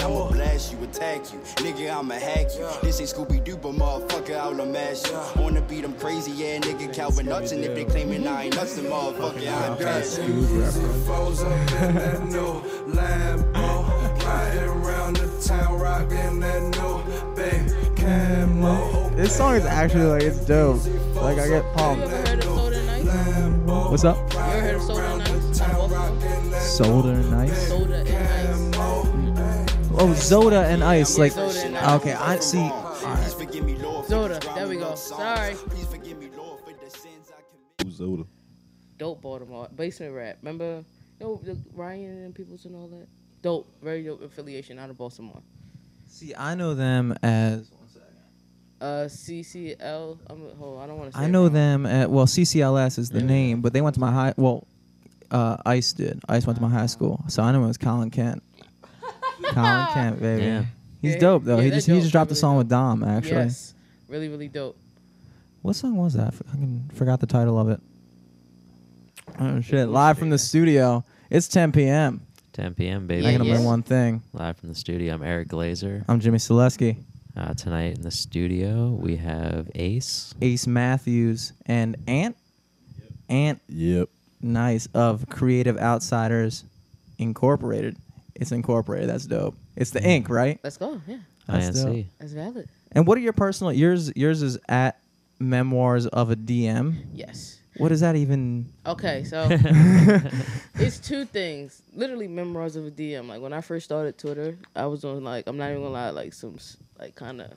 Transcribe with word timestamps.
and 0.00 0.12
I'ma 0.12 0.28
blast 0.30 0.72
you, 0.72 0.82
attack 0.84 1.32
you. 1.32 1.38
Nigga, 1.56 1.96
I'ma 1.96 2.14
hack 2.14 2.46
you. 2.56 2.68
This 2.82 3.00
ain't 3.00 3.10
Scooby 3.10 3.42
Doo, 3.42 3.56
but 3.56 3.72
motherfucker, 3.72 4.38
I'll 4.38 4.54
mash 4.66 5.06
you. 5.06 5.42
Wanna 5.42 5.60
beat 5.62 5.82
them 5.82 5.94
crazy, 5.94 6.30
yeah, 6.32 6.58
nigga, 6.58 6.92
Calvin 6.94 7.26
nuts. 7.26 7.52
And 7.52 7.64
if 7.64 7.74
they 7.74 7.84
claiming 7.84 8.26
I 8.26 8.44
ain't 8.44 8.56
nuts, 8.56 8.74
then 8.76 8.86
motherfucker, 8.86 9.46
I 9.46 9.68
ain't 9.68 9.80
pass 9.80 10.18
you. 10.18 10.44
Foes 11.06 11.42
up 11.42 11.52
in 11.82 11.94
that 11.94 12.24
new 12.26 12.62
Lambo. 12.92 14.24
Riding 14.24 14.62
around 14.64 15.16
the 15.16 15.42
town, 15.46 15.78
rocking 15.78 16.40
that 16.40 16.62
new 16.62 17.34
baby 17.34 17.72
camo. 17.96 19.10
This 19.16 19.36
song 19.36 19.56
is 19.56 19.64
actually 19.64 20.04
like 20.04 20.22
it's 20.22 20.44
dope. 20.44 20.80
Like 21.16 21.38
I 21.38 21.48
get 21.48 21.64
You 21.64 21.70
pumped. 21.74 22.04
ever 22.04 22.16
heard 22.16 22.38
of 22.38 22.44
Soda 22.44 22.76
and 22.78 23.66
What's 23.66 24.04
up? 24.04 24.32
You 24.32 24.38
ever 24.38 24.60
heard 24.60 24.74
of 24.76 24.82
Soda 24.82 25.00
and 25.14 25.22
Ice? 25.22 25.60
Out 25.60 25.70
of 25.80 25.90
Baltimore? 25.90 26.60
Soda 26.60 27.08
and 27.10 27.34
ice. 27.34 27.68
Soda 27.68 27.94
and 27.96 28.08
Ice. 28.08 28.39
Oh, 30.02 30.14
Zoda 30.16 30.64
and 30.64 30.82
ice. 30.82 31.18
Like 31.18 31.36
and 31.36 31.76
Ice. 31.76 32.00
okay, 32.00 32.14
I 32.14 32.38
see. 32.38 32.70
Please 33.04 33.34
forgive 33.34 33.64
me, 33.66 33.76
Lord, 33.76 34.06
for 34.06 34.12
Zoda, 34.12 34.54
there 34.54 34.66
we 34.66 34.76
go. 34.76 34.94
Sorry. 34.94 35.54
Please 35.54 35.84
forgive 35.84 36.18
me, 36.18 36.30
Lord, 36.34 36.58
for 36.64 36.72
the 36.72 36.90
sins 36.90 37.28
I 37.30 37.42
commit. 37.50 37.84
Who's 37.84 38.00
Zoda? 38.00 38.26
Dope 38.96 39.20
Baltimore. 39.20 39.68
Basement 39.74 40.14
rap. 40.14 40.38
Remember? 40.40 40.82
You 41.20 41.26
know, 41.26 41.40
the 41.44 41.58
Ryan 41.74 42.24
and 42.24 42.34
Peoples 42.34 42.64
and 42.64 42.74
all 42.76 42.88
that? 42.88 43.08
Dope. 43.42 43.70
Very 43.82 44.02
dope 44.02 44.22
affiliation 44.22 44.78
out 44.78 44.88
of 44.88 44.96
Baltimore. 44.96 45.42
See, 46.08 46.34
I 46.34 46.54
know 46.54 46.72
them 46.74 47.14
as. 47.22 47.70
Uh, 48.80 49.04
CCL. 49.06 50.18
I'm, 50.30 50.56
hold 50.56 50.78
on, 50.78 50.84
I 50.84 50.86
don't 50.86 50.96
want 50.98 51.12
to 51.12 51.18
say 51.18 51.24
I 51.24 51.28
know 51.28 51.50
them 51.50 51.84
at 51.84 52.10
well 52.10 52.24
CCLS 52.24 52.98
is 52.98 53.10
the 53.10 53.20
Yeah. 53.20 53.26
name, 53.26 53.60
but 53.60 53.74
they 53.74 53.82
went 53.82 53.92
to 53.96 54.00
my 54.00 54.10
high. 54.10 54.32
Well, 54.38 54.66
uh, 55.30 55.58
Ice 55.66 55.92
did. 55.92 56.22
Ice 56.30 56.46
went 56.46 56.56
to 56.56 56.62
my 56.62 56.70
high 56.70 56.86
school, 56.86 57.22
so 57.28 57.42
I 57.42 57.52
know 57.52 57.62
it 57.62 57.66
was 57.66 57.76
Colin 57.76 58.08
Kent. 58.08 58.42
Colin 59.54 59.86
Kent, 59.94 60.20
baby. 60.20 60.42
Yeah. 60.44 60.64
He's 61.02 61.14
Yeah, 61.14 61.20
dope 61.20 61.44
though. 61.44 61.56
yeah, 61.56 61.62
he 61.62 61.68
they're 61.70 61.78
just 61.78 61.86
he 61.88 61.98
just 62.00 62.12
dropped 62.12 62.28
They're 62.28 62.34
a 62.34 62.36
song 62.36 62.52
really 62.54 62.58
with 62.64 62.68
Dom 62.70 63.02
actually. 63.04 63.32
Yes. 63.36 63.74
Really, 64.08 64.28
really 64.28 64.48
dope. 64.48 64.76
What 65.62 65.76
song 65.76 65.96
was 65.96 66.14
that? 66.14 66.28
I 66.28 66.30
fucking 66.30 66.90
forgot 66.94 67.20
the 67.20 67.26
title 67.26 67.58
of 67.58 67.68
it. 67.68 67.80
Oh 69.38 69.60
shit! 69.60 69.88
Live 69.88 70.18
from 70.18 70.30
the 70.30 70.38
studio. 70.38 71.04
It's 71.30 71.48
10 71.48 71.72
p.m. 71.72 72.26
10 72.52 72.74
p.m. 72.74 73.06
baby. 73.06 73.26
I 73.26 73.32
can 73.32 73.44
Yeah. 73.44 73.54
only 73.54 73.64
one 73.66 73.82
thing. 73.82 74.22
Live 74.32 74.56
from 74.58 74.70
the 74.70 74.74
studio. 74.74 75.14
I'm 75.14 75.22
Eric 75.22 75.48
Glazer. 75.48 76.04
I'm 76.08 76.18
Jimmy 76.20 76.38
Selesky, 76.38 76.96
Uh, 77.36 77.54
tonight 77.54 77.96
in 77.96 78.02
the 78.02 78.10
studio 78.10 78.88
we 78.90 79.16
have 79.16 79.70
Ace. 79.76 80.34
Ace 80.42 80.66
Matthews, 80.66 81.52
and 81.66 81.96
Ant. 82.08 82.36
Yep. 82.98 83.08
Ant, 83.28 83.60
Yep. 83.68 84.08
nice 84.42 84.88
of 84.94 85.28
Creative 85.28 85.78
Outsiders 85.78 86.64
Incorporated. 87.18 87.96
It's 88.40 88.50
incorporated. 88.52 89.08
That's 89.08 89.26
dope. 89.26 89.56
It's 89.76 89.90
the 89.90 90.02
ink, 90.02 90.28
Right? 90.28 90.58
Let's 90.64 90.76
go. 90.78 91.00
Yeah. 91.06 91.18
That's 91.46 91.82
dope. 91.82 91.94
INC. 91.94 92.06
That's 92.18 92.32
valid. 92.32 92.68
And 92.92 93.06
what 93.06 93.16
are 93.18 93.20
your 93.20 93.32
personal? 93.34 93.72
Yours 93.72 94.10
yours 94.16 94.42
is 94.42 94.58
at 94.68 94.98
Memoirs 95.38 96.06
of 96.08 96.30
a 96.30 96.36
DM. 96.36 96.96
Yes. 97.14 97.58
What 97.76 97.90
does 97.90 98.00
that 98.00 98.16
even? 98.16 98.70
Okay, 98.84 99.22
so 99.24 99.46
it's 100.74 100.98
two 100.98 101.24
things. 101.24 101.80
Literally, 101.94 102.28
memoirs 102.28 102.76
of 102.76 102.86
a 102.86 102.90
DM. 102.90 103.28
Like 103.28 103.40
when 103.40 103.52
I 103.52 103.60
first 103.60 103.84
started 103.86 104.18
Twitter, 104.18 104.58
I 104.74 104.86
was 104.86 105.04
on 105.04 105.22
like 105.24 105.46
I'm 105.46 105.56
not 105.56 105.70
even 105.70 105.82
gonna 105.82 105.92
lie, 105.94 106.10
like 106.10 106.32
some 106.34 106.56
s- 106.56 106.76
like 106.98 107.14
kind 107.14 107.40
of 107.40 107.52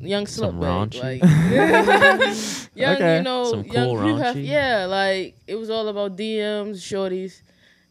young 0.00 0.26
Some 0.26 0.60
slut 0.60 0.60
bag, 0.60 0.90
raunchy? 0.90 1.22
like 1.22 2.74
young, 2.74 2.96
Okay. 2.96 3.16
you 3.18 3.22
know, 3.22 3.44
Some 3.44 3.64
young 3.64 3.72
cool 3.96 4.06
you 4.08 4.16
have- 4.16 4.36
raunchy? 4.36 4.46
yeah, 4.46 4.84
like 4.86 5.36
it 5.46 5.54
was 5.54 5.70
all 5.70 5.88
about 5.88 6.16
DMs, 6.16 6.76
shorties. 6.78 7.40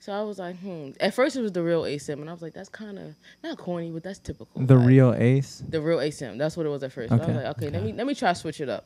So 0.03 0.11
I 0.11 0.21
was 0.21 0.37
like, 0.37 0.59
hmm. 0.59 0.89
At 0.99 1.13
first, 1.13 1.37
it 1.37 1.41
was 1.41 1.53
the 1.53 1.63
real 1.63 1.83
ASIM, 1.83 2.19
and 2.19 2.29
I 2.29 2.33
was 2.33 2.41
like, 2.41 2.53
that's 2.53 2.67
kind 2.67 2.99
of 2.99 3.15
not 3.41 3.57
corny, 3.57 3.89
but 3.89 4.03
that's 4.03 4.19
typical. 4.19 4.61
The 4.61 4.75
Like, 4.75 4.85
real 4.85 5.13
Ace. 5.13 5.63
the 5.69 5.79
real 5.79 5.99
ASIM. 5.99 6.37
That's 6.37 6.57
what 6.57 6.65
it 6.65 6.69
was 6.69 6.83
at 6.83 6.91
first. 6.91 7.09
But 7.09 7.21
I 7.21 7.27
was 7.27 7.35
like, 7.37 7.45
okay, 7.55 7.69
let 7.69 7.83
me 7.83 7.93
let 7.93 8.05
me 8.05 8.13
try 8.13 8.33
switch 8.33 8.59
it 8.59 8.67
up. 8.67 8.85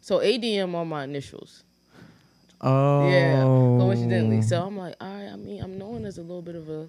So 0.00 0.20
ADM 0.20 0.74
are 0.74 0.86
my 0.86 1.04
initials. 1.04 1.64
Oh. 2.62 3.10
Yeah, 3.10 3.42
coincidentally. 3.42 4.40
So 4.40 4.64
I'm 4.64 4.78
like, 4.78 4.94
all 5.02 5.14
right. 5.14 5.30
I 5.30 5.36
mean, 5.36 5.62
I'm 5.62 5.76
known 5.76 6.06
as 6.06 6.16
a 6.16 6.22
little 6.22 6.40
bit 6.40 6.54
of 6.54 6.70
a. 6.70 6.88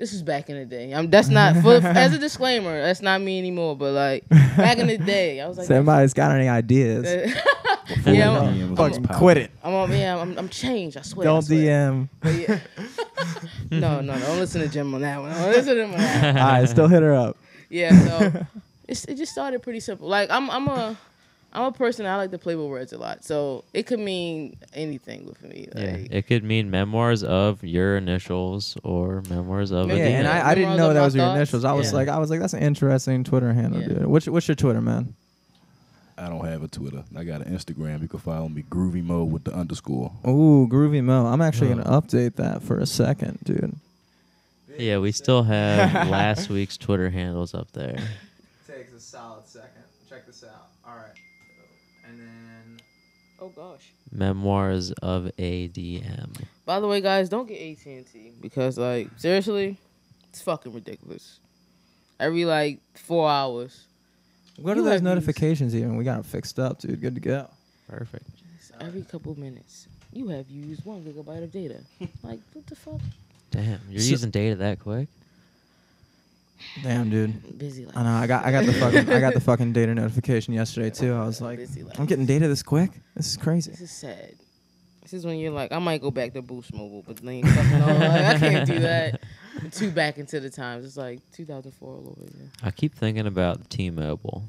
This 0.00 0.14
is 0.14 0.22
back 0.22 0.48
in 0.48 0.56
the 0.56 0.64
day. 0.64 0.92
I'm. 0.92 1.10
That's 1.10 1.28
not 1.28 1.56
for 1.56 1.74
as 1.84 2.14
a 2.14 2.18
disclaimer. 2.18 2.80
That's 2.80 3.02
not 3.02 3.20
me 3.20 3.38
anymore. 3.38 3.76
But 3.76 3.92
like 3.92 4.26
back 4.30 4.78
in 4.78 4.86
the 4.86 4.96
day, 4.96 5.42
I 5.42 5.46
was 5.46 5.58
like, 5.58 5.66
Somebody's 5.66 6.14
got 6.14 6.30
any 6.34 6.48
ideas? 6.48 7.04
yeah, 8.06 8.30
I'm, 8.30 8.54
DM 8.54 8.70
was 8.70 8.78
Fucking 8.78 9.02
power. 9.04 9.18
quit 9.18 9.36
it. 9.36 9.50
I'm, 9.62 9.74
on- 9.74 9.92
yeah, 9.92 10.16
I'm, 10.16 10.38
I'm 10.38 10.48
changed. 10.48 10.96
I 10.96 11.02
swear. 11.02 11.28
I 11.28 11.30
Don't 11.30 11.42
swear. 11.42 11.58
DM. 11.58 12.08
Yeah. 12.24 12.60
no, 13.78 14.00
no, 14.00 14.14
no. 14.14 14.18
Don't 14.20 14.38
listen 14.38 14.62
to 14.62 14.68
Jim 14.68 14.94
on 14.94 15.02
that 15.02 15.20
one. 15.20 15.32
Don't 15.32 15.52
listen 15.52 15.74
to 15.74 15.82
him 15.84 15.92
on 15.92 15.98
that. 15.98 16.36
All 16.38 16.48
right, 16.60 16.66
still 16.66 16.88
hit 16.88 17.02
her 17.02 17.12
up. 17.12 17.36
Yeah. 17.68 17.92
So 18.06 18.46
it's, 18.88 19.04
it 19.04 19.16
just 19.16 19.32
started 19.32 19.62
pretty 19.62 19.80
simple. 19.80 20.08
Like 20.08 20.30
I'm, 20.30 20.48
I'm 20.48 20.66
a. 20.68 20.96
I'm 21.52 21.64
a 21.64 21.72
person 21.72 22.06
I 22.06 22.16
like 22.16 22.30
to 22.30 22.38
play 22.38 22.54
with 22.54 22.66
words 22.68 22.92
a 22.92 22.98
lot, 22.98 23.24
so 23.24 23.64
it 23.74 23.84
could 23.86 23.98
mean 23.98 24.56
anything 24.72 25.26
with 25.26 25.42
me. 25.42 25.66
Like, 25.74 25.84
Yeah, 25.84 26.06
it 26.18 26.26
could 26.28 26.44
mean 26.44 26.70
memoirs 26.70 27.24
of 27.24 27.64
your 27.64 27.96
initials 27.96 28.76
or 28.84 29.22
memoirs 29.28 29.72
of 29.72 29.88
Yeah, 29.88 29.96
a 29.96 29.98
and 30.14 30.28
I, 30.28 30.50
I 30.50 30.54
didn't 30.54 30.76
know 30.76 30.92
that 30.92 31.00
my 31.00 31.04
was 31.04 31.14
your 31.16 31.24
thoughts. 31.24 31.36
initials. 31.36 31.64
I 31.64 31.72
was 31.72 31.92
like, 31.92 32.06
I 32.08 32.18
was 32.18 32.30
like, 32.30 32.38
that's 32.40 32.52
an 32.54 32.62
interesting 32.62 33.24
Twitter 33.24 33.52
handle, 33.52 33.80
Yeah. 33.82 33.88
dude. 33.88 34.06
What's 34.06 34.28
what's 34.28 34.46
your 34.46 34.54
Twitter, 34.54 34.80
man? 34.80 35.14
I 36.16 36.28
don't 36.28 36.44
have 36.44 36.62
a 36.62 36.68
Twitter. 36.68 37.02
I 37.16 37.24
got 37.24 37.40
an 37.44 37.52
Instagram. 37.56 38.02
You 38.02 38.08
can 38.08 38.20
follow 38.20 38.46
me, 38.48 38.62
Groovy 38.68 39.02
Mo 39.02 39.24
with 39.24 39.44
the 39.44 39.54
underscore. 39.54 40.12
Ooh, 40.28 40.68
Groovy 40.70 41.02
Mo. 41.02 41.26
I'm 41.26 41.40
actually 41.40 41.70
gonna 41.70 41.84
update 41.84 42.36
that 42.36 42.62
for 42.62 42.78
a 42.78 42.86
second, 42.86 43.38
dude. 43.42 43.74
yeah, 44.78 44.98
we 44.98 45.10
still 45.12 45.42
have 45.42 46.08
last 46.08 46.48
week's 46.48 46.76
Twitter 46.76 47.10
handles 47.10 47.54
up 47.54 47.72
there. 47.72 47.98
Takes 48.68 48.92
a 48.92 49.00
solid 49.00 49.46
second. 49.48 49.82
Check 50.08 50.26
this 50.26 50.44
out. 50.44 50.68
All 50.86 50.94
right, 50.96 51.16
and 52.08 52.18
then 52.20 52.80
oh 53.40 53.48
gosh. 53.48 53.90
Memoirs 54.12 54.92
of 55.02 55.30
ADM. 55.38 56.42
By 56.66 56.80
the 56.80 56.86
way, 56.88 57.00
guys, 57.00 57.28
don't 57.28 57.46
get 57.48 57.56
AT 57.60 57.86
and 57.86 58.06
T 58.12 58.32
because, 58.40 58.76
like, 58.78 59.08
seriously, 59.16 59.76
it's 60.28 60.42
fucking 60.42 60.72
ridiculous. 60.72 61.38
Every 62.18 62.44
like 62.44 62.80
four 62.94 63.28
hours, 63.30 63.84
what 64.56 64.76
You 64.76 64.82
are 64.82 64.84
those 64.84 64.84
have 64.86 64.92
used- 64.94 65.04
notifications 65.04 65.74
even? 65.74 65.96
We 65.96 66.04
got 66.04 66.20
it 66.20 66.26
fixed 66.26 66.58
up, 66.58 66.80
dude. 66.80 67.00
Good 67.00 67.14
to 67.14 67.20
go. 67.20 67.48
Perfect. 67.88 68.24
every 68.80 69.02
couple 69.02 69.38
minutes, 69.38 69.86
you 70.12 70.28
have 70.28 70.48
used 70.50 70.84
one 70.84 71.02
gigabyte 71.02 71.42
of 71.42 71.52
data. 71.52 71.80
like, 72.22 72.40
what 72.52 72.66
the 72.66 72.76
fuck? 72.76 73.00
Damn, 73.50 73.80
you're 73.90 74.00
So- 74.00 74.10
using 74.10 74.30
data 74.30 74.56
that 74.56 74.78
quick? 74.80 75.08
Damn, 76.82 77.10
dude. 77.10 77.58
Busy 77.58 77.84
like 77.86 77.96
I 77.96 78.02
know. 78.02 78.10
I 78.10 78.26
got 78.26 78.44
I 78.44 78.52
got 78.52 78.64
the 78.66 78.72
fucking 78.74 79.10
I 79.10 79.20
got 79.20 79.34
the 79.34 79.40
fucking 79.50 79.72
data 79.72 79.94
notification 79.94 80.54
yesterday 80.54 80.90
too. 80.90 81.14
I 81.14 81.24
was 81.24 81.40
like, 81.40 81.58
I'm 81.98 82.06
getting 82.06 82.26
data 82.26 82.48
this 82.48 82.62
quick. 82.62 82.90
This 83.16 83.26
is 83.30 83.36
crazy. 83.36 83.70
This 83.70 83.80
is 83.80 83.90
sad. 83.90 84.34
This 85.02 85.14
is 85.14 85.26
when 85.26 85.38
you're 85.38 85.50
like, 85.50 85.72
I 85.72 85.78
might 85.80 86.00
go 86.00 86.10
back 86.12 86.34
to 86.34 86.42
Boost 86.42 86.72
Mobile, 86.72 87.02
but 87.04 87.16
then 87.16 87.42
fucking 87.42 87.82
all, 87.82 87.94
like, 87.98 88.10
I 88.12 88.38
can't 88.38 88.66
do 88.68 88.78
that. 88.80 89.20
I'm 89.60 89.70
too 89.70 89.90
back 89.90 90.18
into 90.18 90.38
the 90.38 90.50
times. 90.50 90.84
It's 90.86 90.96
like 90.96 91.18
2004 91.32 91.88
all 91.88 92.14
over 92.16 92.26
again. 92.28 92.50
I 92.62 92.70
keep 92.70 92.94
thinking 92.94 93.26
about 93.26 93.68
T-Mobile. 93.70 94.44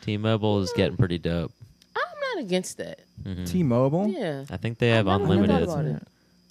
T-Mobile 0.00 0.62
is 0.62 0.72
getting 0.74 0.96
pretty 0.96 1.18
dope. 1.18 1.52
I'm 1.94 2.02
not 2.36 2.44
against 2.44 2.78
that. 2.78 3.00
Mhm. 3.24 3.46
T-Mobile. 3.46 4.08
Yeah. 4.08 4.44
I 4.48 4.56
think 4.56 4.78
they 4.78 4.88
have 4.88 5.06
I've 5.06 5.20
never 5.20 5.32
unlimited. 5.34 5.68
thought 5.68 6.02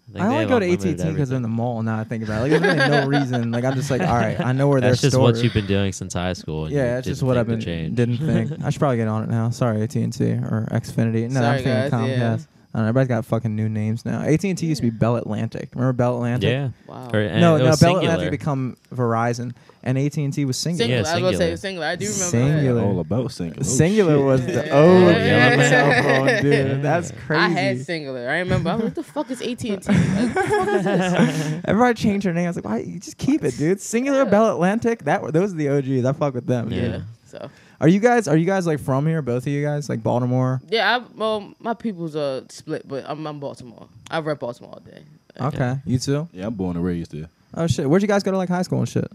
about 0.10 0.22
I 0.22 0.28
they 0.28 0.34
only 0.36 0.46
go 0.46 0.60
to 0.60 0.66
unlimited 0.66 1.00
AT&T 1.00 1.12
because 1.12 1.30
they're 1.30 1.36
in 1.38 1.42
the 1.42 1.48
mall. 1.48 1.82
Now 1.84 2.00
I 2.00 2.04
think 2.04 2.24
about 2.24 2.46
it, 2.48 2.52
like 2.52 2.62
there's 2.62 2.78
really 2.78 2.90
no 2.90 3.08
reason. 3.20 3.52
Like 3.52 3.64
I'm 3.64 3.74
just 3.76 3.90
like, 3.92 4.02
all 4.02 4.16
right, 4.16 4.40
I 4.40 4.52
know 4.52 4.68
where 4.68 4.80
they're 4.82 4.92
That's 4.92 5.02
just 5.02 5.16
stored. 5.16 5.36
what 5.36 5.44
you've 5.44 5.54
been 5.54 5.66
doing 5.68 5.92
since 5.94 6.14
high 6.14 6.34
school. 6.34 6.66
and 6.66 6.74
Yeah, 6.74 6.96
that's 6.96 7.08
just 7.08 7.24
what 7.24 7.38
I've 7.38 7.48
been 7.48 7.60
change. 7.62 7.96
didn't 7.96 8.18
think. 8.18 8.52
I 8.64 8.70
should 8.70 8.80
probably 8.80 8.98
get 8.98 9.08
on 9.08 9.24
it 9.24 9.30
now. 9.30 9.50
Sorry, 9.50 9.82
AT 9.82 9.96
and 9.96 10.14
T 10.14 10.26
or 10.34 10.68
Xfinity. 10.72 11.30
No, 11.30 11.42
Sorry, 11.42 11.48
I'm 11.58 11.64
thinking 11.64 11.72
guys, 11.74 11.92
Comcast. 11.92 12.08
yeah. 12.08 12.38
I 12.74 12.80
don't 12.80 12.84
know, 12.88 12.90
everybody's 12.90 13.08
got 13.08 13.26
fucking 13.26 13.56
new 13.56 13.70
names 13.70 14.04
now. 14.06 14.22
AT 14.22 14.44
and 14.44 14.58
T 14.58 14.66
used 14.66 14.82
to 14.82 14.88
be 14.88 14.90
Bell 14.90 15.16
Atlantic. 15.16 15.70
Remember 15.74 15.94
Bell 15.94 16.16
Atlantic? 16.16 16.50
Yeah. 16.50 16.70
Wow. 16.88 17.10
Or- 17.14 17.20
eh, 17.22 17.40
No, 17.40 17.56
it 17.56 17.60
no, 17.60 17.66
Bell 17.66 17.76
Cingular. 17.78 17.98
Atlantic 18.04 18.32
become 18.32 18.76
Verizon, 18.94 19.54
and 19.86 19.98
AT 19.98 20.18
and 20.18 20.34
T 20.34 20.44
was 20.46 20.58
Cingular. 20.58 20.78
Cingular. 20.80 20.88
Yeah, 20.90 20.96
I 20.98 21.22
was 21.22 21.38
gonna 21.38 21.38
say 21.38 21.54
Cingular. 21.54 21.80
Cingular. 21.80 21.84
I 21.84 21.96
do 21.96 22.06
remember 22.06 22.38
Cingular. 22.38 22.76
that. 22.76 22.84
All 22.84 23.00
about 23.00 23.32
single. 23.32 23.60
Oh, 23.60 23.64
Cingular 23.64 24.18
shit. 24.18 24.26
was 24.26 24.46
the 24.46 24.66
Yeah. 24.66 24.80
old 24.80 25.16
Yeah. 25.16 25.70
cell 25.70 26.04
phone, 26.04 26.42
dude. 26.44 26.82
That's 26.82 27.12
crazy. 27.26 27.42
I 27.44 27.50
had 27.50 27.78
Cingular. 27.78 28.28
I 28.30 28.40
remember. 28.40 28.70
I 28.72 28.76
was 28.76 28.84
like, 28.84 28.84
what 28.84 28.96
the 28.96 29.04
fuck 29.04 29.32
is 29.32 29.42
AT 29.42 29.50
and 29.50 29.60
T? 29.60 29.70
What 29.72 30.34
the 30.34 30.42
fuck 30.42 30.68
is 30.70 30.84
this? 30.84 31.62
Everybody 31.66 31.94
changed 31.94 32.26
her 32.26 32.34
name. 32.34 32.46
I 32.46 32.48
was 32.50 32.56
like, 32.58 32.66
why? 32.66 32.78
You 32.80 33.00
just 33.00 33.18
keep 33.18 33.44
it, 33.44 33.58
dude. 33.58 33.78
Cingular, 33.78 34.30
Bell 34.30 34.52
Atlantic. 34.52 35.04
That 35.06 35.22
were- 35.22 35.32
those 35.32 35.54
are 35.54 35.58
the 35.58 35.70
OGs. 35.70 36.06
I 36.06 36.14
fuck 36.14 36.34
with 36.34 36.48
them. 36.48 36.72
Yeah. 36.72 36.82
dude. 36.82 37.04
So 37.28 37.50
Are 37.82 37.88
you 37.88 38.00
guys? 38.00 38.28
Are 38.28 38.38
you 38.38 38.46
guys 38.46 38.66
like 38.66 38.80
from 38.80 39.06
here? 39.06 39.22
Both 39.22 39.44
of 39.44 39.48
you 39.54 39.64
guys, 39.64 39.90
like 39.90 40.02
Baltimore? 40.02 40.62
yeah, 40.70 40.98
I, 40.98 41.04
well, 41.18 41.54
my 41.60 41.74
people's 41.74 42.16
uh 42.16 42.44
split, 42.50 42.88
but 42.88 43.04
I'm, 43.08 43.26
I'm 43.28 43.40
Baltimore. 43.40 43.88
I 44.10 44.20
rep 44.20 44.40
Baltimore 44.40 44.72
all 44.74 44.80
day. 44.80 45.04
Okay, 45.40 45.76
you 45.86 46.00
too. 46.00 46.30
Yeah, 46.32 46.48
I'm 46.48 46.54
born 46.54 46.78
and 46.78 46.86
raised 46.86 47.12
there. 47.12 47.28
Oh 47.54 47.68
shit, 47.68 47.90
where'd 47.90 48.02
you 48.02 48.08
guys 48.08 48.24
go 48.24 48.32
to 48.32 48.38
like 48.38 48.48
high 48.48 48.62
school 48.62 48.80
and 48.80 48.88
shit? 48.88 49.06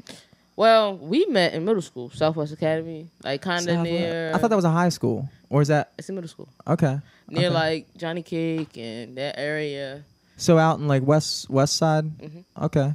Well, 0.61 0.99
we 0.99 1.25
met 1.25 1.55
in 1.55 1.65
middle 1.65 1.81
school, 1.81 2.11
Southwest 2.11 2.53
Academy, 2.53 3.09
like 3.25 3.41
kind 3.41 3.67
of 3.67 3.79
near. 3.81 4.31
I 4.35 4.37
thought 4.37 4.51
that 4.51 4.57
was 4.57 4.67
a 4.67 4.71
high 4.71 4.91
school, 4.91 5.27
or 5.49 5.63
is 5.63 5.69
that 5.69 5.93
it's 5.97 6.11
in 6.11 6.17
middle 6.17 6.29
school, 6.29 6.51
okay? 6.69 6.99
near 7.29 7.47
Okay. 7.47 7.55
like 7.55 7.87
Johnny 7.97 8.23
Cake 8.23 8.77
and 8.77 9.17
that 9.17 9.39
area. 9.39 10.05
So 10.37 10.59
out 10.59 10.79
in 10.79 10.87
like 10.87 11.03
west 11.03 11.49
west 11.49 11.77
side. 11.77 12.05
Mhm. 12.19 12.45
Okay. 12.61 12.93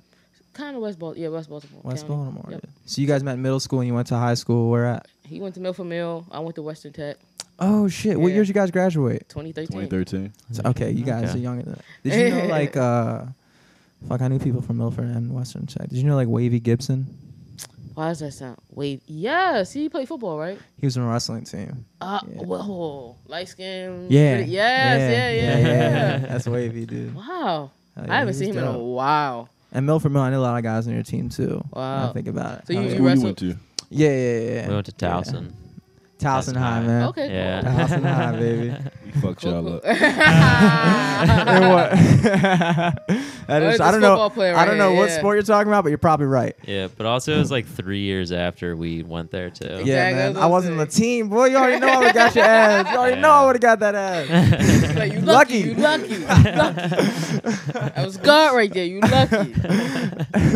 kind 0.54 0.76
of 0.76 0.82
West 0.84 1.00
Baltimore. 1.00 1.24
Yeah, 1.24 1.30
West 1.36 1.50
Baltimore. 1.50 1.82
West 1.84 2.06
County. 2.08 2.16
Baltimore. 2.24 2.52
Yep. 2.52 2.62
yeah. 2.66 2.70
So 2.86 3.02
you 3.02 3.08
guys 3.08 3.24
met 3.24 3.34
in 3.34 3.42
middle 3.42 3.60
school 3.60 3.80
and 3.80 3.88
you 3.88 3.96
went 3.96 4.08
to 4.10 4.16
high 4.16 4.36
school. 4.36 4.70
Where 4.70 4.86
at? 4.86 5.08
He 5.26 5.42
went 5.42 5.56
to 5.56 5.60
Milford 5.60 5.88
Mill. 5.88 6.24
I 6.32 6.40
went 6.42 6.56
to 6.58 6.62
Western 6.62 6.94
Tech. 6.94 7.18
Oh 7.58 7.88
shit! 7.88 8.20
What 8.20 8.28
Yeah. 8.28 8.36
years 8.36 8.48
you 8.48 8.54
guys 8.54 8.70
graduate? 8.70 9.28
2013. 9.30 9.90
2013. 9.90 10.34
So- 10.52 10.62
okay, 10.70 10.92
you 10.92 11.04
guys 11.04 11.30
Okay. 11.30 11.40
are 11.40 11.42
younger 11.42 11.64
than 11.64 11.74
that. 11.74 11.84
Did 12.04 12.14
you 12.14 12.30
know 12.30 12.46
like 12.60 12.78
uh, 12.78 13.24
fuck? 14.08 14.22
I 14.22 14.28
knew 14.28 14.38
people 14.38 14.62
from 14.62 14.78
Milford 14.78 15.06
and 15.10 15.34
Western 15.34 15.66
Tech. 15.66 15.90
Did 15.90 15.98
you 15.98 16.04
know 16.04 16.16
like 16.16 16.28
Wavy 16.28 16.60
Gibson? 16.60 17.08
Why 17.96 18.10
does 18.10 18.20
that 18.20 18.32
sound? 18.34 18.58
Wait, 18.72 19.02
yes, 19.08 19.72
he 19.72 19.88
played 19.90 20.08
football, 20.08 20.38
right? 20.38 20.60
He 20.80 20.86
was 20.86 20.98
on 20.98 21.04
a 21.06 21.08
wrestling 21.12 21.46
team. 21.46 21.86
Uh, 22.02 22.20
Yeah. 22.30 22.44
whoa, 22.44 23.16
light 23.26 23.48
skin. 23.48 24.08
Yeah. 24.10 24.40
Yes, 24.40 24.50
yeah, 24.50 25.30
yeah, 25.32 25.58
yeah. 25.68 26.18
That's 26.28 26.48
Wavy, 26.48 26.86
dude. 26.86 27.16
Wow. 27.16 27.72
Hell 27.96 28.06
yeah, 28.06 28.14
I 28.14 28.20
haven't 28.20 28.34
seen 28.36 28.50
was 28.50 28.58
him 28.58 28.64
in 28.66 28.70
a 28.76 28.78
while. 28.78 29.50
And 29.72 29.86
Milford 29.86 30.12
Mill, 30.12 30.22
I 30.22 30.30
know 30.30 30.40
a 30.40 30.44
lot 30.44 30.58
of 30.58 30.64
guys 30.64 30.88
on 30.88 30.94
your 30.94 31.04
team 31.04 31.30
too. 31.30 31.64
when 31.72 31.84
I 31.84 32.06
Wow. 32.06 32.12
think 32.14 32.28
about 32.28 32.60
it. 32.60 32.68
So 32.68 32.74
you- 32.74 32.82
you 32.82 32.88
yeah. 32.90 32.96
You 32.98 33.06
wrestled- 33.08 33.24
went 33.26 33.38
to? 33.40 33.46
yeah, 33.48 33.56
yeah, 33.90 34.10
yeah, 34.10 34.40
yeah. 34.62 34.68
We 34.68 34.74
went 34.74 34.86
to 34.88 34.94
Yeah. 35.00 35.10
Towson. 35.14 35.52
Towson 36.20 36.54
Towson 36.54 36.56
High, 36.58 36.70
High. 36.80 36.82
man. 36.88 37.08
Okay. 37.10 37.30
Yeah. 37.34 37.62
cool. 37.62 37.72
Towson 37.72 38.04
High, 38.04 38.32
baby. 38.40 38.76
We 39.16 39.22
fucked 39.22 39.42
Cool, 39.42 39.52
y'all 39.52 39.64
cool. 39.64 39.76
up. 39.76 39.86
And 39.86 41.70
what? 41.74 41.92
that 43.48 43.62
is, 43.64 43.74
it's 43.76 43.80
I 43.82 43.90
a 43.90 43.92
don't 43.92 44.02
know. 44.02 44.10
football 44.12 44.30
player 44.30 44.56
I 44.56 44.66
don't 44.66 44.78
know 44.78 44.90
here, 44.92 45.00
what 45.00 45.10
yeah. 45.10 45.18
sport 45.18 45.36
you're 45.38 45.44
talking 45.44 45.68
about, 45.70 45.84
but 45.84 45.90
you're 45.90 45.98
probably 45.98 46.26
right. 46.26 46.56
Yeah, 46.68 46.88
but 46.96 47.06
also 47.06 47.34
it 47.36 47.40
was 47.40 47.52
like 47.52 47.66
three 47.66 48.00
years 48.02 48.32
after 48.32 48.76
we 48.76 49.04
went 49.04 49.32
there 49.32 49.50
too. 49.50 49.66
Yeah, 49.66 49.78
Exactly, 49.78 50.16
man. 50.16 50.34
that's 50.34 50.44
I 50.44 50.48
wasn't 50.48 50.74
on 50.74 50.80
the 50.80 50.86
team, 50.92 51.30
boy. 51.30 51.46
You 51.46 51.58
already 51.58 51.80
know 51.80 51.88
I 51.88 51.98
would 51.98 52.06
have 52.08 52.16
got 52.16 52.36
your 52.36 52.46
ass. 52.46 52.92
You 52.92 52.98
already 52.98 53.22
know 53.22 53.30
I 53.30 53.40
Yeah. 53.42 53.46
would 53.46 53.56
have 53.56 53.62
got 53.62 53.80
that 53.80 53.96
ass. 53.96 54.96
Like, 54.96 55.14
you 55.14 55.20
Lucky. 55.22 55.64
lucky, 55.64 55.70
you 55.70 55.76
lucky, 55.76 56.14
you 56.16 56.20
lucky. 56.26 56.82
that 57.74 58.06
was 58.06 58.18
God 58.18 58.56
right 58.56 58.74
there. 58.74 58.86
You 58.86 59.00
lucky. 59.02 59.54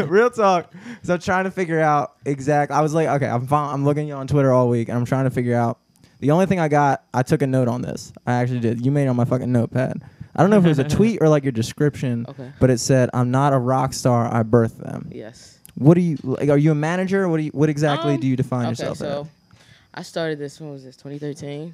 Real 0.06 0.29
talk. 0.29 0.71
So 1.03 1.13
I'm 1.13 1.19
trying 1.19 1.45
to 1.45 1.51
figure 1.51 1.79
out 1.79 2.13
exact. 2.25 2.71
I 2.71 2.81
was 2.81 2.94
like, 2.94 3.07
okay, 3.07 3.27
I'm 3.27 3.47
fine. 3.47 3.73
I'm 3.73 3.85
looking 3.85 4.03
at 4.03 4.07
you 4.07 4.13
on 4.15 4.27
Twitter 4.27 4.51
all 4.51 4.67
week, 4.69 4.89
and 4.89 4.97
I'm 4.97 5.06
trying 5.06 5.25
to 5.25 5.29
figure 5.31 5.56
out. 5.56 5.79
The 6.19 6.31
only 6.31 6.45
thing 6.45 6.60
I 6.60 6.68
got, 6.68 7.04
I 7.13 7.24
took 7.24 7.42
a 7.42 7.48
note 7.48 7.68
on 7.68 7.81
this. 7.81 8.12
I 8.27 8.33
actually 8.33 8.60
did. 8.60 8.86
You 8.86 8.92
made 8.92 9.06
it 9.06 9.07
on 9.07 9.16
my 9.16 9.25
fucking 9.25 9.51
notepad. 9.51 10.01
I 10.36 10.42
don't 10.42 10.50
know 10.50 10.57
if 10.57 10.66
it 10.66 10.69
was 10.69 10.80
a 10.80 10.83
tweet 10.98 11.19
or 11.21 11.30
like 11.30 11.44
your 11.44 11.51
description, 11.51 12.25
Okay. 12.30 12.51
but 12.60 12.69
it 12.69 12.80
said, 12.80 13.10
"I'm 13.13 13.31
not 13.31 13.54
a 13.54 13.57
rock 13.57 13.94
star. 13.94 14.33
I 14.33 14.44
birthed 14.44 14.77
them." 14.77 15.10
Yes. 15.13 15.57
What 15.75 15.94
do 15.95 16.01
you 16.01 16.18
like? 16.24 16.50
Are 16.50 16.57
you 16.57 16.71
a 16.71 16.75
manager? 16.75 17.27
What 17.30 17.38
do 17.38 17.44
you? 17.44 17.51
What 17.51 17.69
exactly 17.69 18.16
Um, 18.16 18.19
do 18.19 18.27
you 18.27 18.36
define 18.36 18.68
yourself? 18.69 18.98
Okay, 19.01 19.06
yourself 19.06 19.27
so 19.27 19.31
as? 19.54 19.60
I 19.94 20.01
started 20.04 20.39
this. 20.39 20.60
When 20.60 20.71
was 20.71 20.83
this? 20.83 20.95
2013. 20.98 21.74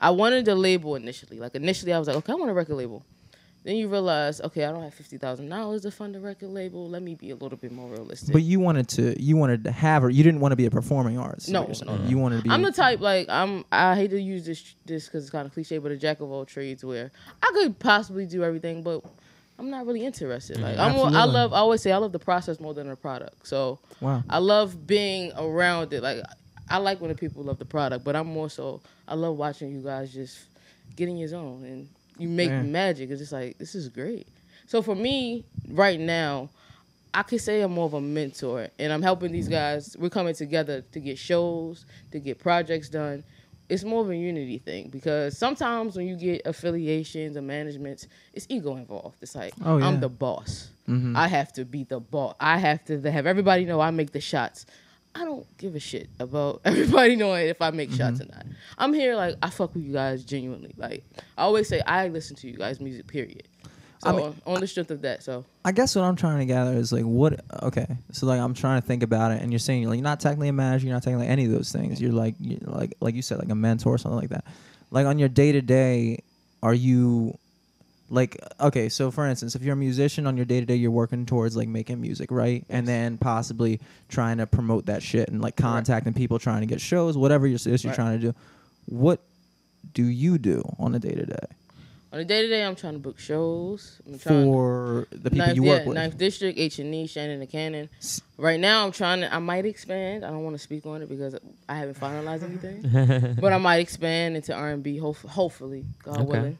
I 0.00 0.10
wanted 0.10 0.46
a 0.48 0.54
label 0.54 0.94
initially. 0.96 1.38
Like 1.40 1.54
initially, 1.54 1.92
I 1.92 1.98
was 1.98 2.06
like, 2.08 2.16
okay, 2.18 2.32
I 2.32 2.36
want 2.36 2.50
a 2.50 2.54
record 2.54 2.74
label. 2.76 3.04
Then 3.64 3.76
you 3.76 3.88
realize, 3.88 4.42
okay, 4.42 4.66
I 4.66 4.72
don't 4.72 4.82
have 4.82 4.92
fifty 4.92 5.16
thousand 5.16 5.48
dollars 5.48 5.82
to 5.82 5.90
fund 5.90 6.14
a 6.16 6.20
record 6.20 6.50
label. 6.50 6.86
Let 6.86 7.02
me 7.02 7.14
be 7.14 7.30
a 7.30 7.34
little 7.34 7.56
bit 7.56 7.72
more 7.72 7.88
realistic. 7.88 8.30
But 8.30 8.42
you 8.42 8.60
wanted 8.60 8.88
to. 8.90 9.20
You 9.20 9.38
wanted 9.38 9.64
to 9.64 9.72
have, 9.72 10.04
or 10.04 10.10
you 10.10 10.22
didn't 10.22 10.40
want 10.40 10.52
to 10.52 10.56
be 10.56 10.66
a 10.66 10.70
performing 10.70 11.18
artist. 11.18 11.48
No, 11.48 11.64
no, 11.64 11.96
no. 11.96 12.04
You 12.04 12.18
wanted 12.18 12.38
to 12.38 12.42
be. 12.42 12.50
I'm 12.50 12.60
the 12.60 12.72
type 12.72 13.00
like 13.00 13.26
I'm. 13.30 13.64
I 13.72 13.94
hate 13.94 14.10
to 14.10 14.20
use 14.20 14.44
this 14.44 14.74
this 14.84 15.06
because 15.06 15.24
it's 15.24 15.30
kind 15.30 15.46
of 15.46 15.54
cliche, 15.54 15.78
but 15.78 15.92
a 15.92 15.96
jack 15.96 16.20
of 16.20 16.30
all 16.30 16.44
trades 16.44 16.84
where 16.84 17.10
I 17.42 17.50
could 17.54 17.78
possibly 17.78 18.26
do 18.26 18.44
everything, 18.44 18.82
but 18.82 19.02
I'm 19.58 19.70
not 19.70 19.86
really 19.86 20.04
interested. 20.04 20.60
Like 20.60 20.76
I'm. 20.76 20.94
I 21.14 21.24
love. 21.24 21.54
I 21.54 21.58
always 21.58 21.80
say 21.80 21.90
I 21.90 21.96
love 21.96 22.12
the 22.12 22.18
process 22.18 22.60
more 22.60 22.74
than 22.74 22.88
the 22.88 22.96
product. 22.96 23.46
So 23.46 23.78
wow. 24.02 24.22
I 24.28 24.38
love 24.38 24.86
being 24.86 25.32
around 25.38 25.94
it. 25.94 26.02
Like 26.02 26.22
I 26.68 26.76
like 26.76 27.00
when 27.00 27.08
the 27.08 27.16
people 27.16 27.42
love 27.42 27.58
the 27.58 27.64
product, 27.64 28.04
but 28.04 28.14
I'm 28.14 28.26
more 28.26 28.50
so. 28.50 28.82
I 29.08 29.14
love 29.14 29.38
watching 29.38 29.72
you 29.72 29.80
guys 29.80 30.12
just 30.12 30.38
getting 30.96 31.16
your 31.16 31.28
zone 31.28 31.64
and 31.64 31.88
you 32.18 32.28
make 32.28 32.50
Man. 32.50 32.70
magic. 32.72 33.10
It's 33.10 33.20
just 33.20 33.32
like 33.32 33.58
this 33.58 33.74
is 33.74 33.88
great. 33.88 34.26
So 34.66 34.82
for 34.82 34.94
me, 34.94 35.44
right 35.70 36.00
now, 36.00 36.48
I 37.12 37.22
could 37.22 37.40
say 37.40 37.60
I'm 37.60 37.72
more 37.72 37.86
of 37.86 37.94
a 37.94 38.00
mentor, 38.00 38.68
and 38.78 38.92
I'm 38.92 39.02
helping 39.02 39.30
these 39.32 39.48
guys. 39.48 39.96
We're 39.98 40.10
coming 40.10 40.34
together 40.34 40.82
to 40.92 41.00
get 41.00 41.18
shows, 41.18 41.84
to 42.12 42.18
get 42.20 42.38
projects 42.38 42.88
done. 42.88 43.22
It's 43.68 43.82
more 43.84 44.02
of 44.02 44.10
a 44.10 44.16
unity 44.16 44.58
thing 44.58 44.88
because 44.90 45.38
sometimes 45.38 45.96
when 45.96 46.06
you 46.06 46.16
get 46.16 46.42
affiliations 46.44 47.36
or 47.36 47.42
managements, 47.42 48.06
it's 48.34 48.46
ego 48.50 48.76
involved. 48.76 49.16
It's 49.22 49.34
like 49.34 49.54
Oh, 49.64 49.78
yeah. 49.78 49.86
I'm 49.86 50.00
the 50.00 50.08
boss. 50.10 50.68
Mhm. 50.88 51.16
I 51.16 51.28
have 51.28 51.50
to 51.54 51.64
be 51.64 51.84
the 51.84 51.98
boss. 51.98 52.34
I 52.38 52.58
have 52.58 52.84
to 52.86 53.00
have 53.10 53.26
everybody 53.26 53.64
know 53.64 53.80
I 53.80 53.90
make 53.90 54.12
the 54.12 54.20
shots. 54.20 54.66
I 55.14 55.24
don't 55.24 55.46
give 55.58 55.74
a 55.74 55.80
shit 55.80 56.08
about 56.18 56.60
everybody 56.64 57.16
knowing 57.16 57.46
if 57.48 57.62
I 57.62 57.70
make 57.70 57.90
shots 57.92 58.20
Mm-hmm. 58.20 58.32
or 58.32 58.34
not. 58.36 58.46
I'm 58.78 58.92
here 58.92 59.14
like 59.16 59.36
I 59.42 59.50
fuck 59.50 59.74
with 59.74 59.84
you 59.84 59.92
guys 59.92 60.24
genuinely. 60.24 60.74
Like 60.76 61.04
I 61.38 61.42
always 61.42 61.68
say, 61.68 61.80
I 61.80 62.08
listen 62.08 62.36
to 62.36 62.48
you 62.48 62.56
guys' 62.56 62.80
music. 62.80 63.06
Period. 63.06 63.44
So 64.00 64.10
I 64.10 64.12
mean, 64.16 64.34
on 64.44 64.60
the 64.60 64.66
strength 64.66 64.90
of 64.90 65.00
that, 65.02 65.22
so 65.22 65.44
I 65.64 65.72
guess 65.72 65.94
what 65.96 66.02
I'm 66.02 66.16
trying 66.16 66.38
to 66.40 66.44
gather 66.44 66.72
is 66.74 66.92
like 66.92 67.04
what 67.04 67.40
okay. 67.62 67.86
So 68.12 68.26
like 68.26 68.40
I'm 68.40 68.52
trying 68.54 68.80
to 68.82 68.86
think 68.86 69.02
about 69.02 69.30
it 69.32 69.40
and 69.40 69.50
you're 69.52 69.58
saying 69.60 69.82
you're 69.82 69.90
like 69.90 70.00
not 70.00 70.20
technically 70.20 70.48
a 70.48 70.52
manager, 70.52 70.86
you're 70.86 70.94
not 70.94 71.02
technically 71.04 71.28
any 71.28 71.44
of 71.46 71.52
those 71.52 71.70
things. 71.72 72.00
You're 72.02 72.12
like 72.12 72.34
you 72.40 72.58
like 72.62 72.94
like 73.00 73.14
you 73.14 73.22
said, 73.22 73.38
like 73.38 73.50
a 73.50 73.54
mentor 73.54 73.94
or 73.94 73.98
something 73.98 74.18
like 74.20 74.30
that. 74.30 74.44
Like 74.90 75.06
on 75.06 75.18
your 75.18 75.28
day 75.28 75.52
to 75.52 75.62
day, 75.62 76.18
are 76.62 76.74
you 76.74 77.38
like 78.10 78.36
okay, 78.60 78.88
so 78.88 79.10
for 79.10 79.26
instance, 79.26 79.54
if 79.54 79.62
you're 79.62 79.72
a 79.74 79.76
musician 79.76 80.26
on 80.26 80.36
your 80.36 80.46
day 80.46 80.60
to 80.60 80.66
day 80.66 80.74
you're 80.76 80.90
working 80.90 81.24
towards 81.26 81.56
like 81.56 81.68
making 81.68 82.00
music, 82.00 82.30
right? 82.30 82.64
And 82.68 82.86
then 82.86 83.16
possibly 83.18 83.80
trying 84.08 84.38
to 84.38 84.46
promote 84.46 84.86
that 84.86 85.02
shit 85.02 85.28
and 85.28 85.40
like 85.40 85.56
contacting 85.56 86.12
people 86.14 86.38
trying 86.38 86.60
to 86.60 86.66
get 86.66 86.80
shows, 86.80 87.16
whatever 87.16 87.46
you're, 87.46 87.56
it 87.56 87.66
is 87.66 87.82
you're 87.84 87.90
Right. 87.90 87.96
trying 87.96 88.20
to 88.20 88.26
do. 88.32 88.34
What 88.86 89.20
do 89.94 90.04
you 90.04 90.38
do 90.38 90.62
on 90.78 90.94
a 90.94 90.98
day 90.98 91.12
to 91.14 91.26
day 91.26 91.46
on 92.12 92.18
the 92.18 92.24
day 92.24 92.42
to 92.42 92.48
day, 92.48 92.64
I'm 92.64 92.76
trying 92.76 92.92
to 92.92 93.00
book 93.00 93.18
shows. 93.18 94.00
I'm 94.06 94.18
for 94.18 95.08
the 95.10 95.30
people 95.30 95.38
Ninth, 95.46 95.56
you 95.56 95.64
work 95.64 95.82
yeah, 95.82 95.88
with? 95.88 95.96
Ninth 95.96 96.16
District, 96.16 96.56
H 96.56 96.78
and 96.78 96.94
E, 96.94 97.08
Shannon 97.08 97.40
and 97.40 97.50
Cannon. 97.50 97.88
S- 97.98 98.20
Right 98.38 98.60
now, 98.60 98.84
I'm 98.86 98.92
trying 98.92 99.22
to. 99.22 99.34
I 99.34 99.40
might 99.40 99.66
expand. 99.66 100.24
I 100.24 100.30
don't 100.30 100.44
want 100.44 100.54
to 100.54 100.62
speak 100.62 100.86
on 100.86 101.02
it 101.02 101.08
because 101.08 101.34
I 101.68 101.74
haven't 101.74 101.98
finalized 101.98 102.44
anything. 102.44 103.36
but 103.40 103.52
I 103.52 103.58
might 103.58 103.78
expand 103.78 104.36
into 104.36 104.54
R 104.54 104.70
and 104.70 104.80
B. 104.82 104.96
Hopefully, 104.98 105.86
God 106.04 106.18
Okay. 106.20 106.24
willing. 106.26 106.58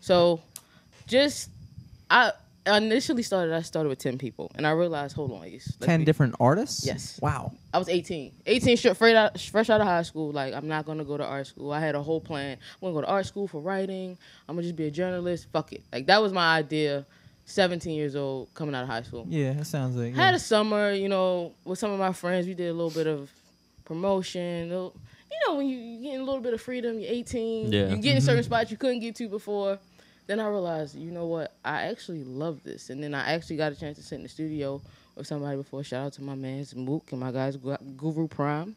So, 0.00 0.40
just 1.06 1.50
I 2.10 2.32
initially 2.66 3.22
started. 3.22 3.54
I 3.54 3.62
started 3.62 3.88
with 3.88 3.98
ten 3.98 4.18
people, 4.18 4.50
and 4.54 4.66
I 4.66 4.72
realized, 4.72 5.14
hold 5.14 5.32
on, 5.32 5.44
Ace. 5.44 5.76
Ten 5.80 6.00
be- 6.00 6.04
different 6.04 6.34
artists? 6.40 6.86
Yes. 6.86 7.18
Wow. 7.22 7.52
I 7.72 7.78
was 7.78 7.88
18. 7.88 8.32
18 8.46 8.76
straight, 8.76 8.96
fresh 8.96 9.14
out, 9.14 9.40
fresh 9.40 9.70
out 9.70 9.80
of 9.80 9.86
high 9.86 10.02
school. 10.02 10.32
Like, 10.32 10.54
I'm 10.54 10.68
not 10.68 10.86
going 10.86 10.98
to 10.98 11.04
go 11.04 11.16
to 11.16 11.24
art 11.24 11.46
school. 11.46 11.72
I 11.72 11.80
had 11.80 11.94
a 11.94 12.02
whole 12.02 12.20
plan. 12.20 12.52
I'm 12.52 12.80
going 12.80 12.94
to 12.94 13.00
go 13.00 13.06
to 13.06 13.12
art 13.12 13.26
school 13.26 13.46
for 13.46 13.60
writing. 13.60 14.16
I'm 14.48 14.56
going 14.56 14.62
to 14.62 14.68
just 14.68 14.76
be 14.76 14.86
a 14.86 14.90
journalist. 14.90 15.48
Fuck 15.52 15.72
it. 15.72 15.82
Like, 15.92 16.06
that 16.06 16.22
was 16.22 16.32
my 16.32 16.56
idea. 16.56 17.06
17 17.48 17.94
years 17.94 18.16
old, 18.16 18.52
coming 18.54 18.74
out 18.74 18.82
of 18.82 18.88
high 18.88 19.02
school. 19.02 19.24
Yeah, 19.28 19.50
it 19.50 19.66
sounds 19.66 19.94
like. 19.94 20.14
Had 20.14 20.34
a 20.34 20.38
summer, 20.38 20.90
you 20.90 21.08
know, 21.08 21.52
with 21.64 21.78
some 21.78 21.92
of 21.92 21.98
my 21.98 22.12
friends. 22.12 22.46
We 22.46 22.54
did 22.54 22.70
a 22.70 22.72
little 22.72 22.90
bit 22.90 23.06
of 23.06 23.30
promotion. 23.84 24.68
You 24.68 24.90
know, 25.46 25.54
when 25.54 25.68
you, 25.68 25.78
you 25.78 26.10
get 26.10 26.20
a 26.20 26.24
little 26.24 26.40
bit 26.40 26.54
of 26.54 26.60
freedom, 26.60 26.98
you're 26.98 27.12
18. 27.12 27.72
Yeah. 27.72 27.88
You 27.88 27.96
get 27.98 28.16
in 28.16 28.20
certain 28.20 28.40
mm-hmm. 28.40 28.46
spots 28.46 28.70
you 28.72 28.76
couldn't 28.76 28.98
get 28.98 29.14
to 29.16 29.28
before. 29.28 29.78
Then 30.26 30.40
I 30.40 30.48
realized, 30.48 30.96
you 30.96 31.12
know 31.12 31.26
what? 31.26 31.54
I 31.64 31.82
actually 31.82 32.24
love 32.24 32.62
this. 32.64 32.90
And 32.90 33.02
then 33.02 33.14
I 33.14 33.32
actually 33.32 33.56
got 33.56 33.72
a 33.72 33.76
chance 33.76 33.96
to 33.98 34.02
sit 34.02 34.16
in 34.16 34.22
the 34.22 34.28
studio 34.28 34.82
with 35.14 35.26
somebody 35.26 35.56
before. 35.56 35.84
Shout 35.84 36.06
out 36.06 36.12
to 36.14 36.22
my 36.22 36.34
man's 36.34 36.74
Mook 36.74 37.12
and 37.12 37.20
my 37.20 37.30
guys 37.30 37.56
Guru 37.96 38.26
Prime. 38.26 38.74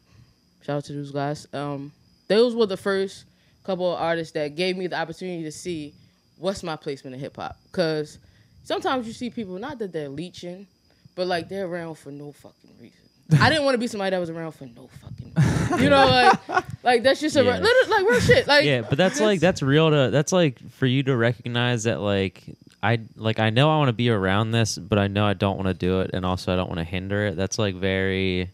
Shout 0.62 0.78
out 0.78 0.86
to 0.86 0.94
those 0.94 1.12
guys. 1.12 1.48
Um, 1.54 1.92
those 2.28 2.56
were 2.56 2.68
the 2.68 2.78
first 2.78 3.26
couple 3.64 3.92
of 3.92 4.00
artists 4.00 4.34
that 4.34 4.56
gave 4.56 4.78
me 4.78 4.88
the 4.88 4.98
opportunity 4.98 5.44
to 5.44 5.52
see 5.52 5.94
what's 6.38 6.64
my 6.64 6.76
placement 6.76 7.16
in 7.16 7.20
hip 7.20 7.36
hop. 7.36 7.58
Cause 7.72 8.20
sometimes 8.64 9.08
you 9.08 9.14
see 9.14 9.30
people 9.30 9.58
not 9.58 9.80
that 9.80 9.92
they're 9.92 10.10
leeching, 10.10 10.68
but 11.16 11.28
like 11.28 11.50
they're 11.50 11.66
around 11.66 11.96
for 11.96 12.12
no 12.12 12.32
fucking 12.32 12.76
reason. 12.80 13.09
I 13.40 13.50
didn't 13.50 13.64
want 13.66 13.76
to 13.76 13.80
be 13.80 13.88
somebody 13.88 14.12
that 14.12 14.20
was 14.20 14.30
around 14.30 14.54
for 14.54 14.66
no 14.66 14.90
fucking. 15.02 15.82
You 15.84 15.90
know, 15.90 16.06
like 16.08 16.66
like 16.84 17.04
that's 17.04 17.20
just 17.22 17.36
a 17.36 17.44
Yeah. 17.44 17.60
little, 17.60 17.90
like 17.92 18.06
real 18.10 18.20
shit. 18.20 18.48
Like 18.48 18.66
yeah, 18.66 18.82
but 18.82 18.98
that's 18.98 19.20
like 19.22 19.40
that's 19.40 19.62
real 19.62 19.90
to 19.92 20.10
that's 20.12 20.32
like 20.32 20.60
for 20.72 20.86
you 20.88 21.04
to 21.04 21.16
recognize 21.16 21.84
that 21.84 22.00
like 22.02 22.44
I 22.82 23.00
like 23.16 23.40
I 23.40 23.50
know 23.52 23.70
I 23.70 23.78
want 23.78 23.90
to 23.90 23.94
be 23.94 24.10
around 24.10 24.52
this, 24.52 24.78
but 24.78 24.98
I 24.98 25.08
know 25.08 25.26
I 25.26 25.34
don't 25.34 25.58
want 25.58 25.68
to 25.68 25.74
do 25.74 26.02
it, 26.02 26.12
and 26.14 26.26
also 26.26 26.52
I 26.54 26.56
don't 26.56 26.68
want 26.70 26.80
to 26.80 26.84
hinder 26.86 27.28
it. 27.28 27.36
That's 27.36 27.60
like 27.60 27.76
very 27.76 28.50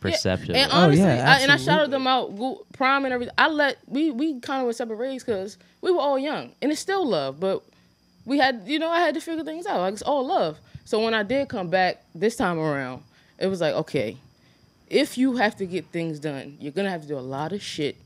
perceptive. 0.00 0.54
And 0.56 0.70
Oh, 0.72 0.76
honestly, 0.84 1.04
yeah, 1.04 1.34
I, 1.36 1.40
and 1.42 1.52
I 1.52 1.56
shouted 1.56 1.84
absolutely. 1.84 1.90
them 1.92 2.06
out, 2.06 2.36
Gu- 2.36 2.64
Prime 2.72 3.04
and 3.04 3.14
everything. 3.14 3.34
I 3.38 3.48
let 3.48 3.78
we 3.86 4.10
we 4.10 4.40
kind 4.40 4.60
of 4.60 4.66
were 4.66 4.72
separate 4.72 4.98
ways 4.98 5.22
because 5.24 5.56
we 5.82 5.92
were 5.92 6.00
all 6.00 6.18
young, 6.18 6.52
and 6.62 6.72
it's 6.72 6.80
still 6.80 7.06
love, 7.06 7.38
but 7.38 7.62
we 8.24 8.38
had 8.38 8.62
you 8.66 8.78
know 8.78 8.88
I 8.88 9.00
had 9.00 9.14
to 9.14 9.20
figure 9.20 9.44
things 9.44 9.66
out. 9.66 9.80
Like 9.80 9.92
it's 9.92 10.02
all 10.02 10.26
love. 10.26 10.58
So 10.84 11.02
when 11.02 11.14
I 11.14 11.22
did 11.22 11.48
come 11.48 11.68
back 11.68 12.02
this 12.14 12.36
time 12.36 12.58
around, 12.58 13.02
it 13.38 13.46
was 13.46 13.60
like 13.60 13.74
okay, 13.74 14.16
if 14.88 15.18
you 15.18 15.36
have 15.36 15.56
to 15.56 15.66
get 15.66 15.86
things 15.86 16.18
done, 16.18 16.56
you're 16.60 16.72
gonna 16.72 16.90
have 16.90 17.02
to 17.02 17.08
do 17.08 17.18
a 17.18 17.20
lot 17.20 17.52
of 17.52 17.62
shit 17.62 17.96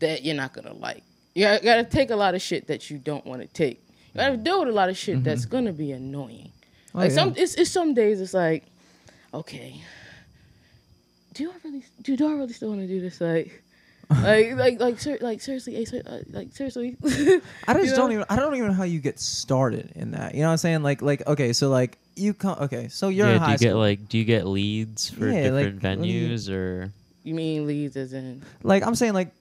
that 0.00 0.24
you're 0.24 0.34
not 0.34 0.52
gonna 0.52 0.74
like. 0.74 1.02
You 1.34 1.44
gotta, 1.44 1.84
take 1.84 2.10
a 2.10 2.16
lot 2.16 2.34
of 2.34 2.42
shit 2.42 2.66
that 2.66 2.90
you 2.90 2.98
don't 2.98 3.24
want 3.24 3.42
to 3.42 3.48
take. 3.48 3.80
You 4.12 4.20
gotta 4.20 4.36
deal 4.36 4.60
with 4.60 4.68
a 4.68 4.72
lot 4.72 4.88
of 4.88 4.96
shit 4.96 5.22
that's 5.22 5.44
gonna 5.44 5.72
be 5.72 5.92
annoying. 5.92 6.50
Oh, 6.94 6.98
like 6.98 7.10
yeah. 7.10 7.14
some, 7.14 7.34
it's, 7.36 7.54
it's 7.54 7.70
some 7.70 7.94
days 7.94 8.20
it's 8.20 8.34
like, 8.34 8.64
okay, 9.32 9.80
do 11.34 11.50
I 11.50 11.54
really 11.64 11.84
do, 12.02 12.16
do 12.16 12.28
I 12.28 12.32
really 12.32 12.52
still 12.52 12.70
want 12.70 12.80
to 12.80 12.86
do 12.88 13.00
this? 13.00 13.20
Like, 13.20 13.62
like, 14.10 14.54
like, 14.56 14.80
like, 14.80 14.98
ser- 14.98 15.18
like 15.20 15.40
seriously, 15.40 15.76
Ace, 15.76 15.92
uh, 15.92 16.22
like 16.30 16.52
seriously. 16.52 16.96
I 17.04 17.08
just 17.08 17.40
you 17.66 17.90
know? 17.90 17.96
don't 17.96 18.12
even 18.12 18.24
I 18.28 18.36
don't 18.36 18.54
even 18.56 18.68
know 18.68 18.74
how 18.74 18.84
you 18.84 19.00
get 19.00 19.20
started 19.20 19.92
in 19.94 20.12
that. 20.12 20.34
You 20.34 20.40
know 20.40 20.46
what 20.46 20.52
I'm 20.52 20.58
saying? 20.58 20.82
Like 20.82 21.02
like 21.02 21.26
okay, 21.26 21.52
so 21.52 21.68
like 21.68 21.98
you 22.18 22.34
come. 22.34 22.58
Okay, 22.60 22.88
so 22.88 23.08
you're 23.08 23.26
yeah, 23.26 23.32
in 23.34 23.38
do 23.38 23.44
high 23.44 23.52
you 23.52 23.58
get 23.58 23.70
school. 23.70 23.80
like 23.80 24.08
do 24.08 24.18
you 24.18 24.24
get 24.24 24.46
leads 24.46 25.10
for 25.10 25.28
Yeah, 25.30 25.50
like, 25.50 25.66
different 25.74 25.82
when 26.00 26.04
you- 26.04 26.28
venues 26.28 26.50
or 26.50 26.92
You 27.24 27.34
mean 27.34 27.66
leads 27.66 27.96
as 27.96 28.12
in? 28.12 28.42
like 28.62 28.86
I'm 28.86 28.94
saying 28.94 29.14
like 29.14 29.32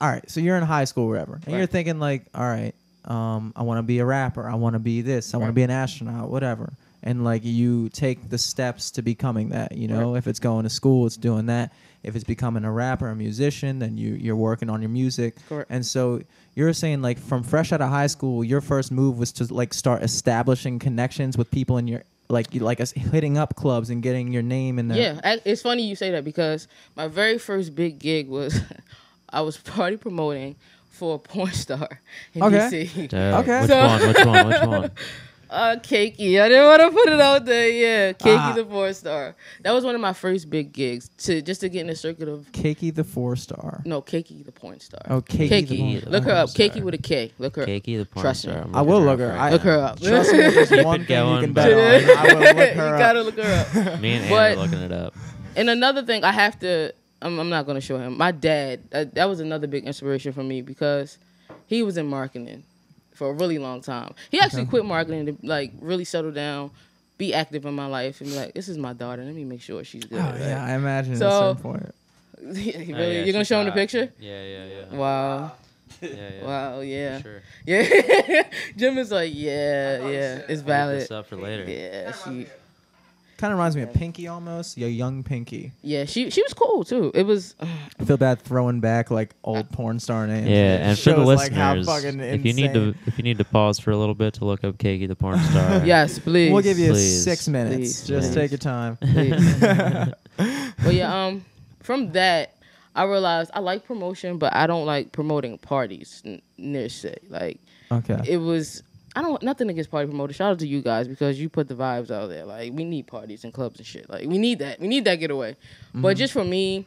all 0.00 0.08
right, 0.10 0.28
so 0.28 0.40
you're 0.40 0.56
in 0.56 0.64
high 0.64 0.84
school 0.84 1.06
wherever. 1.06 1.34
And 1.34 1.46
you're 1.48 1.60
Right. 1.60 1.70
thinking 1.70 1.98
like, 2.00 2.24
all 2.34 2.42
right, 2.44 2.74
um 3.04 3.52
I 3.56 3.62
want 3.62 3.78
to 3.78 3.82
be 3.82 3.98
a 4.00 4.04
rapper, 4.04 4.48
I 4.48 4.54
want 4.56 4.74
to 4.74 4.80
be 4.80 5.00
this, 5.02 5.34
I 5.34 5.36
want 5.36 5.48
to 5.48 5.50
Right. 5.50 5.54
be 5.56 5.62
an 5.62 5.70
astronaut, 5.70 6.30
whatever. 6.30 6.72
And 7.04 7.24
like 7.24 7.44
you 7.44 7.88
take 7.88 8.30
the 8.30 8.38
steps 8.38 8.90
to 8.92 9.02
becoming 9.02 9.48
that, 9.50 9.76
you 9.76 9.88
know, 9.88 10.14
if 10.14 10.26
it's 10.28 10.38
going 10.38 10.62
to 10.64 10.70
school, 10.70 11.06
it's 11.06 11.16
doing 11.16 11.46
that. 11.46 11.72
If 12.04 12.14
it's 12.16 12.24
becoming 12.24 12.64
a 12.64 12.70
rapper, 12.72 13.08
a 13.08 13.16
musician, 13.16 13.78
then 13.80 13.96
you 13.96 14.14
you're 14.14 14.36
working 14.36 14.68
on 14.70 14.82
your 14.82 14.88
music. 14.88 15.36
Correct. 15.48 15.68
And 15.70 15.84
so 15.86 16.22
you're 16.54 16.72
saying 16.72 17.02
like 17.02 17.18
from 17.18 17.42
fresh 17.42 17.72
out 17.72 17.80
of 17.80 17.88
high 17.88 18.06
school, 18.08 18.44
your 18.44 18.60
first 18.60 18.92
move 18.92 19.18
was 19.18 19.32
to 19.32 19.52
like 19.52 19.72
start 19.74 20.02
establishing 20.02 20.78
connections 20.78 21.36
with 21.38 21.50
people 21.50 21.78
in 21.78 21.86
your 21.88 22.02
like 22.28 22.54
you 22.54 22.60
like 22.60 22.80
us 22.80 22.92
hitting 22.92 23.36
up 23.36 23.56
clubs 23.56 23.90
and 23.90 24.02
getting 24.02 24.32
your 24.32 24.42
name 24.42 24.78
in 24.78 24.88
there. 24.88 24.98
Yeah, 25.24 25.36
it's 25.44 25.62
funny 25.62 25.82
you 25.86 25.96
say 25.96 26.10
that 26.12 26.24
because 26.24 26.68
my 26.96 27.08
very 27.08 27.38
first 27.38 27.74
big 27.74 27.98
gig 27.98 28.28
was 28.28 28.60
I 29.30 29.40
was 29.42 29.56
party 29.56 29.96
promoting 29.96 30.56
for 30.90 31.16
a 31.16 31.18
porn 31.18 31.52
star 31.52 32.00
in 32.34 32.42
Okay. 32.42 32.86
DC. 32.86 33.12
Okay. 33.14 33.60
Which 33.60 33.70
So- 33.70 33.86
one? 33.86 34.08
Which 34.08 34.24
one? 34.26 34.46
Which 34.48 34.62
one? 34.62 34.90
Uh, 35.52 35.76
Cakey. 35.76 36.40
I 36.40 36.48
didn't 36.48 36.64
want 36.66 36.80
to 36.80 36.90
put 36.90 37.08
it 37.12 37.20
out 37.20 37.44
there. 37.44 37.68
Yeah, 37.68 38.12
Cakey 38.14 38.36
Ah. 38.38 38.52
the 38.56 38.64
four 38.64 38.90
star. 38.94 39.36
That 39.62 39.72
was 39.72 39.84
one 39.84 39.94
of 39.94 40.00
my 40.00 40.14
first 40.14 40.48
big 40.48 40.72
gigs 40.72 41.10
to 41.18 41.42
just 41.42 41.60
to 41.60 41.68
get 41.68 41.82
in 41.82 41.88
the 41.88 41.94
circuit 41.94 42.26
of 42.26 42.50
Cakey 42.52 42.90
the 42.94 43.04
four 43.04 43.36
star. 43.36 43.82
no 43.84 44.00
Cakey 44.00 44.42
the 44.46 44.50
porn 44.52 44.80
star. 44.80 45.02
Oh, 45.10 45.20
Cakey 45.20 45.68
the 45.68 45.76
porn. 46.00 46.10
Look 46.12 46.24
her 46.24 46.30
up. 46.32 46.36
Porn 46.36 46.48
star. 46.48 46.68
Cakey 46.68 46.82
with 46.82 46.94
a 46.94 46.98
K. 46.98 47.32
Look 47.38 47.56
her. 47.56 47.62
up. 47.64 47.68
Cakey 47.68 47.98
the 47.98 48.06
porn 48.06 48.22
Trust 48.24 48.46
me. 48.46 48.52
star. 48.54 48.64
I'm 48.64 48.74
I 48.74 48.80
will 48.80 49.02
look 49.02 49.18
her. 49.20 49.28
right 49.28 49.38
I- 49.38 49.50
Look 49.50 49.62
her 49.62 49.78
up. 49.78 50.00
Trust 50.00 50.32
me, 50.32 50.38
if 50.42 50.68
there's 50.70 50.84
one 50.86 51.02
it 51.02 51.06
thing 51.06 51.28
you 51.34 51.40
can 51.42 51.52
but- 51.52 51.64
bet 51.68 52.08
on. 52.08 52.16
I 52.16 52.32
will 52.34 52.40
look 52.40 52.56
her 52.56 52.74
you 52.74 52.80
up. 52.94 52.98
gotta 52.98 53.22
look 53.22 53.36
her 53.38 53.42
up. 53.60 53.74
now. 53.74 53.96
Me 54.00 54.12
and 54.14 54.24
Anna 54.24 54.30
But- 54.34 54.52
are 54.52 54.56
looking 54.62 54.78
it 54.78 54.92
up. 54.92 55.14
And 55.54 55.68
another 55.68 56.02
thing, 56.02 56.24
I 56.24 56.32
have 56.32 56.58
to. 56.60 56.94
I'm, 57.20 57.38
I'm 57.38 57.50
not 57.50 57.66
gonna 57.66 57.82
show 57.82 57.98
him. 57.98 58.16
My 58.16 58.32
dad. 58.32 58.80
Uh, 58.90 59.04
that 59.12 59.26
was 59.28 59.40
another 59.40 59.66
big 59.66 59.84
inspiration 59.84 60.32
for 60.32 60.42
me 60.42 60.62
because 60.62 61.18
he 61.66 61.82
was 61.82 61.98
in 61.98 62.06
marketing 62.06 62.64
for 63.14 63.30
a 63.30 63.32
really 63.32 63.58
long 63.58 63.80
time. 63.80 64.14
He 64.30 64.40
actually 64.40 64.66
quit 64.66 64.84
marketing 64.84 65.26
to 65.26 65.36
like 65.46 65.72
really 65.80 66.04
settle 66.04 66.32
down, 66.32 66.70
be 67.18 67.32
active 67.34 67.64
in 67.66 67.74
my 67.74 67.86
life, 67.86 68.20
and 68.20 68.30
be 68.30 68.36
like, 68.36 68.54
"This 68.54 68.68
is 68.68 68.78
my 68.78 68.92
daughter. 68.92 69.24
Let 69.24 69.34
me 69.34 69.44
make 69.44 69.60
sure 69.62 69.82
she's 69.84 70.04
good." 70.04 70.18
Oh, 70.20 70.24
Like, 70.24 70.40
yeah, 70.40 70.64
I 70.64 70.74
imagine 70.74 71.16
So- 71.16 71.26
a 71.28 71.30
certain 71.56 71.62
point. 71.62 71.94
he 72.56 72.74
Oh, 72.92 72.98
yeah, 72.98 73.22
you're 73.22 73.32
gonna 73.32 73.44
show 73.44 73.60
him 73.60 73.66
the 73.66 73.72
picture? 73.72 74.10
Yeah, 74.18 74.42
yeah, 74.42 74.64
yeah. 74.64 74.96
Wow. 74.98 75.52
Yeah, 76.00 76.08
yeah. 76.10 76.44
Wow. 76.44 76.80
Yeah. 76.80 77.16
For 77.18 77.22
sure. 77.22 77.42
Yeah. 77.66 78.42
Jim 78.76 78.98
is 78.98 79.12
like, 79.12 79.30
yeah, 79.32 80.08
yeah, 80.08 80.40
it's 80.48 80.62
valid. 80.62 81.02
this 81.02 81.10
up 81.12 81.26
for 81.28 81.36
later. 81.36 81.70
Yeah, 81.70 82.12
she, 82.24 82.46
Kind 83.42 83.52
of 83.52 83.58
reminds 83.58 83.74
me 83.74 83.82
of 83.82 83.92
Pinky 83.92 84.28
almost. 84.28 84.78
Yeah, 84.78 84.86
young 84.86 85.24
Pinky. 85.24 85.72
yeah, 85.82 86.04
she, 86.04 86.30
she 86.30 86.40
was 86.44 86.54
cool 86.54 86.84
too. 86.84 87.10
It 87.12 87.24
was, 87.24 87.56
I 87.98 88.04
feel 88.04 88.16
bad 88.16 88.40
throwing 88.40 88.78
back 88.78 89.10
like 89.10 89.34
old 89.42 89.68
porn 89.72 89.98
star 89.98 90.28
names. 90.28 90.48
Yeah, 90.48 90.90
and 90.90 90.96
for 90.96 91.10
the 91.10 91.16
shows, 91.16 91.26
like, 91.38 91.50
how 91.52 91.74
listeners, 91.74 92.04
fucking 92.04 92.20
if 92.20 92.44
you 92.46 92.52
need 92.52 92.72
to 92.74 92.80
insane- 92.80 92.98
if 93.06 93.18
you 93.18 93.24
need 93.24 93.38
to 93.38 93.44
pause 93.44 93.80
for 93.80 93.90
a 93.90 93.96
little 93.96 94.14
bit 94.14 94.34
to 94.34 94.44
look 94.44 94.62
up 94.62 94.78
Cakey 94.78 95.08
the 95.08 95.16
porn 95.16 95.40
star, 95.40 95.82
yes, 95.84 96.20
please. 96.20 96.52
we'll 96.52 96.62
give 96.62 96.78
you 96.78 96.92
Please. 96.92 97.24
six 97.24 97.48
minutes. 97.48 97.74
Please, 97.76 98.06
Just 98.06 98.28
please. 98.28 98.34
take 98.36 98.50
your 98.52 98.58
time. 98.58 98.96
Please. 98.98 99.60
but 99.60 100.94
yeah, 100.94 101.26
um, 101.26 101.44
from 101.80 102.12
that, 102.12 102.54
I 102.94 103.02
realized 103.06 103.50
I 103.54 103.58
like 103.58 103.84
promotion, 103.84 104.38
but 104.38 104.54
I 104.54 104.68
don't 104.68 104.86
like 104.86 105.10
promoting 105.10 105.58
parties 105.58 106.22
n- 106.24 106.42
near 106.58 106.88
say. 106.88 107.16
Like 107.28 107.58
Okay. 107.90 108.20
it 108.24 108.36
was. 108.36 108.84
I 109.14 109.22
don't 109.22 109.42
nothing 109.42 109.68
against 109.68 109.90
party 109.90 110.06
promoters. 110.06 110.36
Shout 110.36 110.52
out 110.52 110.58
to 110.60 110.66
you 110.66 110.80
guys 110.80 111.06
because 111.06 111.38
you 111.40 111.48
put 111.48 111.68
the 111.68 111.74
vibes 111.74 112.10
out 112.10 112.28
there. 112.28 112.44
Like 112.44 112.72
we 112.72 112.84
need 112.84 113.06
parties 113.06 113.44
and 113.44 113.52
clubs 113.52 113.78
and 113.78 113.86
shit. 113.86 114.08
Like 114.08 114.26
we 114.26 114.38
need 114.38 114.60
that. 114.60 114.80
We 114.80 114.88
need 114.88 115.04
that 115.04 115.16
getaway. 115.16 115.56
But 115.94 116.10
mm-hmm. 116.10 116.18
just 116.18 116.32
for 116.32 116.44
me, 116.44 116.86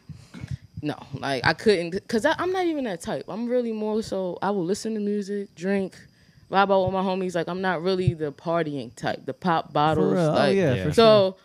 no. 0.82 0.96
Like 1.14 1.46
I 1.46 1.52
couldn't 1.52 1.90
because 1.90 2.26
I'm 2.26 2.52
not 2.52 2.66
even 2.66 2.84
that 2.84 3.00
type. 3.00 3.24
I'm 3.28 3.48
really 3.48 3.72
more 3.72 4.02
so. 4.02 4.38
I 4.42 4.50
will 4.50 4.64
listen 4.64 4.94
to 4.94 5.00
music, 5.00 5.54
drink, 5.54 5.96
vibe 6.50 6.72
out 6.72 6.84
with 6.84 6.92
my 6.92 7.02
homies. 7.02 7.34
Like 7.34 7.48
I'm 7.48 7.60
not 7.60 7.82
really 7.82 8.14
the 8.14 8.32
partying 8.32 8.94
type. 8.96 9.24
The 9.24 9.34
pop 9.34 9.72
bottles. 9.72 10.12
For 10.12 10.16
real. 10.16 10.30
Oh, 10.30 10.32
like, 10.32 10.48
oh 10.48 10.52
yeah, 10.52 10.74
Yeah. 10.74 10.82
for 10.84 10.92
sure. 10.92 10.94
so 10.94 11.36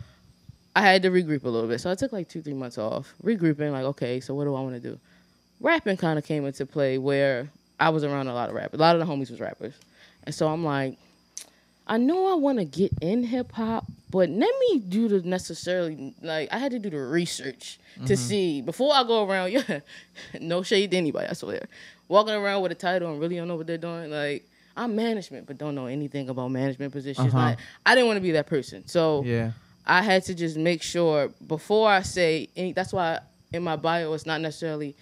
I 0.76 0.82
had 0.82 1.04
to 1.04 1.10
regroup 1.10 1.44
a 1.44 1.50
little 1.50 1.70
bit. 1.70 1.82
So 1.82 1.92
I 1.92 1.96
took 1.96 2.12
like 2.12 2.30
two, 2.30 2.42
three 2.42 2.54
months 2.54 2.78
off. 2.78 3.14
Regrouping, 3.24 3.72
like, 3.72 3.84
okay, 3.84 4.20
so 4.20 4.34
what 4.34 4.46
do 4.46 4.56
I 4.56 4.62
want 4.62 4.76
to 4.76 4.80
do? 4.80 5.00
Rapping 5.60 5.98
kind 5.98 6.18
of 6.18 6.26
came 6.26 6.46
into 6.46 6.66
play 6.66 6.98
where 6.98 7.50
I 7.80 7.90
was 7.90 8.04
around 8.04 8.28
a 8.28 8.34
lot 8.34 8.50
of 8.50 8.56
rappers. 8.56 8.80
A 8.80 8.82
lot 8.82 8.96
of 8.96 9.06
the 9.06 9.12
homies 9.12 9.30
was 9.30 9.40
rappers. 9.40 9.74
And 10.24 10.34
so 10.34 10.48
I'm 10.48 10.64
like, 10.64 10.98
I 11.88 11.98
know 11.98 12.32
I 12.32 12.36
want 12.36 12.60
to 12.60 12.66
get 12.66 12.92
in 13.02 13.24
hip 13.24 13.52
hop, 13.52 13.86
but 14.10 14.30
let 14.30 14.54
me 14.60 14.80
do 14.80 15.08
the 15.08 15.22
necessarily, 15.22 16.14
like, 16.22 16.52
I 16.52 16.58
had 16.58 16.72
to 16.72 16.80
do 16.80 16.90
the 16.90 17.00
research 17.00 17.80
to 18.06 18.16
see 18.16 18.62
before 18.62 18.94
I 18.94 19.04
go 19.04 19.28
around, 19.28 19.52
yeah, 19.54 19.80
no 20.40 20.64
shade 20.64 20.92
to 20.92 20.98
anybody, 20.98 21.28
I 21.28 21.34
swear. 21.34 21.68
Walking 22.08 22.34
around 22.34 22.62
with 22.62 22.72
a 22.72 22.76
title 22.76 23.12
and 23.12 23.20
really 23.20 23.36
don't 23.36 23.48
know 23.48 23.56
what 23.56 23.68
they're 23.68 23.78
doing. 23.78 24.12
Like, 24.12 24.48
I'm 24.76 24.96
management, 24.96 25.48
but 25.48 25.58
don't 25.58 25.76
know 25.76 25.88
anything 25.88 26.30
about 26.30 26.50
management 26.50 26.94
positions. 26.94 27.34
Uh-huh. 27.34 27.38
Like, 27.38 27.58
I 27.86 27.96
didn't 27.96 28.08
want 28.08 28.18
to 28.18 28.22
be 28.22 28.32
that 28.32 28.48
person. 28.48 28.88
So, 28.88 29.24
yeah. 29.26 29.52
I 29.86 30.02
had 30.04 30.24
to 30.26 30.36
just 30.36 30.58
make 30.58 30.82
sure 30.82 31.30
before 31.48 31.90
I 31.90 32.02
say 32.04 32.50
any. 32.56 32.72
That's 32.72 32.94
why 32.94 33.20
in 33.52 33.64
my 33.64 33.76
bio 33.76 34.14
it's 34.14 34.26
not 34.26 34.40
necessarily 34.40 34.96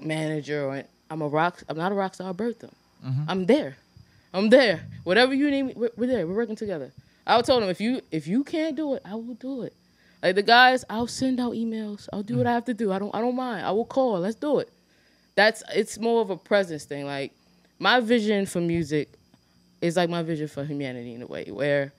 manager 0.00 0.64
or 0.64 0.82
I'm 1.10 1.22
a 1.22 1.28
rock. 1.28 1.62
I'm 1.68 1.76
not 1.76 1.92
a 1.92 1.94
rock 1.94 2.14
star. 2.14 2.30
I 2.30 2.32
birthed 2.32 2.60
them. 2.60 2.74
I'm 3.28 3.46
there. 3.46 3.76
I'm 4.32 4.50
there. 4.50 4.86
Whatever 5.04 5.34
you 5.34 5.50
need, 5.50 5.76
we're, 5.76 5.90
we're 5.96 6.06
there. 6.06 6.26
We're 6.26 6.34
working 6.34 6.56
together. 6.56 6.92
I 7.26 7.40
told 7.42 7.62
them 7.62 7.70
if 7.70 7.80
you 7.80 8.00
if 8.10 8.26
you 8.26 8.42
can't 8.44 8.74
do 8.74 8.94
it, 8.94 9.02
I 9.04 9.14
will 9.14 9.34
do 9.34 9.62
it. 9.62 9.74
Like 10.22 10.34
the 10.34 10.42
guys, 10.42 10.84
I'll 10.88 11.06
send 11.06 11.38
out 11.38 11.52
emails. 11.52 12.08
I'll 12.12 12.22
do 12.22 12.38
what 12.38 12.46
mm. 12.46 12.50
I 12.50 12.54
have 12.54 12.64
to 12.66 12.74
do. 12.74 12.90
I 12.90 12.98
don't 12.98 13.14
I 13.14 13.20
don't 13.20 13.36
mind. 13.36 13.66
I 13.66 13.70
will 13.70 13.84
call. 13.84 14.20
Let's 14.20 14.34
do 14.34 14.58
it. 14.58 14.70
That's 15.34 15.62
it's 15.74 15.98
more 15.98 16.20
of 16.22 16.30
a 16.30 16.36
presence 16.36 16.84
thing. 16.84 17.04
Like 17.04 17.32
my 17.78 18.00
vision 18.00 18.46
for 18.46 18.60
music 18.60 19.10
is 19.80 19.96
like 19.96 20.10
my 20.10 20.22
vision 20.22 20.48
for 20.48 20.64
humanity 20.64 21.14
in 21.14 21.22
a 21.22 21.26
way 21.26 21.44
where 21.50 21.92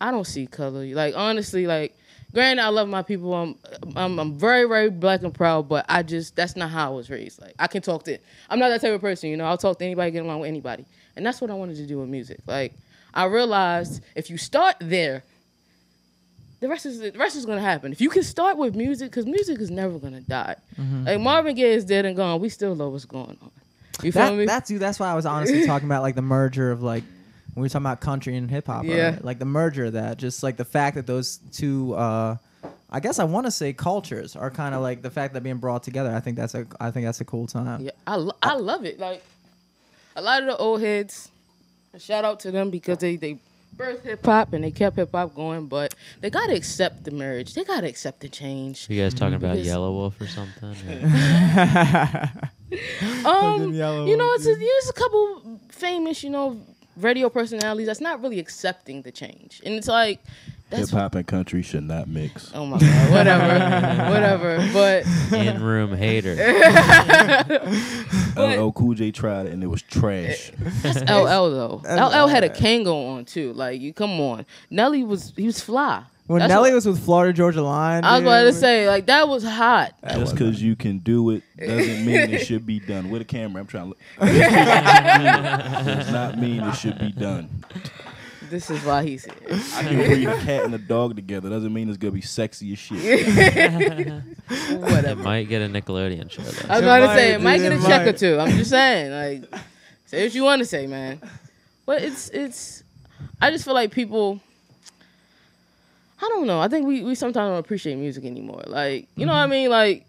I 0.00 0.10
don't 0.10 0.26
see 0.26 0.46
color. 0.46 0.84
Like 0.86 1.14
honestly, 1.16 1.66
like 1.66 1.94
granted, 2.32 2.62
I 2.62 2.68
love 2.68 2.88
my 2.88 3.02
people. 3.02 3.34
I'm, 3.34 3.54
I'm 3.96 4.18
I'm 4.18 4.38
very 4.38 4.66
very 4.68 4.90
black 4.90 5.22
and 5.22 5.34
proud, 5.34 5.68
but 5.68 5.84
I 5.88 6.02
just 6.02 6.36
that's 6.36 6.56
not 6.56 6.70
how 6.70 6.92
I 6.92 6.94
was 6.94 7.10
raised. 7.10 7.40
Like 7.40 7.54
I 7.58 7.66
can 7.66 7.82
talk 7.82 8.04
to, 8.04 8.18
I'm 8.48 8.58
not 8.58 8.68
that 8.70 8.80
type 8.80 8.92
of 8.94 9.00
person. 9.00 9.30
You 9.30 9.36
know, 9.36 9.44
I'll 9.44 9.58
talk 9.58 9.78
to 9.78 9.84
anybody, 9.84 10.10
get 10.10 10.22
along 10.24 10.40
with 10.40 10.48
anybody, 10.48 10.84
and 11.16 11.24
that's 11.24 11.40
what 11.40 11.50
I 11.50 11.54
wanted 11.54 11.76
to 11.76 11.86
do 11.86 11.98
with 11.98 12.08
music. 12.08 12.40
Like 12.46 12.74
I 13.14 13.24
realized 13.24 14.02
if 14.14 14.30
you 14.30 14.36
start 14.38 14.76
there, 14.80 15.24
the 16.60 16.68
rest 16.68 16.86
is 16.86 17.00
the 17.00 17.12
rest 17.12 17.36
is 17.36 17.46
gonna 17.46 17.60
happen. 17.60 17.90
If 17.92 18.00
you 18.00 18.10
can 18.10 18.22
start 18.22 18.56
with 18.58 18.74
music, 18.74 19.10
because 19.10 19.26
music 19.26 19.58
is 19.60 19.70
never 19.70 19.98
gonna 19.98 20.20
die. 20.20 20.56
Mm-hmm. 20.78 21.04
Like 21.06 21.20
Marvin 21.20 21.54
Gaye 21.56 21.72
is 21.72 21.84
dead 21.84 22.04
and 22.04 22.16
gone. 22.16 22.40
We 22.40 22.48
still 22.50 22.74
know 22.74 22.90
what's 22.90 23.06
going 23.06 23.38
on. 23.42 23.50
You 24.02 24.12
feel 24.12 24.24
That, 24.26 24.34
me? 24.34 24.46
that's 24.46 24.70
you. 24.70 24.78
That's 24.78 24.98
why 25.00 25.10
I 25.10 25.14
was 25.14 25.26
honestly 25.26 25.66
talking 25.72 25.86
about 25.88 26.02
like 26.02 26.14
the 26.14 26.22
merger 26.22 26.70
of 26.70 26.82
like 26.82 27.04
we 27.60 27.66
were 27.66 27.68
talking 27.68 27.86
about 27.86 28.00
country 28.00 28.36
and 28.36 28.50
hip 28.50 28.66
hop. 28.66 28.84
Yeah. 28.84 29.10
right? 29.10 29.24
Like 29.24 29.38
the 29.38 29.44
merger 29.44 29.86
of 29.86 29.92
that, 29.94 30.18
just 30.18 30.42
like 30.42 30.56
the 30.56 30.64
fact 30.64 30.96
that 30.96 31.06
those 31.06 31.38
two. 31.52 31.94
uh 31.94 32.36
I 32.92 32.98
guess 32.98 33.20
I 33.20 33.24
want 33.24 33.46
to 33.46 33.52
say 33.52 33.72
cultures 33.72 34.34
are 34.34 34.50
kind 34.50 34.74
of 34.74 34.82
like 34.82 35.00
the 35.00 35.10
fact 35.10 35.32
that 35.34 35.44
being 35.44 35.58
brought 35.58 35.84
together. 35.84 36.12
I 36.12 36.18
think 36.18 36.36
that's 36.36 36.56
a 36.56 36.66
I 36.80 36.90
think 36.90 37.06
that's 37.06 37.20
a 37.20 37.24
cool 37.24 37.46
time. 37.46 37.82
Yeah, 37.84 37.92
I, 38.04 38.16
lo- 38.16 38.34
I 38.42 38.56
love 38.56 38.84
it. 38.84 38.98
Like 38.98 39.22
a 40.16 40.22
lot 40.22 40.40
of 40.42 40.48
the 40.48 40.56
old 40.56 40.80
heads, 40.80 41.28
shout 41.98 42.24
out 42.24 42.40
to 42.40 42.50
them 42.50 42.68
because 42.70 42.98
they 42.98 43.14
they 43.14 43.38
birthed 43.76 44.02
hip 44.02 44.26
hop 44.26 44.52
and 44.54 44.64
they 44.64 44.72
kept 44.72 44.96
hip 44.96 45.10
hop 45.12 45.36
going. 45.36 45.66
But 45.68 45.94
they 46.20 46.30
gotta 46.30 46.52
accept 46.54 47.04
the 47.04 47.12
marriage. 47.12 47.54
They 47.54 47.62
gotta 47.62 47.86
accept 47.86 48.18
the 48.20 48.28
change. 48.28 48.88
You 48.90 49.00
guys 49.00 49.14
talking 49.14 49.34
about 49.36 49.54
Because- 49.54 49.68
Yelawolf 49.68 50.20
or 50.20 50.26
something? 50.26 50.70
or- 53.24 53.24
Um, 53.24 53.72
you 53.72 54.16
know, 54.16 54.30
it's 54.34 54.46
a, 54.46 54.54
there's 54.54 54.88
a 54.88 54.92
couple 54.92 55.60
famous, 55.70 56.22
you 56.24 56.30
know, 56.30 56.58
radio 57.02 57.28
personalities 57.28 57.86
that's 57.86 58.00
not 58.00 58.22
really 58.22 58.38
accepting 58.38 59.02
the 59.02 59.12
change, 59.12 59.60
and 59.64 59.74
it's 59.74 59.88
like 59.88 60.20
Hip 60.70 60.88
hop 60.90 61.16
and 61.16 61.26
country 61.26 61.62
should 61.62 61.82
not 61.82 62.06
mix. 62.06 62.52
oh 62.54 62.64
my 62.64 62.78
god, 62.78 63.10
whatever, 63.10 63.44
whatever. 64.12 64.68
But 64.72 65.04
In 65.34 65.60
room 65.60 65.96
hater. 65.96 66.36
LL 68.36 68.70
Cool 68.72 68.94
J 68.94 69.10
tried 69.10 69.46
it 69.46 69.52
and 69.52 69.64
it 69.64 69.66
was 69.66 69.82
trash. 69.82 70.52
That's 70.82 71.00
LL 71.00 71.50
though. 71.50 71.82
LL 71.88 72.28
had 72.28 72.44
a 72.44 72.48
Kangol 72.48 73.16
on 73.16 73.24
too. 73.24 73.52
Like 73.52 73.80
you, 73.80 73.92
come 73.92 74.20
on. 74.20 74.46
Nelly 74.70 75.02
was 75.02 75.32
he 75.36 75.46
was 75.46 75.60
fly. 75.60 76.04
When 76.30 76.38
That's 76.38 76.50
Nelly 76.50 76.70
what- 76.70 76.76
was 76.76 76.86
with 76.86 77.04
Florida 77.04 77.32
Georgia 77.32 77.60
Line, 77.60 78.04
I 78.04 78.12
was 78.14 78.22
about 78.22 78.42
to 78.44 78.52
say 78.52 78.86
like 78.86 79.06
that 79.06 79.26
was 79.26 79.42
hot. 79.42 79.94
Just 80.14 80.32
because 80.34 80.62
you 80.62 80.76
can 80.76 80.98
do 81.00 81.30
it 81.30 81.42
doesn't 81.58 82.06
mean 82.06 82.14
it 82.30 82.38
should 82.46 82.64
be 82.64 82.78
done. 82.78 83.10
With 83.10 83.22
a 83.22 83.24
camera, 83.24 83.60
I'm 83.60 83.66
trying 83.66 83.86
to 83.86 83.88
look. 83.88 83.98
does 84.20 86.12
not 86.12 86.38
mean 86.38 86.62
it 86.62 86.74
should 86.76 87.00
be 87.00 87.10
done. 87.10 87.64
This 88.48 88.70
is 88.70 88.80
why 88.84 89.02
he's 89.04 89.24
here. 89.24 89.34
I 89.74 89.82
can 89.82 89.96
breed 89.96 90.28
a 90.28 90.36
cat 90.42 90.64
and 90.66 90.74
a 90.74 90.78
dog 90.78 91.16
together. 91.16 91.48
Doesn't 91.50 91.72
mean 91.72 91.88
it's 91.88 91.98
gonna 91.98 92.12
be 92.12 92.20
sexy 92.20 92.72
as 92.74 92.78
shit. 92.78 93.00
It 94.52 94.80
Whatever. 94.80 95.22
might 95.22 95.48
get 95.48 95.62
a 95.62 95.66
Nickelodeon 95.66 96.30
show 96.30 96.42
though. 96.42 96.68
I 96.68 96.78
was 96.78 96.82
It 96.82 96.84
about 96.84 96.98
to 97.00 97.06
might, 97.06 97.14
say 97.16 97.32
it 97.34 97.40
might 97.40 97.58
get 97.58 97.72
a 97.72 97.76
it 97.76 97.82
check 97.82 98.02
or 98.02 98.06
might. 98.06 98.18
two. 98.18 98.38
I'm 98.38 98.50
just 98.50 98.70
saying, 98.70 99.10
like, 99.42 99.60
say 100.06 100.24
what 100.24 100.34
you 100.34 100.44
want 100.44 100.60
to 100.60 100.64
say, 100.66 100.86
man. 100.86 101.20
But 101.86 102.02
it's 102.02 102.28
it's. 102.30 102.84
I 103.40 103.50
just 103.50 103.64
feel 103.64 103.74
like 103.74 103.90
people. 103.90 104.38
I 106.22 106.28
don't 106.28 106.46
know. 106.46 106.60
I 106.60 106.68
think 106.68 106.86
we, 106.86 107.02
we 107.02 107.14
sometimes 107.14 107.50
don't 107.50 107.58
appreciate 107.58 107.96
music 107.96 108.24
anymore. 108.24 108.62
Like, 108.66 109.08
you 109.16 109.24
know 109.26 109.32
what 109.32 109.38
I 109.38 109.42
Mm-hmm. 109.44 109.50
mean? 109.52 109.70
Like, 109.70 110.06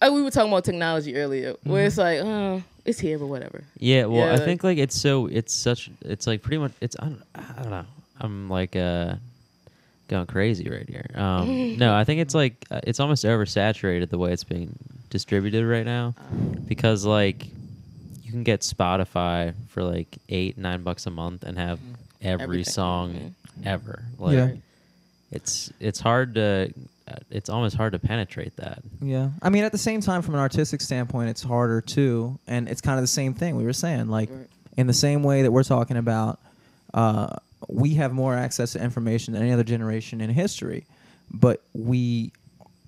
like 0.00 0.12
we 0.12 0.22
were 0.22 0.30
talking 0.30 0.50
about 0.50 0.64
technology 0.64 1.16
earlier, 1.16 1.54
where 1.64 1.82
Mm-hmm. 1.82 1.86
it's 1.86 1.98
like, 1.98 2.20
uh, 2.20 2.60
it's 2.84 2.98
here, 2.98 3.18
but 3.18 3.26
whatever. 3.26 3.62
Yeah, 3.78 4.06
well, 4.06 4.20
Yeah, 4.20 4.26
I 4.32 4.34
like- 4.36 4.44
think 4.44 4.64
like 4.64 4.78
it's 4.78 4.98
so 4.98 5.26
it's 5.26 5.54
such 5.54 5.90
it's 6.02 6.26
like 6.26 6.42
pretty 6.42 6.58
much 6.58 6.72
it's 6.80 6.96
I 6.98 7.04
don't, 7.04 7.22
I 7.34 7.62
don't 7.62 7.70
know. 7.70 7.84
I'm 8.20 8.48
like 8.48 8.74
uh 8.74 9.14
going 10.08 10.26
crazy 10.26 10.68
right 10.68 10.88
here. 10.88 11.06
Um 11.14 11.76
no, 11.78 11.94
I 11.94 12.04
think 12.04 12.20
it's 12.20 12.34
like 12.34 12.64
uh, 12.70 12.80
it's 12.84 12.98
almost 12.98 13.24
oversaturated 13.24 14.08
the 14.08 14.18
way 14.18 14.32
it's 14.32 14.44
being 14.44 14.74
distributed 15.10 15.64
right 15.66 15.84
now 15.84 16.14
because 16.66 17.04
like 17.04 17.44
you 18.24 18.30
can 18.32 18.42
get 18.44 18.60
Spotify 18.62 19.52
for 19.68 19.82
like 19.84 20.16
8 20.30 20.56
9 20.56 20.82
bucks 20.82 21.06
a 21.06 21.10
month 21.10 21.44
and 21.44 21.58
have 21.58 21.78
every 22.22 22.44
Everything. 22.44 22.64
song 22.72 23.34
ever. 23.64 24.04
Like 24.18 24.34
Yeah. 24.36 24.50
It's 25.32 25.72
it's 25.80 26.00
hard 26.00 26.34
to 26.34 26.72
uh, 27.08 27.14
it's 27.30 27.48
almost 27.48 27.76
hard 27.76 27.92
to 27.92 27.98
penetrate 27.98 28.56
that. 28.56 28.82
Yeah. 29.02 29.30
I 29.42 29.48
mean, 29.50 29.64
at 29.64 29.72
the 29.72 29.78
same 29.78 30.00
time, 30.00 30.22
from 30.22 30.34
an 30.34 30.40
artistic 30.40 30.80
standpoint, 30.80 31.30
it's 31.30 31.42
harder 31.42 31.80
too. 31.80 32.38
And 32.46 32.68
it's 32.68 32.80
kind 32.80 32.98
of 32.98 33.02
the 33.02 33.08
same 33.08 33.34
thing 33.34 33.56
we 33.56 33.64
were 33.64 33.72
saying. 33.72 34.08
Like, 34.08 34.30
Right. 34.30 34.46
in 34.76 34.86
the 34.86 34.92
same 34.92 35.22
way 35.22 35.42
that 35.42 35.50
we're 35.50 35.64
talking 35.64 35.96
about, 35.96 36.38
uh, 36.94 37.36
we 37.68 37.94
have 37.94 38.12
more 38.12 38.34
access 38.34 38.72
to 38.72 38.82
information 38.82 39.34
than 39.34 39.42
any 39.42 39.52
other 39.52 39.64
generation 39.64 40.20
in 40.20 40.30
history, 40.30 40.84
but 41.30 41.62
we 41.74 42.32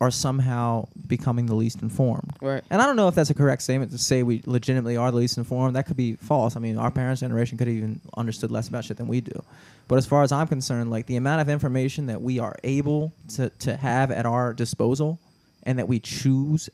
are 0.01 0.11
somehow 0.11 0.89
becoming 1.07 1.47
the 1.47 1.55
least 1.55 1.81
informed. 1.83 2.33
Right. 2.41 2.63
And 2.71 2.83
I 2.83 2.87
don't 2.87 2.97
know 2.97 3.07
if 3.07 3.15
that's 3.15 3.31
a 3.31 3.35
correct 3.35 3.63
statement 3.63 3.93
to 3.93 3.99
say 3.99 4.25
we 4.25 4.43
legitimately 4.47 4.97
are 4.97 5.11
the 5.13 5.19
least 5.19 5.39
informed. 5.39 5.77
That 5.77 5.87
could 5.87 5.97
be 5.97 6.17
false. 6.17 6.57
I 6.57 6.61
mean, 6.61 6.77
our 6.77 6.91
parents' 6.91 7.21
generation 7.21 7.57
could 7.57 7.69
have 7.69 7.77
even 7.77 8.01
understood 8.17 8.51
less 8.51 8.67
about 8.69 8.85
shit 8.85 8.97
than 8.97 9.07
we 9.07 9.21
do. 9.21 9.45
But 9.87 9.97
as 9.99 10.07
far 10.07 10.23
as 10.25 10.33
I'm 10.33 10.49
concerned, 10.49 10.91
like 10.91 11.07
the 11.07 11.17
amount 11.17 11.41
of 11.41 11.49
information 11.49 12.07
that 12.07 12.21
we 12.21 12.41
are 12.41 12.57
able 12.65 13.13
to, 13.35 13.51
to 13.61 13.77
have 13.77 14.11
at 14.11 14.27
our 14.27 14.53
disposal 14.53 15.21
and 15.63 15.79
that 15.79 15.87
we 15.87 16.01
choose 16.01 16.69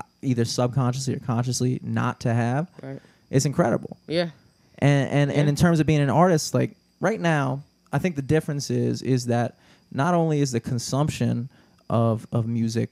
uh, 0.00 0.04
either 0.22 0.46
subconsciously 0.46 1.14
or 1.16 1.18
consciously 1.20 1.80
not 1.82 2.20
to 2.20 2.32
have 2.32 2.70
Right. 2.82 3.00
is 3.30 3.44
incredible. 3.44 3.98
Yeah. 4.06 4.30
And 4.78 5.10
and, 5.10 5.32
and 5.32 5.48
in 5.48 5.56
terms 5.56 5.80
of 5.80 5.86
being 5.86 6.00
an 6.00 6.08
artist, 6.10 6.54
like 6.54 6.76
right 7.00 7.20
now, 7.20 7.62
I 7.92 7.98
think 7.98 8.16
the 8.16 8.22
difference 8.22 8.70
is 8.70 9.02
is 9.02 9.26
that 9.26 9.56
not 9.92 10.14
only 10.14 10.40
is 10.40 10.52
the 10.52 10.60
consumption 10.60 11.48
of 11.90 12.26
of 12.32 12.46
music 12.46 12.90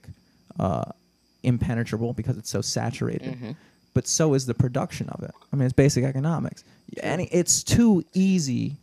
uh, 0.59 0.85
impenetrable 1.43 2.13
because 2.13 2.37
it's 2.37 2.49
so 2.49 2.61
saturated, 2.61 3.33
Mm-hmm. 3.33 3.51
but 3.93 4.07
so 4.07 4.33
is 4.33 4.45
the 4.45 4.53
production 4.53 5.09
of 5.09 5.23
it. 5.23 5.31
I 5.51 5.55
mean, 5.55 5.65
it's 5.65 5.73
basic 5.73 6.03
economics, 6.03 6.63
and 7.03 7.27
it's 7.31 7.63
too 7.63 8.03
easy 8.13 8.75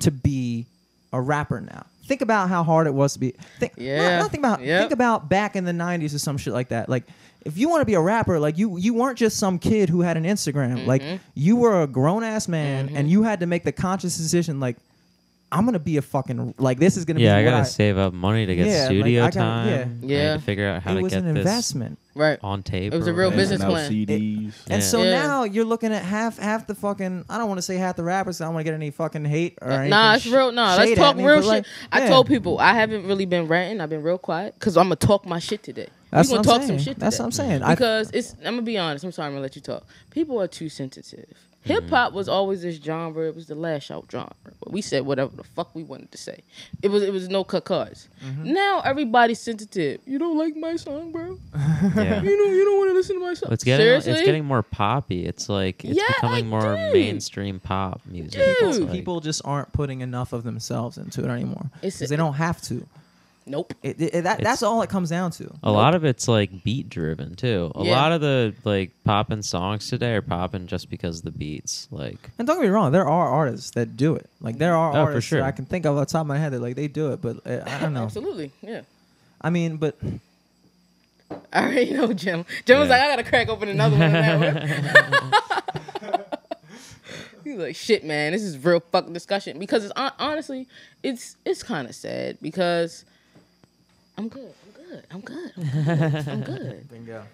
to 0.00 0.10
be 0.10 0.66
a 1.12 1.20
rapper 1.20 1.60
now. 1.60 1.86
Think 2.06 2.20
about 2.22 2.48
how 2.48 2.62
hard 2.64 2.86
it 2.86 2.94
was 2.94 3.12
to 3.12 3.18
be. 3.20 3.34
Think, 3.58 3.74
Yeah. 3.76 4.18
not 4.18 4.30
think 4.30 4.40
about 4.40 4.62
Yep. 4.62 4.80
think 4.80 4.92
about 4.92 5.28
back 5.28 5.54
in 5.56 5.64
the 5.64 5.72
'90s 5.72 6.14
or 6.14 6.18
some 6.18 6.36
shit 6.38 6.52
like 6.52 6.68
that. 6.70 6.88
Like, 6.88 7.04
if 7.44 7.56
you 7.58 7.68
want 7.68 7.82
to 7.82 7.86
be 7.86 7.94
a 7.94 8.00
rapper, 8.00 8.40
like 8.40 8.58
you 8.58 8.76
you 8.78 8.94
weren't 8.94 9.18
just 9.18 9.36
some 9.38 9.58
kid 9.58 9.88
who 9.88 10.00
had 10.00 10.16
an 10.16 10.24
Instagram. 10.24 10.86
Like, 10.86 11.02
Mm-hmm. 11.02 11.16
you 11.34 11.56
were 11.56 11.82
a 11.82 11.86
grown 11.86 12.24
ass 12.24 12.48
man, 12.48 12.88
and 12.94 13.10
you 13.10 13.22
had 13.22 13.40
to 13.40 13.46
make 13.46 13.64
the 13.64 13.72
conscious 13.72 14.16
decision. 14.16 14.58
Like, 14.60 14.76
I'm 15.52 15.64
gonna 15.66 15.78
be 15.78 15.98
a 15.98 16.02
fucking 16.02 16.54
like 16.58 16.78
this 16.78 16.96
is 16.96 17.04
gonna 17.04 17.20
Yeah, 17.20 17.36
be. 17.36 17.40
I 17.46 17.50
gotta 17.50 17.60
I, 17.60 17.64
save 17.64 17.98
up 17.98 18.12
money 18.14 18.46
to 18.46 18.56
get 18.56 18.66
Yeah, 18.66 18.72
like, 18.78 18.84
studio 18.86 19.22
I 19.22 19.26
gotta- 19.26 19.38
time. 19.38 20.00
yeah. 20.02 20.16
Yeah. 20.16 20.34
to 20.34 20.40
figure 20.40 20.66
out 20.68 20.82
how 20.82 20.92
It 20.92 20.94
to 20.96 21.02
was 21.02 21.12
get 21.12 21.22
an 21.22 21.34
this 21.34 21.38
investment. 21.42 21.98
Right. 22.14 22.38
on 22.42 22.62
tape. 22.62 22.92
It 22.92 22.96
was 22.98 23.06
a 23.06 23.14
real 23.14 23.30
business 23.30 23.64
plan. 23.64 23.90
CDs. 23.90 24.52
And 24.68 24.82
Yeah. 24.82 24.86
so 24.88 25.02
Yeah. 25.02 25.10
now 25.22 25.44
you're 25.44 25.64
looking 25.64 25.92
at 25.94 26.02
half 26.02 26.38
half 26.38 26.66
the 26.66 26.74
fucking. 26.74 27.24
I 27.30 27.38
don't 27.38 27.48
want 27.48 27.58
to 27.58 27.62
say 27.62 27.76
half 27.76 27.96
the 27.96 28.02
rappers. 28.04 28.36
'cause 28.36 28.40
I 28.42 28.44
don't 28.46 28.54
want 28.54 28.66
to 28.66 28.70
get 28.70 28.74
any 28.76 28.90
fucking 28.90 29.24
hate 29.24 29.56
or 29.62 29.70
anything. 29.70 29.90
Nah, 29.90 30.14
it's 30.16 30.26
real. 30.26 30.52
Nah, 30.52 30.76
let's 30.76 30.94
talk 30.94 31.16
me, 31.16 31.24
real 31.24 31.36
shit. 31.38 31.46
like, 31.46 31.64
I 31.90 32.06
told 32.08 32.26
people 32.26 32.58
I 32.58 32.74
haven't 32.74 33.06
really 33.06 33.24
been 33.26 33.46
ranting. 33.48 33.80
I've 33.80 33.88
been 33.90 34.02
real 34.02 34.18
quiet 34.18 34.54
because 34.58 34.76
I'm 34.76 34.84
gonna 34.86 34.96
talk 34.96 35.24
my 35.26 35.38
shit 35.38 35.62
today. 35.62 35.86
That's 36.10 36.28
we 36.28 36.36
what 36.36 36.44
gonna 36.44 36.54
I'm 36.56 36.60
talk 36.60 36.66
saying. 36.68 36.78
some 36.80 36.84
shit. 36.84 36.98
That's 36.98 37.18
what 37.18 37.24
I'm 37.24 37.32
saying. 37.32 37.62
I- 37.62 37.74
Because 37.74 38.10
it's. 38.12 38.34
I'm 38.44 38.52
gonna 38.54 38.62
be 38.62 38.76
honest. 38.76 39.04
I'm 39.04 39.12
sorry. 39.12 39.26
I'm 39.28 39.32
gonna 39.32 39.42
let 39.42 39.56
you 39.56 39.62
talk. 39.62 39.84
People 40.10 40.40
are 40.40 40.48
too 40.48 40.68
sensitive. 40.68 41.24
Hip 41.64 41.88
hop 41.90 42.12
was 42.12 42.28
always 42.28 42.62
this 42.62 42.76
genre. 42.76 43.26
It 43.28 43.34
was 43.36 43.46
the 43.46 43.54
lash 43.54 43.90
out 43.90 44.06
genre. 44.10 44.34
We 44.66 44.80
said 44.82 45.06
whatever 45.06 45.34
the 45.36 45.44
fuck 45.44 45.74
we 45.74 45.82
wanted 45.84 46.10
to 46.12 46.18
say. 46.18 46.40
It 46.82 46.88
was. 46.88 47.02
It 47.02 47.12
was 47.12 47.28
no 47.28 47.44
cut 47.44 47.64
cards. 47.64 48.08
Mm-hmm. 48.24 48.52
Now 48.52 48.80
everybody's 48.84 49.38
sensitive. 49.40 50.00
You 50.06 50.18
don't 50.18 50.36
like 50.36 50.56
my 50.56 50.76
song, 50.76 51.12
bro. 51.12 51.38
Yeah. 51.94 52.22
You 52.22 52.36
know. 52.36 52.52
You 52.52 52.64
don't 52.64 52.78
want 52.78 52.90
to 52.90 52.94
listen 52.94 53.16
to 53.16 53.20
my 53.20 53.34
song. 53.34 53.52
It's 53.52 53.64
getting 53.64 53.84
Seriously. 53.84 54.12
it's 54.12 54.22
getting 54.22 54.44
more 54.44 54.62
poppy. 54.62 55.24
It's 55.26 55.48
like 55.48 55.84
it's 55.84 55.96
Yeah, 55.96 56.04
becoming 56.08 56.50
like, 56.50 56.62
more 56.62 56.76
dude. 56.76 56.92
mainstream 56.92 57.60
pop 57.60 58.00
music. 58.06 58.40
People, 58.58 58.80
like- 58.80 58.90
people 58.92 59.20
just 59.20 59.42
aren't 59.44 59.72
putting 59.72 60.00
enough 60.00 60.32
of 60.32 60.42
themselves 60.44 60.98
into 60.98 61.24
it 61.24 61.28
anymore 61.28 61.70
because 61.80 62.08
they 62.08 62.16
don't 62.16 62.34
have 62.34 62.60
to. 62.62 62.86
Nope. 63.44 63.74
It, 63.82 64.00
it- 64.00 64.22
that, 64.22 64.40
that's 64.40 64.62
all 64.62 64.82
it 64.82 64.88
comes 64.90 65.10
down 65.10 65.32
to. 65.32 65.52
a 65.64 65.72
lot 65.72 65.96
of 65.96 66.04
it's 66.04 66.28
like 66.28 66.62
beat 66.62 66.88
driven 66.88 67.34
too. 67.34 67.72
A 67.74 67.84
Yeah. 67.84 68.00
lot 68.00 68.12
of 68.12 68.20
the 68.20 68.54
like 68.64 68.92
poppin' 69.04 69.42
songs 69.42 69.88
today 69.88 70.14
are 70.14 70.22
popping 70.22 70.68
just 70.68 70.88
because 70.88 71.18
of 71.18 71.24
the 71.24 71.32
beats. 71.32 71.88
Like 71.90 72.30
And 72.38 72.46
don't 72.46 72.58
get 72.58 72.62
me 72.64 72.68
wrong, 72.70 72.92
there 72.92 73.08
are 73.08 73.28
artists 73.28 73.72
that 73.72 73.96
do 73.96 74.14
it. 74.14 74.30
Like 74.40 74.58
there 74.58 74.76
are 74.76 74.90
Oh, 74.90 74.92
for 74.92 74.98
artists 75.00 75.28
sure. 75.28 75.40
that 75.40 75.46
I 75.46 75.50
can 75.52 75.64
think 75.64 75.84
of 75.86 75.96
off 75.96 76.06
the 76.06 76.12
top 76.12 76.20
of 76.20 76.26
my 76.28 76.38
head 76.38 76.52
that 76.52 76.60
like 76.62 76.76
they 76.76 76.86
do 76.88 77.10
it, 77.12 77.20
but 77.20 77.38
uh, 77.46 77.62
I 77.66 77.80
don't 77.80 77.92
know. 77.94 78.04
Absolutely. 78.04 78.52
Yeah. 78.62 78.82
I 79.40 79.50
mean, 79.50 79.76
but 79.76 79.96
I 81.52 81.64
already 81.64 81.92
know 81.94 82.12
Jim. 82.12 82.44
Jim 82.64 82.78
was 82.78 82.90
like, 82.90 83.00
I 83.00 83.08
gotta 83.08 83.24
crack 83.24 83.48
open 83.48 83.68
another 83.68 83.98
one. 83.98 84.12
Now. 84.12 86.22
He's 87.44 87.56
like, 87.58 87.74
shit, 87.74 88.04
man, 88.04 88.32
this 88.32 88.42
is 88.42 88.56
real 88.64 88.78
fucking 88.92 89.12
discussion 89.12 89.58
because 89.58 89.84
it's 89.84 89.92
honestly, 89.96 90.68
it's 91.02 91.36
it's 91.44 91.62
kind 91.64 91.88
of 91.88 91.94
sad 91.94 92.38
because 92.40 93.04
I'm 94.18 94.28
good, 94.28 94.52
I'm 94.64 94.72
good, 94.72 95.04
I'm 95.10 95.20
good, 95.20 95.52
I'm 95.56 95.70
good, 96.12 96.28
I'm 96.28 96.42
good. 96.42 96.90
bingo. 96.90 97.24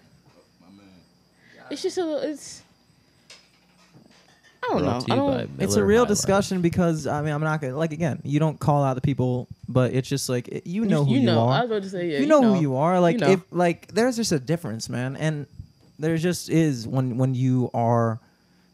It's 1.69 1.83
just 1.83 1.97
a, 1.99 2.03
little- 2.05 2.21
it's. 2.31 2.63
I 4.63 4.67
don't 4.73 4.81
brought 4.83 5.07
know. 5.07 5.13
I 5.13 5.17
you 5.17 5.21
don't. 5.45 5.57
by 5.57 5.63
It's 5.63 5.75
a 5.75 5.83
real 5.83 5.99
High 5.99 6.01
Life. 6.01 6.07
discussion 6.09 6.61
because 6.61 7.07
I 7.07 7.21
mean 7.21 7.33
I'm 7.33 7.41
not 7.41 7.61
gonna 7.61 7.77
like 7.77 7.93
again 7.93 8.19
you 8.25 8.39
don't 8.39 8.59
call 8.59 8.83
out 8.83 8.95
the 8.95 9.01
people, 9.01 9.47
but 9.69 9.93
it's 9.93 10.09
just 10.09 10.27
like 10.29 10.47
it- 10.49 10.67
you 10.67 10.83
know 10.85 11.05
who 11.05 11.13
you, 11.15 11.21
know. 11.21 11.47
are. 11.47 11.53
I 11.53 11.61
was 11.61 11.71
about 11.71 11.83
to 11.83 11.89
say, 11.89 12.11
yeah, 12.11 12.19
you 12.19 12.25
know 12.25 12.41
who 12.55 12.59
you 12.59 12.75
are. 12.75 12.99
Like 12.99 13.15
You 13.15 13.19
know. 13.21 13.29
if 13.31 13.41
like 13.51 13.87
there's 13.93 14.15
just 14.17 14.31
a 14.33 14.39
difference, 14.39 14.89
man, 14.89 15.15
and 15.15 15.45
there 15.97 16.17
just 16.17 16.49
is 16.49 16.87
when 16.87 17.17
when 17.17 17.35
you 17.35 17.69
are 17.73 18.19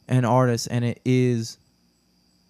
an 0.08 0.26
artist 0.26 0.68
and 0.72 0.84
it 0.86 1.02
is 1.06 1.58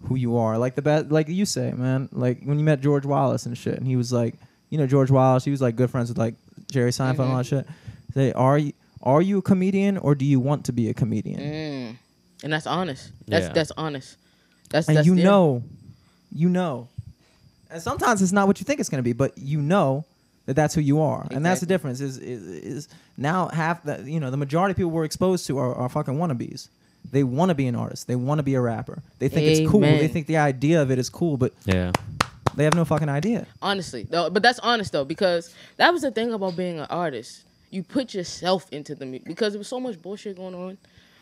who 0.08 0.16
you 0.16 0.38
are. 0.38 0.58
Like 0.58 0.76
the 0.76 0.82
best, 0.82 1.10
like 1.12 1.28
you 1.28 1.46
say, 1.46 1.72
man. 1.74 2.08
Like 2.14 2.42
when 2.44 2.58
you 2.60 2.64
met 2.66 2.80
George 2.82 3.06
Wallace 3.06 3.46
and 3.46 3.58
shit, 3.58 3.76
and 3.78 3.86
he 3.88 3.96
was 3.98 4.14
like, 4.14 4.36
you 4.70 4.78
know, 4.78 4.88
George 4.88 5.12
Wallace. 5.12 5.46
He 5.46 5.52
was 5.52 5.62
like 5.62 5.76
good 5.76 5.90
friends 5.90 6.10
with 6.10 6.18
like 6.18 6.36
Jerry 6.72 6.92
Seinfeld 6.92 7.20
and 7.20 7.32
all 7.32 7.38
that 7.38 7.46
shit. 7.46 7.68
Say, 8.14 8.32
are 8.34 8.58
you 8.58 8.74
are 9.04 9.22
you 9.22 9.38
a 9.38 9.42
comedian 9.42 9.98
or 9.98 10.16
do 10.16 10.26
you 10.26 10.40
want 10.40 10.66
to 10.66 10.72
be 10.74 10.90
a 10.90 10.94
comedian? 10.94 11.40
Mm. 11.40 11.98
And 12.44 12.54
that's 12.54 12.68
honest. 12.68 13.12
That's 13.28 13.48
Yeah. 13.48 13.54
that's 13.54 13.72
honest. 13.78 14.18
That's 14.70 14.88
and 14.88 14.98
that's 14.98 15.06
you 15.08 15.16
yeah. 15.16 15.24
know, 15.24 15.64
you 16.34 16.50
know, 16.50 16.88
and 17.70 17.82
sometimes 17.82 18.22
it's 18.22 18.32
not 18.32 18.48
what 18.48 18.60
you 18.60 18.66
think 18.66 18.80
it's 18.80 18.90
going 18.90 19.00
to 19.00 19.04
be, 19.04 19.14
but 19.14 19.38
you 19.38 19.62
know 19.62 20.06
that 20.46 20.56
that's 20.56 20.74
who 20.76 20.82
you 20.82 21.02
are, 21.02 21.26
and 21.32 21.46
that's 21.46 21.60
the 21.60 21.66
difference. 21.66 22.02
Is, 22.02 22.18
is 22.18 22.44
is 22.48 22.88
now 23.18 23.48
half 23.48 23.84
that 23.84 24.06
you 24.06 24.20
know 24.20 24.32
the 24.32 24.38
majority 24.38 24.72
of 24.72 24.78
people 24.78 24.92
we're 24.92 25.06
exposed 25.06 25.48
to 25.48 25.58
are, 25.58 25.74
are 25.74 25.90
fucking 25.90 26.16
wannabes. 26.16 26.70
They 27.12 27.24
want 27.24 27.50
to 27.50 27.56
be 27.56 27.68
an 27.68 27.76
artist. 27.76 28.08
They 28.08 28.16
want 28.16 28.40
to 28.40 28.44
be 28.44 28.56
a 28.56 28.62
rapper. 28.62 29.02
They 29.20 29.30
think 29.30 29.48
it's 29.48 29.70
cool. 29.70 29.82
They 29.82 30.08
think 30.08 30.28
the 30.28 30.38
idea 30.38 30.82
of 30.82 30.90
it 30.92 30.98
is 31.00 31.10
cool, 31.10 31.38
but 31.38 31.54
Yeah. 31.66 31.92
They 32.56 32.64
have 32.64 32.76
no 32.76 32.86
fucking 32.86 33.10
idea. 33.10 33.46
honestly 33.62 34.04
though 34.04 34.30
but 34.30 34.42
that's 34.44 34.60
honest 34.60 34.92
though 34.92 35.06
because 35.06 35.54
that 35.78 35.92
was 35.92 36.02
the 36.02 36.12
thing 36.12 36.34
about 36.34 36.56
being 36.56 36.80
an 36.80 36.88
artist 36.90 37.44
you 37.70 37.84
put 37.84 38.14
yourself 38.14 38.72
into 38.72 38.96
the 38.96 39.06
music 39.06 39.28
because 39.28 39.54
there 39.54 39.60
was 39.60 39.68
so 39.68 39.80
much 39.80 40.02
bullshit 40.02 40.38
going 40.38 40.56
on 40.56 40.78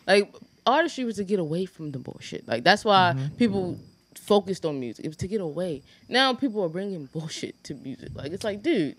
like 0.06 0.32
artistry 0.66 1.04
was 1.04 1.16
to 1.16 1.24
get 1.24 1.38
away 1.38 1.66
from 1.66 1.90
the 1.90 1.98
bullshit 1.98 2.46
like 2.48 2.64
that's 2.64 2.84
why 2.84 3.14
mm-hmm. 3.16 3.34
people 3.36 3.78
focused 4.14 4.64
on 4.64 4.78
music 4.78 5.04
it 5.04 5.08
was 5.08 5.16
to 5.16 5.26
get 5.26 5.40
away 5.40 5.82
now 6.08 6.32
people 6.32 6.62
are 6.62 6.68
bringing 6.68 7.06
bullshit 7.06 7.62
to 7.64 7.74
music 7.74 8.10
like 8.14 8.32
it's 8.32 8.44
like 8.44 8.62
dude 8.62 8.96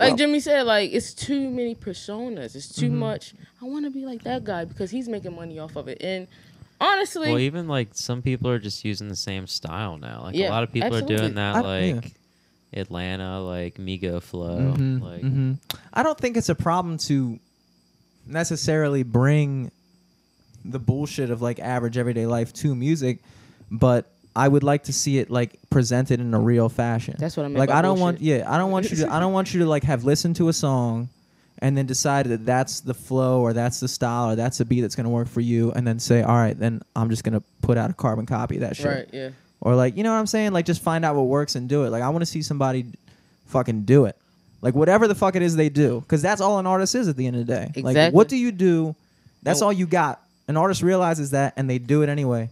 like 0.00 0.12
Well- 0.12 0.16
Jimmy 0.16 0.40
said, 0.40 0.62
like 0.62 0.94
it's 0.94 1.12
too 1.12 1.50
many 1.50 1.74
personas. 1.74 2.56
It's 2.56 2.74
too 2.74 2.86
mm-hmm. 2.86 3.00
much. 3.00 3.34
I 3.60 3.66
want 3.66 3.84
to 3.84 3.90
be 3.90 4.06
like 4.06 4.22
that 4.22 4.44
guy 4.44 4.64
because 4.64 4.90
he's 4.90 5.10
making 5.10 5.36
money 5.36 5.58
off 5.58 5.76
of 5.76 5.88
it. 5.88 5.98
And 6.00 6.26
honestly, 6.80 7.28
Well, 7.28 7.38
even 7.38 7.68
like 7.68 7.90
some 7.92 8.22
people 8.22 8.48
are 8.50 8.58
just 8.58 8.84
using 8.84 9.08
the 9.08 9.16
same 9.16 9.46
style 9.46 9.98
now. 9.98 10.22
Like 10.24 10.34
Yeah, 10.34 10.48
a 10.48 10.50
lot 10.50 10.62
of 10.62 10.72
people 10.72 10.94
are 10.94 11.02
doing 11.02 11.34
that, 11.34 11.64
I- 11.64 11.78
yeah. 11.80 11.94
like 11.96 12.12
Atlanta, 12.72 13.40
like 13.40 13.74
Migo 13.78 14.22
flow. 14.22 14.74
Mhm, 14.78 15.00
Like 15.02 15.22
mhm. 15.22 15.58
I 15.92 16.02
don't 16.02 16.16
think 16.18 16.36
it's 16.36 16.48
a 16.48 16.54
problem 16.54 16.98
to 16.98 17.38
necessarily 18.26 19.02
bring 19.02 19.70
the 20.64 20.78
bullshit 20.78 21.30
of 21.30 21.40
like 21.42 21.58
average 21.58 21.96
everyday 21.96 22.26
life 22.26 22.52
to 22.52 22.74
music, 22.74 23.18
but 23.70 24.10
I 24.36 24.46
would 24.46 24.62
like 24.62 24.84
to 24.84 24.92
see 24.92 25.18
it 25.18 25.30
like 25.30 25.58
presented 25.70 26.20
in 26.20 26.32
a 26.34 26.38
real 26.40 26.68
fashion. 26.68 27.16
That's 27.18 27.36
what 27.36 27.44
I 27.44 27.48
meant 27.48 27.58
Like 27.58 27.68
by 27.70 27.78
I 27.78 27.82
don't 27.82 27.98
want, 27.98 28.20
yeah, 28.20 28.44
I 28.46 28.58
don't 28.58 28.70
want 28.70 28.90
you 28.90 28.96
to, 28.98 29.12
I 29.12 29.18
don't 29.20 29.32
want 29.32 29.52
you 29.52 29.60
to 29.60 29.66
like 29.66 29.82
have 29.84 30.04
listened 30.04 30.36
to 30.36 30.48
a 30.48 30.52
song 30.52 31.08
and 31.62 31.76
then 31.76 31.86
decide 31.86 32.26
that 32.26 32.46
that's 32.46 32.80
the 32.80 32.94
flow 32.94 33.40
or 33.40 33.52
that's 33.52 33.80
the 33.80 33.88
style 33.88 34.30
or 34.30 34.36
that's 34.36 34.58
the 34.58 34.64
beat 34.64 34.80
that's 34.80 34.96
gonna 34.96 35.10
work 35.10 35.28
for 35.28 35.40
you, 35.40 35.72
and 35.72 35.86
then 35.86 35.98
say, 35.98 36.22
all 36.22 36.34
right, 36.36 36.58
then 36.58 36.82
I'm 36.96 37.10
just 37.10 37.24
gonna 37.24 37.42
put 37.62 37.76
out 37.78 37.90
a 37.90 37.94
carbon 37.94 38.26
copy 38.26 38.56
of 38.56 38.60
that 38.62 38.76
shit. 38.76 38.86
right? 38.86 39.08
Yeah. 39.12 39.30
or 39.60 39.74
like 39.74 39.96
you 39.96 40.02
know 40.02 40.12
what 40.12 40.18
I'm 40.18 40.26
saying? 40.26 40.52
Like 40.52 40.64
just 40.66 40.82
find 40.82 41.04
out 41.04 41.16
what 41.16 41.26
works 41.26 41.54
and 41.56 41.68
do 41.68 41.84
it. 41.84 41.90
Like 41.90 42.02
I 42.02 42.08
want 42.08 42.22
to 42.22 42.26
see 42.26 42.42
somebody 42.42 42.86
fucking 43.46 43.82
do 43.82 44.04
it. 44.06 44.16
Like 44.62 44.74
whatever 44.74 45.08
the 45.08 45.14
fuck 45.14 45.36
it 45.36 45.42
is 45.42 45.56
they 45.56 45.68
do, 45.70 46.00
because 46.00 46.22
that's 46.22 46.40
all 46.40 46.58
an 46.58 46.66
artist 46.66 46.94
is 46.94 47.08
at 47.08 47.16
the 47.16 47.26
end 47.26 47.36
of 47.36 47.46
the 47.46 47.52
day. 47.52 47.66
Like 47.82 47.92
Exactly. 47.92 48.16
what 48.16 48.28
do 48.28 48.36
you 48.36 48.52
do? 48.52 48.94
That's 49.42 49.60
No. 49.60 49.66
all 49.66 49.72
you 49.72 49.86
got. 49.86 50.20
An 50.48 50.56
artist 50.56 50.82
realizes 50.82 51.30
that 51.30 51.54
and 51.56 51.68
they 51.70 51.78
do 51.78 52.02
it 52.02 52.08
anyway. 52.08 52.50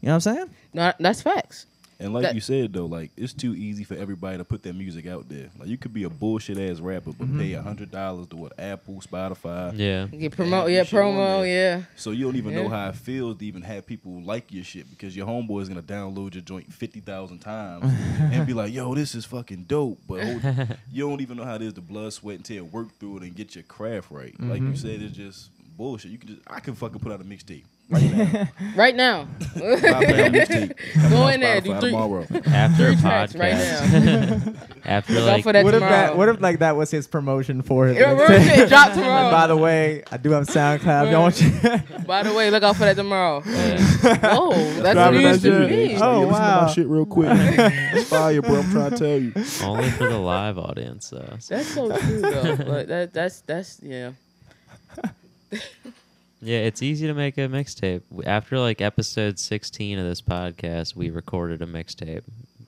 You 0.00 0.06
know 0.06 0.12
what 0.14 0.26
I'm 0.26 0.34
saying? 0.36 0.50
No, 0.72 0.92
that's 1.00 1.20
facts. 1.20 1.66
And 2.00 2.14
like 2.14 2.22
That- 2.22 2.34
you 2.34 2.40
said 2.40 2.72
though, 2.72 2.86
like 2.86 3.10
it's 3.16 3.34
too 3.34 3.54
easy 3.54 3.84
for 3.84 3.94
everybody 3.94 4.38
to 4.38 4.44
put 4.44 4.62
their 4.62 4.72
music 4.72 5.06
out 5.06 5.28
there. 5.28 5.50
Like 5.58 5.68
you 5.68 5.76
could 5.76 5.92
be 5.92 6.04
a 6.04 6.10
bullshit 6.10 6.58
ass 6.58 6.80
rapper, 6.80 7.12
but 7.12 7.28
pay 7.36 7.50
mm-hmm. 7.50 7.60
a 7.60 7.62
hundred 7.62 7.90
dollars 7.90 8.26
to 8.28 8.36
what 8.36 8.58
Apple, 8.58 9.02
Spotify. 9.06 9.72
Yeah. 9.76 10.06
Get 10.06 10.32
promote, 10.32 10.70
Yeah, 10.70 10.78
yeah, 10.78 10.84
shit 10.84 10.98
on 10.98 11.14
promo, 11.14 11.42
there. 11.42 11.78
yeah. 11.78 11.82
So 11.96 12.12
you 12.12 12.24
don't 12.24 12.36
even 12.36 12.54
know 12.54 12.70
how 12.70 12.88
it 12.88 12.96
feels 12.96 13.36
to 13.38 13.44
even 13.44 13.60
have 13.62 13.86
people 13.86 14.22
like 14.22 14.50
your 14.50 14.64
shit 14.64 14.88
because 14.90 15.14
your 15.14 15.26
homeboy 15.26 15.60
is 15.60 15.68
gonna 15.68 15.82
download 15.82 16.34
your 16.34 16.42
joint 16.42 16.72
fifty 16.72 17.00
thousand 17.00 17.40
times 17.40 17.84
and 18.18 18.46
be 18.46 18.54
like, 18.54 18.72
"Yo, 18.72 18.94
this 18.94 19.14
is 19.14 19.26
fucking 19.26 19.64
dope," 19.64 19.98
but 20.08 20.24
hold, 20.24 20.78
you 20.90 21.06
don't 21.06 21.20
even 21.20 21.36
know 21.36 21.44
how 21.44 21.56
it 21.56 21.62
is 21.62 21.74
to 21.74 21.82
blood, 21.82 22.12
sweat, 22.14 22.36
and 22.36 22.44
tear, 22.44 22.64
work 22.64 22.88
through 22.98 23.18
it 23.18 23.22
and 23.24 23.34
get 23.34 23.54
your 23.54 23.64
craft 23.64 24.10
right. 24.10 24.34
Like 24.40 24.60
you 24.60 24.68
mm-hmm. 24.68 24.74
said, 24.74 25.02
it's 25.02 25.14
just 25.14 25.50
bullshit. 25.76 26.10
You 26.10 26.18
can 26.18 26.28
just 26.30 26.40
I 26.46 26.60
can 26.60 26.74
fucking 26.74 27.00
put 27.00 27.12
out 27.12 27.20
a 27.20 27.24
mixtape 27.24 27.64
right 27.90 28.02
now. 28.12 28.48
Right 28.76 28.94
now. 28.96 29.28
Five 29.40 29.82
pound 29.82 30.04
mixtape. 30.34 30.76
coming 30.92 31.10
Go 31.10 31.28
in 31.28 31.40
there, 31.40 31.60
do 31.60 31.78
three- 31.80 31.90
tomorrow. 31.90 32.26
After 32.46 32.92
Three 32.92 33.00
tracks 33.00 33.34
right 33.34 33.54
podcast. 33.54 34.56
After 34.84 35.20
like 35.20 35.42
for 35.44 35.52
that 35.52 35.64
what 35.64 35.74
if 35.74 35.80
that? 35.80 36.16
What 36.16 36.28
if 36.28 36.40
like 36.40 36.60
that 36.60 36.76
was 36.76 36.90
his 36.90 37.06
promotion 37.06 37.62
for 37.62 37.86
his? 37.88 37.98
Yeah, 37.98 38.14
mixtape? 38.14 38.56
real 38.56 38.68
drop 38.68 38.92
tomorrow. 38.94 39.22
And 39.24 39.30
by 39.32 39.46
the 39.48 39.56
way, 39.56 40.02
I 40.10 40.16
do 40.16 40.30
have 40.30 40.46
SoundCloud. 40.46 41.06
If 41.06 41.10
y'all 41.12 41.22
want 41.22 41.40
you. 42.00 42.04
By 42.06 42.22
the 42.22 42.32
way, 42.32 42.50
look 42.50 42.62
out 42.62 42.76
for 42.76 42.84
that 42.84 42.96
tomorrow. 42.96 43.42
yeah. 43.44 43.78
Whoa, 44.36 44.50
oh, 44.52 44.72
that's 44.82 44.94
Driving 44.94 45.22
news 45.22 45.42
that 45.42 45.50
to 45.50 45.68
shit. 45.68 45.70
me. 45.70 45.96
Oh, 46.00 46.20
Yo, 46.22 46.28
listen 46.28 46.28
to 46.28 46.32
wow. 46.40 46.60
my 46.66 46.72
shit 46.72 46.86
real 46.86 47.06
quick. 47.06 47.28
it's 47.32 48.08
fire, 48.08 48.40
bro. 48.42 48.60
I'm 48.60 48.70
trying 48.70 48.90
to 48.90 48.96
tell 48.96 49.18
you. 49.18 49.32
only 49.68 49.90
for 49.90 50.08
the 50.08 50.18
live 50.18 50.58
audience 50.58 51.10
though. 51.10 51.36
So- 51.40 51.56
That's 51.56 51.68
so 51.74 51.96
true 51.98 52.20
though. 52.20 52.56
But 52.56 52.88
that 52.88 53.12
that's 53.12 53.40
that's 53.42 53.80
yeah. 53.82 54.12
Yeah, 56.42 56.58
it's 56.58 56.82
easy 56.82 57.06
to 57.06 57.14
make 57.14 57.36
a 57.38 57.42
mixtape. 57.48 58.02
After 58.26 58.58
like 58.58 58.80
episode 58.80 59.38
16 59.38 59.98
of 59.98 60.06
this 60.06 60.22
podcast, 60.22 60.96
we 60.96 61.10
recorded 61.10 61.60
a 61.62 61.66
mixtape. 61.66 62.22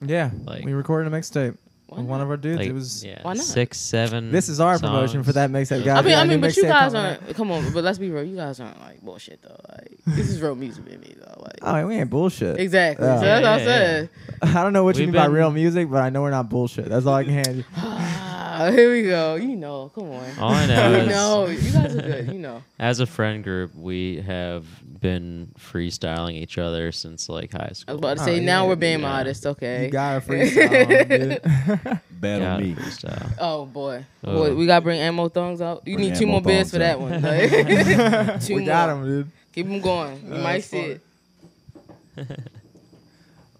Yeah, 0.05 0.31
Like- 0.45 0.63
we 0.65 0.73
recorded 0.73 1.11
a 1.11 1.15
mixtape. 1.15 1.57
Why 1.87 1.97
with 1.99 2.07
One 2.07 2.19
not? 2.19 2.23
of 2.23 2.29
our 2.31 2.37
dudes. 2.37 2.59
Like, 2.59 2.69
it 2.69 2.73
was. 2.73 3.03
yeah, 3.05 3.19
Why 3.21 3.33
not? 3.33 3.43
six, 3.43 3.77
seven. 3.79 4.31
This 4.31 4.49
is 4.49 4.59
our 4.59 4.79
promotion 4.79 5.21
for 5.21 5.33
that 5.33 5.51
mixtape, 5.51 5.83
guys. 5.85 5.97
I 5.97 6.01
mean, 6.01 6.05
We 6.05 6.11
got 6.11 6.19
I 6.19 6.23
a 6.23 6.27
mean, 6.27 6.41
but 6.41 6.57
you 6.57 6.63
guys 6.63 6.93
aren't. 6.95 7.35
Come 7.35 7.51
on, 7.51 7.71
but 7.71 7.83
let's 7.83 7.99
be 7.99 8.09
real. 8.09 8.23
You 8.23 8.35
guys 8.35 8.59
aren't 8.59 8.79
like 8.79 9.01
bullshit 9.01 9.41
though. 9.43 9.59
Like 9.69 9.91
this 10.07 10.29
is 10.29 10.41
real 10.41 10.55
music 10.55 10.85
with 10.85 10.99
me 11.01 11.13
though. 11.19 11.41
Like 11.41 11.57
Oh, 11.61 11.87
we 11.87 11.97
ain't 11.97 12.09
bullshit. 12.09 12.59
exactly. 12.59 13.05
Yeah. 13.05 13.19
So 13.19 13.25
that's 13.25 13.43
what 13.43 13.51
I 13.51 13.57
Yeah, 13.59 13.65
said. 13.65 14.09
I 14.41 14.63
don't 14.63 14.73
know 14.73 14.83
what 14.83 14.95
you 14.95 15.01
We've 15.01 15.09
mean 15.09 15.21
by 15.21 15.27
been- 15.27 15.35
real 15.35 15.51
music, 15.51 15.89
but 15.89 16.01
I 16.01 16.09
know 16.09 16.21
we're 16.23 16.31
not 16.31 16.49
bullshit. 16.49 16.85
That's 16.89 17.05
all 17.05 17.13
I 17.13 17.25
can 17.25 17.33
hand 17.33 17.57
you. 17.57 17.63
Ah, 18.45 18.69
here 18.75 18.91
we 18.91 19.03
go. 19.03 19.35
You 19.35 19.55
know, 19.55 19.89
come 19.95 20.11
on. 20.11 20.29
All 20.39 20.51
I 20.51 20.65
know 20.65 20.89
you 20.91 20.95
is, 20.97 21.07
know, 21.07 21.45
you 21.47 21.71
guys 21.71 21.95
are 21.95 22.01
good. 22.01 22.27
You 22.27 22.39
know. 22.39 22.61
as 22.77 22.99
a 22.99 23.05
friend 23.05 23.41
group, 23.43 23.73
we 23.73 24.19
have 24.21 24.65
been 25.01 25.53
freestyling 25.57 26.33
each 26.33 26.57
other 26.57 26.91
since 26.91 27.29
like 27.29 27.51
high 27.53 27.69
school. 27.69 27.69
I 27.69 27.73
school. 27.73 27.93
was 27.95 27.99
about 27.99 28.17
to 28.17 28.21
Oh, 28.23 28.25
say 28.25 28.39
now 28.41 28.63
yeah, 28.63 28.69
we're 28.69 28.75
being 28.75 28.99
yeah. 28.99 29.07
modest. 29.09 29.45
Okay. 29.45 29.85
You 29.85 29.91
got 29.91 30.17
a 30.17 30.21
freestyle, 30.25 31.09
dude. 31.09 31.99
Bad 32.19 32.41
Yeah, 32.41 32.57
me. 32.57 32.73
freestyle. 32.75 33.31
Oh 33.39 33.65
boy. 33.65 34.05
Oh. 34.23 34.33
Boy, 34.33 34.55
we 34.55 34.65
gotta 34.65 34.83
bring 34.83 34.99
ammo 34.99 35.29
thongs 35.29 35.61
out. 35.61 35.83
You 35.87 35.95
Bring 35.95 36.09
need 36.09 36.15
two 36.17 36.23
ammo 36.25 36.33
more 36.33 36.41
beers 36.41 36.71
thongs 36.71 36.71
for 36.71 36.79
that 36.79 36.95
out. 36.95 37.01
one. 37.01 37.21
Like, 37.21 38.41
two 38.41 38.55
we 38.55 38.61
more. 38.61 38.67
got 38.67 38.89
him, 38.89 39.05
dude. 39.05 39.31
Keep 39.53 39.67
them 39.67 39.79
going. 39.81 40.21
You 40.27 40.33
Uh, 40.35 40.37
might 40.39 40.53
that's 40.53 40.67
see 40.67 40.79
it. 40.79 41.01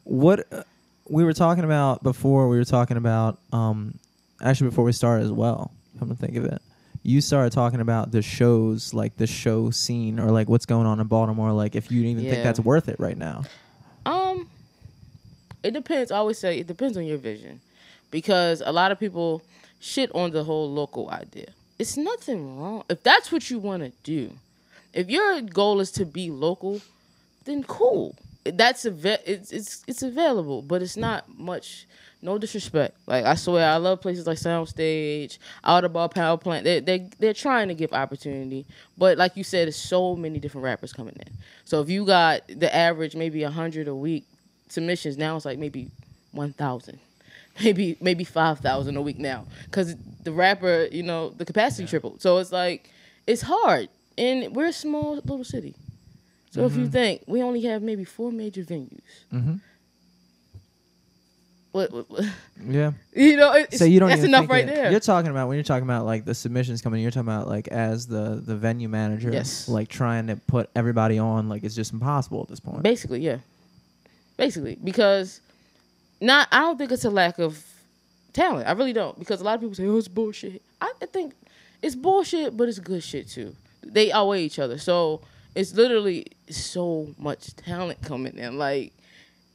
What 0.03 0.45
uh, 0.51 0.63
we 1.09 1.23
were 1.23 1.33
talking 1.33 1.63
about 1.63 2.03
before, 2.03 2.49
we 2.49 2.57
were 2.57 2.65
talking 2.65 2.97
about 2.97 3.37
um, 3.51 3.97
actually 4.43 4.69
before 4.69 4.83
we 4.85 4.91
started 4.91 5.23
as 5.23 5.31
well. 5.31 5.71
Come 5.99 6.09
to 6.09 6.15
think 6.15 6.35
of 6.35 6.45
it, 6.45 6.61
you 7.03 7.21
started 7.21 7.51
talking 7.53 7.79
about 7.79 8.11
the 8.11 8.21
shows, 8.21 8.93
like 8.93 9.15
the 9.17 9.27
show 9.27 9.69
scene, 9.71 10.19
or 10.19 10.31
like 10.31 10.49
what's 10.49 10.65
going 10.65 10.85
on 10.85 10.99
in 10.99 11.07
Baltimore. 11.07 11.51
Like 11.51 11.75
if 11.75 11.91
you 11.91 12.03
even 12.03 12.23
think 12.23 12.37
Yeah. 12.37 12.43
that's 12.43 12.59
worth 12.59 12.89
it 12.89 12.99
right 12.99 13.17
now. 13.17 13.43
Um, 14.05 14.49
it 15.63 15.71
depends. 15.71 16.11
I 16.11 16.17
always 16.17 16.37
say 16.37 16.59
it 16.59 16.67
depends 16.67 16.97
on 16.97 17.05
your 17.05 17.17
vision, 17.17 17.61
because 18.11 18.61
a 18.65 18.71
lot 18.71 18.91
of 18.91 18.99
people 18.99 19.41
shit 19.79 20.11
on 20.13 20.31
the 20.31 20.43
whole 20.43 20.71
local 20.71 21.09
idea. 21.09 21.47
It's 21.79 21.97
nothing 21.97 22.59
wrong 22.59 22.83
if 22.89 23.01
that's 23.03 23.31
what 23.31 23.49
you 23.49 23.59
want 23.59 23.83
to 23.83 23.91
do. 24.03 24.31
If 24.93 25.09
your 25.09 25.41
goal 25.41 25.79
is 25.79 25.91
to 25.93 26.05
be 26.05 26.29
local, 26.29 26.81
then 27.45 27.63
cool. 27.63 28.15
That's 28.45 28.85
a 28.85 28.93
it's 29.31 29.51
it's 29.51 29.83
it's 29.87 30.03
available, 30.03 30.61
but 30.61 30.81
it's 30.81 30.97
not 30.97 31.37
much. 31.37 31.87
No 32.23 32.37
disrespect. 32.37 32.95
Like 33.05 33.25
I 33.25 33.35
swear, 33.35 33.69
I 33.69 33.75
love 33.77 34.01
places 34.01 34.25
like 34.25 34.37
Soundstage, 34.37 35.37
Ottobar 35.63 36.09
Power 36.13 36.37
Plant. 36.37 36.63
They 36.63 36.79
they 36.79 37.09
they're 37.19 37.33
trying 37.33 37.67
to 37.67 37.73
give 37.75 37.91
opportunity, 37.93 38.65
but 38.97 39.17
like 39.17 39.35
you 39.35 39.43
said, 39.43 39.65
there's 39.67 39.75
so 39.75 40.15
many 40.15 40.39
different 40.39 40.63
rappers 40.63 40.93
coming 40.93 41.15
in. 41.15 41.33
So 41.65 41.81
if 41.81 41.89
you 41.89 42.05
got 42.05 42.47
the 42.47 42.73
average 42.73 43.15
maybe 43.15 43.43
hundred 43.43 43.87
a 43.87 43.95
week 43.95 44.23
submissions, 44.69 45.17
now 45.17 45.35
it's 45.35 45.45
like 45.45 45.59
maybe 45.59 45.89
one 46.31 46.53
thousand, 46.53 46.99
maybe 47.63 47.97
maybe 47.99 48.23
five 48.23 48.59
thousand 48.59 48.95
a 48.95 49.01
week 49.01 49.19
now, 49.19 49.45
because 49.65 49.95
the 50.23 50.31
rapper, 50.31 50.87
you 50.91 51.03
know, 51.03 51.29
the 51.31 51.45
capacity 51.45 51.85
tripled. 51.87 52.21
So 52.21 52.37
it's 52.37 52.53
like 52.53 52.89
it's 53.27 53.41
hard, 53.41 53.89
and 54.17 54.55
we're 54.55 54.67
a 54.67 54.73
small 54.73 55.15
little 55.15 55.43
city. 55.43 55.75
So 56.51 56.65
if 56.65 56.77
you 56.77 56.87
think 56.87 57.23
we 57.25 57.41
only 57.41 57.61
have 57.63 57.81
maybe 57.81 58.03
four 58.05 58.31
major 58.31 58.61
venues, 58.63 59.01
Mm-hmm. 59.33 59.55
What, 61.73 61.91
what, 61.91 62.09
what 62.09 62.23
Yeah. 62.65 62.91
you 63.15 63.35
know, 63.35 63.51
it's, 63.53 63.77
So 63.77 63.83
you 63.85 63.99
don't 63.99 64.09
that's 64.09 64.23
enough 64.23 64.49
right 64.49 64.63
it- 64.63 64.73
there. 64.73 64.89
You're 64.91 64.99
talking 65.01 65.29
about 65.31 65.47
when 65.49 65.57
you're 65.57 65.63
talking 65.65 65.83
about 65.83 66.05
like 66.05 66.23
the 66.23 66.33
submissions 66.33 66.81
coming. 66.81 67.01
You're 67.01 67.11
talking 67.11 67.27
about 67.27 67.47
like 67.49 67.67
as 67.67 68.07
the 68.07 68.41
the 68.43 68.55
venue 68.55 68.87
manager, 68.87 69.31
Yes. 69.31 69.67
like 69.67 69.89
trying 69.89 70.27
to 70.27 70.37
put 70.37 70.69
everybody 70.75 71.19
on. 71.19 71.49
Like 71.49 71.63
it's 71.65 71.75
just 71.75 71.91
impossible 71.91 72.41
at 72.41 72.47
this 72.47 72.61
point. 72.61 72.81
Basically, 72.83 73.19
yeah. 73.19 73.39
Basically, 74.37 74.77
because 74.83 75.41
not 76.21 76.47
I 76.51 76.59
don't 76.61 76.77
think 76.77 76.91
it's 76.91 77.05
a 77.05 77.09
lack 77.09 77.37
of 77.39 77.63
talent. 78.33 78.67
I 78.67 78.71
really 78.71 78.93
don't 78.93 79.17
because 79.19 79.41
a 79.41 79.43
lot 79.43 79.55
of 79.55 79.61
people 79.61 79.75
say, 79.75 79.85
"Oh, 79.85 79.97
it's 79.97 80.07
bullshit." 80.07 80.61
I, 80.81 80.91
I 81.01 81.05
think 81.05 81.33
it's 81.81 81.95
bullshit, 81.95 82.55
but 82.57 82.67
it's 82.69 82.79
good 82.79 83.03
shit 83.03 83.27
too. 83.29 83.55
They 83.83 84.11
outweigh 84.11 84.43
each 84.43 84.59
other, 84.59 84.77
so 84.77 85.21
it's 85.53 85.73
literally 85.75 86.25
so 86.49 87.09
much 87.19 87.55
talent 87.55 88.01
coming 88.01 88.37
in. 88.37 88.57
Like 88.57 88.93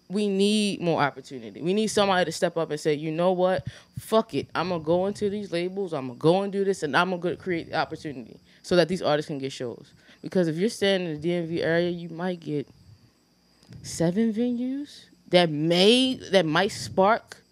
we 0.09 0.29
need 0.29 0.81
more 0.81 1.03
opportunity. 1.03 1.61
We 1.61 1.75
need 1.75 1.89
somebody 1.89 2.25
to 2.25 2.33
step 2.33 2.57
up 2.57 2.71
and 2.71 2.81
say, 2.81 2.95
"You 2.95 3.13
know 3.13 3.33
what? 3.33 3.67
Fuck 3.99 4.35
it. 4.35 4.49
I'm 4.55 4.71
gonna 4.71 4.83
go 4.83 5.07
into 5.07 5.29
these 5.29 5.53
labels. 5.53 5.93
I'm 5.93 6.09
gonna 6.09 6.19
go 6.19 6.43
and 6.43 6.53
do 6.53 6.65
this, 6.65 6.83
and 6.83 6.97
I'm 6.97 7.11
gonna 7.11 7.23
go 7.23 7.37
create 7.37 7.71
the 7.71 7.77
opportunity 7.77 8.39
so 8.63 8.77
that 8.77 8.89
these 8.89 9.03
artists 9.03 9.27
can 9.27 9.39
get 9.39 9.53
shows." 9.53 9.93
Because 10.23 10.49
if 10.49 10.57
you're 10.57 10.71
staying 10.71 11.07
in 11.07 11.21
the 11.21 11.29
DMV 11.29 11.63
area, 11.63 11.91
you 11.91 12.09
might 12.09 12.41
get 12.41 12.67
seven 13.83 14.33
venues 14.33 15.05
that 15.29 15.51
may 15.51 16.15
that 16.31 16.47
might 16.47 16.73
spark 16.73 17.43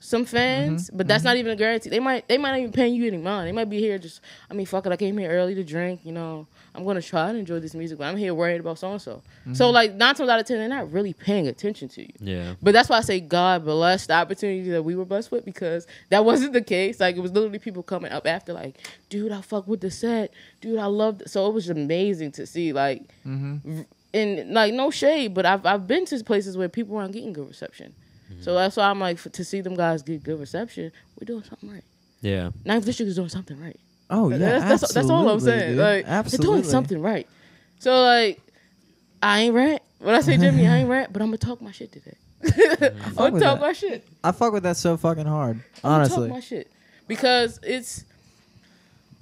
some 0.00 0.24
fans, 0.24 0.88
mm-hmm. 0.88 0.96
but 0.96 1.06
that's 1.06 1.22
not 1.22 1.32
mm-hmm. 1.32 1.40
even 1.40 1.52
a 1.52 1.56
guarantee. 1.56 1.90
They 1.90 2.00
might 2.00 2.26
they 2.26 2.38
might 2.38 2.50
not 2.50 2.60
even 2.60 2.72
pay 2.72 2.88
you 2.88 3.06
any 3.06 3.18
mind. 3.18 3.46
They 3.46 3.52
might 3.52 3.70
be 3.70 3.78
here 3.78 3.98
just 3.98 4.20
I 4.50 4.54
mean 4.54 4.66
fuck 4.66 4.86
it, 4.86 4.92
I 4.92 4.96
came 4.96 5.16
here 5.16 5.30
early 5.30 5.54
to 5.54 5.64
drink, 5.64 6.00
you 6.04 6.12
know. 6.12 6.46
I'm 6.74 6.84
gonna 6.84 7.02
try 7.02 7.32
to 7.32 7.38
enjoy 7.38 7.58
this 7.58 7.74
music, 7.74 7.98
but 7.98 8.04
I'm 8.04 8.16
here 8.16 8.32
worried 8.32 8.60
about 8.60 8.78
so 8.78 8.92
and 8.92 9.02
so. 9.02 9.22
So 9.52 9.70
like 9.70 9.94
nine 9.94 10.14
times 10.14 10.28
out 10.30 10.38
of 10.38 10.46
ten, 10.46 10.58
they're 10.58 10.68
not 10.68 10.92
really 10.92 11.12
paying 11.12 11.48
attention 11.48 11.88
to 11.90 12.02
you. 12.02 12.12
Yeah. 12.20 12.54
But 12.62 12.72
that's 12.72 12.88
why 12.88 12.98
I 12.98 13.00
say 13.00 13.20
God 13.20 13.64
bless 13.64 14.06
the 14.06 14.14
opportunity 14.14 14.70
that 14.70 14.82
we 14.82 14.94
were 14.94 15.04
blessed 15.04 15.32
with 15.32 15.44
because 15.44 15.86
that 16.10 16.24
wasn't 16.24 16.52
the 16.52 16.62
case. 16.62 17.00
Like 17.00 17.16
it 17.16 17.20
was 17.20 17.32
literally 17.32 17.58
people 17.58 17.82
coming 17.82 18.12
up 18.12 18.26
after, 18.26 18.52
like, 18.52 18.76
dude, 19.08 19.32
I 19.32 19.40
fuck 19.40 19.66
with 19.66 19.80
the 19.80 19.90
set, 19.90 20.32
dude, 20.60 20.78
I 20.78 20.86
loved. 20.86 21.22
It. 21.22 21.30
So 21.30 21.46
it 21.48 21.54
was 21.54 21.68
amazing 21.68 22.32
to 22.32 22.46
see, 22.46 22.72
like, 22.72 23.02
v- 23.24 23.86
and 24.14 24.50
like 24.50 24.72
no 24.72 24.90
shade, 24.90 25.34
but 25.34 25.46
I've 25.46 25.66
I've 25.66 25.86
been 25.86 26.04
to 26.06 26.22
places 26.24 26.56
where 26.56 26.68
people 26.68 26.96
aren't 26.96 27.12
getting 27.12 27.32
good 27.32 27.48
reception. 27.48 27.94
Mm-hmm. 28.30 28.42
So 28.42 28.54
that's 28.54 28.76
why 28.76 28.84
I'm 28.84 29.00
like, 29.00 29.16
f- 29.16 29.32
to 29.32 29.44
see 29.44 29.60
them 29.60 29.74
guys 29.74 30.02
get 30.02 30.22
good 30.22 30.38
reception, 30.38 30.92
we're 31.18 31.26
doing 31.26 31.42
something 31.42 31.70
right. 31.70 31.84
Yeah. 32.20 32.50
Ninth 32.64 32.84
District 32.84 33.08
is 33.08 33.16
doing 33.16 33.28
something 33.28 33.60
right. 33.60 33.78
Oh 34.08 34.28
yeah, 34.30 34.38
that's, 34.38 34.80
that's, 34.80 34.94
that's 34.94 35.10
all 35.10 35.28
I'm 35.28 35.38
saying. 35.38 35.70
dude. 35.70 35.78
Like 35.78 36.04
absolutely. 36.06 36.46
they're 36.46 36.62
doing 36.62 36.70
something 36.70 37.00
right. 37.00 37.28
So 37.78 38.02
like, 38.02 38.40
I 39.22 39.40
ain't 39.40 39.54
rant. 39.54 39.82
When 39.98 40.14
I 40.14 40.20
say 40.20 40.36
Jimmy, 40.38 40.66
I 40.66 40.78
ain't 40.78 40.88
rant, 40.88 41.12
but 41.12 41.22
I'm 41.22 41.28
gonna 41.28 41.38
talk 41.38 41.62
my 41.62 41.70
shit 41.70 41.92
today. 41.92 42.16
Mm-hmm. 42.42 42.84
I'm 42.84 43.00
fuck 43.02 43.16
gonna 43.16 43.32
with 43.32 43.42
talk 43.42 43.58
that. 43.60 43.66
my 43.66 43.72
shit. 43.72 44.06
I 44.24 44.32
fuck 44.32 44.52
with 44.52 44.62
that 44.64 44.76
so 44.76 44.96
fucking 44.96 45.26
hard. 45.26 45.62
I'm 45.84 45.90
gonna 45.92 46.08
talk 46.08 46.18
Honestly, 46.18 46.30
my 46.30 46.40
shit 46.40 46.70
because 47.06 47.60
it's 47.62 48.04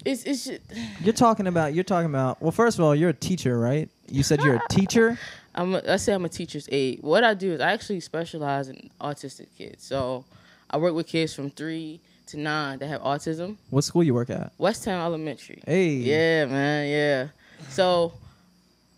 it's 0.05 0.25
it's 0.25 0.45
just, 0.45 0.61
you're 1.03 1.13
talking 1.13 1.47
about 1.47 1.75
you're 1.75 1.85
talking 1.85 2.09
about. 2.09 2.41
Well, 2.41 2.53
first 2.53 2.79
of 2.79 2.85
all, 2.85 2.95
you're 2.95 3.11
a 3.11 3.15
teacher, 3.15 3.59
right? 3.59 3.89
You 4.09 4.23
said 4.23 4.41
you're 4.43 4.57
a 4.57 4.63
teacher. 4.71 5.19
I'm 5.59 5.75
a, 5.75 5.99
say 5.99 6.15
I'm 6.15 6.25
a 6.25 6.29
teacher's 6.29 6.69
aide. 6.71 7.01
What 7.03 7.25
I 7.25 7.35
do 7.35 7.53
is 7.53 7.61
I 7.61 7.73
actually 7.73 7.99
specialize 7.99 8.69
in 8.69 8.91
autistic 9.01 9.49
kids. 9.57 9.85
So 9.85 10.25
I 10.71 10.79
work 10.79 10.95
with 10.95 11.09
kids 11.09 11.35
from 11.35 11.51
three 11.51 12.01
to 12.27 12.39
nine 12.39 12.79
that 12.79 12.87
have 12.87 13.03
autism. 13.03 13.57
What 13.71 13.83
school 13.83 14.05
you 14.05 14.15
work 14.15 14.31
at? 14.31 14.53
West 14.57 14.85
Town 14.85 15.05
Elementary. 15.05 15.61
Hey. 15.67 15.95
Yeah, 15.95 16.47
man. 16.47 16.89
Yeah. 16.89 17.29
So 17.71 18.13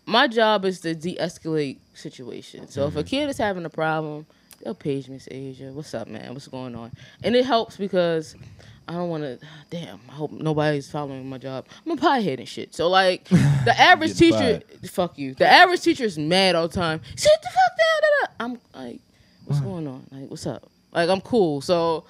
my 0.05 0.27
job 0.27 0.63
is 0.65 0.81
to 0.81 0.93
de-escalate 0.93 1.79
situations. 1.95 2.73
So 2.73 2.85
if 2.85 2.95
a 2.95 2.99
mm-hmm. 2.99 3.07
kid 3.07 3.29
is 3.29 3.39
having 3.39 3.65
a 3.65 3.69
problem, 3.69 4.27
they'll 4.63 4.75
page 4.75 5.07
me, 5.07 5.15
Miss 5.15 5.27
Asia. 5.31 5.71
What's 5.73 5.95
up, 5.95 6.07
man? 6.07 6.31
What's 6.33 6.47
going 6.47 6.75
on? 6.75 6.91
And 7.23 7.35
it 7.35 7.43
helps 7.43 7.75
because 7.75 8.35
I 8.91 8.95
don't 8.95 9.09
want 9.09 9.23
to. 9.23 9.39
Damn, 9.69 10.01
I 10.09 10.11
hope 10.11 10.31
nobody's 10.33 10.91
following 10.91 11.29
my 11.29 11.37
job. 11.37 11.65
I'm 11.85 11.93
a 11.93 11.95
piehead 11.95 12.39
and 12.39 12.47
shit. 12.47 12.75
So 12.75 12.89
like, 12.89 13.23
the 13.29 13.73
average 13.77 14.17
teacher, 14.17 14.61
fuck 14.89 15.17
you. 15.17 15.33
The 15.33 15.47
average 15.47 15.81
teacher 15.81 16.03
is 16.03 16.17
mad 16.17 16.55
all 16.55 16.67
the 16.67 16.73
time. 16.73 16.99
Sit 17.15 17.31
the 17.41 17.47
fuck 17.47 17.77
down. 17.77 18.01
Da, 18.01 18.25
da. 18.25 18.33
I'm 18.79 18.83
like, 18.85 18.99
what's 19.45 19.61
going 19.61 19.87
on? 19.87 20.05
Like, 20.11 20.29
what's 20.29 20.45
up? 20.45 20.69
Like, 20.91 21.09
I'm 21.09 21.21
cool. 21.21 21.61
So 21.61 22.03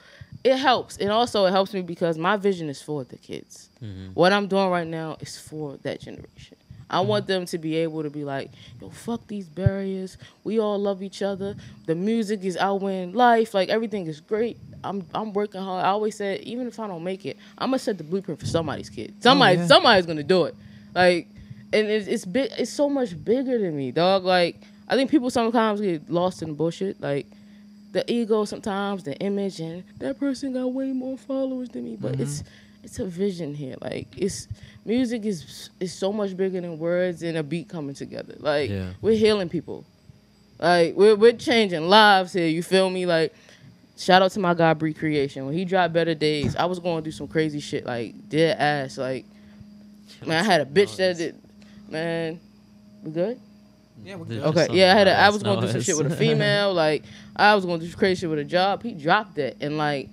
it 0.44 0.58
helps, 0.58 0.98
and 0.98 1.12
also 1.12 1.46
it 1.46 1.52
helps 1.52 1.72
me 1.72 1.84
because 1.84 2.17
my 2.17 2.36
vision 2.36 2.67
is 2.67 2.82
for 2.82 3.04
the 3.04 3.17
kids. 3.17 3.70
What 4.15 4.34
I'm 4.34 4.48
doing 4.48 4.70
right 4.70 4.88
now 4.88 5.17
is 5.20 5.38
for 5.38 5.78
that 5.84 6.02
generation. 6.02 6.58
I 6.92 7.00
want 7.00 7.26
them 7.26 7.46
to 7.46 7.58
be 7.58 7.78
able 7.78 8.04
to 8.04 8.10
be 8.10 8.26
like, 8.26 8.52
yo, 8.82 8.90
fuck 8.90 9.26
these 9.28 9.48
barriers. 9.48 10.18
We 10.44 10.60
all 10.60 10.78
love 10.78 11.02
each 11.02 11.22
other. 11.22 11.56
The 11.86 11.96
music 11.96 12.44
is 12.44 12.58
outweighing 12.58 13.14
life. 13.14 13.54
Like 13.54 13.70
everything 13.70 14.08
is 14.08 14.20
great. 14.20 14.58
I'm 14.84 15.08
I'm 15.16 15.32
working 15.32 15.62
hard. 15.62 15.86
I 15.86 15.90
always 15.90 16.18
said, 16.18 16.42
even 16.42 16.68
if 16.68 16.80
I 16.80 16.88
don't 16.88 17.04
make 17.04 17.26
it, 17.26 17.38
I'm 17.58 17.70
gonna 17.70 17.80
set 17.80 17.98
the 17.98 18.04
blueprint 18.04 18.42
for 18.42 18.46
somebody's 18.46 18.90
kid. 18.90 19.16
Somebody 19.24 19.58
yeah. 19.58 19.68
somebody's 19.68 20.06
gonna 20.06 20.22
do 20.22 20.44
it. 20.46 20.56
Like, 20.94 21.28
and 21.72 21.88
it's 21.88 22.08
it's 22.08 22.26
big. 22.26 22.52
It's 22.58 22.72
so 22.72 22.90
much 22.90 23.12
bigger 23.24 23.58
than 23.58 23.76
me, 23.78 23.92
dog. 23.92 24.26
Like 24.26 24.58
I 24.90 24.96
think 24.96 25.10
people 25.10 25.30
sometimes 25.30 25.80
get 25.80 26.10
lost 26.12 26.42
in 26.42 26.50
the 26.50 26.56
bullshit. 26.56 27.00
Like 27.00 27.26
the 27.94 28.10
ego 28.12 28.44
sometimes, 28.44 29.04
the 29.04 29.18
image, 29.20 29.62
and 29.62 29.86
that 30.00 30.20
person 30.20 30.54
got 30.54 30.68
way 30.74 30.92
more 30.92 31.18
followers 31.18 31.70
than 31.70 31.86
me. 31.86 31.96
But 31.96 32.14
mm-hmm. 32.14 32.24
it's 32.24 32.44
it's 32.84 33.00
a 33.00 33.06
vision 33.06 33.54
here. 33.54 33.76
Like 33.82 34.08
it's 34.17 34.48
music 34.86 35.26
is 35.26 35.70
is 35.80 35.94
so 35.94 36.12
much 36.12 36.36
bigger 36.36 36.60
than 36.62 36.80
words 36.80 37.22
and 37.24 37.38
a 37.38 37.44
beat 37.44 37.70
coming 37.70 37.96
together. 37.96 38.36
Like 38.39 38.70
Yeah. 38.70 38.91
we're 39.02 39.15
healing 39.17 39.50
people. 39.50 39.86
Like 40.60 40.96
we're 40.96 41.15
we're 41.15 41.34
changing 41.34 41.88
lives 41.88 42.34
here. 42.34 42.48
You 42.48 42.63
feel 42.63 42.89
me? 42.89 43.06
Like 43.06 43.34
shout 43.98 44.22
out 44.22 44.32
to 44.32 44.39
my 44.39 44.54
guy 44.54 44.74
Bree 44.74 44.94
Creation. 44.94 45.46
When 45.46 45.54
he 45.56 45.65
dropped 45.65 45.94
Better 45.94 46.15
Days, 46.15 46.56
I 46.56 46.65
was 46.65 46.80
going 46.80 47.04
through 47.04 47.12
some 47.13 47.28
crazy 47.28 47.60
shit. 47.60 47.86
Like 47.86 48.13
dead 48.30 48.58
ass. 48.60 48.98
Like 48.98 49.26
man, 50.26 50.44
I 50.44 50.46
had 50.46 50.62
a 50.62 50.65
bitch 50.65 50.96
that 50.98 51.17
did. 51.17 51.36
Man, 51.89 52.39
we 53.04 53.12
good? 53.12 53.39
Yeah, 54.04 54.15
we're 54.15 54.26
good. 54.26 54.41
just 54.41 54.58
Okay, 54.58 54.74
yeah, 54.74 54.94
I 54.94 54.98
had 54.98 55.08
a, 55.08 55.20
I 55.20 55.26
noise, 55.26 55.34
was 55.34 55.44
going 55.44 55.60
through 55.60 55.72
some 55.72 55.82
shit 55.82 55.98
with 55.98 56.12
a 56.12 56.15
female. 56.26 56.74
like 56.74 57.04
I 57.36 57.54
was 57.54 57.65
going 57.65 57.80
through 57.80 57.89
some 57.89 58.00
crazy 58.00 58.22
shit 58.22 58.30
with 58.30 58.39
a 58.39 58.44
job. 58.44 58.82
He 58.84 58.94
dropped 58.94 59.38
it 59.38 59.58
and 59.62 59.78
like 59.78 60.10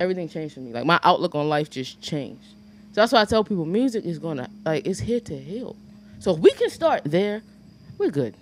everything 0.00 0.28
changed 0.28 0.54
for 0.54 0.60
me. 0.60 0.72
Like 0.72 0.86
my 0.86 0.98
outlook 1.04 1.34
on 1.34 1.48
life 1.48 1.70
just 1.70 2.00
changed. 2.00 2.42
So 2.92 3.02
that's 3.02 3.12
why 3.12 3.20
I 3.20 3.24
tell 3.24 3.44
people, 3.44 3.66
music 3.66 4.04
is 4.04 4.18
gonna 4.18 4.48
like 4.64 4.86
it's 4.86 4.98
here 4.98 5.20
to 5.20 5.38
heal. 5.38 5.76
So 6.18 6.32
if 6.34 6.38
we 6.40 6.50
can 6.52 6.70
start 6.70 7.02
there, 7.04 7.42
we're 7.98 8.10
good. 8.10 8.34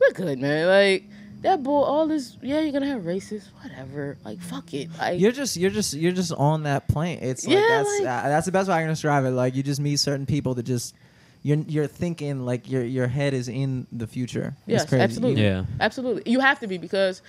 We're 0.00 0.12
good, 0.12 0.38
man. 0.40 0.66
Like 0.66 1.04
that 1.42 1.62
bull, 1.62 1.84
all 1.84 2.08
this. 2.08 2.36
Yeah, 2.42 2.60
you're 2.60 2.72
gonna 2.72 2.86
have 2.88 3.02
racists, 3.02 3.48
whatever. 3.62 4.16
Like 4.24 4.40
fuck 4.40 4.74
it. 4.74 4.88
Like 4.98 5.20
You're 5.20 5.30
just 5.32 5.56
you're 5.56 5.70
just 5.70 5.94
you're 5.94 6.12
just 6.12 6.32
on 6.32 6.64
that 6.64 6.88
plane. 6.88 7.18
It's 7.22 7.46
like 7.46 7.54
Yeah, 7.56 7.66
that's 7.68 7.88
like- 8.00 8.08
uh, 8.08 8.28
that's 8.28 8.46
the 8.46 8.52
best 8.52 8.68
way 8.68 8.74
I 8.76 8.80
can 8.80 8.88
describe 8.88 9.24
it. 9.24 9.30
Like 9.30 9.54
you 9.54 9.62
just 9.62 9.80
meet 9.80 9.96
certain 10.00 10.26
people 10.26 10.54
that 10.54 10.64
just 10.64 10.94
you're 11.42 11.58
you're 11.68 11.86
thinking 11.86 12.44
like 12.44 12.68
your 12.68 12.82
your 12.82 13.06
head 13.06 13.32
is 13.34 13.48
in 13.48 13.86
the 13.92 14.06
future. 14.08 14.54
It's 14.66 14.82
Yes, 14.82 14.88
crazy. 14.88 15.02
absolutely. 15.04 15.42
Yeah. 15.44 15.64
Absolutely, 15.80 16.22
you 16.30 16.40
have 16.40 16.58
to 16.60 16.66
be 16.66 16.78
because 16.78 17.22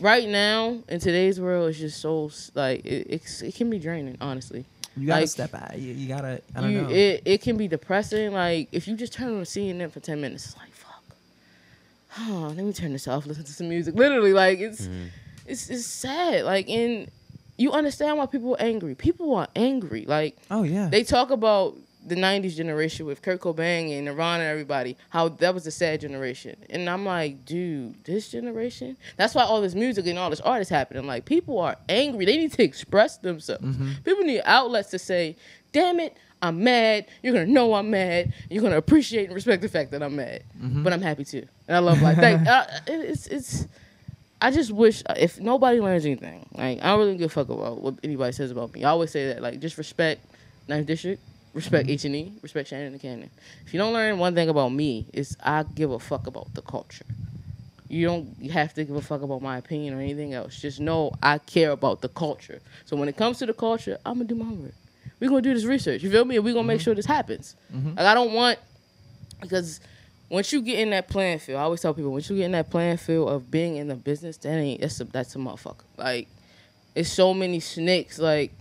right 0.00 0.28
now 0.28 0.78
in 0.88 1.00
today's 1.00 1.40
world, 1.40 1.70
it's 1.70 1.78
just 1.78 2.00
so 2.00 2.30
like 2.54 2.84
it, 2.84 3.06
it's, 3.08 3.42
it 3.42 3.54
can 3.54 3.70
be 3.70 3.78
draining. 3.78 4.16
Honestly, 4.20 4.64
You 4.96 5.06
gotta 5.06 5.22
Like, 5.22 5.28
step 5.28 5.54
out. 5.54 5.78
You, 5.78 5.92
you 5.92 6.08
gotta. 6.08 6.40
I 6.54 6.60
don't 6.60 6.72
you, 6.72 6.82
know. 6.82 6.90
It 6.90 7.22
it 7.24 7.42
can 7.42 7.56
be 7.56 7.68
depressing. 7.68 8.32
Like 8.32 8.68
if 8.72 8.88
you 8.88 8.96
just 8.96 9.12
turn 9.12 9.28
on 9.28 9.42
CNN 9.42 9.90
for 9.90 10.00
ten 10.00 10.20
minutes, 10.20 10.46
it's 10.46 10.56
like 10.56 10.72
fuck. 10.72 11.04
Oh, 12.20 12.52
let 12.54 12.64
me 12.64 12.72
turn 12.72 12.92
this 12.92 13.08
off. 13.08 13.26
Listen 13.26 13.44
to 13.44 13.52
some 13.52 13.68
music. 13.68 13.94
Literally, 13.94 14.32
like 14.32 14.58
it's 14.58 14.82
mm-hmm. 14.82 15.06
it's 15.46 15.68
it's 15.70 15.86
sad. 15.86 16.44
Like 16.44 16.68
and 16.68 17.10
you 17.58 17.72
understand 17.72 18.18
why 18.18 18.26
people 18.26 18.54
are 18.54 18.60
angry. 18.60 18.94
People 18.94 19.34
are 19.34 19.48
angry. 19.56 20.04
Like 20.06 20.36
oh 20.50 20.62
yeah. 20.62 20.88
they 20.88 21.04
talk 21.04 21.30
about 21.30 21.76
the 22.06 22.14
'90s 22.14 22.54
generation 22.56 23.04
with 23.06 23.20
Kurt 23.22 23.40
Cobain 23.40 23.90
and 23.96 24.04
Nirvana 24.04 24.44
and 24.44 24.50
everybody. 24.50 24.96
How 25.10 25.28
that 25.28 25.52
was 25.54 25.66
a 25.66 25.70
sad 25.70 26.00
generation. 26.00 26.56
And 26.70 26.88
I'm 26.88 27.04
like, 27.04 27.44
dude, 27.44 28.02
this 28.04 28.28
generation. 28.30 28.96
That's 29.16 29.34
why 29.34 29.42
all 29.44 29.60
this 29.60 29.74
music 29.74 30.06
and 30.06 30.18
all 30.18 30.30
this 30.30 30.40
art 30.40 30.62
is 30.62 30.68
happening. 30.68 31.06
Like 31.06 31.24
people 31.24 31.58
are 31.58 31.76
angry. 31.88 32.24
They 32.24 32.36
need 32.36 32.52
to 32.52 32.62
express 32.62 33.18
themselves. 33.18 33.64
Mm-hmm. 33.64 33.90
People 34.04 34.24
need 34.24 34.42
outlets 34.44 34.90
to 34.90 34.98
say, 34.98 35.36
"Damn 35.72 36.00
it, 36.00 36.16
I'm 36.40 36.62
mad." 36.62 37.06
You're 37.22 37.32
gonna 37.34 37.46
know 37.46 37.74
I'm 37.74 37.90
mad. 37.90 38.32
You're 38.50 38.62
gonna 38.62 38.76
appreciate 38.78 39.26
and 39.26 39.34
respect 39.34 39.62
the 39.62 39.68
fact 39.68 39.90
that 39.90 40.02
I'm 40.02 40.16
mad. 40.16 40.44
Mm-hmm. 40.62 40.82
But 40.82 40.92
I'm 40.92 41.02
happy 41.02 41.24
too, 41.24 41.46
and 41.68 41.76
I 41.76 41.80
love 41.80 42.00
life. 42.02 42.18
Like, 42.18 42.46
uh, 42.46 42.66
it- 42.86 43.10
it's 43.10 43.26
it's. 43.26 43.66
I 44.38 44.50
just 44.50 44.70
wish 44.70 45.02
if 45.16 45.40
nobody 45.40 45.80
learns 45.80 46.04
anything, 46.04 46.46
like 46.52 46.78
I 46.82 46.88
don't 46.90 46.98
really 46.98 47.16
give 47.16 47.30
a 47.30 47.34
fuck 47.34 47.48
about 47.48 47.80
what 47.80 47.94
anybody 48.04 48.32
says 48.32 48.50
about 48.50 48.74
me. 48.74 48.84
I 48.84 48.90
always 48.90 49.10
say 49.10 49.28
that, 49.28 49.40
like 49.40 49.60
just 49.60 49.78
respect 49.78 50.20
Ninth 50.68 50.86
District, 50.86 51.22
respect 51.56 51.86
mm-hmm. 51.86 51.94
H 51.94 52.04
and 52.04 52.16
E, 52.16 52.32
respect 52.42 52.68
Shannon 52.68 52.92
and 52.92 53.00
Cannon. 53.00 53.30
If 53.66 53.74
you 53.74 53.78
don't 53.78 53.92
learn 53.92 54.18
one 54.18 54.34
thing 54.34 54.48
about 54.48 54.68
me, 54.68 55.06
is 55.12 55.36
I 55.42 55.64
give 55.64 55.90
a 55.90 55.98
fuck 55.98 56.26
about 56.26 56.52
the 56.54 56.62
culture. 56.62 57.06
You 57.88 58.06
don't 58.06 58.50
have 58.50 58.74
to 58.74 58.84
give 58.84 58.94
a 58.94 59.00
fuck 59.00 59.22
about 59.22 59.42
my 59.42 59.56
opinion 59.58 59.94
or 59.94 60.00
anything 60.00 60.34
else. 60.34 60.60
Just 60.60 60.80
know 60.80 61.12
I 61.22 61.38
care 61.38 61.70
about 61.70 62.02
the 62.02 62.08
culture. 62.08 62.60
So 62.84 62.96
when 62.96 63.08
it 63.08 63.16
comes 63.16 63.38
to 63.38 63.46
the 63.46 63.54
culture, 63.54 63.98
I'm 64.04 64.14
gonna 64.14 64.24
do 64.24 64.34
my 64.34 64.44
homework. 64.44 64.74
We're 65.18 65.30
gonna 65.30 65.42
do 65.42 65.54
this 65.54 65.64
research. 65.64 66.02
You 66.02 66.10
feel 66.10 66.24
me? 66.24 66.36
And 66.36 66.44
we're 66.44 66.54
gonna 66.54 66.66
make 66.66 66.78
mm-hmm. 66.78 66.84
sure 66.84 66.94
this 66.94 67.06
happens. 67.06 67.56
Mm-hmm. 67.74 67.90
Like 67.96 68.06
I 68.06 68.14
don't 68.14 68.32
want 68.32 68.58
because 69.40 69.80
once 70.28 70.52
you 70.52 70.60
get 70.62 70.78
in 70.80 70.90
that 70.90 71.08
playing 71.08 71.38
field, 71.38 71.60
I 71.60 71.62
always 71.62 71.80
tell 71.80 71.94
people 71.94 72.12
once 72.12 72.28
you 72.28 72.36
get 72.36 72.44
in 72.44 72.52
that 72.52 72.70
playing 72.70 72.98
field 72.98 73.30
of 73.30 73.50
being 73.50 73.76
in 73.76 73.88
the 73.88 73.94
business, 73.94 74.36
that 74.38 74.50
ain't 74.50 74.80
that's 74.80 75.00
a 75.00 75.04
that's 75.04 75.34
a 75.36 75.38
motherfucker. 75.38 75.84
Like 75.96 76.28
it's 76.96 77.12
so 77.12 77.34
many 77.34 77.60
snakes. 77.60 78.18
Like, 78.18 78.52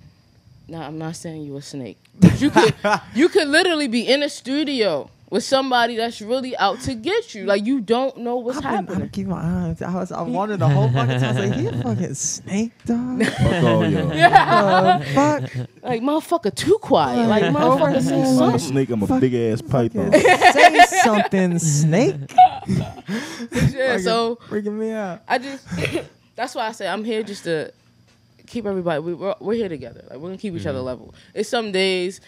nah, 0.67 0.87
I'm 0.87 0.97
not 0.97 1.15
saying 1.15 1.43
you 1.43 1.55
a 1.57 1.61
snake. 1.61 1.97
But 2.19 2.41
you 2.41 2.49
could 2.49 2.73
you 3.13 3.29
could 3.29 3.47
literally 3.47 3.87
be 3.87 4.07
in 4.07 4.23
a 4.23 4.29
studio 4.29 5.09
with 5.29 5.43
somebody 5.43 5.95
that's 5.97 6.21
really 6.21 6.55
out 6.57 6.79
to 6.81 6.93
get 6.93 7.33
you. 7.35 7.45
Like 7.45 7.65
you 7.65 7.81
don't 7.81 8.17
know 8.19 8.37
what's 8.37 8.57
I've 8.59 8.63
been, 8.63 8.69
I've 8.71 8.75
happening. 8.77 8.99
been 8.99 9.09
keeping 9.09 9.31
my 9.31 9.67
eyes. 9.69 9.81
I 9.81 9.93
was 9.93 10.11
I 10.11 10.21
wondered 10.21 10.59
the 10.59 10.67
whole 10.69 10.89
fucking 10.89 11.19
time. 11.19 11.37
I 11.37 11.39
was 11.41 11.49
like, 11.49 11.59
he 11.59 11.67
a 11.67 11.71
fucking 11.83 12.13
snake 12.13 12.71
dog. 12.85 13.25
Fuck 13.25 13.63
all 13.63 13.89
y'all. 13.89 14.11
Uh, 14.11 14.99
fuck. 14.99 15.51
Like 15.83 16.01
motherfucker, 16.01 16.55
too 16.55 16.77
quiet. 16.81 17.27
Like 17.27 17.43
motherfucker, 17.43 18.01
say 18.01 18.21
I'm 18.21 18.55
a 18.55 18.59
snake. 18.59 18.89
I'm 18.89 19.03
a 19.03 19.19
big 19.19 19.33
ass 19.33 19.61
python. 19.61 20.11
Say 20.13 20.85
something, 21.03 21.59
snake. 21.59 22.15
Yeah, 22.67 23.97
so 23.97 24.37
freaking 24.47 24.73
me 24.73 24.91
out. 24.91 25.21
I 25.27 25.37
just 25.37 25.65
that's 26.35 26.55
why 26.55 26.67
I 26.67 26.71
say 26.71 26.87
I'm 26.87 27.03
here 27.03 27.23
just 27.23 27.43
to 27.43 27.71
keep 28.45 28.65
everybody. 28.65 29.01
We, 29.01 29.13
we're 29.13 29.35
we're 29.39 29.53
here 29.53 29.69
together. 29.69 30.03
Like 30.09 30.19
we're 30.19 30.29
gonna 30.29 30.37
keep 30.37 30.53
each 30.53 30.65
other 30.65 30.79
mm-hmm. 30.79 30.87
level. 30.87 31.15
It's 31.33 31.49
some 31.49 31.71
days 31.71 32.21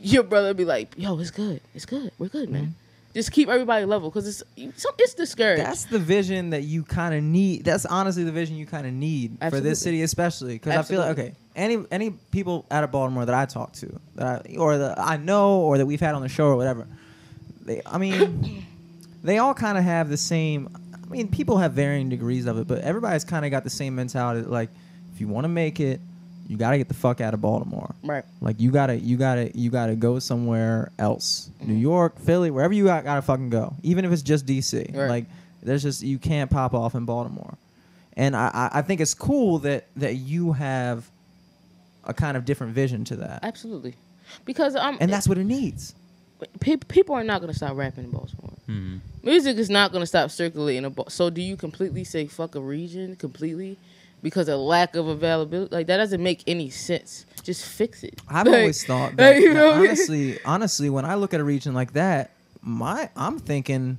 your 0.00 0.22
brother 0.22 0.54
be 0.54 0.64
like, 0.64 0.94
"Yo, 0.96 1.18
it's 1.18 1.30
good. 1.30 1.60
It's 1.74 1.86
good. 1.86 2.12
We're 2.18 2.28
good, 2.28 2.50
man." 2.50 2.62
Mm-hmm. 2.62 2.70
Just 3.14 3.30
keep 3.30 3.48
everybody 3.48 3.84
level 3.84 4.10
because 4.10 4.26
it's 4.26 4.42
it's 4.56 4.84
it's 4.98 5.14
discouraged. 5.14 5.62
That's 5.62 5.84
the 5.84 6.00
vision 6.00 6.50
that 6.50 6.64
you 6.64 6.82
kind 6.82 7.14
of 7.14 7.22
need. 7.22 7.64
That's 7.64 7.86
honestly 7.86 8.24
the 8.24 8.32
vision 8.32 8.56
you 8.56 8.66
kind 8.66 8.86
of 8.86 8.92
need 8.92 9.38
for 9.50 9.60
this 9.60 9.80
city, 9.80 10.02
especially 10.02 10.54
because 10.54 10.76
I 10.76 10.82
feel 10.82 11.00
like 11.00 11.10
okay, 11.18 11.34
any 11.54 11.84
any 11.92 12.10
people 12.10 12.66
out 12.72 12.82
of 12.82 12.90
Baltimore 12.90 13.24
that 13.24 13.34
I 13.34 13.46
talk 13.46 13.72
to, 13.74 14.00
that 14.16 14.26
I, 14.46 14.56
or 14.56 14.78
that 14.78 14.98
I 14.98 15.16
know, 15.16 15.60
or 15.60 15.78
that 15.78 15.86
we've 15.86 16.00
had 16.00 16.16
on 16.16 16.22
the 16.22 16.28
show 16.28 16.46
or 16.46 16.56
whatever, 16.56 16.88
they, 17.64 17.80
I 17.86 17.98
mean, 17.98 18.66
they 19.22 19.38
all 19.38 19.54
kind 19.54 19.78
of 19.78 19.84
have 19.84 20.08
the 20.08 20.16
same. 20.16 20.76
I 20.92 21.06
mean, 21.06 21.28
people 21.28 21.58
have 21.58 21.72
varying 21.72 22.08
degrees 22.08 22.46
of 22.46 22.58
it, 22.58 22.66
but 22.66 22.80
everybody's 22.80 23.24
kind 23.24 23.44
of 23.44 23.52
got 23.52 23.62
the 23.62 23.70
same 23.70 23.94
mentality. 23.94 24.44
Like, 24.44 24.70
if 25.14 25.20
you 25.20 25.28
want 25.28 25.44
to 25.44 25.48
make 25.48 25.80
it, 25.80 26.00
you 26.48 26.56
got 26.58 26.72
to 26.72 26.78
get 26.78 26.88
the 26.88 26.94
fuck 26.94 27.20
out 27.22 27.32
of 27.32 27.40
Baltimore. 27.40 27.94
right. 28.02 28.24
Like 28.40 28.60
you 28.60 28.70
gotta, 28.70 28.96
you 28.96 29.16
gotta, 29.16 29.50
you 29.56 29.70
gotta 29.70 29.94
go 29.94 30.18
somewhere 30.18 30.90
else. 30.98 31.48
Mm-hmm. 31.60 31.72
New 31.72 31.78
York, 31.78 32.18
Philly, 32.18 32.50
wherever 32.50 32.74
you 32.74 32.84
got, 32.84 33.04
gotta 33.04 33.22
fucking 33.22 33.48
go. 33.50 33.74
Even 33.82 34.04
if 34.04 34.12
it's 34.12 34.22
just 34.22 34.44
DC. 34.44 34.94
Right. 34.94 35.08
Like 35.08 35.24
there's 35.62 35.82
just 35.82 36.02
you 36.02 36.18
can't 36.18 36.50
pop 36.50 36.74
off 36.74 36.94
in 36.94 37.04
Baltimore. 37.06 37.54
And 38.16 38.36
I, 38.36 38.50
I 38.52 38.78
I 38.78 38.82
think 38.82 39.00
it's 39.00 39.14
cool 39.14 39.58
that 39.60 39.86
that 39.96 40.16
you 40.16 40.52
have 40.52 41.08
a 42.04 42.12
kind 42.12 42.36
of 42.36 42.44
different 42.44 42.74
vision 42.74 43.04
to 43.06 43.16
that, 43.16 43.40
Absolutely. 43.42 43.94
Because 44.44 44.76
I'm 44.76 44.98
and 45.00 45.10
that's 45.10 45.26
what 45.26 45.38
it 45.38 45.44
needs. 45.44 45.94
pe- 46.60 46.76
people 46.76 47.14
are 47.14 47.24
not 47.24 47.40
gonna 47.40 47.54
stop 47.54 47.74
rapping 47.76 48.04
in 48.04 48.10
Baltimore. 48.10 48.50
Mhm. 48.68 49.00
Music 49.22 49.56
is 49.56 49.70
not 49.70 49.92
gonna 49.92 50.04
stop 50.06 50.30
circulating. 50.30 50.84
In 50.84 50.92
Ba- 50.92 51.10
so 51.10 51.30
do 51.30 51.40
you 51.40 51.56
completely 51.56 52.04
say 52.04 52.26
fuck 52.26 52.54
a 52.54 52.60
region 52.60 53.16
completely 53.16 53.78
because 54.24 54.48
of 54.48 54.58
lack 54.58 54.96
of 54.96 55.06
availability? 55.06 55.72
Like 55.72 55.86
that 55.86 55.98
doesn't 55.98 56.20
make 56.22 56.42
any 56.48 56.70
sense. 56.70 57.26
Just 57.44 57.64
fix 57.64 58.02
it. 58.02 58.20
I've 58.28 58.46
Like- 58.46 58.56
always 58.60 58.82
thought 58.84 59.10
like, 59.10 59.16
that, 59.18 59.40
you 59.40 59.52
know? 59.54 59.74
honestly, 59.74 60.38
honestly, 60.44 60.90
when 60.90 61.04
I 61.04 61.14
look 61.14 61.32
at 61.34 61.38
a 61.40 61.44
region 61.44 61.74
like 61.74 61.92
that, 61.92 62.30
my 62.62 63.10
I'm 63.14 63.38
thinking, 63.38 63.98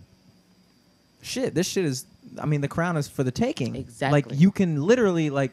shit, 1.22 1.54
this 1.54 1.68
shit 1.68 1.86
is. 1.86 2.06
I 2.42 2.46
mean, 2.46 2.60
the 2.62 2.68
crown 2.68 2.98
is 2.98 3.08
for 3.08 3.24
the 3.24 3.32
taking. 3.32 3.76
Exactly. 3.76 4.22
Like 4.24 4.40
you 4.42 4.52
can 4.52 4.82
literally 4.84 5.30
like, 5.30 5.52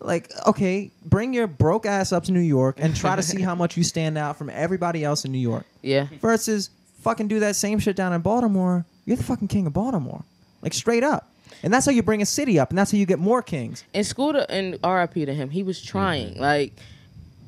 like 0.00 0.30
okay, 0.46 0.90
bring 1.04 1.32
your 1.34 1.46
broke 1.46 1.86
ass 1.86 2.12
up 2.12 2.24
to 2.24 2.32
New 2.32 2.40
York 2.40 2.76
and 2.78 2.94
try 2.94 3.16
to 3.16 3.22
see 3.22 3.40
how 3.40 3.54
much 3.54 3.76
you 3.76 3.82
stand 3.82 4.16
out 4.18 4.36
from 4.36 4.50
everybody 4.50 5.02
else 5.02 5.24
in 5.24 5.32
New 5.32 5.38
York. 5.38 5.64
Yeah. 5.82 6.06
Versus 6.20 6.70
fucking 7.00 7.28
do 7.28 7.40
that 7.40 7.56
same 7.56 7.78
shit 7.78 7.96
down 7.96 8.12
in 8.12 8.20
Baltimore. 8.20 8.84
You're 9.06 9.16
the 9.16 9.24
fucking 9.24 9.48
king 9.48 9.66
of 9.66 9.72
Baltimore. 9.72 10.22
Like 10.62 10.74
straight 10.74 11.02
up. 11.02 11.28
And 11.64 11.72
that's 11.72 11.86
how 11.86 11.92
you 11.92 12.02
bring 12.02 12.20
a 12.20 12.26
city 12.26 12.58
up, 12.58 12.68
and 12.68 12.78
that's 12.78 12.92
how 12.92 12.98
you 12.98 13.06
get 13.06 13.18
more 13.18 13.42
kings. 13.42 13.84
And 13.94 14.06
Scooter 14.06 14.44
and 14.50 14.78
RIP 14.84 15.14
to 15.14 15.34
him, 15.34 15.48
he 15.48 15.62
was 15.62 15.82
trying. 15.82 16.38
Like, 16.38 16.74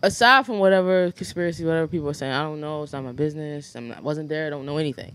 aside 0.02 0.46
from 0.46 0.59
whatever 0.59 1.12
conspiracy, 1.12 1.66
whatever 1.66 1.87
people 1.87 2.09
are 2.09 2.14
saying, 2.14 2.33
I 2.33 2.42
don't 2.42 2.61
know. 2.61 2.83
It's 2.83 2.94
not 2.94 3.05
my 3.05 3.12
business. 3.12 3.76
I'm 3.76 3.88
not, 3.88 4.02
wasn't 4.02 4.31
there. 4.31 4.46
I 4.46 4.50
don't 4.50 4.64
know 4.64 4.79
anything. 4.79 5.14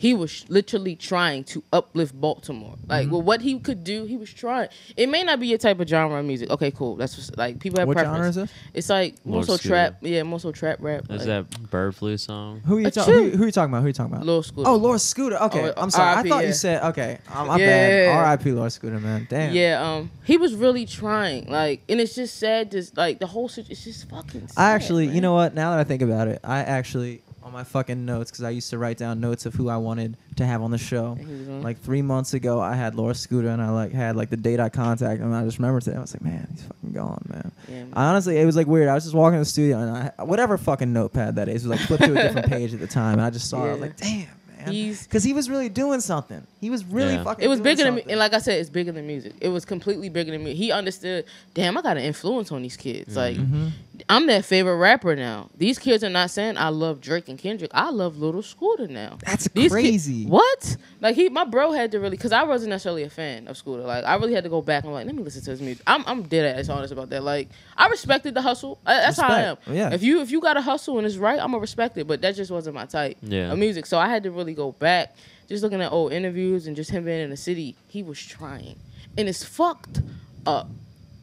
He 0.00 0.14
was 0.14 0.46
literally 0.48 0.96
trying 0.96 1.44
to 1.52 1.62
uplift 1.74 2.18
Baltimore. 2.18 2.76
Like, 2.88 3.02
Mm-hmm. 3.04 3.12
well, 3.12 3.20
what 3.22 3.42
he 3.42 3.58
could 3.60 3.84
do, 3.84 4.06
he 4.06 4.16
was 4.16 4.32
trying. 4.32 4.70
It 4.96 5.10
may 5.10 5.22
not 5.24 5.38
be 5.40 5.46
your 5.48 5.58
type 5.58 5.78
of 5.78 5.86
genre 5.86 6.18
of 6.18 6.24
music. 6.24 6.48
Okay, 6.48 6.70
cool. 6.70 6.96
That's 6.96 7.16
just, 7.16 7.36
like 7.36 7.58
people 7.60 7.78
have 7.80 7.86
What 7.88 7.98
preference. 7.98 8.16
genre 8.16 8.28
is 8.30 8.34
this? 8.36 8.50
It's 8.72 8.88
like 8.88 9.16
Lord 9.26 9.46
more 9.46 9.58
so 9.58 9.68
trap. 9.68 9.98
Yeah, 10.00 10.22
more 10.22 10.40
so 10.40 10.52
trap 10.52 10.78
rap. 10.80 11.02
Is 11.10 11.26
like, 11.26 11.46
that 11.50 11.70
bird 11.70 11.94
flu 11.94 12.16
song? 12.16 12.60
Who 12.64 12.78
are 12.78 12.80
you, 12.80 12.86
Uh, 12.86 12.90
ta- 12.90 13.04
who, 13.04 13.28
who 13.28 13.42
are 13.42 13.46
you 13.46 13.52
talking 13.52 13.70
about? 13.72 13.80
Who 13.80 13.84
are 13.84 13.88
you 13.88 13.92
talking 13.92 14.14
about? 14.14 14.24
Lil 14.24 14.42
Scoota? 14.42 14.62
Oh, 14.66 14.76
Lor 14.76 14.94
Scoota. 14.96 15.38
Okay, 15.42 15.68
Oh, 15.76 15.82
I'm 15.82 15.90
sorry. 15.90 16.16
I 16.16 16.22
thought 16.26 16.40
yeah. 16.42 16.48
you 16.48 16.54
said 16.54 16.82
okay. 16.84 17.18
I'm 17.28 17.46
my 17.48 17.58
Yeah. 17.58 17.66
bad. 17.66 18.16
R.I.P. 18.16 18.52
Lor 18.52 18.68
Scoota, 18.68 19.02
man. 19.02 19.26
Damn. 19.28 19.52
Yeah, 19.54 19.82
um, 19.86 20.10
he 20.24 20.38
was 20.38 20.54
really 20.54 20.86
trying, 20.86 21.46
like, 21.50 21.82
and 21.90 22.00
it's 22.00 22.14
just 22.14 22.36
sad. 22.38 22.70
Just 22.70 22.96
like 22.96 23.18
the 23.18 23.26
whole 23.26 23.50
situation, 23.50 23.72
it's 23.72 23.84
just 23.84 24.08
fucking. 24.08 24.48
Sad, 24.48 24.54
I 24.56 24.70
actually, 24.72 25.08
you 25.08 25.20
know 25.20 25.34
what? 25.34 25.54
Now 25.54 25.72
that 25.72 25.78
I 25.80 25.84
think 25.84 26.00
about 26.00 26.26
it, 26.28 26.40
I 26.42 26.60
actually 26.60 27.20
on 27.42 27.52
my 27.52 27.64
fucking 27.64 28.04
notes 28.04 28.30
because 28.30 28.44
I 28.44 28.50
used 28.50 28.70
to 28.70 28.78
write 28.78 28.98
down 28.98 29.20
notes 29.20 29.46
of 29.46 29.54
who 29.54 29.68
I 29.68 29.76
wanted 29.78 30.16
to 30.36 30.44
have 30.46 30.62
on 30.62 30.70
the 30.70 30.78
show. 30.78 31.12
And 31.18 31.26
he 31.28 31.34
was 31.38 31.48
on. 31.48 31.62
Like 31.62 31.78
three 31.80 32.02
months 32.02 32.34
ago, 32.34 32.60
I 32.60 32.74
had 32.74 32.94
Lor 32.94 33.12
Scoota, 33.12 33.52
and 33.52 33.62
I 33.62 33.70
like 33.70 33.92
had 33.92 34.14
like 34.16 34.28
the 34.30 34.36
date 34.36 34.60
I 34.60 34.68
contacted 34.68 35.20
him. 35.20 35.28
And 35.32 35.36
I 35.36 35.44
just 35.44 35.58
remembered 35.58 35.82
today. 35.82 35.96
I 35.96 36.00
was 36.00 36.14
like, 36.14 36.22
man, 36.22 36.46
he's 36.52 36.62
fucking 36.64 36.92
gone, 36.92 37.24
man. 37.28 37.52
Yeah, 37.68 37.74
man. 37.84 37.92
I 37.94 38.06
honestly, 38.10 38.36
it 38.38 38.44
was 38.44 38.56
like 38.56 38.66
weird. 38.66 38.88
I 38.88 38.94
was 38.94 39.04
just 39.04 39.14
walking 39.16 39.34
in 39.36 39.40
the 39.40 39.44
studio, 39.46 39.78
and 39.78 40.12
I 40.18 40.22
whatever 40.24 40.58
fucking 40.58 40.92
notepad 40.92 41.36
that 41.36 41.48
is, 41.48 41.66
was 41.66 41.78
like 41.78 41.86
flipped 41.86 42.04
to 42.04 42.12
a 42.12 42.22
different 42.22 42.46
page 42.50 42.74
at 42.74 42.80
the 42.80 42.86
time, 42.86 43.14
and 43.14 43.22
I 43.22 43.30
just 43.30 43.48
saw 43.48 43.64
it. 43.64 43.68
I 43.68 43.72
was 43.72 43.80
like, 43.80 43.96
damn, 43.96 44.28
man. 44.58 44.92
Because 45.02 45.24
he 45.24 45.32
was 45.32 45.48
really 45.48 45.70
doing 45.70 46.00
something. 46.00 46.46
He 46.60 46.68
was 46.68 46.84
really 46.84 47.14
Yeah. 47.14 47.24
fucking. 47.24 47.42
It 47.42 47.48
was 47.48 47.60
doing 47.60 47.64
bigger 47.76 47.84
than 47.84 47.94
me, 47.94 48.02
and 48.08 48.18
like 48.18 48.34
I 48.34 48.38
said, 48.38 48.60
it's 48.60 48.68
bigger 48.68 48.92
than 48.92 49.06
music. 49.06 49.32
It 49.40 49.48
was 49.48 49.64
completely 49.64 50.10
bigger 50.10 50.30
than 50.32 50.44
me. 50.44 50.52
He 50.54 50.70
understood. 50.72 51.24
Damn, 51.54 51.78
I 51.78 51.82
got 51.82 51.96
an 51.96 52.02
influence 52.04 52.52
on 52.52 52.60
these 52.60 52.76
kids. 52.76 53.16
Like, 53.16 53.36
Mm-hmm. 53.38 53.68
I'm 54.08 54.26
their 54.26 54.42
favorite 54.42 54.76
rapper 54.76 55.14
now. 55.16 55.50
These 55.56 55.78
kids 55.78 56.02
are 56.04 56.08
not 56.10 56.30
saying 56.30 56.56
I 56.56 56.68
love 56.68 57.00
Drake 57.00 57.28
and 57.28 57.38
Kendrick. 57.38 57.70
I 57.74 57.90
love 57.90 58.18
Little 58.18 58.42
Scoota 58.42 58.88
now. 58.88 59.18
That's 59.24 59.48
These 59.48 59.64
ki- 59.64 59.68
crazy. 59.70 60.26
what? 60.26 60.76
Like 61.00 61.14
he, 61.16 61.28
my 61.28 61.44
bro 61.44 61.72
had 61.72 61.90
to 61.92 62.00
really, 62.00 62.16
because 62.16 62.32
I 62.32 62.42
wasn't 62.44 62.70
necessarily 62.70 63.02
a 63.02 63.10
fan 63.10 63.48
of 63.48 63.56
Scoota. 63.56 63.84
Like 63.84 64.04
I 64.04 64.14
really 64.16 64.34
had 64.34 64.44
to 64.44 64.50
go 64.50 64.62
back 64.62 64.84
and 64.84 64.92
like, 64.92 65.06
let 65.06 65.14
me 65.14 65.22
listen 65.22 65.42
to 65.44 65.50
his 65.50 65.60
music. 65.60 65.82
I'm, 65.86 66.04
I'm 66.06 66.22
dead 66.22 66.58
ass 66.58 66.68
honest 66.68 66.92
about 66.92 67.10
that. 67.10 67.22
Like 67.22 67.48
I 67.76 67.88
respected 67.88 68.34
the 68.34 68.42
hustle. 68.42 68.78
I, 68.86 68.94
that's 68.96 69.20
how 69.20 69.28
I 69.28 69.40
am. 69.42 69.56
Yeah. 69.66 69.92
If 69.92 70.02
you, 70.02 70.20
if 70.20 70.30
you 70.30 70.40
got 70.40 70.56
a 70.56 70.60
hustle 70.62 70.98
and 70.98 71.06
it's 71.06 71.16
right, 71.16 71.38
I'm 71.40 71.48
gonna 71.50 71.58
respect 71.58 71.98
it. 71.98 72.06
But 72.06 72.20
that 72.22 72.36
just 72.36 72.50
wasn't 72.50 72.74
my 72.74 72.86
type 72.86 73.16
Yeah. 73.22 73.52
of 73.52 73.58
music. 73.58 73.86
So 73.86 73.98
I 73.98 74.08
had 74.08 74.22
to 74.24 74.30
really 74.30 74.54
go 74.54 74.72
back, 74.72 75.14
just 75.48 75.62
looking 75.62 75.80
at 75.82 75.90
old 75.92 76.12
interviews 76.12 76.66
and 76.66 76.76
just 76.76 76.90
him 76.90 77.04
being 77.04 77.20
in 77.20 77.30
the 77.30 77.36
city. 77.36 77.76
He 77.88 78.02
was 78.02 78.18
trying, 78.24 78.76
and 79.18 79.28
it's 79.28 79.44
fucked 79.44 80.00
up 80.46 80.68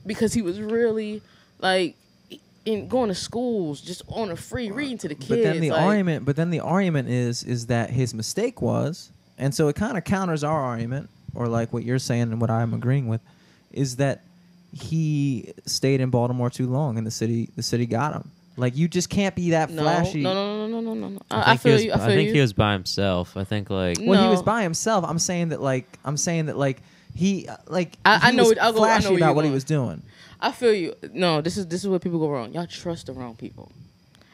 because 0.06 0.34
he 0.34 0.42
was 0.42 0.60
really 0.62 1.22
like 1.60 1.96
in 2.68 2.88
going 2.88 3.08
to 3.08 3.16
schools 3.16 3.80
just 3.82 4.02
on 4.10 4.30
a 4.32 4.36
free 4.36 4.70
reading 4.72 4.98
to 5.00 5.08
the 5.08 5.16
kids. 5.16 5.30
But 5.30 5.44
then 5.44 5.62
the 5.62 5.72
like- 5.72 5.82
argument, 5.82 6.26
but 6.26 6.36
then 6.36 6.50
the 6.50 6.60
argument 6.60 7.10
is, 7.10 7.44
is 7.44 7.68
that 7.68 7.90
his 7.90 8.14
mistake 8.14 8.62
was, 8.62 9.12
and 9.38 9.54
so 9.56 9.68
it 9.70 9.76
kind 9.76 9.98
of 9.98 10.04
counters 10.04 10.44
our 10.44 10.60
argument, 10.62 11.10
or 11.34 11.48
like 11.48 11.72
what 11.72 11.84
you're 11.84 12.00
saying 12.00 12.24
and 12.24 12.42
what 12.42 12.50
I'm 12.50 12.74
agreeing 12.74 13.08
with, 13.08 13.22
is 13.72 13.96
that 13.98 14.22
he 14.74 15.54
stayed 15.66 16.02
in 16.02 16.10
Baltimore 16.10 16.50
too 16.50 16.68
long, 16.68 16.98
and 16.98 17.08
the 17.08 17.12
city, 17.12 17.50
the 17.56 17.64
city 17.64 17.86
got 17.86 18.14
him. 18.14 18.32
Like 18.58 18.76
you 18.76 18.88
just 18.88 19.10
can't 19.10 19.36
be 19.36 19.52
that 19.52 19.70
No, 19.70 19.84
flashy. 19.84 20.22
no, 20.24 20.34
no, 20.34 20.68
no, 20.68 20.82
no, 20.82 20.82
no, 20.82 20.94
no, 20.94 21.08
no. 21.10 21.20
I, 21.32 21.36
I, 21.42 21.52
I 21.54 21.58
feel 21.58 21.74
was, 21.74 21.86
you. 21.86 21.94
I 21.94 21.98
feel 21.98 22.08
think 22.08 22.28
you. 22.30 22.34
he 22.34 22.42
was 22.42 22.54
by 22.54 22.74
himself. 22.74 23.38
I 23.38 23.44
think 23.44 23.70
like 23.70 23.98
Well, 24.02 24.22
he 24.24 24.30
was 24.30 24.42
by 24.42 24.64
himself. 24.64 25.06
I'm 25.08 25.20
saying 25.20 25.50
that, 25.50 25.62
like, 25.62 25.86
I'm 26.04 26.18
saying 26.18 26.48
that, 26.48 26.58
like, 26.58 26.82
he, 27.18 27.48
uh, 27.48 27.58
like, 27.68 27.98
I- 28.06 28.30
I 28.30 28.32
know 28.32 28.44
was 28.44 28.50
what- 28.52 28.62
I'll 28.62 28.74
go- 28.74 28.84
I 28.84 28.96
know 28.98 29.02
flashy 29.02 29.16
about 29.16 29.36
what 29.36 29.46
he 29.46 29.52
was 29.52 29.64
doing. 29.64 30.02
I 30.40 30.52
feel 30.52 30.74
you. 30.74 30.94
No, 31.14 31.42
this 31.42 31.58
is 31.58 31.66
this 31.68 31.82
is 31.84 31.90
where 31.90 32.00
people 32.00 32.20
go 32.20 32.30
wrong. 32.30 32.54
Y'all 32.54 32.68
trust 32.68 33.08
the 33.08 33.14
wrong 33.14 33.36
people. 33.36 33.72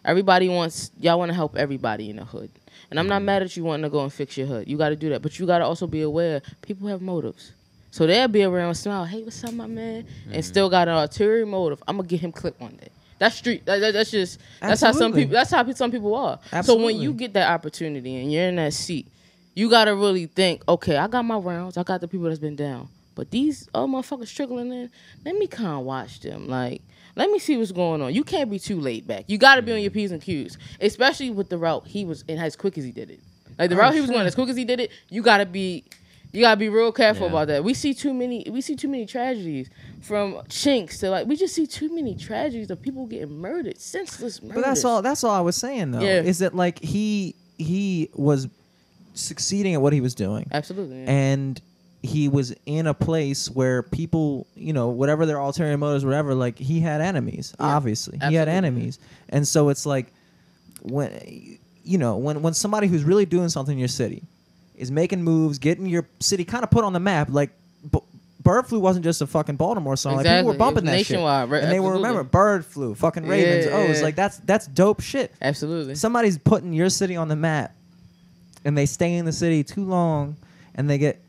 Everybody 0.05 0.49
wants 0.49 0.91
y'all 0.99 1.17
want 1.17 1.29
to 1.29 1.33
help 1.33 1.55
everybody 1.55 2.09
in 2.09 2.17
the 2.17 2.25
hood, 2.25 2.51
and 2.91 2.99
I'm 2.99 3.07
not 3.07 3.19
Mm-hmm. 3.19 3.25
mad 3.25 3.43
at 3.43 3.55
you 3.55 3.63
wanting 3.63 3.83
to 3.83 3.89
go 3.89 4.03
and 4.03 4.11
fix 4.11 4.35
your 4.37 4.47
hood. 4.47 4.67
You 4.67 4.77
got 4.77 4.89
to 4.89 4.97
do 4.97 5.09
that, 5.09 5.21
but 5.21 5.39
you 5.39 5.45
got 5.45 5.59
to 5.59 5.65
also 5.65 5.87
be 5.87 6.01
aware 6.01 6.41
people 6.61 6.87
have 6.89 7.01
motives. 7.01 7.53
So 7.91 8.05
they'll 8.07 8.27
be 8.27 8.43
around, 8.43 8.73
smile, 8.75 9.05
hey, 9.05 9.21
what's 9.23 9.41
up, 9.43 9.53
my 9.53 9.67
man, 9.67 10.03
Mm-hmm. 10.03 10.33
and 10.33 10.43
still 10.43 10.69
got 10.69 10.87
an 10.89 10.95
ulterior 10.95 11.45
motive. 11.45 11.81
I'm 11.87 11.95
gonna 11.97 12.07
get 12.07 12.19
him 12.19 12.31
clipped 12.33 12.59
one 12.59 12.75
day. 12.75 12.89
That's 13.19 13.35
street. 13.35 13.65
That, 13.65 13.79
that- 13.79 13.93
that's 13.93 14.11
just 14.11 14.39
that's 14.59 14.81
how 14.81 14.91
some 14.91 15.13
people. 15.13 15.31
That's 15.33 15.51
how 15.51 15.71
some 15.71 15.91
people 15.91 16.13
are. 16.15 16.39
So 16.63 16.75
when 16.75 16.97
you 16.99 17.13
get 17.13 17.31
that 17.33 17.49
opportunity 17.49 18.17
and 18.17 18.29
you're 18.29 18.47
in 18.49 18.57
that 18.57 18.73
seat, 18.73 19.07
you 19.53 19.69
gotta 19.69 19.95
really 19.95 20.25
think. 20.25 20.63
Okay, 20.67 20.97
I 20.97 21.07
got 21.07 21.23
my 21.23 21.37
rounds. 21.37 21.77
I 21.77 21.83
got 21.83 22.01
the 22.01 22.07
people 22.07 22.27
that's 22.27 22.39
been 22.39 22.55
down. 22.55 22.89
But 23.15 23.31
these 23.31 23.69
other 23.73 23.87
motherfuckers 23.87 24.33
trickling 24.33 24.71
in. 24.71 24.89
Let 25.23 25.35
me 25.35 25.47
kind 25.47 25.79
of 25.79 25.85
watch 25.85 26.19
them. 26.21 26.47
Like, 26.47 26.81
let 27.15 27.29
me 27.29 27.37
see 27.39 27.57
what's 27.57 27.71
going 27.71 28.01
on. 28.01 28.13
You 28.13 28.23
can't 28.23 28.49
be 28.49 28.57
too 28.59 28.79
laid 28.79 29.05
back. 29.07 29.25
You 29.27 29.37
got 29.37 29.55
to 29.55 29.61
be 29.61 29.71
on 29.71 29.81
your 29.81 29.91
mm-hmm. 29.91 29.99
p's 29.99 30.11
and 30.11 30.21
q's, 30.21 30.57
especially 30.81 31.29
with 31.29 31.49
the 31.49 31.57
route 31.57 31.85
he 31.85 32.05
was 32.05 32.23
in 32.27 32.39
as 32.39 32.55
quick 32.55 32.77
as 32.77 32.83
he 32.83 32.91
did 32.91 33.11
it. 33.11 33.19
Like 33.59 33.69
the 33.69 33.75
Oh, 33.75 33.79
route 33.79 33.93
he 33.93 34.01
was 34.01 34.09
going 34.09 34.25
as 34.25 34.33
quick 34.33 34.49
as 34.49 34.55
he 34.55 34.65
did 34.65 34.79
it. 34.79 34.89
You 35.09 35.21
got 35.21 35.37
to 35.37 35.45
be. 35.45 35.83
You 36.31 36.41
gotta 36.41 36.57
be 36.57 36.67
real 36.67 36.91
careful 36.91 37.27
Yeah. 37.27 37.33
about 37.33 37.47
that. 37.49 37.63
We 37.63 37.75
see 37.75 37.93
too 37.93 38.11
many. 38.11 38.43
We 38.49 38.61
see 38.61 38.75
too 38.75 38.87
many 38.87 39.05
tragedies, 39.05 39.69
from 40.01 40.41
chinks 40.49 40.97
to 41.01 41.11
like. 41.11 41.27
We 41.27 41.35
just 41.35 41.53
see 41.53 41.67
too 41.67 41.93
many 41.93 42.15
tragedies 42.15 42.71
of 42.71 42.81
people 42.81 43.05
getting 43.05 43.37
murdered, 43.37 43.79
senseless 43.79 44.41
murders. 44.41 44.55
But 44.55 44.65
that's 44.65 44.83
all. 44.83 45.03
That's 45.03 45.23
all 45.23 45.29
I 45.29 45.41
was 45.41 45.55
saying, 45.55 45.91
though. 45.91 45.99
Yeah. 45.99 46.23
Is 46.23 46.39
that 46.39 46.55
like 46.55 46.79
he 46.79 47.35
he 47.59 48.09
was 48.15 48.47
succeeding 49.13 49.73
at 49.73 49.81
what 49.81 49.93
he 49.93 50.01
was 50.01 50.15
doing, 50.15 50.47
Absolutely. 50.51 51.03
yeah. 51.03 51.11
and 51.11 51.61
he 52.01 52.27
was 52.27 52.53
in 52.65 52.85
a 52.87 52.93
place 52.93 53.49
where 53.49 53.81
people, 53.81 54.45
you 54.55 54.73
know, 54.73 54.89
whatever 54.89 55.25
their 55.25 55.37
ulterior 55.37 55.77
motives, 55.77 56.03
whatever, 56.03 56.35
like 56.35 56.59
he 56.59 56.81
had 56.81 56.99
enemies. 56.99 57.55
Yeah, 57.59 57.65
obviously, 57.67 58.19
he 58.27 58.35
had 58.35 58.49
enemies, 58.49 58.99
and 59.29 59.47
so 59.47 59.69
it's 59.69 59.85
like 59.85 60.07
when 60.81 61.57
you 61.85 61.97
know 61.97 62.17
when 62.17 62.41
when 62.41 62.53
somebody 62.53 62.87
who's 62.87 63.03
really 63.03 63.25
doing 63.25 63.49
something 63.49 63.73
in 63.73 63.79
your 63.79 63.87
city 63.87 64.23
is 64.75 64.91
making 64.91 65.23
moves, 65.23 65.59
getting 65.59 65.85
your 65.85 66.05
city 66.19 66.43
kind 66.43 66.63
of 66.63 66.69
put 66.69 66.83
on 66.83 66.93
the 66.93 66.99
map, 66.99 67.29
like. 67.31 67.51
B- 67.91 67.99
Bird 68.41 68.67
flu 68.67 68.77
wasn't 68.77 69.05
just 69.05 69.21
a 69.21 69.27
fucking 69.27 69.55
Baltimore 69.55 69.95
song. 69.95 70.17
Like 70.17 70.25
people 70.25 70.43
were 70.43 70.53
bumping 70.55 70.83
that 70.83 70.91
nationwide, 70.91 71.45
shit, 71.45 71.51
right, 71.53 71.63
and 71.63 71.71
they 71.71 71.79
were 71.79 71.93
remember 71.93 72.23
bird 72.23 72.65
flu, 72.65 72.93
fucking 72.93 73.25
ravens. 73.25 73.67
Yeah, 73.67 73.77
oh, 73.77 73.81
it's 73.83 73.99
yeah. 73.99 74.03
like 74.03 74.15
that's 74.15 74.37
that's 74.39 74.67
dope 74.67 74.99
shit 74.99 75.31
Absolutely. 75.41 75.95
somebody's 75.95 76.37
putting 76.37 76.73
your 76.73 76.89
city 76.89 77.15
on 77.15 77.29
the 77.29 77.37
map 77.37 77.73
and 78.65 78.77
they 78.77 78.85
stay 78.85 79.15
in 79.15 79.25
the 79.25 79.31
city 79.31 79.63
too 79.63 79.83
long 79.85 80.35
and 80.75 80.89
they 80.89 80.97
get 80.97 81.19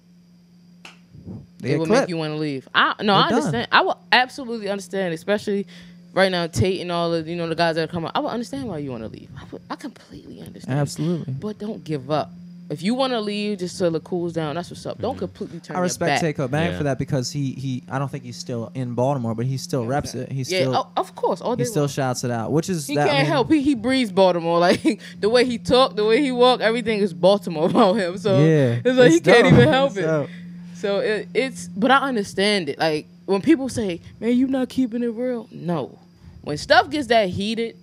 they 1.61 1.71
it 1.71 1.73
get 1.73 1.79
will 1.79 1.87
clipped. 1.87 2.03
make 2.03 2.09
you 2.11 2.17
want 2.17 2.33
to 2.33 2.37
leave. 2.39 2.69
I 2.75 2.95
no, 3.03 3.15
They're 3.15 3.23
I 3.25 3.29
done. 3.31 3.39
understand. 3.39 3.69
I 3.73 3.81
will 3.83 3.99
absolutely 4.13 4.69
understand, 4.69 5.15
especially 5.15 5.67
right 6.13 6.31
now, 6.31 6.47
Tate 6.47 6.81
and 6.81 6.93
all 6.93 7.13
of 7.15 7.27
you 7.27 7.37
know 7.37 7.49
the 7.49 7.55
guys 7.55 7.77
that 7.77 7.89
are 7.89 7.93
coming. 7.93 8.11
I 8.15 8.21
will 8.21 8.29
understand 8.31 8.69
why 8.69 8.79
you 8.79 8.91
want 8.91 9.03
to 9.03 9.09
leave. 9.09 9.29
I, 9.39 9.45
would, 9.51 9.63
I 9.71 9.77
completely 9.77 10.41
understand. 10.41 10.79
Absolutely. 10.79 11.33
But 11.35 11.59
don't 11.59 11.83
give 11.85 12.11
up. 12.11 12.31
If 12.71 12.83
you 12.83 12.95
want 12.95 13.13
to 13.13 13.21
leave 13.21 13.59
just 13.59 13.77
till 13.77 13.95
it 13.95 14.05
cools 14.05 14.33
down, 14.33 14.55
that's 14.55 14.71
what's 14.71 14.87
up. 14.87 14.99
Don't 14.99 15.13
mm-hmm. 15.13 15.19
completely 15.21 15.61
turn 15.61 15.77
I 15.77 15.81
respect 15.81 16.23
your 16.23 16.33
back. 16.33 16.37
Tate 16.51 16.51
Kobang 16.51 16.71
Yeah. 16.71 16.79
for 16.79 16.85
that 16.85 16.99
because 16.99 17.31
he 17.31 17.53
he 17.53 17.83
I 17.91 17.99
don't 17.99 18.11
think 18.11 18.25
he's 18.25 18.39
still 18.39 18.71
in 18.75 18.95
Baltimore, 18.95 19.35
but 19.35 19.45
he 19.45 19.59
still 19.59 19.85
reps 19.85 20.15
it. 20.15 20.33
He 20.33 20.39
Yeah, 20.39 20.45
still 20.45 20.77
oh, 20.77 20.91
of 21.01 21.15
course. 21.15 21.41
All 21.43 21.57
day 21.57 21.65
he 21.65 21.69
still 21.69 21.83
long. 21.83 21.89
shouts 21.91 22.25
it 22.25 22.31
out, 22.31 22.53
which 22.53 22.71
is 22.71 22.87
He 22.87 22.95
that, 22.95 23.07
can't 23.09 23.19
mean, 23.19 23.27
help. 23.27 23.51
He 23.51 23.61
he 23.61 23.75
breathes 23.75 24.13
Baltimore. 24.13 24.59
Like 24.61 25.01
the 25.21 25.29
way 25.29 25.45
he 25.45 25.59
talk, 25.59 25.95
the 25.95 26.05
way 26.07 26.23
he 26.23 26.33
walk, 26.33 26.61
everything 26.63 27.01
is 27.01 27.13
Baltimore 27.13 27.67
about 27.71 27.97
him. 27.97 28.17
So 28.17 28.39
Yeah, 28.39 28.81
it's 28.85 28.99
like 28.99 29.11
he 29.11 29.17
it's 29.19 29.27
can't 29.27 29.47
even 29.47 29.69
help 29.69 29.97
it. 29.99 30.03
dope. 30.03 30.31
So 30.75 31.01
it, 31.01 31.29
it's, 31.35 31.69
but 31.69 31.91
I 31.91 31.99
understand 31.99 32.69
it. 32.71 32.79
Like 32.79 33.07
when 33.27 33.41
people 33.43 33.69
say, 33.69 34.01
"Man, 34.21 34.37
you 34.37 34.47
not 34.47 34.69
keeping 34.71 35.03
it 35.03 35.09
real," 35.09 35.49
no. 35.53 35.99
When 36.43 36.57
stuff 36.59 36.91
gets 36.91 37.07
that 37.09 37.29
heated, 37.29 37.77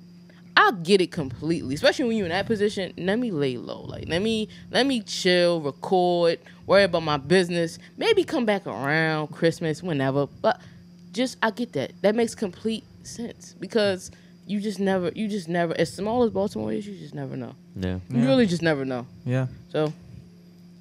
I 0.55 0.71
get 0.83 1.01
it 1.01 1.11
completely. 1.11 1.75
Especially 1.75 2.05
when 2.05 2.17
you're 2.17 2.25
in 2.27 2.31
that 2.31 2.45
position. 2.45 2.93
Let 2.97 3.17
me 3.19 3.31
lay 3.31 3.57
low. 3.57 3.81
Like 3.83 4.07
let 4.07 4.21
me 4.21 4.49
let 4.69 4.85
me 4.85 5.01
chill, 5.01 5.61
record, 5.61 6.39
worry 6.67 6.83
about 6.83 7.03
my 7.03 7.17
business. 7.17 7.79
Maybe 7.97 8.23
come 8.23 8.45
back 8.45 8.67
around 8.67 9.27
Christmas, 9.27 9.81
whenever. 9.81 10.27
But 10.41 10.59
just 11.13 11.37
I 11.41 11.51
get 11.51 11.73
that. 11.73 11.93
That 12.01 12.15
makes 12.15 12.35
complete 12.35 12.83
sense 13.03 13.55
because 13.59 14.11
you 14.45 14.59
just 14.59 14.79
never, 14.79 15.11
you 15.15 15.27
just 15.27 15.47
never. 15.47 15.73
As 15.79 15.93
small 15.93 16.23
as 16.23 16.31
Baltimore 16.31 16.71
is, 16.73 16.85
you 16.85 16.97
just 16.97 17.15
never 17.15 17.35
know. 17.37 17.55
yeah. 17.75 17.99
You 18.09 18.19
Yeah. 18.21 18.25
really 18.27 18.45
just 18.45 18.61
never 18.61 18.83
know. 18.85 19.05
Yeah, 19.25 19.47
So 19.69 19.93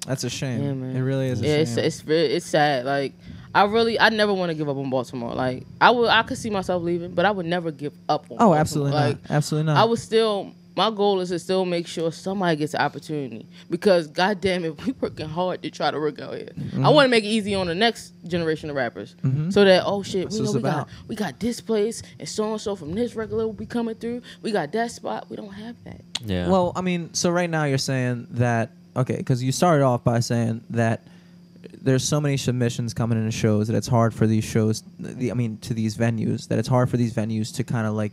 that's 0.05 0.23
a 0.23 0.29
shame. 0.29 0.63
Yeah, 0.63 0.73
man. 0.73 0.95
It 0.95 1.01
really 1.01 1.27
is 1.27 1.41
a 1.41 1.45
yeah, 1.45 1.53
shame. 1.55 1.61
it's 1.61 1.77
it's 1.77 2.03
it's 2.07 2.45
sad. 2.45 2.85
Like 2.85 3.13
I 3.53 3.63
really, 3.65 3.99
I 3.99 4.09
never 4.09 4.33
want 4.33 4.49
to 4.49 4.55
give 4.55 4.69
up 4.69 4.77
on 4.77 4.89
Baltimore. 4.89 5.33
Like 5.33 5.65
I 5.79 5.91
would, 5.91 6.09
I 6.09 6.23
could 6.23 6.37
see 6.37 6.49
myself 6.49 6.81
leaving, 6.83 7.13
but 7.13 7.25
I 7.25 7.31
would 7.31 7.45
never 7.45 7.71
give 7.71 7.93
up 8.07 8.23
on. 8.31 8.35
oh, 8.35 8.37
Baltimore. 8.37 8.57
absolutely 8.57 8.91
Like 8.93 9.21
not. 9.23 9.31
Absolutely 9.31 9.65
not. 9.73 9.77
I 9.77 9.85
would 9.85 9.99
still. 9.99 10.53
My 10.73 10.89
goal 10.89 11.19
is 11.19 11.29
to 11.31 11.37
still 11.37 11.65
make 11.65 11.85
sure 11.85 12.13
somebody 12.13 12.55
gets 12.55 12.73
an 12.73 12.79
opportunity 12.79 13.45
because, 13.69 14.07
goddamn 14.07 14.63
it, 14.63 14.81
we 14.85 14.93
working 15.01 15.27
hard 15.27 15.61
to 15.63 15.69
try 15.69 15.91
to 15.91 15.99
work 15.99 16.17
out 16.21 16.33
here. 16.33 16.47
Mm-hmm. 16.57 16.85
I 16.85 16.89
want 16.89 17.05
to 17.07 17.09
make 17.09 17.25
it 17.25 17.27
easy 17.27 17.53
on 17.55 17.67
the 17.67 17.75
next 17.75 18.13
generation 18.25 18.69
of 18.69 18.77
rappers, 18.77 19.13
so 19.49 19.65
that 19.65 19.83
oh 19.85 20.01
shit, 20.01 20.23
That's 20.29 20.39
we 20.39 20.45
know 20.45 20.51
we 20.53 20.59
about. 20.59 20.87
got 20.87 20.89
we 21.09 21.15
got 21.17 21.39
this 21.41 21.59
place 21.59 22.01
and 22.19 22.27
so 22.27 22.53
and 22.53 22.61
so 22.61 22.77
from 22.77 22.93
this 22.95 23.17
regular 23.17 23.45
will 23.45 23.53
be 23.53 23.65
coming 23.65 23.95
through. 23.95 24.21
We 24.41 24.53
got 24.53 24.71
that 24.71 24.91
spot. 24.91 25.29
We 25.29 25.35
don't 25.35 25.51
have 25.53 25.75
that. 25.83 26.01
Yeah. 26.23 26.47
Well, 26.47 26.71
I 26.73 26.79
mean, 26.79 27.13
so 27.13 27.31
right 27.31 27.49
now 27.49 27.65
you're 27.65 27.77
saying 27.77 28.27
that 28.31 28.71
okay, 28.95 29.17
because 29.17 29.43
you 29.43 29.51
started 29.51 29.83
off 29.83 30.05
by 30.05 30.21
saying 30.21 30.63
that 30.69 31.01
there's 31.81 32.03
so 32.03 32.19
many 32.21 32.37
submissions 32.37 32.93
coming 32.93 33.17
into 33.17 33.31
shows 33.31 33.67
that 33.67 33.75
it's 33.75 33.87
hard 33.87 34.13
for 34.13 34.27
these 34.27 34.43
shows. 34.43 34.83
The, 34.99 35.31
I 35.31 35.33
mean, 35.33 35.57
to 35.59 35.73
these 35.73 35.97
venues 35.97 36.47
that 36.47 36.59
it's 36.59 36.67
hard 36.67 36.89
for 36.89 36.97
these 36.97 37.13
venues 37.13 37.53
to 37.55 37.63
kind 37.63 37.87
of 37.87 37.93
like. 37.93 38.11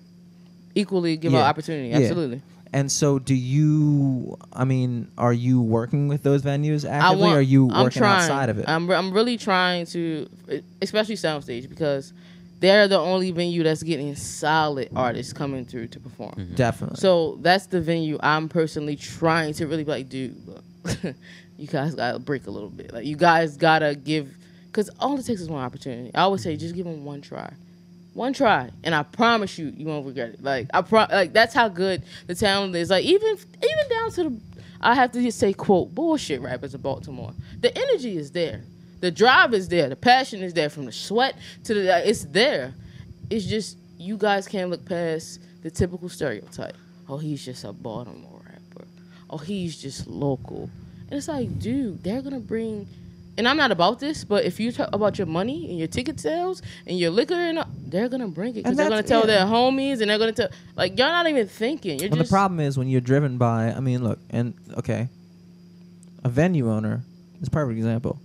Equally 0.75 1.17
give 1.17 1.33
Yeah. 1.33 1.41
out 1.41 1.47
opportunity. 1.47 1.89
Yeah. 1.89 1.99
Absolutely. 1.99 2.43
And 2.73 2.93
so, 2.93 3.19
do 3.19 3.35
you? 3.35 4.37
I 4.53 4.65
mean, 4.65 5.09
are 5.17 5.33
you 5.33 5.63
working 5.63 6.07
with 6.09 6.23
those 6.23 6.43
venues 6.43 6.89
actively? 6.89 7.23
want, 7.25 7.35
or 7.35 7.39
are 7.39 7.41
you 7.41 7.71
I'm 7.71 7.85
working 7.85 8.01
trying. 8.01 8.21
outside 8.23 8.49
of 8.51 8.59
it? 8.59 8.67
I'm, 8.69 8.89
re- 8.89 8.97
I'm 8.97 9.11
really 9.13 9.39
trying 9.39 9.87
to, 9.87 10.29
especially 10.83 11.15
Soundstage, 11.15 11.67
because 11.69 12.13
they're 12.61 12.87
the 12.87 12.99
only 12.99 13.31
venue 13.31 13.63
that's 13.63 13.83
getting 13.83 14.15
solid 14.17 14.91
artists 14.95 15.33
coming 15.33 15.65
through 15.65 15.87
to 15.89 16.01
perform. 16.01 16.35
Mm-hmm. 16.37 16.55
Definitely. 16.57 16.97
So 16.97 17.39
that's 17.41 17.67
the 17.67 17.81
venue 17.81 18.19
I'm 18.23 18.51
personally 18.51 18.97
trying 18.97 19.55
to 19.55 19.67
really 19.67 19.85
be 19.85 19.91
like, 19.91 20.09
dude, 20.11 20.37
look, 20.47 20.63
you 21.59 21.67
guys 21.67 21.95
gotta 21.95 22.19
break 22.19 22.47
a 22.47 22.51
little 22.51 22.71
bit. 22.71 22.93
Like, 22.93 23.05
you 23.05 23.17
guys 23.17 23.57
gotta 23.57 23.95
give, 23.95 24.35
because 24.67 24.89
all 25.01 25.19
it 25.19 25.27
takes 25.27 25.41
is 25.41 25.49
one 25.49 25.63
opportunity. 25.63 26.11
I 26.15 26.23
always 26.23 26.43
say, 26.43 26.57
just 26.57 26.75
give 26.75 26.87
them 26.87 27.05
one 27.05 27.21
try. 27.21 27.53
One 28.15 28.33
try, 28.33 28.71
and 28.83 28.97
I 28.97 29.05
promise 29.05 29.59
you, 29.59 29.73
you 29.77 29.87
won't 29.87 30.05
regret 30.05 30.31
it. 30.31 30.43
Like 30.43 30.67
I 30.75 30.83
pro, 30.83 31.07
like 31.09 31.33
that's 31.33 31.55
how 31.55 31.69
good 31.69 32.03
the 32.27 32.35
talent 32.35 32.75
is. 32.75 32.91
Like 32.91 33.05
even 33.05 33.29
even 33.29 33.89
down 33.89 34.11
to 34.13 34.25
the, 34.25 34.41
I 34.81 34.97
have 34.97 35.13
to 35.13 35.23
just 35.23 35.39
say 35.39 35.53
quote 35.53 35.95
bullshit 35.95 36.41
rappers 36.41 36.75
of 36.75 36.83
Baltimore. 36.83 37.33
The 37.61 37.77
energy 37.79 38.17
is 38.17 38.33
there, 38.33 38.63
the 38.99 39.13
drive 39.13 39.55
is 39.55 39.69
there, 39.69 39.89
the 39.89 39.95
passion 39.95 40.43
is 40.43 40.53
there. 40.53 40.69
From 40.69 40.87
the 40.87 40.93
sweat 40.93 41.37
to 41.65 41.75
the, 41.75 42.09
it's 42.09 42.25
there. 42.25 42.75
It's 43.31 43.45
just 43.45 43.79
you 43.99 44.17
guys 44.17 44.49
can't 44.49 44.71
look 44.71 44.85
past 44.85 45.41
the 45.63 45.71
typical 45.71 46.09
stereotype. 46.09 46.77
Oh, 47.09 47.19
he's 47.19 47.45
just 47.45 47.63
a 47.63 47.73
Baltimore 47.73 48.41
rapper. 48.45 48.89
Oh, 49.31 49.39
he's 49.39 49.81
just 49.81 50.09
local. 50.09 50.69
And 51.11 51.17
it's 51.17 51.29
like, 51.29 51.59
dude, 51.59 52.03
they're 52.03 52.23
gonna 52.23 52.41
bring. 52.41 52.87
And 53.37 53.47
I'm 53.47 53.57
not 53.57 53.71
about 53.71 54.01
this, 54.01 54.25
but 54.25 54.45
if 54.45 54.59
you 54.59 54.73
talk 54.73 54.89
about 54.93 55.17
your 55.17 55.29
money 55.29 55.69
and 55.71 55.79
your 55.79 55.87
ticket 55.87 56.19
sales 56.19 56.61
and 56.87 56.99
your 56.99 57.11
liquor, 57.11 57.35
and 57.35 57.61
all- 57.61 57.69
they're 57.87 58.09
gonna 58.09 58.29
bring 58.29 58.51
it 58.51 58.65
because 58.65 58.77
they're 58.77 58.89
gonna 58.89 59.03
tell 59.03 59.21
yeah. 59.21 59.27
their 59.27 59.45
homies 59.47 60.01
and 60.01 60.11
they're 60.11 60.19
gonna 60.19 60.33
tell 60.33 60.49
like 60.77 60.99
y'all 60.99 61.09
not 61.09 61.27
even 61.29 61.47
thinking. 61.47 62.01
You're 62.01 62.11
Well, 62.11 62.23
the 62.23 62.29
problem 62.29 62.61
is 62.61 62.77
when 62.77 62.89
you're 62.89 63.01
driven 63.01 63.39
by. 63.39 63.73
I 63.73 63.81
mean, 63.81 64.03
look, 64.03 64.19
and 64.31 64.55
okay, 64.77 65.09
a 66.25 66.29
venue 66.29 66.71
owner 66.71 67.03
is 67.41 67.49
a 67.49 67.51
perfect 67.51 67.79
example. 67.79 68.19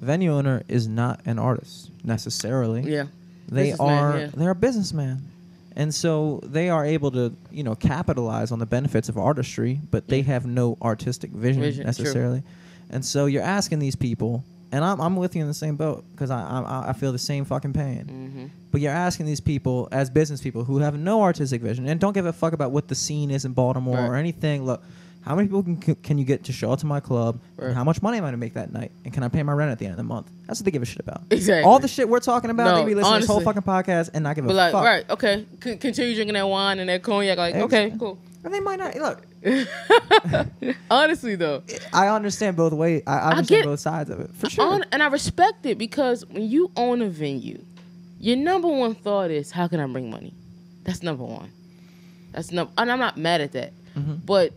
A 0.00 0.04
venue 0.04 0.32
owner 0.32 0.62
is 0.68 0.86
not 0.88 1.20
an 1.24 1.38
artist 1.38 1.90
necessarily. 2.04 2.82
yeah. 2.82 3.06
they 3.48 3.70
businessman, 3.70 3.98
are 3.98 4.18
yeah. 4.18 4.30
they're 4.34 4.50
a 4.50 4.54
businessman, 4.54 5.22
and 5.78 5.94
so 5.94 6.40
they 6.42 6.68
are 6.68 6.84
able 6.84 7.10
to 7.12 7.32
you 7.50 7.62
know 7.62 7.74
capitalize 7.74 8.52
on 8.52 8.58
the 8.58 8.66
benefits 8.66 9.08
of 9.08 9.16
artistry, 9.16 9.80
but 9.90 10.08
they 10.08 10.20
have 10.22 10.44
no 10.44 10.76
artistic 10.82 11.30
vision, 11.30 11.62
Vision, 11.62 11.84
true. 11.84 11.86
necessarily. 11.86 12.42
And 12.90 13.04
so 13.04 13.26
you're 13.26 13.42
asking 13.42 13.78
these 13.78 13.96
people, 13.96 14.44
and 14.72 14.84
I'm 14.84 15.00
I'm 15.00 15.16
with 15.16 15.34
you 15.36 15.42
in 15.42 15.48
the 15.48 15.54
same 15.54 15.76
boat 15.76 16.04
because 16.12 16.30
I, 16.30 16.40
I 16.42 16.90
I 16.90 16.92
feel 16.92 17.12
the 17.12 17.18
same 17.18 17.44
fucking 17.44 17.72
pain. 17.72 18.04
Mm-hmm. 18.04 18.46
But 18.70 18.80
you're 18.82 18.92
asking 18.92 19.24
these 19.26 19.40
people 19.40 19.88
as 19.92 20.10
business 20.10 20.42
people 20.42 20.64
who 20.64 20.78
have 20.78 20.98
no 20.98 21.22
artistic 21.22 21.62
vision 21.62 21.88
and 21.88 21.98
don't 21.98 22.12
give 22.12 22.26
a 22.26 22.32
fuck 22.32 22.52
about 22.52 22.70
what 22.70 22.88
the 22.88 22.94
scene 22.94 23.30
is 23.30 23.44
in 23.46 23.52
Baltimore 23.52 23.96
Right. 23.96 24.06
or 24.08 24.14
anything. 24.14 24.64
Look, 24.66 24.82
how 25.28 25.36
many 25.36 25.46
people 25.48 25.62
can 25.62 25.94
can 25.96 26.18
you 26.18 26.24
get 26.24 26.44
to 26.44 26.52
show 26.52 26.72
up 26.72 26.78
to 26.80 26.86
my 26.86 27.00
club? 27.00 27.38
Right. 27.56 27.66
And 27.68 27.74
how 27.76 27.84
much 27.84 28.02
money 28.02 28.18
am 28.18 28.24
I 28.24 28.28
going 28.28 28.32
to 28.32 28.38
make 28.38 28.54
that 28.54 28.72
night? 28.72 28.90
And 29.04 29.12
can 29.14 29.22
I 29.22 29.28
pay 29.28 29.42
my 29.42 29.52
rent 29.52 29.70
at 29.70 29.78
the 29.78 29.84
end 29.84 29.92
of 29.92 29.96
the 29.98 30.02
month? 30.04 30.30
That's 30.46 30.58
what 30.60 30.64
they 30.64 30.70
give 30.70 30.82
a 30.82 30.86
shit 30.86 31.00
about. 31.00 31.22
Exactly. 31.30 31.62
All 31.70 31.78
the 31.78 31.86
shit 31.88 32.08
we're 32.08 32.20
talking 32.20 32.50
about, 32.50 32.64
No, 32.64 32.76
they 32.80 32.86
be 32.86 32.94
listening 32.94 33.14
to 33.14 33.20
this 33.20 33.28
whole 33.28 33.40
fucking 33.42 33.62
podcast 33.62 34.10
and 34.14 34.24
not 34.24 34.34
give 34.36 34.44
a 34.46 34.52
like, 34.52 34.72
fuck. 34.72 34.84
right, 34.84 35.08
okay, 35.10 35.44
C- 35.62 35.76
continue 35.76 36.14
drinking 36.14 36.34
that 36.34 36.48
wine 36.48 36.78
and 36.80 36.88
that 36.88 37.02
cognac. 37.02 37.36
Like, 37.38 37.54
Ex- 37.54 37.64
okay, 37.64 37.92
cool. 37.98 38.18
And 38.44 38.54
they 38.54 38.60
might 38.60 38.78
not 38.78 38.94
look. 38.96 39.22
Honestly, 40.90 41.34
though, 41.36 41.62
I 41.92 42.08
understand 42.08 42.56
both 42.56 42.72
ways. 42.72 43.02
I 43.06 43.12
I 43.18 43.30
understand 43.32 43.62
get- 43.62 43.66
both 43.66 43.80
sides 43.80 44.10
of 44.10 44.20
it 44.20 44.30
for 44.34 44.48
sure. 44.48 44.64
on, 44.66 44.84
and 44.92 45.02
I 45.02 45.08
respect 45.08 45.66
it 45.66 45.78
because 45.78 46.24
when 46.26 46.42
you 46.48 46.70
own 46.76 47.02
a 47.02 47.08
venue, 47.08 47.62
your 48.20 48.36
number 48.36 48.68
one 48.68 48.94
thought 48.94 49.30
is, 49.30 49.50
how 49.50 49.68
can 49.68 49.80
I 49.80 49.86
bring 49.86 50.10
money? 50.10 50.32
That's 50.84 51.02
number 51.02 51.24
one. 51.24 51.50
That's 52.32 52.50
number, 52.52 52.72
and 52.78 52.90
I'm 52.90 52.98
not 52.98 53.16
mad 53.16 53.40
at 53.40 53.52
that, 53.52 53.72
Mm-hmm. 53.96 54.14
but 54.26 54.52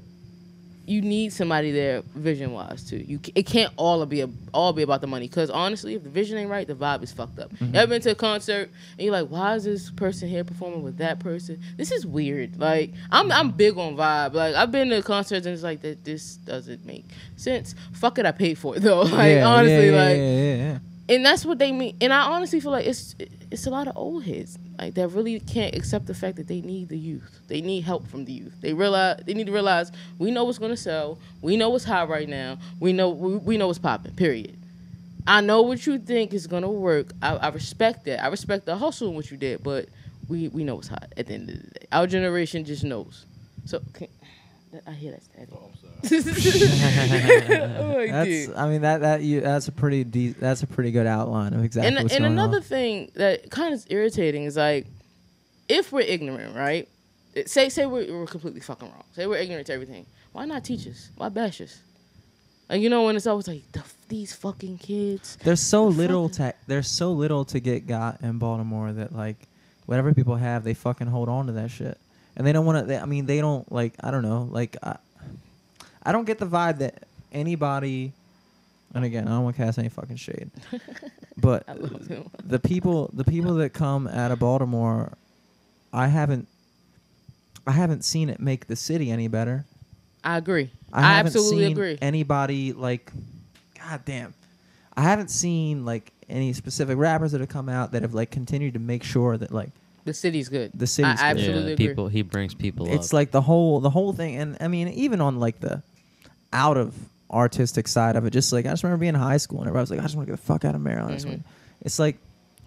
you 0.91 1.01
need 1.01 1.31
somebody 1.31 1.71
there 1.71 2.01
vision 2.15 2.51
wise 2.51 2.83
too. 2.83 2.97
You 2.97 3.19
it 3.33 3.45
can't 3.45 3.71
all 3.77 4.05
be 4.05 4.21
a, 4.21 4.29
all 4.53 4.73
be 4.73 4.81
about 4.81 4.99
the 4.99 5.07
money 5.07 5.27
because 5.27 5.49
honestly, 5.49 5.95
if 5.95 6.03
the 6.03 6.09
vision 6.09 6.37
ain't 6.37 6.49
right, 6.49 6.67
the 6.67 6.75
vibe 6.75 7.01
is 7.01 7.13
fucked 7.13 7.39
up. 7.39 7.51
Mm-hmm. 7.53 7.73
You 7.73 7.79
ever 7.79 7.89
been 7.89 8.01
to 8.01 8.11
a 8.11 8.15
concert 8.15 8.69
and 8.97 9.05
you're 9.05 9.13
like, 9.13 9.29
why 9.29 9.55
is 9.55 9.63
this 9.63 9.89
person 9.89 10.27
here 10.27 10.43
performing 10.43 10.83
with 10.83 10.97
that 10.97 11.19
person? 11.19 11.61
This 11.77 11.91
is 11.91 12.05
weird. 12.05 12.59
Like 12.59 12.91
I'm 13.09 13.31
I'm 13.31 13.51
big 13.51 13.77
on 13.77 13.95
vibe. 13.95 14.33
Like 14.33 14.53
I've 14.55 14.71
been 14.71 14.89
to 14.89 15.01
concerts 15.01 15.45
and 15.45 15.53
it's 15.53 15.63
like 15.63 15.81
that. 15.81 16.03
This 16.03 16.35
doesn't 16.35 16.85
make 16.85 17.05
sense. 17.37 17.73
Fuck 17.93 18.19
it, 18.19 18.25
I 18.25 18.31
paid 18.31 18.57
for 18.57 18.75
it 18.75 18.81
though. 18.81 19.01
Like 19.11 19.35
Yeah, 19.35 19.47
honestly, 19.47 19.89
yeah, 19.91 20.13
yeah, 20.13 20.71
like. 20.73 20.81
And 21.11 21.25
that's 21.25 21.45
what 21.45 21.59
they 21.59 21.73
mean. 21.73 21.97
And 21.99 22.13
I 22.13 22.21
honestly 22.21 22.61
feel 22.61 22.71
like 22.71 22.87
it's 22.87 23.15
it's 23.51 23.67
a 23.67 23.69
lot 23.69 23.87
of 23.87 23.97
old 23.97 24.23
heads 24.23 24.57
like 24.79 24.93
that 24.93 25.09
really 25.09 25.41
can't 25.41 25.75
accept 25.75 26.07
the 26.07 26.13
fact 26.13 26.37
that 26.37 26.47
they 26.47 26.61
need 26.61 26.87
the 26.87 26.97
youth. 26.97 27.41
They 27.49 27.59
need 27.59 27.81
help 27.81 28.07
from 28.07 28.23
the 28.23 28.31
youth. 28.31 28.55
They 28.61 28.73
realize 28.73 29.19
they 29.25 29.33
need 29.33 29.47
to 29.47 29.51
realize 29.51 29.91
we 30.17 30.31
know 30.31 30.45
what's 30.45 30.57
going 30.57 30.71
to 30.71 30.77
sell. 30.77 31.19
We 31.41 31.57
know 31.57 31.69
what's 31.69 31.83
hot 31.83 32.07
right 32.07 32.29
now. 32.29 32.57
We 32.79 32.93
know 32.93 33.09
we, 33.09 33.35
we 33.35 33.57
know 33.57 33.67
what's 33.67 33.77
popping. 33.77 34.13
Period. 34.13 34.57
I 35.27 35.41
know 35.41 35.61
what 35.61 35.85
you 35.85 35.99
think 35.99 36.33
is 36.33 36.47
going 36.47 36.63
to 36.63 36.69
work. 36.69 37.11
I, 37.21 37.35
I 37.35 37.49
respect 37.49 38.05
that. 38.05 38.23
I 38.23 38.27
respect 38.27 38.65
the 38.65 38.77
hustle 38.77 39.07
and 39.07 39.15
what 39.17 39.29
you 39.29 39.37
did, 39.37 39.61
but 39.63 39.89
we 40.29 40.47
we 40.47 40.63
know 40.63 40.75
what's 40.75 40.87
hot 40.87 41.11
at 41.17 41.27
the 41.27 41.33
end 41.33 41.49
of 41.49 41.61
the 41.61 41.79
day. 41.79 41.87
Our 41.91 42.07
generation 42.07 42.63
just 42.63 42.85
knows. 42.85 43.25
So 43.65 43.81
I 44.87 44.91
hear 44.91 45.11
that 45.11 45.23
static. 45.23 45.49
Oh, 45.53 45.69
oh, 47.79 47.97
my 47.97 48.07
That's. 48.11 48.29
dude. 48.29 48.55
I 48.55 48.69
mean 48.69 48.81
that 48.81 49.01
that 49.01 49.21
you 49.21 49.41
that's 49.41 49.67
a 49.67 49.71
pretty 49.71 50.03
de- 50.03 50.29
that's 50.33 50.63
a 50.63 50.67
pretty 50.67 50.91
good 50.91 51.07
outline 51.07 51.53
of 51.53 51.63
exactly 51.63 51.87
and 51.87 52.03
what's 52.03 52.13
and 52.15 52.23
going 52.23 52.31
another 52.33 52.57
on. 52.57 52.63
thing 52.63 53.11
that 53.15 53.49
kind 53.51 53.73
of 53.73 53.79
is 53.79 53.85
irritating 53.89 54.43
is 54.43 54.55
like 54.57 54.87
if 55.69 55.91
we're 55.91 56.01
ignorant, 56.01 56.55
right? 56.55 56.87
It- 57.33 57.49
Say 57.49 57.69
say 57.69 57.85
we're, 57.85 58.11
we're 58.11 58.25
completely 58.25 58.61
fucking 58.61 58.87
wrong. 58.89 59.03
Say 59.13 59.27
we're 59.27 59.37
ignorant 59.37 59.67
to 59.67 59.73
everything. 59.73 60.05
Why 60.31 60.45
not 60.45 60.63
teach 60.63 60.87
us? 60.87 61.09
Why 61.17 61.29
bash 61.29 61.61
us? 61.61 61.79
Like 62.69 62.81
you 62.81 62.89
know 62.89 63.03
when 63.03 63.15
it's 63.15 63.27
always 63.27 63.47
like 63.47 63.69
the, 63.73 63.83
these 64.07 64.33
fucking 64.33 64.77
kids. 64.77 65.37
There's 65.43 65.61
so 65.61 65.89
The 65.89 65.97
little 65.97 66.29
fuck- 66.29 66.37
to 66.37 66.53
there's 66.67 66.87
so 66.87 67.11
little 67.11 67.45
to 67.45 67.59
get 67.59 67.87
got 67.87 68.21
in 68.21 68.37
Baltimore 68.37 68.91
that 68.93 69.13
like 69.13 69.37
whatever 69.85 70.13
people 70.13 70.35
have, 70.37 70.63
they 70.63 70.73
fucking 70.73 71.07
hold 71.07 71.27
on 71.27 71.47
to 71.47 71.51
that 71.53 71.69
shit, 71.71 71.97
and 72.35 72.45
they 72.45 72.51
don't 72.53 72.65
want 72.65 72.87
to. 72.87 73.01
I 73.01 73.05
mean, 73.05 73.25
they 73.25 73.39
don't 73.39 73.69
like. 73.71 73.93
I 74.01 74.11
don't 74.11 74.23
know. 74.23 74.47
Like, 74.49 74.77
I, 74.83 74.97
I 76.03 76.11
don't 76.11 76.25
get 76.25 76.39
the 76.39 76.45
vibe 76.45 76.79
that 76.79 77.03
anybody. 77.31 78.13
And 78.93 79.05
again, 79.05 79.27
I 79.27 79.31
don't 79.31 79.43
want 79.43 79.55
to 79.55 79.63
cast 79.63 79.79
any 79.79 79.87
fucking 79.89 80.17
shade, 80.17 80.51
but 81.37 81.63
I 81.67 81.73
love 81.73 82.07
him. 82.07 82.29
the 82.45 82.59
people 82.59 83.09
the 83.13 83.23
people 83.23 83.55
that 83.55 83.71
come 83.71 84.07
out 84.07 84.31
of 84.31 84.39
Baltimore, 84.39 85.13
I 85.93 86.07
haven't. 86.07 86.47
I 87.67 87.71
haven't 87.71 88.03
seen 88.03 88.29
it 88.29 88.39
make 88.39 88.65
the 88.65 88.75
city 88.75 89.11
any 89.11 89.27
better. 89.27 89.65
I 90.23 90.37
agree. 90.37 90.71
I, 90.91 90.99
I, 90.99 91.01
haven't 91.17 91.27
absolutely 91.27 91.65
seen 91.65 91.71
agree. 91.71 91.97
anybody 92.01 92.73
like, 92.73 93.11
god 93.77 94.03
damn, 94.03 94.33
I 94.97 95.03
haven't 95.03 95.29
seen 95.29 95.85
like 95.85 96.11
any 96.27 96.53
specific 96.53 96.97
rappers 96.97 97.33
that 97.33 97.41
have 97.41 97.49
come 97.49 97.69
out 97.69 97.91
that 97.91 98.01
have 98.01 98.13
like 98.13 98.31
continued 98.31 98.73
to 98.73 98.79
make 98.79 99.03
sure 99.03 99.37
that 99.37 99.51
like 99.51 99.69
the 100.05 100.13
city's 100.13 100.49
good. 100.49 100.71
the 100.73 100.87
city's 100.87 101.19
I 101.21 101.33
good. 101.33 101.39
absolutely 101.41 101.67
yeah, 101.69 101.73
agree. 101.73 101.87
people. 101.87 102.07
He 102.07 102.21
brings 102.21 102.53
people. 102.53 102.87
it's 102.91 103.09
up. 103.09 103.13
like 103.13 103.31
the 103.31 103.41
whole 103.41 103.79
the 103.79 103.89
whole 103.89 104.13
thing, 104.13 104.35
and 104.37 104.57
I 104.59 104.67
mean 104.67 104.87
even 104.89 105.21
on 105.21 105.39
like 105.39 105.59
the 105.59 105.81
out 106.53 106.77
of 106.77 106.93
artistic 107.29 107.87
side 107.87 108.15
of 108.15 108.25
it, 108.25 108.31
just 108.31 108.51
like 108.51 108.65
I 108.65 108.69
just 108.69 108.83
remember 108.83 109.01
being 109.01 109.15
in 109.15 109.21
high 109.21 109.37
school 109.37 109.59
and 109.59 109.67
everybody 109.67 109.83
was 109.83 109.91
like, 109.91 109.99
I 109.99 110.03
just 110.03 110.15
want 110.15 110.27
to 110.27 110.33
get 110.33 110.39
the 110.39 110.45
fuck 110.45 110.65
out 110.65 110.75
of 110.75 110.81
Maryland. 110.81 111.11
I 111.11 111.15
just 111.15 111.25
Mhm. 111.25 111.29
wanna- 111.29 111.43
It's 111.81 111.97
like, 111.99 112.17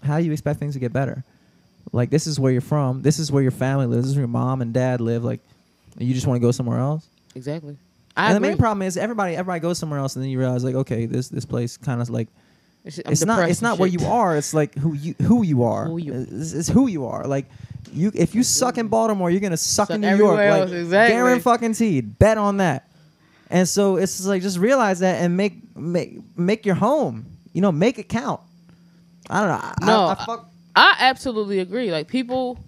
how 0.03 0.19
do 0.19 0.25
you 0.25 0.33
expect 0.33 0.59
things 0.59 0.75
to 0.75 0.81
get 0.81 0.93
better? 0.93 1.23
Like 1.93 2.11
this 2.11 2.27
is 2.27 2.41
where 2.41 2.51
you're 2.53 2.61
from. 2.61 3.03
This 3.03 3.19
is 3.19 3.31
where 3.31 3.43
your 3.43 3.51
family 3.53 3.87
lives. 3.87 4.03
This 4.05 4.11
is 4.11 4.17
where 4.17 4.23
your 4.23 4.29
mom 4.29 4.63
and 4.63 4.73
dad 4.73 5.01
live. 5.01 5.23
Like, 5.23 5.41
you 5.99 6.15
just 6.15 6.27
want 6.27 6.37
to 6.37 6.41
go 6.41 6.51
somewhere 6.51 6.79
else. 6.79 7.07
Exactly. 7.35 7.77
I 8.17 8.29
and 8.29 8.37
agree. 8.37 8.47
the 8.49 8.53
main 8.53 8.59
problem 8.59 8.83
is 8.83 8.97
everybody 8.97 9.37
everybody 9.37 9.61
goes 9.61 9.79
somewhere 9.79 9.99
else, 9.99 10.15
and 10.17 10.23
then 10.25 10.31
you 10.31 10.39
realize 10.39 10.65
like, 10.65 10.75
okay, 10.77 11.07
this 11.07 11.29
this 11.29 11.45
place 11.45 11.77
kind 11.77 12.01
of 12.01 12.09
like 12.11 12.29
It's, 12.85 12.99
it's 12.99 13.25
not 13.25 13.49
it's 13.49 13.63
not 13.63 13.79
where 13.79 13.89
you 13.89 14.05
are. 14.07 14.37
It's 14.37 14.53
like 14.53 14.75
who 14.75 14.93
you 14.95 15.15
who 15.23 15.43
you 15.43 15.63
are. 15.63 15.87
Who 15.87 15.97
you- 15.99 16.27
It's, 16.31 16.53
it's 16.53 16.69
who 16.69 16.87
you 16.87 17.07
are. 17.07 17.25
Like 17.27 17.47
you 17.93 18.11
if 18.15 18.35
you 18.35 18.43
suck 18.43 18.77
in 18.77 18.89
Baltimore, 18.89 19.31
you're 19.31 19.41
gonna 19.41 19.57
suck, 19.57 19.89
Suck 19.89 19.95
in 19.95 20.01
New 20.03 20.09
York. 20.09 20.21
everywhere 20.39 20.51
Like 20.51 20.61
else, 20.63 20.71
exactly. 20.73 21.15
guaranteed. 21.15 22.19
Bet 22.19 22.37
on 22.39 22.59
that. 22.59 22.89
And 23.51 23.69
so 23.69 23.97
it's 23.97 24.17
just 24.17 24.29
like 24.29 24.43
just 24.43 24.59
realize 24.59 24.99
that 25.01 25.23
and 25.23 25.37
make 25.37 25.55
make 25.77 26.19
make 26.37 26.67
your 26.67 26.75
home. 26.75 27.25
You 27.53 27.61
know, 27.61 27.73
make 27.73 27.99
it 27.99 28.09
count. 28.09 28.41
I 29.31 29.41
don't 29.41 29.49
know. 29.49 29.55
I, 29.55 29.75
No, 29.87 30.05
I, 30.07 30.13
I 30.13 30.25
fuck, 30.27 30.49
I 30.77 30.97
absolutely 30.99 31.61
agree. 31.61 31.91
Like 31.93 32.09
people, 32.09 32.59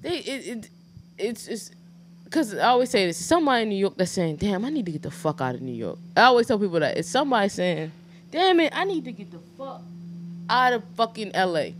they 0.00 0.18
it, 0.18 0.46
it 0.48 0.70
it's 1.18 1.46
it's 1.46 1.70
because 2.24 2.54
I 2.54 2.68
always 2.68 2.90
say 2.90 3.06
this. 3.06 3.18
Somebody 3.24 3.62
in 3.64 3.68
New 3.68 3.76
York 3.76 3.94
that's 3.96 4.10
saying, 4.10 4.36
"Damn, 4.36 4.64
I 4.64 4.70
need 4.70 4.86
to 4.86 4.92
get 4.92 5.02
the 5.02 5.10
fuck 5.10 5.40
out 5.40 5.54
of 5.54 5.60
New 5.60 5.72
York." 5.74 5.98
I 6.16 6.22
always 6.22 6.46
tell 6.46 6.58
people 6.58 6.80
that 6.80 6.96
it's 6.96 7.08
somebody 7.08 7.48
saying, 7.50 7.92
"Damn 8.30 8.60
it, 8.60 8.72
I 8.74 8.84
need 8.84 9.04
to 9.04 9.12
get 9.12 9.30
the 9.30 9.38
fuck 9.56 9.82
out 10.48 10.72
of 10.72 10.84
fucking 10.96 11.32
L.A." 11.34 11.74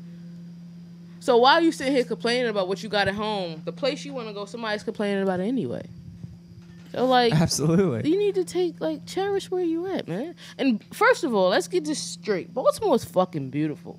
So 1.21 1.37
why 1.37 1.55
are 1.55 1.61
you 1.61 1.73
sitting 1.73 1.93
here 1.93 2.05
complaining 2.05 2.49
about 2.49 2.69
what 2.69 2.83
you 2.83 2.89
got 2.89 3.09
at 3.09 3.15
home? 3.15 3.61
The 3.65 3.73
place 3.73 4.05
you 4.05 4.15
want 4.15 4.29
to 4.29 4.35
go, 4.35 4.45
somebody's 4.45 4.83
complaining 4.83 5.23
about 5.23 5.41
it 5.41 5.45
anyway. 5.45 5.87
So 6.93 7.05
like, 7.07 7.35
Absolutely. 7.35 8.11
you 8.11 8.19
need 8.19 8.35
to 8.37 8.45
take 8.45 8.81
like 8.81 9.05
cherish 9.05 9.51
where 9.51 9.63
you 9.63 9.87
at, 9.89 10.09
man. 10.09 10.35
And 10.59 10.83
first 10.95 11.25
of 11.25 11.35
all, 11.35 11.51
let's 11.51 11.69
get 11.69 11.85
this 11.85 11.99
straight. 11.99 12.55
Baltimore 12.55 12.95
is 12.95 13.05
fucking 13.05 13.51
beautiful. 13.51 13.99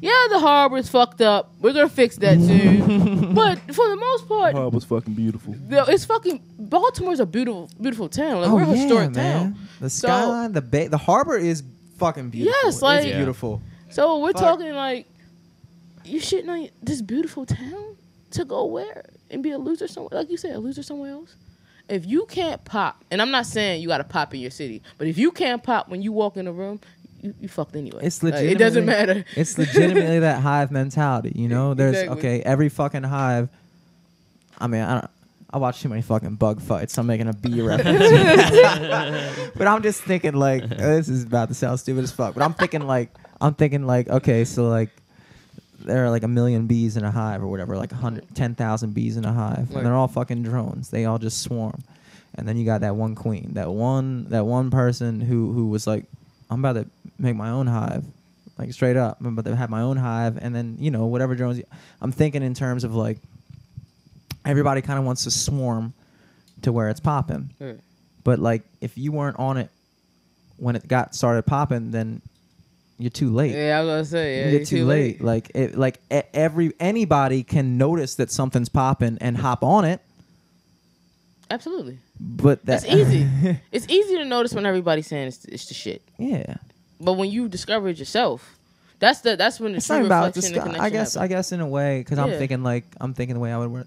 Yeah, 0.00 0.12
the 0.30 0.38
harbor's 0.38 0.88
fucked 0.88 1.20
up. 1.20 1.52
We're 1.60 1.72
gonna 1.72 1.88
fix 1.88 2.16
that 2.18 2.38
soon. 2.40 3.34
but 3.34 3.58
for 3.74 3.88
the 3.88 3.96
most 3.96 4.28
part, 4.28 4.54
it 4.56 4.72
was 4.72 4.84
fucking 4.84 5.14
beautiful. 5.14 5.54
no, 5.68 5.84
it's 5.84 6.04
fucking 6.04 6.40
Baltimore's 6.58 7.20
a 7.20 7.26
beautiful, 7.26 7.68
beautiful 7.80 8.08
town. 8.08 8.40
Like 8.42 8.50
oh 8.50 8.54
we're 8.54 8.62
a 8.62 8.66
yeah, 8.68 8.74
historic 8.76 9.14
man. 9.14 9.42
town. 9.54 9.56
The 9.80 9.90
So- 9.90 10.06
skyline, 10.08 10.52
the 10.52 10.62
bay, 10.62 10.86
the 10.88 10.98
harbor 10.98 11.36
is 11.36 11.62
fucking 11.98 12.30
beautiful. 12.30 12.58
Yes, 12.64 12.80
like- 12.82 12.98
it's 12.98 13.06
Yeah. 13.08 13.16
beautiful. 13.16 13.60
So 13.90 14.18
we're 14.20 14.32
Fuck. 14.32 14.42
talking 14.42 14.72
like 14.74 15.06
you 16.04 16.20
shitting 16.20 16.48
on 16.48 16.68
this 16.82 17.02
beautiful 17.02 17.44
town 17.46 17.96
to 18.32 18.44
go 18.44 18.66
where 18.66 19.04
and 19.30 19.42
be 19.42 19.50
a 19.50 19.58
loser 19.58 19.88
somewhere, 19.88 20.10
like 20.12 20.30
you 20.30 20.36
said, 20.36 20.54
a 20.54 20.58
loser 20.58 20.82
somewhere 20.82 21.10
else. 21.12 21.34
If 21.88 22.04
you 22.06 22.26
can't 22.26 22.62
pop, 22.66 23.02
and 23.10 23.20
I'm 23.22 23.30
not 23.30 23.46
saying 23.46 23.80
you 23.80 23.88
got 23.88 23.98
to 23.98 24.04
pop 24.04 24.34
in 24.34 24.40
your 24.40 24.50
city, 24.50 24.82
but 24.98 25.06
if 25.08 25.16
you 25.16 25.30
can't 25.32 25.62
pop 25.62 25.88
when 25.88 26.02
you 26.02 26.12
walk 26.12 26.36
in 26.36 26.46
a 26.46 26.52
room, 26.52 26.80
you, 27.20 27.34
you 27.40 27.48
fucked 27.48 27.74
anyway. 27.76 28.00
It's 28.02 28.22
Like, 28.22 28.34
it 28.34 28.58
doesn't 28.58 28.84
matter. 28.86 29.24
It's 29.36 29.56
legitimately 29.58 30.20
that 30.20 30.40
hive 30.42 30.70
mentality, 30.70 31.32
you 31.34 31.48
know. 31.48 31.74
There's 31.74 31.96
Exactly. 31.96 32.18
okay, 32.18 32.42
every 32.42 32.68
fucking 32.68 33.02
hive. 33.04 33.48
I 34.58 34.66
mean, 34.66 34.82
I 34.82 35.00
don't. 35.00 35.10
I 35.50 35.56
watch 35.56 35.80
too 35.80 35.88
many 35.88 36.02
fucking 36.02 36.34
bug 36.34 36.60
fights. 36.60 36.98
I'm 36.98 37.06
making 37.06 37.26
a 37.28 37.32
bee 37.32 37.62
reference, 37.62 37.98
but 39.56 39.66
I'm 39.66 39.82
just 39.82 40.02
thinking 40.02 40.34
like 40.34 40.62
uh, 40.64 40.68
this 40.68 41.08
is 41.08 41.24
about 41.24 41.48
to 41.48 41.54
sound 41.54 41.80
stupid 41.80 42.04
as 42.04 42.12
fuck. 42.12 42.34
But 42.34 42.42
I'm 42.42 42.54
thinking 42.54 42.86
like 42.86 43.10
I'm 43.40 43.54
thinking 43.54 43.86
like 43.86 44.08
okay, 44.08 44.44
so 44.44 44.68
like 44.68 44.90
there 45.80 46.04
are 46.04 46.10
like 46.10 46.22
a 46.22 46.28
million 46.28 46.66
bees 46.66 46.96
in 46.96 47.04
a 47.04 47.10
hive 47.10 47.42
or 47.42 47.46
whatever, 47.48 47.76
like 47.76 47.92
a 47.92 47.96
hundred, 47.96 48.24
ten 48.34 48.54
thousand 48.54 48.92
bees 48.94 49.16
in 49.16 49.24
a 49.24 49.32
hive, 49.32 49.68
Right. 49.70 49.76
and 49.78 49.86
they're 49.86 49.94
all 49.94 50.08
fucking 50.08 50.42
drones. 50.42 50.90
They 50.90 51.04
all 51.06 51.18
just 51.18 51.40
swarm, 51.42 51.82
and 52.34 52.46
then 52.46 52.56
you 52.58 52.64
got 52.66 52.82
that 52.82 52.96
one 52.96 53.14
queen, 53.14 53.52
that 53.54 53.70
one, 53.70 54.24
that 54.28 54.44
one 54.44 54.70
person 54.70 55.20
who 55.20 55.52
who 55.52 55.68
was 55.68 55.86
like, 55.86 56.04
I'm 56.50 56.62
about 56.64 56.74
to 56.74 56.86
make 57.18 57.36
my 57.36 57.50
own 57.50 57.66
hive, 57.66 58.04
like 58.58 58.72
straight 58.72 58.96
up. 58.96 59.18
But 59.20 59.44
they 59.44 59.54
have 59.54 59.70
my 59.70 59.82
own 59.82 59.96
hive, 59.96 60.38
and 60.40 60.54
then 60.54 60.76
you 60.78 60.90
know 60.90 61.06
whatever 61.06 61.34
drones. 61.34 61.60
I'm 62.00 62.12
thinking 62.12 62.42
in 62.42 62.54
terms 62.54 62.84
of 62.84 62.94
like 62.94 63.18
everybody 64.44 64.80
kind 64.82 64.98
of 64.98 65.04
wants 65.04 65.24
to 65.24 65.30
swarm 65.30 65.92
to 66.62 66.72
where 66.72 66.88
it's 66.88 67.00
popping, 67.00 67.50
Right. 67.60 67.78
but 68.24 68.38
like 68.38 68.62
if 68.80 68.96
you 68.98 69.12
weren't 69.12 69.38
on 69.38 69.56
it 69.58 69.70
when 70.56 70.74
it 70.74 70.88
got 70.88 71.14
started 71.14 71.42
popping, 71.44 71.90
then 71.92 72.20
you're 72.98 73.10
too 73.10 73.30
late 73.32 73.52
Yeah, 73.54 73.78
I 73.78 73.82
was 73.84 73.88
gonna 73.90 74.04
say, 74.06 74.40
yeah, 74.40 74.50
you're 74.56 74.64
too, 74.64 74.84
late. 74.86 75.20
Like 75.20 75.52
it, 75.54 75.76
like 75.78 76.00
every 76.34 76.72
anybody 76.80 77.44
can 77.44 77.78
notice 77.78 78.16
that 78.16 78.30
something's 78.32 78.68
popping 78.68 79.18
and 79.20 79.36
hop 79.36 79.62
on 79.62 79.84
it, 79.84 80.00
Absolutely, 81.50 81.98
but 82.18 82.64
that, 82.66 82.82
that's 82.82 82.86
easy. 82.92 83.26
it's 83.72 83.86
easy 83.88 84.16
to 84.16 84.24
notice 84.24 84.52
when 84.52 84.66
everybody's 84.66 85.06
saying 85.06 85.28
it's, 85.28 85.44
it's 85.44 85.66
the 85.66 85.74
shit, 85.74 86.02
yeah, 86.18 86.56
but 87.00 87.14
when 87.14 87.30
you 87.30 87.48
discover 87.48 87.88
it 87.88 87.98
yourself, 87.98 88.56
that's 88.98 89.20
the 89.20 89.36
that's 89.36 89.60
when 89.60 89.72
the 89.72 89.78
it's 89.78 89.88
not 89.88 90.04
about. 90.04 90.36
I 90.36 90.40
connection 90.40 90.90
guess. 90.90 91.16
I 91.16 91.26
guess 91.28 91.52
in 91.52 91.60
a 91.60 91.66
way, 91.68 92.00
because 92.00 92.18
I'm 92.18 92.30
thinking 92.32 92.62
like 92.62 92.84
I'm 93.00 93.14
thinking 93.14 93.34
the 93.34 93.40
way 93.40 93.52
I 93.52 93.58
would 93.58 93.70
word, 93.70 93.86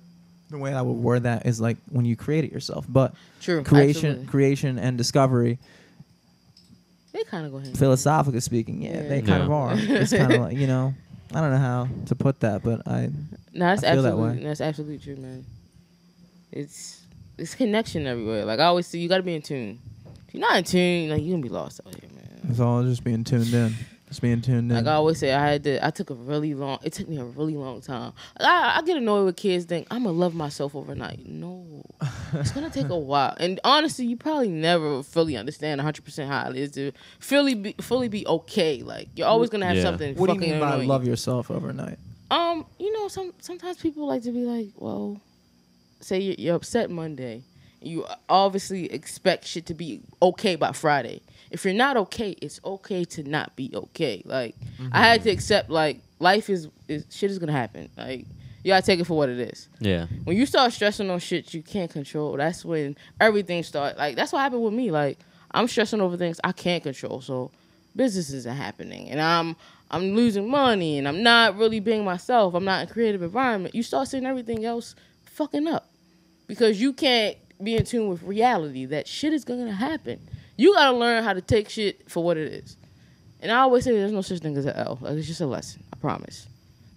the 0.50 0.58
way 0.58 0.74
I 0.74 0.82
would 0.82 0.94
word 0.94 1.24
that 1.24 1.46
is 1.46 1.60
like 1.60 1.78
when 1.90 2.06
you 2.06 2.16
create 2.16 2.44
it 2.46 2.52
yourself. 2.52 2.86
But 2.88 3.14
True, 3.42 3.64
creation, 3.64 4.06
absolutely. 4.12 4.26
creation, 4.28 4.80
and 4.80 4.98
discovery, 4.98 5.58
They 7.14 7.24
kind 7.26 7.46
of 7.46 7.52
go 7.52 7.60
hand. 7.60 7.78
philosophically 7.78 8.40
speaking, 8.40 8.82
yeah, 8.82 9.02
Yeah. 9.02 9.10
they 9.10 9.22
kind 9.22 9.44
of 9.44 9.52
are. 9.52 9.74
It's 9.76 10.14
kind 10.14 10.32
of 10.34 10.42
like 10.42 10.58
you 10.58 10.68
know, 10.74 10.94
I 11.34 11.42
don't 11.42 11.52
know 11.52 11.58
how 11.58 11.88
to 12.06 12.16
put 12.16 12.40
that, 12.42 12.64
but 12.64 12.88
I 12.88 13.10
No, 13.54 13.66
that's 13.66 13.84
I 13.84 13.94
feel 13.94 14.04
that 14.04 14.10
absolutely 14.14 14.38
way. 14.40 14.44
that's 14.46 14.62
absolutely 14.62 15.00
true, 15.00 15.18
man. 15.18 15.46
It's 16.52 17.02
it's 17.38 17.56
connection 17.56 18.08
everywhere. 18.08 18.46
Like 18.46 18.60
I 18.60 18.66
always 18.66 18.88
say, 18.88 19.00
you 19.00 19.10
got 19.10 19.18
to 19.18 19.24
be 19.24 19.36
in 19.36 19.42
tune. 19.42 19.80
If 20.28 20.34
you're 20.36 20.42
not 20.42 20.58
in 20.58 20.64
tune, 20.64 21.10
like 21.10 21.22
you're 21.22 21.32
gonna 21.34 21.44
be 21.44 21.50
lost 21.50 21.82
out 21.86 21.94
here, 21.96 22.10
man. 22.16 22.21
It's 22.50 22.60
all 22.60 22.84
just 22.84 23.04
being 23.04 23.24
tuned 23.24 23.54
in, 23.54 23.74
just 24.08 24.22
being 24.22 24.42
tuned 24.42 24.72
in. 24.72 24.78
Like 24.78 24.88
I 24.88 24.94
always 24.94 25.20
say, 25.20 25.34
I 25.34 25.52
had 25.52 25.64
to. 25.66 25.86
I 25.86 25.90
took 25.92 26.10
a 26.10 26.14
really 26.14 26.54
long. 26.54 26.80
It 26.84 26.94
took 26.94 27.08
me 27.08 27.18
a 27.18 27.24
really 27.24 27.56
long 27.56 27.82
time. 27.82 28.14
I, 28.40 28.78
I 28.78 28.82
get 28.86 28.98
annoyed 28.98 29.26
with 29.26 29.38
kids 29.38 29.66
think 29.66 29.88
I'm 29.92 30.04
gonna 30.04 30.16
love 30.18 30.34
myself 30.34 30.76
overnight. 30.76 31.26
No, 31.28 31.84
it's 32.34 32.52
gonna 32.52 32.70
take 32.70 32.90
a 32.90 32.98
while. 32.98 33.36
And 33.40 33.60
honestly, 33.64 34.06
you 34.06 34.18
probably 34.18 34.50
never 34.50 35.04
fully 35.04 35.38
understand 35.38 35.80
100 35.80 36.04
percent 36.04 36.30
how 36.30 36.50
it 36.50 36.56
is 36.58 36.72
to 36.72 36.92
fully 37.20 37.54
be 37.54 37.74
fully 37.82 38.08
be 38.10 38.26
okay. 38.28 38.82
Like 38.84 39.10
you're 39.16 39.28
always 39.28 39.50
gonna 39.50 39.66
have 39.68 39.78
Yeah. 39.78 39.84
something. 39.84 40.16
what 40.16 40.28
do 40.28 40.34
you 40.34 40.40
fucking 40.40 40.52
mean 40.54 40.60
by 40.60 40.74
annoy 40.74 40.82
you. 40.84 40.88
love 40.88 41.06
yourself 41.08 41.52
overnight? 41.52 41.98
Um, 42.32 42.66
you 42.80 42.92
know, 42.94 43.08
some 43.10 43.34
sometimes 43.42 43.78
people 43.78 44.08
like 44.08 44.24
to 44.24 44.32
be 44.32 44.46
like, 44.46 44.70
well, 44.78 45.20
say 46.00 46.20
you're, 46.20 46.36
you're 46.38 46.56
upset 46.56 46.90
Monday, 46.90 47.44
you 47.82 48.06
obviously 48.30 48.92
expect 48.92 49.46
shit 49.46 49.66
to 49.66 49.74
be 49.74 50.02
okay 50.22 50.56
by 50.56 50.72
Friday. 50.72 51.22
If 51.52 51.66
you're 51.66 51.74
not 51.74 51.98
okay, 51.98 52.32
it's 52.42 52.60
okay 52.64 53.04
to 53.06 53.24
not 53.24 53.56
be 53.56 53.72
okay. 53.74 54.24
Like 54.26 54.56
I 54.92 55.00
had 55.00 55.20
mm-hmm. 55.20 55.30
to 55.30 55.34
accept 55.34 55.70
like 55.70 56.02
life 56.20 56.50
is, 56.50 56.70
is 56.88 57.06
shit 57.10 57.30
is 57.30 57.40
gonna 57.40 57.52
happen. 57.52 57.90
Like 57.98 58.26
you 58.64 58.70
gotta 58.70 58.86
take 58.86 59.00
it 59.00 59.06
for 59.06 59.18
what 59.18 59.30
it 59.30 59.40
is. 59.40 59.68
Yeah. 59.80 60.08
When 60.24 60.38
you 60.38 60.46
start 60.46 60.72
stressing 60.74 61.10
on 61.10 61.20
shit 61.20 61.54
you 61.54 61.62
can't 61.62 61.92
control, 61.92 62.38
that's 62.38 62.64
when 62.64 62.96
everything 63.20 63.64
start 63.64 63.98
like 63.98 64.16
that's 64.16 64.32
what 64.32 64.40
happened 64.40 64.64
with 64.64 64.74
me. 64.74 64.92
Like 64.92 65.20
I'm 65.52 65.68
stressing 65.68 66.02
over 66.02 66.18
things 66.18 66.40
I 66.44 66.52
can't 66.52 66.84
control, 66.84 67.22
so 67.22 67.52
business 67.96 68.32
isn't 68.32 68.56
happening, 68.56 69.10
and 69.10 69.20
I'm 69.20 69.56
I'm 69.90 70.16
losing 70.16 70.50
money, 70.50 70.98
and 70.98 71.08
I'm 71.08 71.24
not 71.24 71.58
really 71.58 71.80
being 71.80 72.06
myself. 72.06 72.54
I'm 72.54 72.64
not 72.64 72.84
in 72.84 72.90
a 72.90 72.94
creative 72.94 73.22
environment. 73.22 73.76
You 73.76 73.84
start 73.84 74.08
seeing 74.08 74.26
everything 74.26 74.64
else 74.64 74.96
fucking 75.26 75.68
up 75.68 75.90
because 76.48 76.80
you 76.80 76.94
can't 76.94 77.38
be 77.62 77.76
in 77.76 77.86
tune 77.86 78.08
with 78.08 78.24
reality 78.24 78.86
that 78.86 79.08
shit 79.08 79.34
is 79.34 79.44
gonna 79.44 79.74
happen. 79.74 80.20
You 80.62 80.74
gotta 80.76 80.96
learn 80.98 81.24
how 81.24 81.34
to 81.34 81.42
take 81.42 81.70
shit 81.70 82.10
for 82.10 82.24
what 82.24 82.38
it 82.38 82.52
is. 82.54 82.78
And 83.42 83.52
I 83.52 83.58
always 83.66 83.84
say 83.84 83.92
there's 83.92 84.12
no 84.12 84.22
such 84.22 84.40
thing 84.40 84.56
as 84.58 84.66
an 84.66 84.76
L. 84.76 84.98
Like 85.02 85.14
it's 85.18 85.28
just 85.28 85.42
a 85.42 85.46
lesson. 85.48 85.84
I 85.92 85.98
promise. 85.98 86.48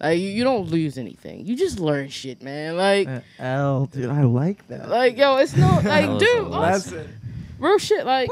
Like 0.01 0.19
you, 0.19 0.29
you 0.29 0.45
don't 0.45 0.67
lose 0.69 0.99
anything. 0.99 1.47
You 1.47 1.57
just 1.57 1.79
learn 1.81 2.09
shit, 2.11 2.43
man. 2.43 2.77
Like 2.77 3.09
Uh, 3.09 3.21
L, 3.39 3.87
dude, 3.87 4.11
I 4.11 4.23
like 4.25 4.67
that. 4.69 4.89
like 4.91 5.17
yo, 5.17 5.37
it's 5.39 5.57
no 5.57 5.67
like 5.85 5.85
That 5.85 6.09
was 6.11 6.23
a 6.23 6.27
dude, 6.27 6.49
lesson. 6.49 7.19
real 7.59 7.79
shit. 7.79 8.05
Like 8.05 8.29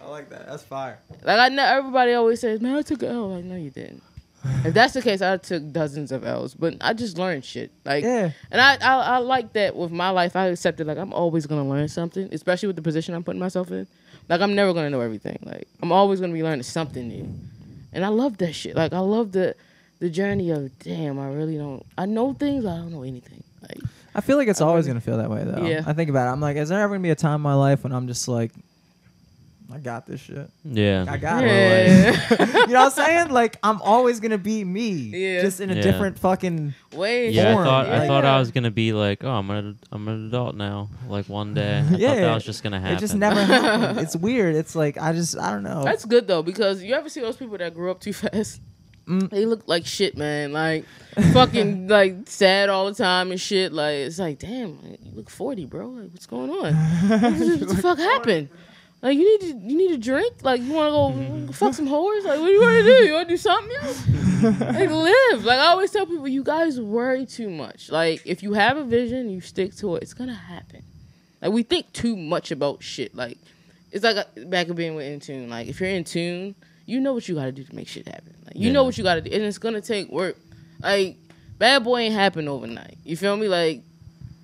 I 0.00 0.08
like 0.08 0.30
that. 0.30 0.46
That's 0.46 0.62
fire. 0.62 0.98
like 1.24 1.38
I 1.38 1.48
know 1.50 1.64
everybody 1.64 2.12
always 2.14 2.40
says, 2.40 2.60
man, 2.60 2.74
I 2.76 2.82
took 2.82 3.02
an 3.02 3.10
L. 3.10 3.28
Like 3.34 3.44
no, 3.44 3.56
you 3.56 3.70
didn't. 3.70 4.02
if 4.64 4.72
that's 4.72 4.94
the 4.94 5.02
case, 5.02 5.20
I 5.20 5.36
took 5.36 5.72
dozens 5.72 6.12
of 6.12 6.24
L's, 6.24 6.54
but 6.54 6.76
I 6.80 6.94
just 6.94 7.18
learned 7.18 7.44
shit. 7.44 7.70
Like 7.84 8.04
Yeah. 8.04 8.30
and 8.50 8.60
I, 8.60 8.76
I 8.80 8.94
I 9.16 9.18
like 9.18 9.52
that 9.54 9.76
with 9.76 9.90
my 9.90 10.10
life. 10.10 10.36
I 10.36 10.46
accepted 10.46 10.86
like 10.86 10.96
I'm 10.96 11.12
always 11.12 11.44
gonna 11.46 11.68
learn 11.68 11.88
something, 11.88 12.28
especially 12.32 12.68
with 12.68 12.76
the 12.76 12.82
position 12.82 13.14
I'm 13.14 13.24
putting 13.24 13.40
myself 13.40 13.70
in. 13.72 13.86
Like 14.28 14.40
I'm 14.40 14.54
never 14.54 14.72
gonna 14.74 14.90
know 14.90 15.00
everything. 15.00 15.38
Like 15.42 15.68
I'm 15.82 15.92
always 15.92 16.20
gonna 16.20 16.32
be 16.32 16.42
learning 16.42 16.62
something 16.64 17.08
new, 17.08 17.28
and 17.92 18.04
I 18.04 18.08
love 18.08 18.38
that 18.38 18.52
shit. 18.52 18.76
Like 18.76 18.92
I 18.92 18.98
love 18.98 19.32
the 19.32 19.54
the 20.00 20.10
journey 20.10 20.50
of 20.50 20.76
damn. 20.80 21.18
I 21.18 21.28
really 21.28 21.56
don't. 21.56 21.84
I 21.96 22.06
know 22.06 22.34
things. 22.34 22.64
I 22.66 22.76
don't 22.76 22.92
know 22.92 23.02
anything. 23.02 23.42
Like 23.62 23.78
I 24.14 24.20
feel 24.20 24.36
like 24.36 24.48
it's 24.48 24.60
I 24.60 24.66
always 24.66 24.84
really- 24.86 25.00
gonna 25.00 25.00
feel 25.00 25.16
that 25.18 25.30
way 25.30 25.44
though. 25.44 25.66
Yeah. 25.66 25.82
I 25.86 25.92
think 25.94 26.10
about 26.10 26.28
it. 26.28 26.32
I'm 26.32 26.40
like, 26.40 26.56
is 26.56 26.68
there 26.68 26.80
ever 26.80 26.94
gonna 26.94 27.02
be 27.02 27.10
a 27.10 27.14
time 27.14 27.36
in 27.36 27.40
my 27.42 27.54
life 27.54 27.84
when 27.84 27.92
I'm 27.92 28.06
just 28.06 28.28
like, 28.28 28.52
I 29.70 29.76
got 29.78 30.06
this 30.06 30.22
shit. 30.22 30.48
Yeah. 30.64 31.04
I 31.06 31.18
got 31.18 31.44
it. 31.44 31.48
yeah, 31.50 32.30
you 32.40 32.66
know 32.68 32.84
what 32.84 32.86
I'm 32.86 32.90
saying? 32.90 33.28
Like 33.30 33.58
I'm 33.62 33.82
always 33.82 34.18
gonna 34.18 34.38
be 34.38 34.64
me. 34.64 34.88
Yeah. 34.90 35.42
Just 35.42 35.60
in 35.60 35.68
a 35.70 35.74
Yeah. 35.74 35.82
different 35.82 36.18
fucking. 36.18 36.72
way. 36.94 37.28
Yeah, 37.30 37.50
I 37.50 37.64
thought 37.64 37.86
Yeah. 37.86 38.02
I 38.02 38.06
thought 38.06 38.24
I 38.24 38.38
was 38.38 38.50
gonna 38.50 38.70
be 38.70 38.94
like, 38.94 39.24
oh, 39.24 39.30
I'm 39.30 39.50
an 39.50 39.78
I'm 39.92 40.08
an 40.08 40.28
adult 40.28 40.56
now. 40.56 40.88
Like 41.06 41.28
one 41.28 41.52
day, 41.52 41.84
I 41.86 41.96
Yeah. 41.96 42.08
thought 42.08 42.20
that 42.20 42.34
was 42.34 42.44
just 42.44 42.62
gonna 42.62 42.80
happen. 42.80 42.96
It 42.96 43.00
just 43.00 43.14
never 43.14 43.44
happened. 43.44 43.98
It's 44.08 44.16
weird. 44.16 44.54
It's 44.54 44.74
like 44.74 44.96
I 44.96 45.12
just 45.12 45.36
I 45.38 45.50
don't 45.52 45.64
know. 45.64 45.84
That's 45.84 46.06
good 46.06 46.26
though 46.28 46.42
because 46.42 46.82
you 46.82 46.94
ever 46.94 47.10
see 47.10 47.20
those 47.20 47.36
people 47.36 47.58
that 47.58 47.74
grew 47.74 47.90
up 47.90 48.00
too 48.00 48.12
fast? 48.14 48.62
Mm. 49.06 49.28
They 49.30 49.44
look 49.44 49.64
like 49.66 49.84
shit, 49.84 50.16
man. 50.16 50.52
Like 50.52 50.86
fucking 51.32 51.88
like 51.88 52.14
sad 52.26 52.68
all 52.70 52.86
the 52.86 52.94
time 52.94 53.30
and 53.32 53.40
shit. 53.40 53.72
Like 53.72 53.94
it's 53.96 54.18
like, 54.18 54.38
damn, 54.38 54.80
like, 54.82 55.00
you 55.04 55.12
look 55.14 55.28
forty, 55.28 55.66
bro. 55.66 55.88
Like 55.88 56.10
what's 56.10 56.26
going 56.26 56.50
on? 56.50 56.74
what, 56.74 57.20
the, 57.38 57.56
what 57.60 57.68
the 57.76 57.82
fuck 57.82 57.98
happened? 57.98 58.48
Like 59.00 59.16
you 59.16 59.24
need 59.24 59.40
to 59.40 59.58
you 59.58 59.76
need 59.76 59.88
to 59.88 59.98
drink. 59.98 60.42
Like 60.42 60.60
you 60.60 60.72
want 60.72 60.88
to 60.88 60.92
go 60.92 61.24
mm-hmm. 61.24 61.52
fuck 61.52 61.74
some 61.74 61.88
whores. 61.88 62.24
Like 62.24 62.40
what 62.40 62.46
do 62.46 62.52
you 62.52 62.60
want 62.60 62.76
to 62.78 62.82
do? 62.84 63.04
You 63.04 63.12
want 63.12 63.28
to 63.28 63.34
do 63.34 63.36
something 63.36 63.76
else? 63.82 64.08
like 64.60 64.90
live. 64.90 65.44
Like 65.44 65.60
I 65.60 65.66
always 65.66 65.90
tell 65.92 66.06
people, 66.06 66.26
you 66.26 66.42
guys 66.42 66.80
worry 66.80 67.24
too 67.24 67.48
much. 67.48 67.90
Like 67.90 68.22
if 68.24 68.42
you 68.42 68.54
have 68.54 68.76
a 68.76 68.84
vision, 68.84 69.30
you 69.30 69.40
stick 69.40 69.74
to 69.76 69.96
it. 69.96 70.02
It's 70.02 70.14
gonna 70.14 70.34
happen. 70.34 70.82
Like 71.40 71.52
we 71.52 71.62
think 71.62 71.92
too 71.92 72.16
much 72.16 72.50
about 72.50 72.82
shit. 72.82 73.14
Like 73.14 73.38
it's 73.92 74.04
like 74.04 74.16
a, 74.16 74.46
back 74.46 74.68
of 74.68 74.76
being 74.76 74.96
with 74.96 75.06
in 75.06 75.20
tune. 75.20 75.48
Like 75.48 75.68
if 75.68 75.80
you're 75.80 75.90
in 75.90 76.04
tune, 76.04 76.56
you 76.84 77.00
know 77.00 77.14
what 77.14 77.28
you 77.28 77.34
got 77.34 77.44
to 77.44 77.52
do 77.52 77.62
to 77.62 77.74
make 77.74 77.86
shit 77.86 78.08
happen. 78.08 78.34
Like 78.46 78.56
you 78.56 78.72
know 78.72 78.82
what 78.82 78.98
you 78.98 79.04
got 79.04 79.14
to 79.14 79.20
do, 79.20 79.30
and 79.30 79.44
it's 79.44 79.58
gonna 79.58 79.80
take 79.80 80.10
work. 80.10 80.36
Like 80.82 81.16
bad 81.58 81.84
boy 81.84 82.00
ain't 82.00 82.14
happen 82.14 82.48
overnight. 82.48 82.98
You 83.04 83.16
feel 83.16 83.36
me? 83.36 83.46
Like 83.46 83.82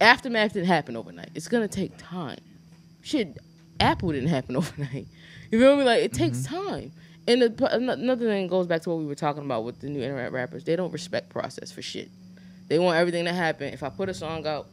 aftermath 0.00 0.52
didn't 0.52 0.68
happen 0.68 0.96
overnight. 0.96 1.30
It's 1.34 1.48
gonna 1.48 1.68
take 1.68 1.92
time. 1.98 2.38
Shit, 3.02 3.36
Apple 3.80 4.12
didn't 4.12 4.28
happen 4.28 4.56
overnight. 4.56 5.06
You 5.50 5.60
feel 5.60 5.76
me? 5.76 5.84
Like 5.84 6.02
it 6.02 6.12
takes 6.12 6.38
mm-hmm. 6.38 6.68
time. 6.68 6.92
And 7.26 7.42
the, 7.42 7.72
ano- 7.72 7.92
another 7.92 8.26
thing 8.26 8.48
goes 8.48 8.66
back 8.66 8.82
to 8.82 8.90
what 8.90 8.98
we 8.98 9.06
were 9.06 9.14
talking 9.14 9.44
about 9.44 9.64
with 9.64 9.80
the 9.80 9.88
new 9.88 10.02
internet 10.02 10.32
rappers. 10.32 10.64
They 10.64 10.76
don't 10.76 10.92
respect 10.92 11.30
process 11.30 11.72
for 11.72 11.80
shit. 11.80 12.10
They 12.68 12.78
want 12.78 12.98
everything 12.98 13.24
to 13.24 13.32
happen. 13.32 13.72
If 13.72 13.82
I 13.82 13.88
put 13.88 14.08
a 14.08 14.14
song 14.14 14.46
out, 14.46 14.66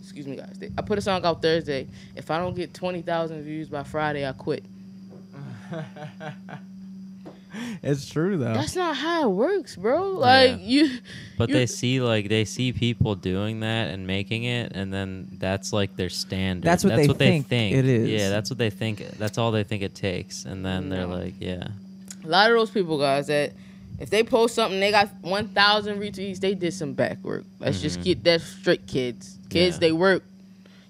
excuse 0.00 0.26
me, 0.26 0.36
guys. 0.36 0.58
I 0.76 0.82
put 0.82 0.98
a 0.98 1.02
song 1.02 1.24
out 1.24 1.42
Thursday. 1.42 1.88
If 2.16 2.30
I 2.30 2.38
don't 2.38 2.54
get 2.54 2.74
twenty 2.74 3.02
thousand 3.02 3.42
views 3.42 3.68
by 3.68 3.82
Friday, 3.82 4.26
I 4.26 4.32
quit. 4.32 4.64
It's 7.82 8.08
true 8.08 8.36
though. 8.36 8.52
That's 8.54 8.76
not 8.76 8.96
how 8.96 9.24
it 9.30 9.32
works, 9.32 9.74
bro. 9.76 10.10
Like 10.10 10.50
Yeah. 10.50 10.56
you, 10.60 10.98
But 11.38 11.48
you- 11.48 11.54
they 11.54 11.66
see 11.66 12.00
like 12.00 12.28
they 12.28 12.44
see 12.44 12.72
people 12.72 13.14
doing 13.14 13.60
that 13.60 13.88
and 13.92 14.06
making 14.06 14.44
it, 14.44 14.72
and 14.74 14.92
then 14.92 15.28
that's 15.38 15.72
like 15.72 15.96
their 15.96 16.10
standard. 16.10 16.64
That's 16.66 16.84
what 16.84 16.96
they 16.96 17.06
think 17.08 17.48
it 17.50 17.84
is. 17.86 18.08
Yeah, 18.08 18.28
that's 18.28 18.50
what 18.50 18.58
they 18.58 18.70
think. 18.70 19.02
That's 19.18 19.38
all 19.38 19.50
they 19.50 19.64
think 19.64 19.82
it 19.82 19.94
takes, 19.94 20.44
and 20.44 20.64
then 20.64 20.88
they're 20.90 21.06
like, 21.06 21.34
yeah, 21.40 21.68
a 22.24 22.28
lot 22.28 22.50
of 22.50 22.56
those 22.56 22.70
people, 22.70 22.98
guys, 22.98 23.28
that 23.28 23.52
if 23.98 24.10
they 24.10 24.22
post 24.22 24.54
something, 24.54 24.78
they 24.80 24.90
got 24.90 25.08
one 25.22 25.48
thousand 25.48 25.98
retweets. 26.00 26.38
They 26.40 26.54
did 26.54 26.72
some 26.74 26.92
back 26.92 27.18
work. 27.24 27.44
Let's 27.58 27.80
just 27.80 28.00
Mhm. 28.00 28.04
get 28.04 28.24
that 28.24 28.40
straight, 28.42 28.86
kids. 28.86 29.36
Kids, 29.48 29.76
Yeah. 29.76 29.80
they 29.80 29.92
work. 29.92 30.22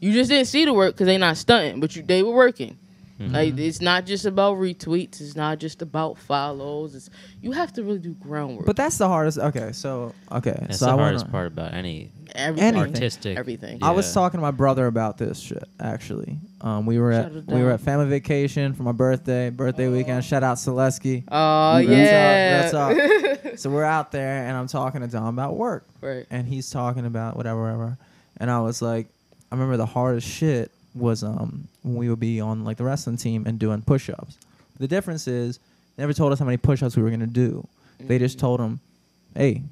You 0.01 0.13
just 0.13 0.31
didn't 0.31 0.47
see 0.49 0.65
the 0.65 0.73
work 0.73 0.95
because 0.95 1.07
they 1.07 1.19
not 1.19 1.37
stunting, 1.37 1.79
but 1.81 1.95
you 1.95 2.03
they 2.03 2.23
were 2.23 2.35
working. 2.35 2.77
Mhm. 3.21 3.33
Like 3.35 3.59
it's 3.59 3.83
not 3.83 4.07
just 4.07 4.25
about 4.25 4.57
retweets. 4.57 5.21
It's 5.21 5.37
not 5.37 5.59
just 5.59 5.83
about 5.83 6.17
follows. 6.17 6.95
It's 6.95 7.11
you 7.43 7.53
have 7.53 7.71
to 7.75 7.83
really 7.85 7.99
do 7.99 8.15
groundwork. 8.15 8.65
but 8.65 8.77
that's 8.77 8.97
the 8.97 9.09
hardest. 9.09 9.39
Okay, 9.39 9.73
so 9.73 10.15
okay, 10.33 10.57
that's 10.61 10.79
so 10.79 10.87
the 10.87 10.93
I 10.93 10.97
hardest 10.97 11.27
wanna, 11.27 11.33
part 11.33 11.47
about 11.49 11.75
any 11.75 12.13
everything, 12.35 12.77
artistic. 12.77 13.37
everything. 13.37 13.79
I 13.83 13.91
was 13.91 14.13
talking 14.15 14.39
to 14.39 14.43
my 14.43 14.53
brother 14.53 14.87
about 14.87 15.19
this 15.19 15.39
shit. 15.39 15.65
Actually, 15.79 16.39
um, 16.63 16.87
we 16.87 16.99
were 16.99 17.13
at 17.13 17.25
Shut 17.27 17.37
it 17.37 17.47
we 17.47 17.63
were 17.63 17.73
at 17.73 17.81
family 17.81 18.07
vacation 18.09 18.73
for 18.73 18.85
my 18.85 18.93
birthday, 18.93 19.51
birthday 19.51 19.89
weekend. 19.89 20.25
Shout 20.25 20.43
out 20.43 20.57
Selesky. 20.57 21.25
Oh 21.31 21.79
Real 21.79 21.91
yeah, 21.91 22.71
talk, 22.71 22.97
real 22.97 23.37
So 23.59 23.69
we're 23.69 23.85
out 23.85 24.13
there, 24.13 24.47
and 24.47 24.57
I'm 24.57 24.67
talking 24.67 25.03
to 25.03 25.07
Dom 25.09 25.27
about 25.27 25.57
work, 25.57 25.87
right. 26.01 26.25
and 26.31 26.49
he's 26.49 26.71
talking 26.71 27.05
about 27.05 27.37
whatever, 27.37 27.61
whatever. 27.63 27.99
And 28.39 28.51
I 28.51 28.61
was 28.61 28.81
like, 28.81 29.09
I 29.53 29.55
remember 29.57 29.77
the 29.77 29.85
hardest 29.85 30.27
shit 30.27 30.71
was 30.95 31.23
um 31.23 31.69
when 31.83 31.95
we 31.97 32.09
would 32.09 32.21
be 32.21 32.41
on 32.41 32.65
like 32.65 32.77
the 32.77 32.85
wrestling 32.85 33.17
team 33.17 33.47
and 33.47 33.59
doing 33.59 33.81
push-ups. 33.83 34.37
The 34.79 34.89
difference 34.89 35.29
is 35.29 35.59
they 35.97 36.03
never 36.03 36.13
told 36.13 36.33
us 36.33 36.39
how 36.39 36.45
many 36.45 36.57
push-ups 36.57 36.97
we 36.97 37.03
were 37.03 37.11
gonna 37.11 37.27
do. 37.27 37.67
They 37.99 38.19
just 38.19 38.37
Mm-hmm. 38.39 38.47
told 38.47 38.61
them, 38.61 38.81
"Hey, 39.35 39.63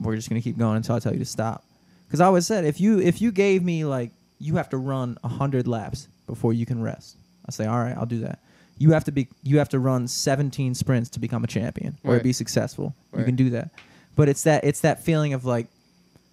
we're 0.00 0.16
just 0.16 0.28
gonna 0.28 0.40
keep 0.40 0.56
going 0.58 0.76
until 0.76 0.96
I 0.96 0.98
tell 0.98 1.12
you 1.12 1.18
to 1.20 1.24
stop." 1.24 1.64
Because 2.06 2.20
I 2.20 2.26
always 2.26 2.46
said, 2.46 2.64
if 2.64 2.80
you 2.80 2.98
if 3.00 3.20
you 3.22 3.30
gave 3.32 3.62
me 3.62 3.84
like 3.84 4.10
you 4.40 4.56
have 4.56 4.68
to 4.70 4.78
run 4.78 5.16
hundred 5.24 5.66
laps 5.68 6.08
before 6.26 6.52
you 6.52 6.66
can 6.66 6.82
rest, 6.82 7.16
I 7.46 7.50
say, 7.52 7.66
"All 7.66 7.78
right, 7.78 7.96
I'll 7.96 8.06
do 8.06 8.20
that." 8.20 8.38
You 8.78 8.90
have 8.92 9.04
to 9.04 9.12
be 9.12 9.28
you 9.44 9.58
have 9.58 9.68
to 9.68 9.78
run 9.78 10.08
17 10.08 10.74
sprints 10.74 11.08
to 11.10 11.20
become 11.20 11.44
a 11.44 11.46
champion 11.46 11.96
or 12.02 12.14
Right. 12.14 12.22
be 12.22 12.32
successful. 12.32 12.94
You 13.16 13.22
can 13.24 13.36
do 13.36 13.50
that, 13.50 13.70
but 14.16 14.28
it's 14.28 14.42
that 14.42 14.64
it's 14.64 14.80
that 14.80 15.04
feeling 15.04 15.32
of 15.34 15.44
like 15.44 15.68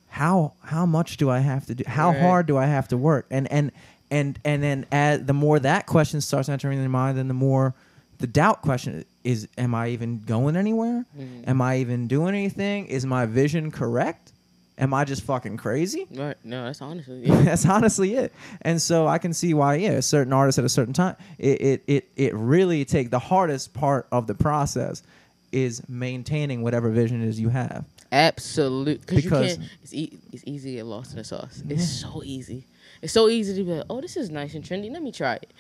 how 0.10 0.54
how 0.64 0.86
much 0.86 1.18
do 1.18 1.30
I 1.30 1.40
have 1.40 1.66
to 1.68 1.76
do? 1.76 1.84
How 1.88 2.12
Right. 2.12 2.20
hard 2.20 2.46
do 2.48 2.58
I 2.58 2.66
have 2.66 2.88
to 2.90 2.98
work? 2.98 3.28
And 3.30 3.52
and 3.52 3.72
and 4.12 4.38
and 4.46 4.62
then 4.62 4.86
as 4.92 5.26
the 5.26 5.34
more 5.34 5.58
that 5.60 5.88
question 5.88 6.22
starts 6.22 6.50
entering 6.50 6.80
their 6.80 6.90
mind, 6.90 7.18
then 7.18 7.28
the 7.28 7.34
more 7.34 7.74
the 8.20 8.28
doubt 8.28 8.62
question 8.62 9.04
is: 9.24 9.48
Am 9.58 9.74
I 9.74 9.90
even 9.90 10.20
going 10.20 10.56
anywhere? 10.56 11.06
Mhm. 11.20 11.48
Am 11.48 11.62
I 11.62 11.78
even 11.78 12.08
doing 12.08 12.36
anything? 12.36 12.86
Is 12.88 13.06
my 13.06 13.26
vision 13.26 13.72
correct? 13.72 14.34
Am 14.78 14.94
I 14.96 15.04
just 15.06 15.22
fucking 15.24 15.58
crazy? 15.58 16.08
Right. 16.12 16.36
No, 16.44 16.66
that's 16.66 16.82
honestly. 16.82 17.22
Yeah. 17.26 17.42
That's 17.44 17.66
honestly 17.68 18.16
it. 18.16 18.34
And 18.64 18.82
so 18.82 19.08
I 19.08 19.18
can 19.20 19.32
see 19.34 19.54
why, 19.54 19.76
yeah, 19.76 20.00
certain 20.00 20.34
artists 20.34 20.58
at 20.60 20.66
a 20.66 20.70
certain 20.70 20.94
time, 20.94 21.16
it 21.38 21.62
it 21.62 21.84
it, 21.88 22.08
it 22.16 22.34
really 22.36 22.84
take 22.86 23.10
the 23.12 23.20
hardest 23.20 23.74
part 23.74 24.08
of 24.12 24.28
the 24.28 24.34
process 24.36 25.04
is 25.52 25.88
maintaining 25.90 26.62
whatever 26.64 26.90
vision 26.90 27.22
it 27.24 27.28
is 27.28 27.40
you 27.40 27.50
have. 27.50 27.86
Absolutely, 28.12 28.98
because 29.16 29.24
you 29.24 29.30
can't. 29.30 29.60
It's 29.84 29.94
e- 29.94 30.18
it's 30.32 30.44
easy 30.46 30.72
to 30.72 30.76
get 30.78 30.86
lost 30.86 31.12
in 31.12 31.18
the 31.18 31.24
sauce. 31.24 31.62
It's 31.70 31.88
so 32.02 32.22
easy. 32.24 32.66
It's 33.02 33.14
so 33.14 33.28
easy 33.30 33.56
to 33.56 33.64
be 33.64 33.72
like, 33.78 33.86
oh, 33.90 34.00
this 34.00 34.16
is 34.16 34.30
nice 34.30 34.54
and 34.54 34.64
trendy. 34.64 34.92
Let 34.92 35.02
me 35.02 35.12
try 35.12 35.36
it. 35.36 35.52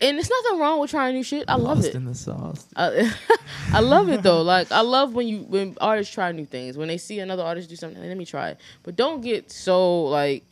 And 0.00 0.18
it's 0.18 0.28
nothing 0.28 0.58
wrong 0.60 0.78
with 0.78 0.90
trying 0.90 1.14
new 1.14 1.22
shit. 1.22 1.44
I 1.48 1.54
love 1.56 1.78
Lost 1.78 1.88
it. 1.88 1.94
in 1.94 2.04
the 2.04 2.14
sauce. 2.14 2.66
I, 2.76 3.10
I 3.72 3.80
love 3.80 4.10
it 4.10 4.22
though. 4.22 4.42
Like 4.42 4.70
I 4.70 4.82
love 4.82 5.14
when 5.14 5.26
you 5.26 5.38
when 5.40 5.76
artists 5.80 6.12
try 6.12 6.30
new 6.32 6.44
things. 6.44 6.76
When 6.76 6.88
they 6.88 6.98
see 6.98 7.18
another 7.20 7.42
artist 7.42 7.70
do 7.70 7.76
something, 7.76 8.02
let 8.06 8.16
me 8.16 8.26
try 8.26 8.50
it. 8.50 8.60
But 8.82 8.94
don't 8.96 9.22
get 9.22 9.50
so 9.50 10.04
like 10.04 10.44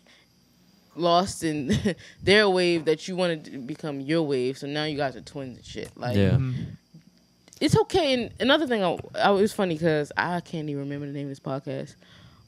lost 0.97 1.45
in 1.45 1.77
their 2.23 2.49
wave 2.49 2.85
that 2.87 3.07
you 3.09 3.17
want 3.17 3.45
to 3.45 3.59
become 3.59 4.01
your 4.01 4.23
wave. 4.23 4.57
So 4.57 4.67
now 4.67 4.85
you 4.85 4.97
guys 4.97 5.17
are 5.17 5.21
twins 5.21 5.59
and 5.59 5.67
shit. 5.67 5.91
Like 5.97 6.17
Yeah. 6.17 6.31
Mhm. 6.31 6.55
it's 7.61 7.77
okay. 7.77 8.15
And 8.15 8.31
another 8.41 8.67
thing, 8.67 8.83
I, 8.83 8.97
I 9.17 9.31
it 9.31 9.35
was 9.41 9.53
funny 9.53 9.75
because 9.75 10.11
I 10.17 10.41
can't 10.41 10.69
even 10.71 10.81
remember 10.85 11.07
the 11.07 11.13
name 11.13 11.27
of 11.27 11.31
this 11.31 11.41
podcast. 11.41 11.97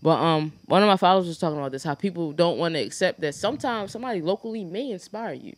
But 0.06 0.20
um, 0.20 0.52
one 0.66 0.84
of 0.84 0.86
my 0.86 0.96
followers 0.96 1.26
was 1.26 1.36
talking 1.36 1.58
about 1.58 1.72
this 1.72 1.82
how 1.82 1.96
people 1.96 2.30
don't 2.30 2.58
want 2.58 2.76
to 2.76 2.80
accept 2.80 3.20
that 3.22 3.34
sometimes 3.34 3.90
somebody 3.90 4.22
locally 4.22 4.62
may 4.62 4.92
inspire 4.92 5.32
you. 5.34 5.56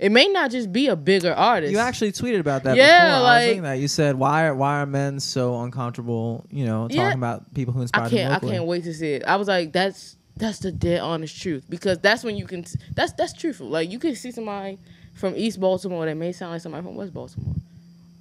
It 0.00 0.10
may 0.10 0.26
not 0.26 0.50
just 0.50 0.72
be 0.72 0.88
a 0.88 0.96
bigger 0.96 1.32
artist. 1.32 1.70
You 1.70 1.78
actually 1.78 2.10
tweeted 2.10 2.40
about 2.40 2.64
that 2.64 2.76
Yeah, 2.76 3.02
before. 3.04 3.14
I 3.14 3.18
was 3.20 3.22
like- 3.22 3.46
thinking 3.46 3.62
that. 3.62 3.74
You 3.74 3.86
said 3.86 4.16
why 4.16 4.46
are 4.46 4.54
why 4.56 4.80
are 4.82 4.86
men 4.86 5.20
so 5.20 5.60
uncomfortable, 5.60 6.44
you 6.50 6.66
know, 6.66 6.88
talking 6.88 6.96
Yeah. 6.96 7.12
about 7.14 7.54
people 7.54 7.72
who 7.72 7.82
inspire 7.82 8.02
I 8.06 8.08
them 8.08 8.18
can't. 8.18 8.32
I 8.44 8.48
can't 8.48 8.64
wait 8.64 8.82
to 8.82 8.92
see 8.92 9.12
it. 9.12 9.22
I 9.24 9.36
was 9.36 9.46
like, 9.46 9.72
that's 9.72 10.16
that's 10.36 10.58
the 10.58 10.72
dead 10.72 10.98
honest 11.00 11.40
truth 11.40 11.64
because 11.68 11.98
that's 12.00 12.24
when 12.24 12.36
you 12.36 12.46
can. 12.46 12.64
That's 12.96 13.12
that's 13.12 13.32
truthful. 13.32 13.68
Like 13.68 13.92
you 13.92 14.00
can 14.00 14.16
see 14.16 14.32
somebody 14.32 14.80
from 15.14 15.36
East 15.36 15.60
Baltimore 15.60 16.04
that 16.04 16.16
may 16.16 16.32
sound 16.32 16.50
like 16.50 16.62
somebody 16.62 16.82
from 16.84 16.96
West 16.96 17.14
Baltimore. 17.14 17.54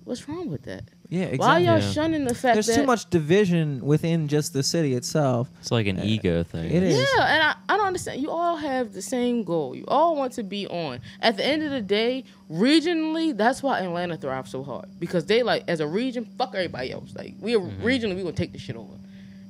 What's 0.03 0.29
wrong 0.29 0.51
with 0.51 0.65
that? 0.65 0.83
Yeah, 1.09 1.21
exactly. 1.23 1.37
Why 1.39 1.57
y'all 1.59 1.79
Yeah. 1.79 1.91
shunning 1.91 2.25
the 2.25 2.35
fact 2.35 2.55
There's 2.55 2.65
that 2.67 2.75
too 2.75 2.85
much 2.85 3.09
division 3.09 3.79
within 3.85 4.27
just 4.27 4.51
the 4.51 4.61
city 4.61 4.93
itself. 4.93 5.49
It's 5.61 5.71
like 5.71 5.87
an 5.87 5.99
Uh, 5.99 6.03
ego 6.03 6.43
thing. 6.43 6.69
it 6.69 6.83
is. 6.83 6.97
Yeah, 6.97 7.25
and 7.33 7.43
I, 7.43 7.55
I 7.69 7.77
don't 7.77 7.87
understand. 7.87 8.21
You 8.21 8.29
all 8.29 8.57
have 8.57 8.91
the 8.93 9.01
same 9.01 9.43
goal. 9.43 9.73
You 9.73 9.85
all 9.87 10.17
want 10.17 10.33
to 10.33 10.43
be 10.43 10.67
on. 10.67 10.99
At 11.21 11.37
the 11.37 11.45
end 11.45 11.63
of 11.63 11.71
the 11.71 11.81
day, 11.81 12.25
regionally, 12.51 13.35
that's 13.35 13.63
why 13.63 13.79
Atlanta 13.79 14.17
thrives 14.17 14.51
so 14.51 14.63
hard 14.63 14.85
because 14.99 15.25
they 15.25 15.43
like 15.43 15.63
as 15.67 15.79
a 15.79 15.87
region, 15.87 16.25
fuck 16.37 16.53
everybody 16.53 16.91
else. 16.91 17.13
Like 17.15 17.35
we 17.39 17.55
are 17.55 17.59
Mm-hmm. 17.59 17.85
regionally, 17.85 18.15
we 18.15 18.21
gonna 18.23 18.33
take 18.33 18.51
the 18.53 18.59
shit 18.59 18.75
over. 18.75 18.93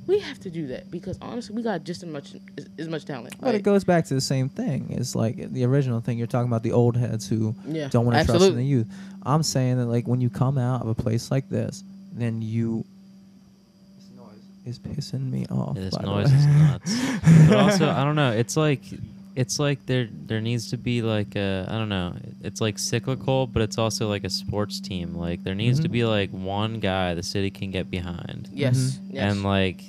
We 0.08 0.20
have 0.20 0.40
to 0.40 0.50
do 0.50 0.68
that 0.68 0.90
because 0.90 1.18
honestly, 1.22 1.56
we 1.56 1.62
got 1.62 1.84
just 1.84 2.02
as 2.02 2.10
much 2.10 2.34
as, 2.58 2.66
as 2.80 2.88
much 2.88 3.04
talent. 3.06 3.36
But 3.42 3.56
it 3.56 3.64
goes 3.64 3.84
back 3.84 4.06
to 4.06 4.14
the 4.14 4.22
same 4.22 4.48
thing. 4.50 4.88
It's 4.92 5.16
like 5.16 5.36
the 5.52 5.66
original 5.66 6.00
thing 6.00 6.18
you're 6.18 6.28
talking 6.28 6.48
about 6.48 6.64
the 6.64 6.72
old 6.72 6.96
heads 6.96 7.28
who 7.28 7.54
Yeah, 7.68 7.90
don't 7.90 8.06
want 8.06 8.18
to 8.18 8.26
trust 8.26 8.46
in 8.46 8.56
the 8.56 8.64
youth. 8.66 8.88
I'm 9.24 9.44
saying 9.44 9.78
that 9.78 9.86
like 9.88 10.08
when 10.08 10.22
you 10.22 10.30
come 10.30 10.58
out 10.58 10.82
of 10.82 10.88
a 10.88 10.96
place 10.96 11.30
like 11.30 11.50
this, 11.50 11.84
then 12.14 12.42
you 12.42 12.86
this 13.98 14.10
noise 14.16 14.44
is 14.66 14.80
pissing 14.80 15.30
me 15.30 15.46
off. 15.52 15.76
Yeah, 15.78 15.84
this 15.84 16.00
noise 16.00 16.32
is 16.32 16.46
nuts. 16.46 16.96
but 17.50 17.58
also, 17.58 17.90
I 17.90 18.04
don't 18.06 18.16
know. 18.16 18.32
It's 18.32 18.56
like 18.56 18.82
it's 19.36 19.60
like 19.60 19.86
there 19.86 20.08
there 20.26 20.42
needs 20.42 20.70
to 20.72 20.78
be 20.78 21.02
like 21.02 21.36
a 21.36 21.68
I 21.70 21.74
don't 21.78 21.90
know. 21.90 22.16
It's 22.44 22.62
like 22.62 22.80
cyclical, 22.80 23.46
but 23.46 23.62
it's 23.62 23.78
also 23.78 24.08
like 24.08 24.24
a 24.24 24.30
sports 24.30 24.80
team. 24.80 25.14
Like 25.16 25.44
there 25.44 25.54
needs 25.56 25.80
to 25.82 25.90
Mhm. 25.90 25.92
be 25.92 26.06
like 26.06 26.30
one 26.32 26.80
guy 26.80 27.14
the 27.14 27.24
city 27.24 27.52
can 27.52 27.72
get 27.72 27.92
behind. 27.92 28.50
yes, 28.54 28.78
Mhm. 28.78 29.00
yes. 29.14 29.32
And 29.34 29.44
like 29.44 29.84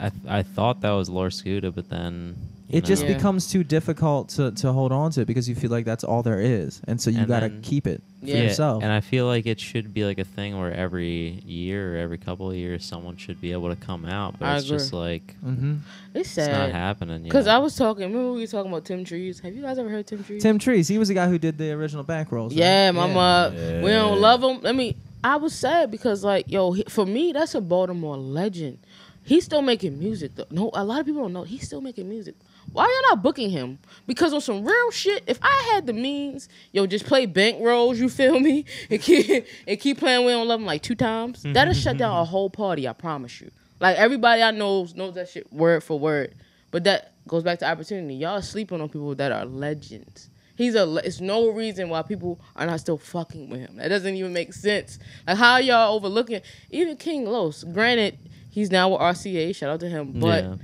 I 0.00 0.10
I 0.28 0.42
thought 0.42 0.80
that 0.82 0.90
was 0.92 1.08
Lor 1.08 1.28
Scoota, 1.28 1.74
but 1.74 1.88
then 1.88 2.36
you 2.68 2.78
It 2.78 2.84
just. 2.84 3.02
Yeah. 3.04 3.14
becomes 3.14 3.50
too 3.50 3.62
difficult 3.62 4.30
to, 4.30 4.50
to 4.52 4.72
hold 4.72 4.90
on 4.90 5.10
to 5.12 5.20
it 5.20 5.26
because 5.26 5.48
you 5.48 5.54
feel 5.54 5.70
like 5.70 5.84
that's 5.84 6.02
all 6.04 6.22
there 6.22 6.40
is, 6.40 6.80
and 6.88 7.00
so 7.00 7.10
you 7.10 7.18
And 7.18 7.28
gotta 7.28 7.48
then- 7.48 7.60
keep 7.62 7.86
it 7.86 8.02
for 8.20 8.26
Yeah. 8.26 8.42
yourself. 8.44 8.82
And 8.82 8.90
I 8.90 9.00
feel 9.00 9.26
like 9.26 9.44
it 9.46 9.60
should 9.60 9.92
be 9.92 10.04
like 10.04 10.18
a 10.18 10.24
thing 10.24 10.58
where 10.58 10.72
every 10.72 11.42
year 11.46 11.94
or 11.94 11.98
every 11.98 12.16
couple 12.18 12.50
of 12.50 12.56
years 12.56 12.84
someone 12.84 13.16
should 13.16 13.40
be 13.40 13.52
able 13.52 13.68
to 13.68 13.76
come 13.76 14.06
out, 14.06 14.38
but 14.38 14.46
I 14.48 14.56
it's 14.56 14.66
just 14.66 14.88
agree. 14.88 14.98
like 15.00 15.36
hmm 15.40 15.74
it's 16.14 16.38
it's 16.38 16.48
not 16.48 16.70
happening. 16.70 17.22
because. 17.24 17.46
I 17.46 17.58
was 17.58 17.76
talking. 17.76 18.04
Remember 18.04 18.32
we 18.32 18.40
were 18.40 18.46
talking 18.46 18.70
about 18.72 18.84
Tim 18.86 19.04
Trees. 19.04 19.40
Have 19.40 19.54
you 19.54 19.62
guys 19.62 19.78
ever 19.78 19.88
heard 19.90 20.06
Tim 20.06 20.24
Trees? 20.24 20.42
Tim 20.42 20.58
Trees, 20.58 20.88
he 20.88 20.96
was 20.98 21.08
the 21.08 21.14
guy 21.14 21.28
who 21.28 21.38
did 21.38 21.58
the 21.58 21.70
original 21.72 22.02
Bank 22.04 22.32
Rolls. 22.32 22.52
right? 22.52 22.58
Yeah, 22.60 22.90
mama. 22.92 23.52
We 23.82 23.90
don't 23.90 24.20
love 24.20 24.42
him. 24.42 24.60
I 24.64 24.72
mean, 24.72 24.94
I 25.22 25.36
was 25.36 25.54
sad 25.54 25.90
because, 25.90 26.22
like, 26.22 26.50
yo, 26.50 26.72
he, 26.72 26.84
for 26.88 27.04
me, 27.06 27.32
that's 27.32 27.54
a 27.54 27.60
Baltimore 27.60 28.16
legend. 28.16 28.78
He's 29.24 29.44
still 29.44 29.62
making 29.62 29.98
music. 29.98 30.34
Though. 30.34 30.46
No, 30.50 30.70
a 30.74 30.84
lot 30.84 31.00
of 31.00 31.06
people 31.06 31.22
don't 31.22 31.32
know 31.32 31.44
he's 31.44 31.66
still 31.66 31.80
making 31.80 32.08
music. 32.08 32.34
Why 32.72 32.84
y'all 32.84 33.14
not 33.16 33.22
booking 33.22 33.50
him? 33.50 33.78
Because 34.06 34.34
on 34.34 34.40
some 34.40 34.64
real 34.64 34.90
shit, 34.90 35.24
if 35.26 35.38
I 35.42 35.70
had 35.72 35.86
the 35.86 35.92
means, 35.92 36.48
yo, 36.72 36.86
just 36.86 37.06
play 37.06 37.26
bank 37.26 37.58
rolls. 37.60 37.98
You 37.98 38.08
feel 38.08 38.38
me? 38.38 38.64
And 38.90 39.00
keep 39.00 39.46
and 39.66 39.80
keep 39.80 39.98
playing. 39.98 40.26
We 40.26 40.32
don't 40.32 40.46
love 40.46 40.60
him 40.60 40.66
like 40.66 40.82
two 40.82 40.94
times. 40.94 41.40
Mm-hmm, 41.40 41.54
that'll 41.54 41.74
shut 41.74 41.92
mm-hmm, 41.92 41.98
down 42.00 42.16
a 42.16 42.22
mm-hmm. 42.22 42.30
whole 42.30 42.50
party. 42.50 42.86
I 42.86 42.92
promise 42.92 43.40
you. 43.40 43.50
Like 43.80 43.96
everybody 43.96 44.42
I 44.42 44.50
know 44.50 44.86
knows 44.94 45.14
that 45.14 45.28
shit 45.28 45.52
word 45.52 45.82
for 45.82 45.98
word. 45.98 46.34
But 46.70 46.84
that 46.84 47.12
goes 47.26 47.42
back 47.42 47.60
to 47.60 47.70
opportunity. 47.70 48.14
Y'all 48.16 48.42
sleeping 48.42 48.80
on 48.80 48.88
people 48.88 49.14
that 49.14 49.32
are 49.32 49.44
legends. 49.44 50.28
He's 50.56 50.74
a. 50.74 50.96
It's 51.04 51.20
no 51.20 51.48
reason 51.50 51.88
why 51.88 52.02
people 52.02 52.40
are 52.56 52.66
not 52.66 52.80
still 52.80 52.98
fucking 52.98 53.48
with 53.48 53.60
him. 53.60 53.76
That 53.76 53.88
doesn't 53.88 54.14
even 54.14 54.32
make 54.32 54.52
sense. 54.52 54.98
Like 55.26 55.36
how 55.36 55.58
y'all 55.58 55.94
overlooking 55.94 56.42
even 56.70 56.96
King 56.96 57.26
Los. 57.26 57.64
Granted, 57.64 58.18
he's 58.54 58.70
now 58.70 58.90
with 58.90 59.00
RCA. 59.00 59.54
Shout 59.54 59.70
out 59.70 59.80
to 59.80 59.88
him. 59.88 60.12
But 60.20 60.44
Yeah. 60.44 60.54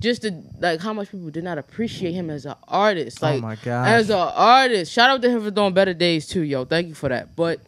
just 0.00 0.22
the 0.22 0.42
like 0.60 0.80
how 0.80 0.92
much 0.92 1.10
people 1.10 1.30
did 1.30 1.44
not 1.44 1.56
appreciate 1.58 2.12
him 2.12 2.30
as 2.30 2.44
an 2.46 2.54
artist. 2.66 3.22
Like 3.22 3.38
oh 3.38 3.40
my 3.40 3.54
gosh. 3.56 3.88
as 3.88 4.10
an 4.10 4.16
artist. 4.18 4.92
Shout 4.92 5.10
out 5.10 5.22
to 5.22 5.30
him 5.30 5.42
for 5.42 5.50
doing 5.50 5.72
better 5.72 5.94
days 5.94 6.26
too, 6.26 6.42
yo. 6.42 6.64
Thank 6.64 6.88
you 6.88 6.94
for 6.94 7.08
that. 7.08 7.34
But 7.36 7.60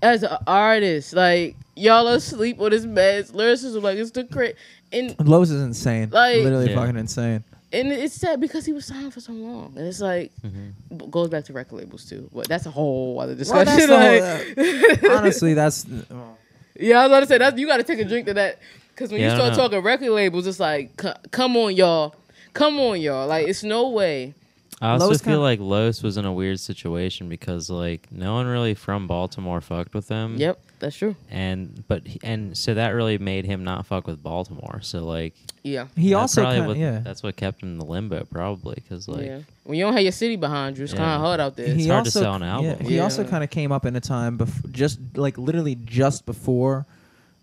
as 0.00 0.22
an 0.22 0.36
artist, 0.46 1.12
like 1.14 1.56
y'all 1.76 2.06
asleep 2.08 2.58
with 2.58 2.72
his 2.72 2.86
meds. 2.86 3.34
Lyricism, 3.34 3.82
like 3.82 3.98
it's 3.98 4.12
the 4.12 4.24
crit. 4.24 4.56
And 4.92 5.14
Los 5.26 5.50
is 5.50 5.60
insane. 5.60 6.10
Like- 6.10 6.42
literally 6.42 6.70
Yeah. 6.70 6.76
fucking 6.76 6.96
insane. 6.96 7.42
and 7.72 7.90
it's 7.90 8.14
sad 8.14 8.40
because 8.40 8.64
he 8.64 8.72
was 8.72 8.84
signed 8.84 9.12
for 9.12 9.18
so 9.20 9.32
long, 9.32 9.72
and 9.76 9.84
it's 9.88 10.00
like 10.00 10.30
Mm-hmm. 10.46 11.10
goes 11.10 11.28
back 11.28 11.44
to 11.46 11.52
record 11.52 11.80
labels 11.80 12.04
too. 12.04 12.30
But 12.32 12.46
that's 12.46 12.66
a 12.66 12.70
whole 12.70 13.18
other 13.20 13.32
Well, 13.32 13.38
discussion. 13.38 13.88
that's 13.88 14.56
like- 14.56 15.00
whole- 15.02 15.10
uh, 15.10 15.18
honestly, 15.18 15.54
that's 15.54 15.84
yeah, 16.78 17.00
I 17.00 17.02
was 17.02 17.10
about 17.10 17.20
to 17.20 17.26
say 17.26 17.38
that 17.38 17.58
you 17.58 17.66
got 17.66 17.78
to 17.78 17.82
take 17.82 17.98
a 17.98 18.04
drink 18.04 18.26
to 18.26 18.34
that 18.34 18.58
because 18.94 19.10
when 19.10 19.20
Yeah, 19.20 19.30
you 19.30 19.36
start 19.36 19.54
talking 19.54 19.80
record 19.80 20.10
labels, 20.10 20.46
it's 20.46 20.60
like, 20.60 21.00
c- 21.00 21.08
come 21.30 21.56
on, 21.56 21.74
y'all, 21.74 22.14
come 22.52 22.78
on, 22.78 23.00
y'all. 23.00 23.26
Like 23.26 23.48
it's 23.48 23.62
no 23.64 23.88
way. 23.90 24.34
I 24.82 24.90
also 24.92 25.06
Los 25.08 25.18
feel 25.20 25.24
kinda- 25.34 25.40
like 25.40 25.60
Los 25.60 26.02
was 26.02 26.16
in 26.16 26.24
a 26.24 26.32
weird 26.32 26.58
situation 26.60 27.28
because 27.28 27.70
like 27.70 28.08
no 28.10 28.34
one 28.34 28.46
really 28.46 28.74
from 28.74 29.06
Baltimore 29.06 29.60
fucked 29.60 29.94
with 29.94 30.08
him. 30.08 30.36
Yep, 30.36 30.58
that's 30.80 30.96
true. 30.96 31.14
And 31.30 31.84
but 31.88 32.02
and 32.24 32.56
so 32.58 32.74
that 32.74 32.90
really 32.90 33.16
made 33.16 33.44
him 33.44 33.62
not 33.64 33.86
fuck 33.86 34.06
with 34.08 34.20
Baltimore. 34.22 34.80
So 34.82 35.04
like 35.04 35.34
Yeah, 35.62 35.86
he 35.96 36.12
also 36.14 36.44
kinda, 36.44 36.66
what, 36.66 36.76
yeah. 36.76 36.98
that's 37.04 37.22
what 37.22 37.36
kept 37.36 37.62
him 37.62 37.70
in 37.70 37.78
the 37.78 37.84
limbo 37.84 38.24
probably 38.24 38.74
because 38.74 39.06
like 39.06 39.24
yeah. 39.26 39.38
When 39.62 39.78
you 39.78 39.84
don't 39.84 39.92
have 39.94 40.02
your 40.02 40.12
city 40.12 40.36
behind 40.36 40.76
you, 40.76 40.84
it's 40.84 40.92
Yeah. 40.92 40.98
kind 40.98 41.12
of 41.12 41.20
hard 41.20 41.40
out 41.40 41.56
there. 41.56 41.66
It's 41.66 41.86
hard 41.86 42.04
to 42.06 42.10
sell 42.10 42.34
an 42.34 42.42
album. 42.42 42.76
Yeah, 42.80 42.86
he 42.88 42.98
also 43.00 43.24
kind 43.24 43.44
of 43.44 43.50
came 43.50 43.70
up 43.72 43.86
in 43.86 43.94
a 43.96 44.00
time 44.00 44.36
before, 44.36 44.70
just 44.72 44.98
like 45.16 45.38
literally 45.38 45.76
just 45.76 46.26
before, 46.26 46.84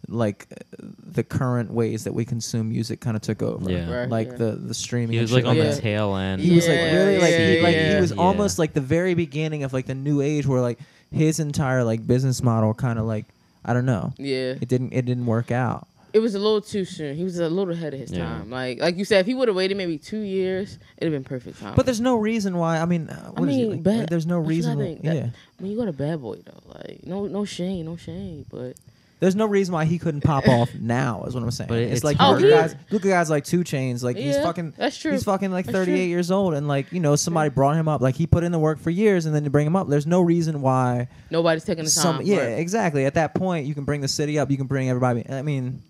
like 0.07 0.47
uh, 0.51 0.85
the 1.11 1.23
current 1.23 1.71
ways 1.71 2.03
that 2.05 2.13
we 2.13 2.25
consume 2.25 2.69
music 2.69 2.99
kind 2.99 3.15
of 3.15 3.21
took 3.21 3.41
over. 3.41 3.69
Yeah. 3.71 3.89
Right, 4.01 4.09
like 4.09 4.27
yeah. 4.29 4.35
the 4.35 4.51
the 4.53 4.73
streaming. 4.73 5.13
he 5.13 5.19
was 5.19 5.31
like 5.31 5.43
shit 5.43 5.49
on 5.49 5.55
Yeah. 5.57 5.71
the 5.71 5.81
tail 5.81 6.15
end. 6.15 6.41
He 6.41 6.55
was 6.55 6.67
like 6.67 6.77
Yeah, 6.77 6.95
really 6.95 7.17
like 7.19 7.33
he 7.35 7.61
like 7.61 7.75
he 7.75 8.01
was 8.01 8.11
Yeah. 8.11 8.17
almost 8.21 8.59
like 8.59 8.73
the 8.73 8.81
very 8.81 9.13
beginning 9.13 9.63
of 9.63 9.73
like 9.73 9.85
the 9.85 9.95
new 9.95 10.21
age 10.21 10.45
where 10.47 10.61
like 10.61 10.79
his 11.11 11.39
entire 11.39 11.83
like 11.83 12.05
business 12.07 12.41
model 12.41 12.73
kind 12.73 12.97
of 12.99 13.05
like 13.05 13.25
I 13.63 13.73
don't 13.73 13.85
know. 13.85 14.13
yeah, 14.17 14.55
It 14.59 14.67
didn't 14.67 14.91
it 14.93 15.05
didn't 15.05 15.25
work 15.27 15.51
out. 15.51 15.87
it 16.13 16.19
was 16.19 16.35
a 16.35 16.39
little 16.39 16.59
too 16.61 16.83
soon. 16.83 17.15
He 17.15 17.23
was 17.23 17.39
a 17.39 17.47
little 17.47 17.73
ahead 17.73 17.93
of 17.93 17.99
his 17.99 18.11
Yeah. 18.11 18.25
time. 18.25 18.49
Like 18.49 18.79
like 18.81 18.97
you 18.97 19.05
said, 19.05 19.19
if 19.21 19.27
he 19.27 19.33
would 19.35 19.47
have 19.47 19.55
waited 19.55 19.77
maybe 19.77 19.97
two 19.97 20.19
years, 20.21 20.77
it'd 20.97 21.13
have 21.13 21.23
been 21.23 21.27
perfect 21.29 21.59
time. 21.61 21.73
But 21.75 21.85
there's 21.85 22.01
no 22.01 22.17
reason 22.17 22.57
why. 22.57 22.79
I 22.79 22.85
mean, 22.85 23.09
uh, 23.09 23.31
what 23.31 23.47
is 23.49 23.55
mean, 23.55 23.65
it? 23.65 23.69
Like, 23.71 23.83
bad- 23.83 24.09
there's 24.09 24.25
no 24.25 24.41
but 24.41 24.49
you 24.55 24.61
gotta 24.63 24.75
reason. 24.75 24.77
why- 24.79 24.83
think 24.85 25.01
that- 25.03 25.15
yeah. 25.15 25.29
when 25.59 25.71
you 25.71 25.77
got 25.77 25.87
a 25.87 25.93
bad 25.93 26.21
boy 26.21 26.37
though, 26.43 26.79
like 26.79 27.05
no 27.05 27.27
no 27.27 27.45
shame, 27.45 27.85
no 27.85 27.95
shame. 27.97 28.45
But 28.49 28.73
There's 29.21 29.35
no 29.35 29.45
reason 29.45 29.73
why 29.73 29.85
he 29.85 29.97
couldn't 29.99 30.21
pop 30.21 30.47
off 30.47 30.73
now. 30.79 31.23
Is 31.25 31.33
what 31.33 31.43
I'm 31.43 31.51
saying. 31.51 31.67
But 31.69 31.77
it's, 31.77 31.93
it's 31.97 32.03
like 32.03 32.17
hard. 32.17 32.41
look, 32.41 32.51
Oh, 32.51 32.57
at 32.57 32.63
he- 32.71 32.73
guys, 32.73 32.91
look 32.91 33.05
at 33.05 33.09
guys 33.09 33.29
like 33.29 33.45
2 33.45 33.59
Chainz. 33.59 34.03
Like 34.03 34.17
he's 34.17 34.35
Yeah, 34.35 34.43
fucking. 34.43 34.73
that's 34.75 34.97
true. 34.97 35.11
He's 35.13 35.23
fucking 35.23 35.51
like 35.51 35.67
That's 35.67 35.77
38 35.77 35.95
true. 35.95 36.03
years 36.05 36.31
old, 36.31 36.53
and 36.55 36.67
like 36.67 36.91
you 36.91 36.99
know 36.99 37.15
somebody 37.15 37.49
brought 37.51 37.77
him 37.77 37.87
up. 37.87 38.01
Like 38.01 38.15
he 38.15 38.27
put 38.27 38.43
in 38.43 38.51
the 38.51 38.59
work 38.59 38.79
for 38.79 38.89
years, 38.89 39.25
and 39.25 39.33
then 39.33 39.43
to 39.45 39.49
bring 39.49 39.65
him 39.67 39.75
up, 39.77 39.87
there's 39.87 40.07
no 40.07 40.19
reason 40.21 40.61
why. 40.61 41.07
nobody's 41.29 41.63
taking 41.63 41.85
the 41.85 41.91
time. 41.91 42.17
Some 42.17 42.21
yeah, 42.23 42.37
right. 42.39 42.59
exactly. 42.59 43.05
At 43.05 43.13
that 43.13 43.33
point, 43.35 43.67
you 43.67 43.73
can 43.75 43.85
bring 43.85 44.01
the 44.01 44.07
city 44.09 44.37
up. 44.39 44.51
You 44.51 44.57
can 44.57 44.67
bring 44.67 44.89
everybody. 44.89 45.23
I 45.29 45.43
mean, 45.43 45.81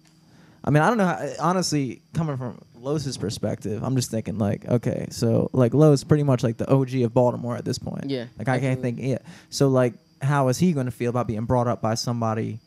I 0.63 0.69
mean, 0.69 0.83
I 0.83 0.89
don't 0.89 0.97
know. 0.97 1.05
How, 1.05 1.29
honestly, 1.39 2.01
coming 2.13 2.35
from 2.37 2.59
Los's 2.75 3.17
perspective, 3.17 3.81
I'm 3.81 3.95
just 3.95 4.11
thinking 4.11 4.37
like, 4.39 4.67
okay, 4.67 5.07
so 5.09 5.49
like 5.53 5.73
Los 5.73 6.03
pretty 6.03 6.23
much 6.23 6.43
like 6.43 6.57
the 6.57 6.69
OG 6.69 6.95
of 6.95 7.13
Baltimore 7.13 7.55
at 7.55 7.63
this 7.63 7.79
point. 7.79 8.09
Yeah, 8.09 8.25
Like 8.37 8.49
I 8.49 8.59
can't 8.59 8.77
absolutely. 8.79 9.03
think. 9.03 9.21
Yeah. 9.23 9.29
So 9.49 9.69
like, 9.69 9.93
how 10.21 10.49
is 10.49 10.57
he 10.59 10.73
going 10.73 10.85
to 10.87 10.91
feel 10.91 11.09
about 11.09 11.27
being 11.27 11.45
brought 11.45 11.67
up 11.69 11.81
by 11.81 11.93
somebody? 11.95 12.59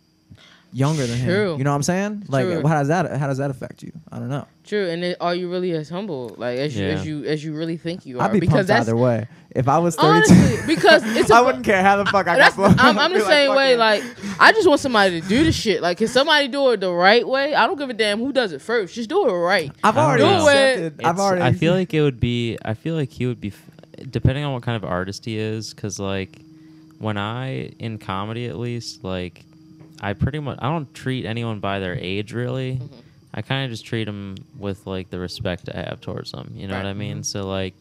Younger 0.76 1.06
than 1.06 1.20
True. 1.24 1.52
him, 1.52 1.58
you 1.58 1.64
know 1.64 1.70
what 1.70 1.76
I'm 1.76 1.82
saying? 1.84 2.24
Like, 2.26 2.46
True. 2.46 2.66
how 2.66 2.80
does 2.80 2.88
that 2.88 3.08
how 3.16 3.28
does 3.28 3.38
that 3.38 3.48
affect 3.48 3.84
you? 3.84 3.92
I 4.10 4.18
don't 4.18 4.28
know. 4.28 4.44
True, 4.64 4.88
and 4.88 5.04
it, 5.04 5.16
are 5.20 5.32
you 5.32 5.48
really 5.48 5.70
as 5.70 5.88
humble, 5.88 6.34
like 6.36 6.58
as 6.58 6.76
you 6.76 6.84
Yeah. 6.84 6.92
as 6.94 7.06
you 7.06 7.24
as 7.24 7.44
you 7.44 7.54
really 7.54 7.76
think 7.76 8.04
you 8.04 8.18
are? 8.18 8.24
I'd 8.24 8.32
be 8.32 8.40
because 8.40 8.66
pumped 8.66 8.68
that's 8.68 8.88
either 8.88 8.96
way. 8.96 9.28
If 9.54 9.68
I 9.68 9.78
was 9.78 9.94
32, 9.94 10.06
honestly 10.34 10.74
because 10.74 11.04
it's. 11.16 11.30
a 11.30 11.34
I 11.36 11.40
wouldn't 11.42 11.64
care 11.64 11.80
how 11.80 11.96
the 12.02 12.06
fuck 12.06 12.26
I 12.26 12.36
That's, 12.36 12.56
got 12.56 12.74
blown. 12.76 12.80
I'm, 12.80 12.98
I'd 12.98 13.04
I'm 13.04 13.12
the 13.18 13.20
same 13.20 13.50
fuck 13.50 13.56
way. 13.56 13.74
it. 13.74 13.78
Like, 13.78 14.02
I 14.40 14.50
just 14.50 14.66
want 14.66 14.80
somebody 14.80 15.20
to 15.20 15.28
do 15.28 15.44
the 15.44 15.52
shit. 15.52 15.80
Like, 15.80 15.98
can 15.98 16.08
somebody 16.08 16.48
do 16.48 16.68
it 16.70 16.80
the 16.80 16.90
right 16.92 17.26
way? 17.28 17.54
I 17.54 17.68
don't 17.68 17.78
give 17.78 17.88
a 17.88 17.94
damn 17.94 18.18
who 18.18 18.32
does 18.32 18.50
it 18.50 18.60
first. 18.60 18.94
Just 18.96 19.08
do 19.08 19.28
it 19.28 19.32
right. 19.32 19.70
I've 19.84 19.96
I 19.96 20.16
don't 20.16 20.24
already 20.26 20.44
know. 20.44 20.48
accepted. 20.48 21.04
I've 21.04 21.20
already. 21.20 21.42
I 21.42 21.52
feel 21.52 21.72
like 21.74 21.94
it 21.94 22.02
would 22.02 22.18
be. 22.18 22.58
I 22.64 22.74
feel 22.74 22.96
like 22.96 23.12
he 23.12 23.26
would 23.26 23.40
be, 23.40 23.52
depending 24.10 24.42
on 24.44 24.52
what 24.54 24.64
kind 24.64 24.74
of 24.82 24.84
artist 24.90 25.24
he 25.24 25.38
is. 25.38 25.72
Because 25.72 26.00
like, 26.00 26.40
when 26.98 27.16
I 27.16 27.66
in 27.78 27.98
comedy 27.98 28.46
at 28.46 28.56
least, 28.58 29.04
like, 29.04 29.44
I 30.04 30.12
pretty 30.12 30.38
much 30.38 30.58
I 30.60 30.70
don't 30.70 30.92
treat 30.92 31.24
anyone 31.24 31.60
by 31.60 31.78
their 31.78 31.96
age 31.98 32.34
really. 32.34 32.74
Mm-hmm. 32.74 33.00
I 33.32 33.40
kind 33.42 33.64
of 33.64 33.70
just 33.70 33.86
treat 33.86 34.04
them 34.04 34.36
with 34.58 34.86
like 34.86 35.08
the 35.08 35.18
respect 35.18 35.68
I 35.72 35.78
have 35.78 36.02
towards 36.02 36.32
them. 36.32 36.52
You 36.54 36.68
know 36.68 36.76
what 36.76 36.86
I 36.86 36.92
mean? 36.92 37.16
Mm-hmm. 37.16 37.22
So 37.22 37.48
like, 37.48 37.74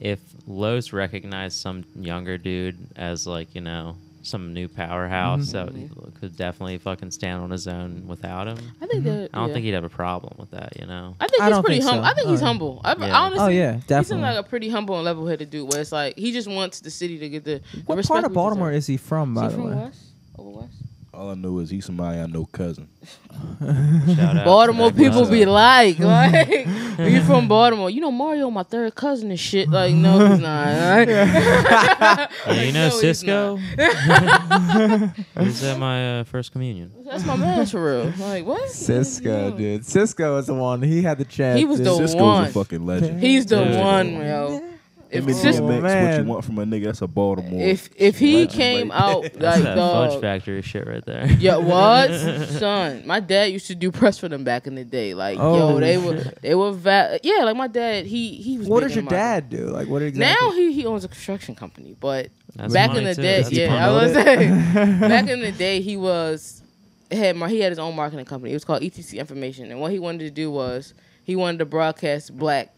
if 0.00 0.20
Los 0.46 0.92
recognized 0.92 1.58
some 1.58 1.84
younger 1.94 2.38
dude 2.38 2.78
as 2.96 3.26
like 3.26 3.54
you 3.54 3.60
know 3.60 3.96
some 4.22 4.54
new 4.54 4.68
powerhouse 4.68 5.52
mm-hmm. 5.52 5.74
that 5.74 5.74
mm-hmm. 5.74 6.18
could 6.18 6.34
definitely 6.36 6.78
fucking 6.78 7.10
stand 7.10 7.42
on 7.42 7.50
his 7.50 7.68
own 7.68 8.06
without 8.06 8.46
him. 8.46 8.58
I 8.80 8.86
think 8.86 9.04
that. 9.04 9.30
I 9.34 9.38
don't 9.38 9.48
yeah. 9.48 9.54
think 9.54 9.64
he'd 9.66 9.74
have 9.74 9.84
a 9.84 9.90
problem 9.90 10.36
with 10.38 10.50
that. 10.52 10.80
You 10.80 10.86
know. 10.86 11.14
I 11.20 11.28
think 11.28 11.42
I 11.42 11.46
he's 11.46 11.54
don't 11.54 11.64
pretty 11.64 11.80
humble. 11.82 12.02
so. 12.02 12.10
I 12.10 12.14
think 12.14 12.28
he's 12.28 12.40
Oh, 12.40 12.44
yeah. 12.44 12.48
humble. 12.48 12.80
I, 12.84 12.94
Yeah. 12.96 13.20
Honestly, 13.20 13.44
Oh, 13.44 13.48
yeah, 13.48 13.98
He 13.98 14.04
seems 14.04 14.22
like 14.22 14.38
a 14.38 14.42
pretty 14.42 14.70
humble 14.70 14.96
and 14.96 15.04
level-headed 15.04 15.50
dude. 15.50 15.70
Where 15.70 15.82
it's 15.82 15.92
like 15.92 16.16
he 16.16 16.32
just 16.32 16.48
wants 16.48 16.80
the 16.80 16.90
city 16.90 17.18
to 17.18 17.28
get 17.28 17.44
the. 17.44 17.60
the 17.74 17.82
what 17.84 17.96
respect 17.96 18.14
part 18.14 18.24
of 18.24 18.32
Baltimore 18.32 18.70
deserve. 18.70 18.78
is 18.78 18.86
he 18.86 18.96
from, 18.96 19.34
by 19.34 19.46
Is 19.46 19.52
the 19.52 19.58
from 19.58 19.70
way? 19.70 19.76
West? 19.76 20.09
Over 21.20 21.28
West? 21.28 21.30
All 21.30 21.30
I 21.30 21.34
know 21.34 21.58
is 21.58 21.70
he's 21.70 21.84
somebody 21.84 22.18
I 22.18 22.26
know 22.26 22.46
cousin. 22.46 22.88
Shout 24.14 24.36
out 24.36 24.44
Baltimore 24.44 24.90
people 24.92 25.26
be 25.28 25.44
like, 25.46 25.98
like, 25.98 26.66
you 26.98 27.22
from 27.22 27.48
Baltimore? 27.48 27.90
You 27.90 28.00
know 28.00 28.10
Mario, 28.10 28.50
my 28.50 28.62
third 28.62 28.94
cousin 28.94 29.30
and 29.30 29.38
shit. 29.38 29.68
Like, 29.68 29.94
no, 29.94 30.28
he's 30.30 30.40
not. 30.40 30.66
Right? 30.66 31.08
Yeah, 32.46 32.62
you 32.62 32.72
know 32.72 32.88
No, 32.88 32.94
Sisqó. 32.94 33.58
He's 35.42 35.62
at 35.64 35.78
my 35.78 36.20
uh, 36.20 36.24
first 36.24 36.52
communion. 36.52 36.92
That's 37.04 37.24
my 37.24 37.36
man 37.36 37.66
for 37.66 37.84
real. 37.84 38.12
Like, 38.18 38.44
what? 38.44 38.68
Sisqó, 38.70 39.56
dude. 39.56 39.82
Sisqó 39.82 40.38
is 40.38 40.46
the 40.46 40.54
one. 40.54 40.82
He 40.82 41.02
had 41.02 41.18
the 41.18 41.24
chance. 41.24 41.58
He 41.58 41.64
was 41.64 41.78
dude. 41.78 41.86
the 41.86 41.92
Sisqó's 41.92 42.14
one. 42.16 42.44
a 42.44 42.50
fucking 42.50 42.86
legend. 42.86 43.20
He's 43.20 43.46
the 43.46 43.60
Yeah. 43.62 43.84
one, 43.84 44.12
yo. 44.14 44.69
If 45.12 45.26
If 45.28 45.34
Cis- 45.36 45.58
Oh, 45.58 45.62
DMX, 45.62 45.72
what 45.74 45.82
man. 45.82 46.24
you 46.24 46.30
want 46.30 46.44
from 46.44 46.58
a 46.60 46.64
nigga, 46.64 46.84
that's 46.84 47.02
a 47.02 47.06
Baltimore. 47.08 47.60
if 47.60 47.88
if 47.96 48.18
he 48.18 48.34
legend 48.46 48.52
came 48.52 48.90
right 48.90 49.00
out 49.00 49.22
there. 49.22 49.30
That's 49.34 49.56
like 49.56 49.64
that 49.64 49.76
Fudge 49.76 50.10
dog, 50.12 50.20
Factory 50.20 50.62
shit 50.62 50.86
right 50.86 51.04
there. 51.04 51.26
yeah, 51.38 51.56
what, 51.56 52.08
son? 52.50 53.02
My 53.06 53.18
dad 53.20 53.46
used 53.46 53.66
to 53.66 53.74
do 53.74 53.90
press 53.90 54.18
for 54.18 54.28
them 54.28 54.44
back 54.44 54.66
in 54.68 54.74
the 54.76 54.84
day. 54.84 55.14
Like, 55.14 55.38
Oh, 55.40 55.56
yo, 55.74 55.80
they 55.80 55.98
were 55.98 56.22
they 56.42 56.54
were 56.54 56.72
va- 56.72 57.18
yeah. 57.22 57.42
Like 57.44 57.56
my 57.56 57.66
dad, 57.66 58.06
he 58.06 58.36
he 58.36 58.58
was. 58.58 58.68
What 58.68 58.82
does 58.84 58.94
your 58.94 59.02
in 59.02 59.08
dad 59.08 59.50
do? 59.50 59.66
Like, 59.66 59.88
what 59.88 60.02
exactly? 60.02 60.46
Now 60.46 60.52
he 60.52 60.72
he 60.72 60.86
owns 60.86 61.04
a 61.04 61.08
construction 61.08 61.54
company, 61.54 61.96
but 61.98 62.28
That's 62.54 62.72
back 62.72 62.94
in 62.96 63.02
the 63.04 63.14
too. 63.14 63.22
day, 63.22 63.42
That's 63.42 63.52
yeah. 63.52 63.86
I 63.88 63.90
was 63.92 64.12
saying, 64.14 64.50
back 65.00 65.28
in 65.28 65.40
the 65.40 65.52
day, 65.52 65.80
he 65.80 65.96
was 65.96 66.62
had 67.10 67.34
mar- 67.34 67.48
he 67.48 67.58
had 67.58 67.72
his 67.72 67.80
own 67.80 67.96
marketing 67.96 68.24
company. 68.26 68.52
It 68.52 68.54
was 68.54 68.64
called 68.64 68.82
ETC 68.82 69.18
Information, 69.18 69.72
and 69.72 69.80
what 69.80 69.90
he 69.90 69.98
wanted 69.98 70.20
to 70.20 70.30
do 70.30 70.52
was 70.52 70.94
he 71.24 71.34
wanted 71.34 71.58
to 71.58 71.64
broadcast 71.64 72.36
black 72.38 72.72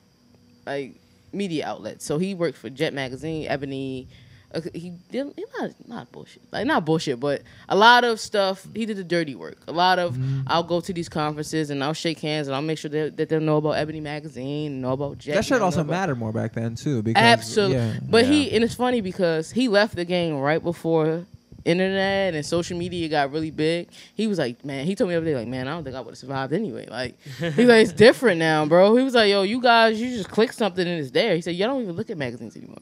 like 0.66 0.94
media 1.32 1.66
outlets. 1.66 2.04
So 2.04 2.18
he 2.18 2.34
worked 2.34 2.58
for 2.58 2.70
Jet 2.70 2.92
Magazine, 2.94 3.46
Ebony. 3.48 4.08
Uh, 4.54 4.60
he 4.74 4.90
did 5.10 5.32
he 5.34 5.44
not 5.58 5.70
not 5.88 6.12
bullshit 6.12 6.42
like 6.52 6.66
not 6.66 6.84
bullshit, 6.84 7.18
but 7.18 7.40
a 7.70 7.74
lot 7.76 8.04
of 8.04 8.20
stuff. 8.20 8.66
He 8.74 8.84
did 8.84 8.98
the 8.98 9.04
dirty 9.04 9.34
work. 9.34 9.56
A 9.66 9.72
lot 9.72 9.98
of 9.98 10.12
Mm-hmm. 10.14 10.42
I'll 10.46 10.62
go 10.62 10.82
to 10.82 10.92
these 10.92 11.08
conferences 11.08 11.70
and 11.70 11.82
I'll 11.82 11.94
shake 11.94 12.20
hands 12.20 12.48
and 12.48 12.54
I'll 12.54 12.60
make 12.60 12.76
sure 12.76 12.90
that, 12.90 13.16
that 13.16 13.30
they'll 13.30 13.40
know 13.40 13.56
about 13.56 13.72
Ebony 13.78 14.00
Magazine, 14.00 14.82
know 14.82 14.92
about 14.92 15.16
Jet. 15.16 15.36
that 15.36 15.46
should 15.46 15.62
also 15.62 15.80
about- 15.80 15.90
matter 15.90 16.14
more 16.14 16.32
back 16.32 16.52
then 16.52 16.74
too. 16.74 17.02
Because 17.02 17.22
Absolutely. 17.22 17.76
yeah. 17.78 17.94
But 18.06 18.26
Yeah. 18.26 18.30
he 18.32 18.52
and 18.52 18.62
it's 18.62 18.74
funny 18.74 19.00
because 19.00 19.50
he 19.52 19.68
left 19.68 19.96
the 19.96 20.04
game 20.04 20.36
right 20.36 20.62
before 20.62 21.24
internet 21.64 22.34
and 22.34 22.44
social 22.44 22.76
media 22.78 23.08
got 23.08 23.30
really 23.32 23.50
big. 23.50 23.88
He 24.14 24.26
was 24.26 24.38
like, 24.38 24.64
man, 24.64 24.86
he 24.86 24.94
told 24.94 25.08
me 25.08 25.14
the 25.14 25.20
other 25.20 25.26
day, 25.30 25.36
like, 25.36 25.48
man, 25.48 25.68
I 25.68 25.72
don't 25.72 25.84
think 25.84 25.96
I 25.96 26.00
would 26.00 26.10
have 26.12 26.18
survived 26.18 26.52
anyway. 26.52 26.86
Like, 26.90 27.16
he's 27.38 27.56
like, 27.58 27.82
it's 27.84 27.92
different 27.92 28.38
now, 28.38 28.66
bro. 28.66 28.96
He 28.96 29.04
was 29.04 29.14
like, 29.14 29.30
yo, 29.30 29.42
you 29.42 29.60
guys, 29.60 30.00
you 30.00 30.08
just 30.16 30.28
click 30.30 30.52
something 30.52 30.86
and 30.86 31.00
it's 31.00 31.10
there. 31.10 31.34
He 31.34 31.40
said, 31.40 31.54
y'all 31.54 31.68
don't 31.68 31.82
even 31.82 31.94
look 31.96 32.10
at 32.10 32.16
magazines 32.18 32.56
anymore. 32.56 32.78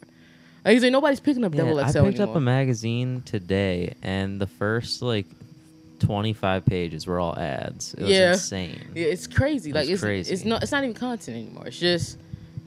Like, 0.64 0.72
he's 0.74 0.83
like, 0.83 0.93
nobody's 0.93 1.20
picking 1.20 1.45
up 1.45 1.55
Yeah, 1.55 1.62
Double 1.64 1.78
I 1.81 1.85
picked 1.85 1.97
anymore. 1.97 2.28
up 2.28 2.37
a 2.37 2.41
magazine 2.41 3.22
today, 3.24 3.95
and 4.03 4.41
the 4.41 4.47
first 4.47 5.01
like 5.03 5.26
twenty-five 6.01 6.64
pages 6.66 7.07
were 7.07 7.18
all 7.18 7.39
ads. 7.39 7.95
It 7.95 8.03
was 8.03 8.11
Yeah. 8.11 8.33
insane. 8.33 8.81
yeah, 8.95 9.07
it's 9.07 9.26
crazy. 9.26 9.70
It 9.70 9.74
Like, 9.74 9.89
it's 9.89 10.03
crazy. 10.03 10.33
it's 10.33 10.45
not 10.45 10.62
it's 10.62 10.72
not 10.72 10.83
even 10.85 10.95
content 10.95 11.37
anymore. 11.37 11.66
It's 11.66 11.78
just, 11.78 12.18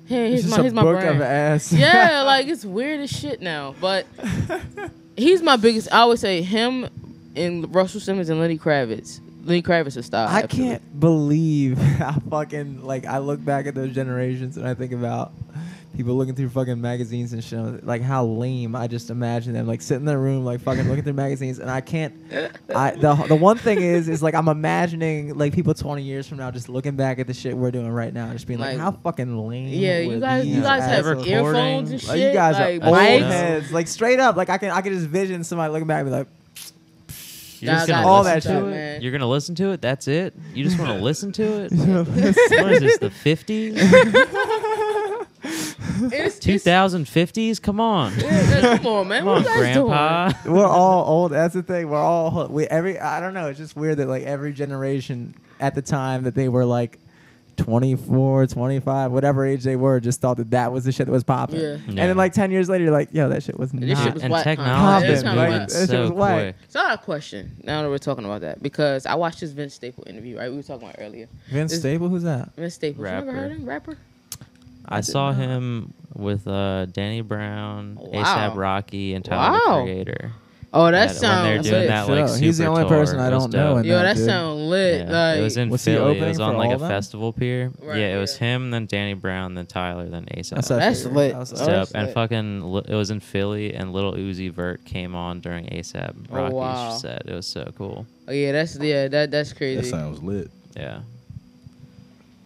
hey, 0.05 0.33
It's 0.33 0.41
here's 0.41 0.41
just 0.43 0.51
my 0.51 0.57
a 0.57 0.61
here's 0.63 0.73
my 0.73 0.81
book 0.83 0.99
brand. 1.01 1.15
of 1.17 1.21
ass. 1.21 1.71
yeah, 1.71 2.21
like 2.25 2.47
it's 2.47 2.65
weird 2.65 2.99
as 2.99 3.11
shit 3.11 3.41
now. 3.41 3.75
But 3.79 4.07
he's 5.15 5.41
my 5.41 5.55
biggest. 5.55 5.93
I 5.93 5.99
always 5.99 6.19
say 6.19 6.41
him 6.41 6.87
and 7.35 7.73
Russell 7.73 7.99
Simmons 7.99 8.29
and 8.29 8.39
Lenny 8.39 8.57
Kravitz. 8.57 9.19
Lenny 9.43 9.61
Kravitz 9.61 9.97
is 9.97 10.05
style. 10.05 10.27
I 10.27 10.43
absolutely. 10.43 10.71
can't 10.71 10.99
believe 10.99 11.77
how 11.97 12.13
fucking 12.29 12.83
like 12.83 13.05
I 13.05 13.17
look 13.17 13.43
back 13.43 13.67
at 13.67 13.75
those 13.75 13.93
generations 13.93 14.57
and 14.57 14.67
I 14.67 14.73
think 14.73 14.91
about 14.93 15.31
people 15.95 16.15
looking 16.15 16.33
through 16.35 16.49
fucking 16.49 16.81
magazines 16.81 17.33
and 17.33 17.43
shit. 17.43 17.85
Like 17.85 18.01
how 18.01 18.25
lame 18.25 18.75
I 18.75 18.87
just 18.87 19.09
imagine 19.09 19.53
them 19.53 19.67
like 19.67 19.81
sitting 19.81 20.01
in 20.01 20.05
their 20.05 20.17
room 20.19 20.43
like 20.43 20.59
fucking 20.61 20.87
looking 20.89 21.03
through 21.03 21.13
magazines 21.13 21.59
and 21.59 21.69
I 21.69 21.81
can't. 21.81 22.13
I 22.75 22.91
the 22.91 23.13
the 23.27 23.35
one 23.35 23.57
thing 23.57 23.81
is 23.81 24.09
is 24.09 24.23
like 24.23 24.33
I'm 24.33 24.47
imagining 24.47 25.37
like 25.37 25.53
people 25.53 25.73
20 25.73 26.01
years 26.01 26.27
from 26.27 26.37
now 26.39 26.49
just 26.51 26.67
looking 26.69 26.95
back 26.95 27.19
at 27.19 27.27
the 27.27 27.33
shit 27.33 27.55
we're 27.55 27.71
doing 27.71 27.89
right 27.91 28.13
now, 28.13 28.31
just 28.33 28.47
being 28.47 28.59
like, 28.59 28.71
Like- 28.73 28.79
how 28.79 28.91
fucking 28.91 29.37
lame. 29.47 29.67
Yeah, 29.69 29.99
you 29.99 30.19
guys, 30.19 30.45
you 30.47 30.61
guys 30.61 30.83
have 30.83 31.05
assholes? 31.05 31.27
earphones 31.27 31.91
and 31.91 31.99
shit. 32.01 32.09
Like, 32.09 32.19
you 32.19 32.33
guys 32.33 32.55
like, 32.55 32.81
are 32.83 32.87
old 32.87 32.97
heads. 32.97 33.71
Like 33.71 33.87
straight 33.87 34.19
up, 34.19 34.35
like 34.35 34.49
I 34.49 34.57
can 34.57 34.71
I 34.71 34.81
can 34.81 34.93
just 34.93 35.07
vision 35.07 35.43
somebody 35.43 35.71
looking 35.71 35.87
back 35.87 36.01
and 36.01 36.07
be 36.09 36.11
like, 36.11 36.27
You're 37.59 37.73
just 37.75 37.87
gonna 37.87 38.07
all 38.07 38.23
listen 38.23 38.53
that 38.53 38.59
to 38.61 38.65
it. 38.67 38.69
man. 38.71 39.01
You're 39.01 39.11
gonna 39.11 39.27
listen 39.27 39.55
to 39.55 39.71
it. 39.71 39.81
That's 39.81 40.07
it. 40.07 40.33
You 40.53 40.63
just 40.63 40.77
want 40.79 40.91
to 40.91 40.97
listen 41.03 41.31
to 41.33 41.65
it. 41.65 41.71
what 42.61 42.71
is 42.73 42.79
this? 42.81 42.97
The 42.97 43.09
fifties? 43.09 43.75
It's, 46.11 46.45
it's, 46.47 46.65
2050s. 46.65 47.61
Come 47.61 47.79
on, 47.79 48.13
yeah, 48.19 48.77
come 48.77 48.87
on, 48.87 49.07
man. 49.07 49.19
come 49.19 49.27
what 49.27 49.37
on, 49.37 49.43
you 49.43 49.47
guys 49.49 49.75
Grandpa. 49.75 50.31
we're 50.45 50.65
all 50.67 51.05
old. 51.07 51.31
That's 51.31 51.53
the 51.53 51.63
thing. 51.63 51.89
We're 51.89 51.97
all 51.97 52.47
we 52.49 52.65
every. 52.65 52.99
I 52.99 53.19
don't 53.19 53.33
know. 53.33 53.47
It's 53.47 53.59
just 53.59 53.75
weird 53.75 53.97
that 53.97 54.07
like 54.07 54.23
every 54.23 54.53
generation 54.53 55.35
at 55.59 55.75
the 55.75 55.81
time 55.81 56.23
that 56.23 56.35
they 56.35 56.49
were 56.49 56.65
like 56.65 56.99
24, 57.57 58.47
25, 58.47 59.11
whatever 59.11 59.45
age 59.45 59.63
they 59.63 59.75
were, 59.75 59.99
just 59.99 60.19
thought 60.21 60.37
that 60.37 60.49
that 60.51 60.71
was 60.71 60.83
the 60.85 60.91
shit 60.91 61.05
that 61.05 61.11
was 61.11 61.23
popping. 61.23 61.59
Yeah. 61.59 61.77
And 61.87 61.93
Yeah. 61.97 62.07
then 62.07 62.17
like 62.17 62.33
10 62.33 62.49
years 62.51 62.67
later, 62.67 62.85
you're 62.85 62.93
like, 62.93 63.09
yo, 63.13 63.29
that 63.29 63.43
shit 63.43 63.59
was 63.59 63.71
This 63.71 63.97
not. 63.97 64.03
shit 64.03 64.13
was 64.15 64.23
and 64.23 64.31
whack, 64.33 64.43
huh? 64.43 64.49
technology 64.51 65.05
Yeah, 65.07 65.11
is 65.13 65.19
it's 65.19 65.29
kinda 65.29 65.41
moving 65.43 65.59
whack. 65.59 65.69
That 65.69 65.77
shit 65.79 65.89
so 65.89 66.01
was 66.01 66.11
whack. 66.11 66.35
quick. 66.35 66.55
So 66.69 66.79
I 66.79 66.83
got 66.83 66.93
a 66.99 67.03
question. 67.03 67.51
Now 67.63 67.83
that 67.83 67.89
we're 67.89 67.97
talking 67.99 68.25
about 68.25 68.41
that, 68.41 68.63
because 68.63 69.05
I 69.05 69.15
watched 69.15 69.39
this 69.41 69.51
Vince 69.51 69.75
Staple 69.75 70.03
interview. 70.07 70.37
Right, 70.37 70.49
we 70.49 70.57
were 70.57 70.63
talking 70.63 70.87
about 70.89 70.95
earlier. 70.99 71.27
Vince 71.49 71.73
Is- 71.73 71.79
Stable, 71.79 72.09
who's 72.09 72.23
that? 72.23 72.55
Vince 72.55 72.73
Staples. 72.73 72.97
You 72.99 73.03
Rapper. 73.05 73.25
never 73.27 73.37
heard 73.37 73.51
him? 73.51 73.65
Rapper. 73.65 73.97
I 74.87 74.97
did 75.01 75.05
saw 75.05 75.31
not. 75.31 75.37
him 75.37 75.93
with 76.13 76.47
uh, 76.47 76.85
Danny 76.87 77.21
Brown, 77.21 77.95
Wow. 77.95 78.23
ASAP 78.23 78.55
Rocky, 78.55 79.13
and 79.13 79.23
Tyler 79.25 79.59
Wow. 79.65 79.77
the 79.79 79.83
Creator. 79.83 80.31
Oh, 80.75 80.85
that 80.85 80.93
At- 80.95 81.07
when 81.09 81.15
sounds 81.15 81.69
they're 81.69 81.77
doing 81.79 81.87
that 81.87 82.09
like 82.09 82.27
Show. 82.29 82.33
He's 82.33 82.57
the 82.57 82.65
only 82.65 82.81
tour, 82.81 82.89
person 82.89 83.19
I 83.19 83.29
don't 83.29 83.53
know 83.53 83.77
Yo, 83.77 83.95
that 83.99 84.15
dude. 84.15 84.25
sound 84.25 84.69
lit. 84.71 85.07
Yeah, 85.07 85.13
like 85.29 85.37
it 85.39 85.43
was 85.43 85.55
in 85.57 85.69
Was 85.69 85.85
Philly. 85.85 86.17
It 86.19 86.27
was 86.27 86.39
on 86.39 86.57
like 86.57 86.73
a 86.75 86.79
them? 86.79 86.89
festival 86.89 87.31
pier. 87.31 87.71
Right, 87.79 87.99
yeah, 87.99 88.17
it 88.17 88.19
was 88.19 88.33
yeah. 88.41 88.47
him, 88.55 88.71
then 88.71 88.87
Danny 88.87 89.13
Brown, 89.13 89.53
then 89.53 89.67
Tyler, 89.67 90.09
then 90.09 90.25
ASAP. 90.25 90.49
That's 90.55 90.69
what 90.71 90.81
I 90.81 90.85
That's 90.87 90.97
figured. 91.03 91.15
lit. 91.15 91.31
That 91.33 91.39
was- 91.39 91.53
Oh, 91.53 91.57
Dope. 91.57 91.67
that's 91.67 91.91
and 91.91 92.09
fucking, 92.09 92.83
it 92.89 92.95
was 92.95 93.11
in 93.11 93.19
Philly, 93.19 93.75
and 93.75 93.93
Lil 93.93 94.13
Uzi 94.13 94.51
Vert 94.51 94.83
came 94.83 95.13
on 95.13 95.41
during 95.41 95.65
ASAP 95.67 96.15
Oh, 96.31 96.35
Rocky's 96.35 96.53
wow. 96.55 96.89
set. 96.97 97.21
It 97.27 97.33
was 97.35 97.45
so 97.45 97.71
cool. 97.77 98.07
Oh 98.27 98.31
yeah, 98.31 98.51
that's 98.51 98.75
yeah, 98.79 99.07
that 99.09 99.29
that's 99.29 99.53
crazy. 99.53 99.81
That 99.81 99.87
sounds 99.87 100.23
lit. 100.23 100.49
Yeah, 100.75 101.01
it 101.01 101.03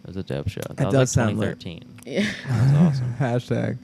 was 0.08 0.16
a 0.16 0.22
dope 0.22 0.48
show. 0.48 0.60
That 0.70 0.80
It 0.80 0.84
was 0.86 0.92
does 0.94 1.16
like 1.16 1.26
sound 1.26 1.38
lit. 1.38 1.60
2013. 1.60 1.84
Yeah. 2.06 2.30
That 2.48 2.82
was 2.82 3.00
awesome. 3.00 3.14
Hashtag. 3.18 3.78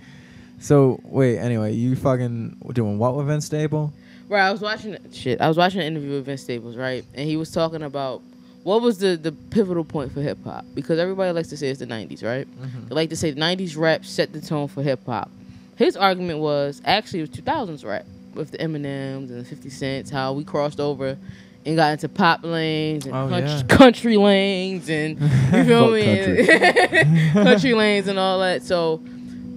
So 0.61 1.01
wait, 1.05 1.39
anyway, 1.39 1.73
you 1.75 1.95
fucking 1.97 2.57
doing 2.73 2.99
what 2.99 3.15
with 3.17 3.27
Vince 3.27 3.45
Stable? 3.47 3.93
Right, 4.29 4.47
I 4.47 4.51
was 4.53 4.61
watching 4.63 4.97
shit. 5.13 5.41
I 5.41 5.49
was 5.49 5.57
watching 5.57 5.81
an 5.81 5.87
interview 5.87 6.13
with 6.13 6.25
Vince 6.27 6.43
Staples, 6.43 6.77
right, 6.77 7.05
and 7.15 7.29
he 7.29 7.37
was 7.37 7.51
talking 7.51 7.83
about 7.83 8.23
what 8.63 8.81
was 8.81 8.97
the 8.99 9.17
the 9.17 9.33
pivotal 9.33 9.85
point 9.85 10.13
for 10.13 10.23
hip 10.23 10.39
hop 10.43 10.65
because 10.75 10.99
everybody 10.99 11.33
likes 11.33 11.49
to 11.49 11.57
say 11.59 11.69
it's 11.69 11.81
the 11.81 11.87
'90s, 11.87 12.25
right? 12.25 12.47
Mm-hmm. 12.47 12.89
They 12.89 12.95
like 12.95 13.11
to 13.11 13.17
say 13.17 13.31
the 13.33 13.41
'90s 13.41 13.77
rap 13.77 14.05
set 14.07 14.33
the 14.33 14.41
tone 14.41 14.69
for 14.69 14.83
hip 14.83 15.05
hop. 15.05 15.31
His 15.77 15.97
argument 15.97 16.39
was 16.39 16.81
actually 16.87 17.19
it 17.21 17.23
was 17.23 17.31
2000s 17.31 17.85
rap 17.85 18.07
with 18.35 18.51
the 18.53 18.59
Eminems 18.59 19.29
and 19.31 19.41
the 19.41 19.45
50 19.45 19.69
Cents, 19.71 20.11
how 20.11 20.33
we 20.33 20.45
crossed 20.45 20.81
over 20.81 21.19
and 21.67 21.77
got 21.77 21.93
into 21.93 22.09
pop 22.09 22.43
lanes 22.45 23.07
and 23.07 23.15
Oh, 23.15 23.29
country, 23.29 23.51
yeah. 23.51 23.63
country 23.77 24.17
lanes 24.17 24.89
and 24.91 25.21
you 25.21 25.65
feel 25.65 25.85
Fuck 25.85 26.93
me, 27.13 27.31
country 27.33 27.75
lanes 27.75 28.09
and 28.09 28.19
all 28.19 28.39
that. 28.41 28.63
So 28.63 29.03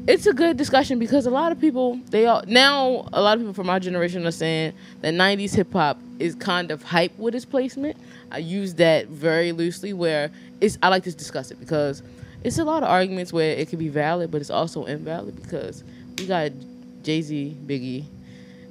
it's 0.08 0.26
a 0.26 0.34
good 0.34 0.56
discussion 0.56 1.00
because 1.00 1.26
a 1.26 1.30
lot 1.30 1.52
of 1.52 1.60
people 1.60 2.00
they 2.12 2.26
all 2.26 2.44
now 2.48 3.08
a 3.12 3.22
lot 3.22 3.36
of 3.36 3.42
people 3.42 3.54
from 3.54 3.70
our 3.70 3.80
generation 3.80 4.26
are 4.26 4.32
saying 4.32 4.74
that 5.02 5.14
90s 5.14 5.54
hip 5.56 5.72
hop 5.74 6.00
is 6.20 6.34
kind 6.36 6.72
of 6.72 6.82
hype 6.84 7.18
with 7.18 7.36
its 7.36 7.46
placement. 7.46 7.98
I 8.32 8.38
use 8.40 8.74
that 8.76 9.08
very 9.08 9.52
loosely 9.52 9.92
where 9.94 10.32
it's 10.62 10.78
I 10.82 10.88
like 10.90 11.04
to 11.04 11.12
discuss 11.12 11.52
it 11.52 11.60
because 11.60 12.04
it's 12.44 12.58
a 12.58 12.64
lot 12.64 12.84
of 12.84 12.90
arguments 12.90 13.34
where 13.34 13.52
it 13.56 13.68
could 13.70 13.80
be 13.80 13.90
valid 13.90 14.32
but 14.32 14.40
it's 14.42 14.50
also 14.50 14.86
invalid 14.86 15.36
because 15.42 15.84
we 16.18 16.26
got 16.26 16.52
Jay-Z, 17.04 17.58
Biggie, 17.66 18.06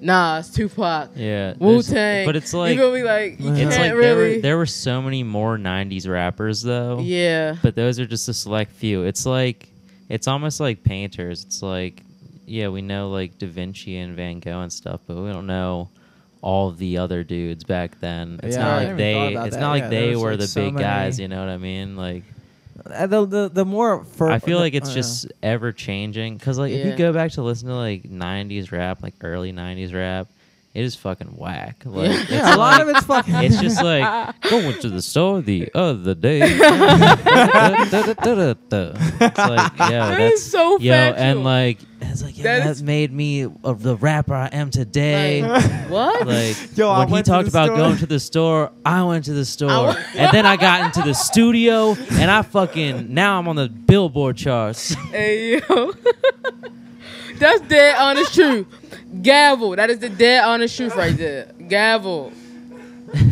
Nas, 0.00 0.50
Tupac, 0.50 1.10
Yeah, 1.16 1.54
Wu 1.58 1.72
there's- 1.72 1.90
Tang. 1.90 2.26
But 2.26 2.36
it's 2.36 2.52
like 2.54 2.74
you 2.74 2.80
gonna 2.80 2.94
be 2.94 3.02
Like 3.02 3.40
you 3.40 3.52
it's 3.54 3.76
can't 3.76 3.94
like 3.94 4.00
there 4.00 4.16
were 4.16 4.38
there 4.38 4.56
were 4.58 4.66
so 4.66 5.00
many 5.00 5.22
more 5.22 5.56
'90s 5.58 6.08
rappers 6.08 6.62
though. 6.62 7.00
Yeah. 7.00 7.56
but 7.62 7.74
those 7.74 7.98
are 7.98 8.06
just 8.06 8.28
a 8.28 8.34
select 8.34 8.72
few. 8.72 9.02
It's 9.04 9.24
like 9.26 9.68
it's 10.08 10.28
almost 10.28 10.60
like 10.60 10.82
painters. 10.84 11.44
It's 11.44 11.62
like 11.62 12.02
yeah, 12.46 12.68
we 12.68 12.80
know 12.82 13.10
like 13.10 13.38
Da 13.38 13.46
Vinci 13.48 13.96
and 13.98 14.14
Van 14.14 14.38
Gogh 14.40 14.60
and 14.60 14.72
stuff, 14.72 15.00
but 15.06 15.16
we 15.16 15.30
don't 15.32 15.46
know 15.46 15.88
all 16.42 16.70
the 16.70 16.98
other 16.98 17.24
dudes 17.24 17.64
back 17.64 17.98
then. 18.00 18.38
It's 18.42 18.56
Yeah, 18.56 18.62
not 18.62 18.84
like 18.84 18.96
they 18.96 19.34
it's 19.34 19.54
that. 19.56 19.60
not 19.60 19.70
like 19.70 19.82
Yeah, 19.84 19.88
they 19.88 20.14
were 20.16 20.30
like, 20.32 20.40
the 20.40 20.46
so 20.46 20.60
big 20.66 20.74
many- 20.74 20.84
guys, 20.84 21.18
you 21.18 21.26
know 21.26 21.40
what 21.40 21.48
I 21.48 21.56
mean? 21.56 21.96
Like 21.96 22.22
The 22.88 23.26
the, 23.26 23.50
the 23.52 23.64
more 23.64 24.04
for 24.04 24.30
I 24.30 24.38
feel 24.38 24.58
like 24.58 24.74
it's 24.74 24.90
uh, 24.90 24.94
just 24.94 25.26
ever 25.42 25.72
changing 25.72 26.38
cuz 26.38 26.58
like 26.58 26.72
if 26.72 26.78
Yeah. 26.84 26.90
you 26.92 26.96
go 26.96 27.12
back 27.12 27.32
to 27.32 27.42
listen 27.42 27.68
to 27.68 27.74
like 27.74 28.04
90s 28.04 28.70
rap, 28.72 29.02
like 29.02 29.14
early 29.22 29.52
90s 29.52 29.92
rap, 29.94 30.28
it 30.76 30.84
is 30.84 30.94
fucking 30.94 31.28
whack. 31.36 31.82
Like 31.86 32.10
it's 32.10 32.30
yeah, 32.30 32.54
a 32.54 32.56
lot 32.56 32.78
like- 32.78 32.82
of 32.82 32.88
it's 32.96 33.06
fucking. 33.06 33.34
it's 33.36 33.60
just 33.60 33.82
like 33.82 34.40
going 34.50 34.78
to 34.80 34.88
the 34.90 35.00
store 35.02 35.40
the 35.40 35.70
other 35.74 36.14
day. 36.14 36.40
it's 36.42 36.60
like, 36.60 37.18
yo, 39.78 39.88
That 39.88 40.18
that's 40.18 40.34
is 40.34 40.50
so 40.50 40.78
yo, 40.78 40.92
factual. 40.92 41.24
and 41.24 41.44
like 41.44 41.78
it's 42.00 42.22
like, 42.22 42.36
yo, 42.36 42.42
That 42.44 42.64
that, 42.64 42.70
is- 42.70 42.82
made 42.82 43.12
me 43.12 43.44
of 43.64 43.82
the 43.82 43.96
rapper 43.96 44.34
I 44.34 44.46
am 44.48 44.70
today. 44.70 45.42
Like, 45.42 45.90
what? 45.90 46.26
Like 46.26 46.76
Yo, 46.76 46.90
I 46.90 47.00
when 47.06 47.08
he 47.08 47.22
talked 47.22 47.48
about 47.48 47.66
store. 47.66 47.76
going 47.76 47.96
to 47.98 48.06
the 48.06 48.20
store, 48.20 48.72
I 48.84 49.02
went 49.04 49.24
to 49.26 49.32
the 49.32 49.44
store, 49.44 49.86
went- 49.86 50.16
and 50.16 50.32
then 50.32 50.46
I 50.46 50.56
got 50.56 50.82
into 50.84 51.02
the 51.02 51.14
studio, 51.14 51.94
and 52.12 52.30
I 52.30 52.42
fucking 52.42 53.12
now 53.14 53.38
I'm 53.38 53.48
on 53.48 53.56
the 53.56 53.68
Billboard 53.68 54.36
charts. 54.36 54.94
Hey 55.10 55.60
yo, 55.68 55.92
that's 57.38 57.60
dead 57.62 57.96
honest 57.98 58.34
truth. 58.34 58.66
Gavel, 59.22 59.76
that 59.76 59.90
is 59.90 59.98
the 59.98 60.08
dead 60.08 60.44
honest 60.44 60.76
truth 60.76 60.94
right 60.96 61.16
there. 61.16 61.52
Gavel. 61.68 62.32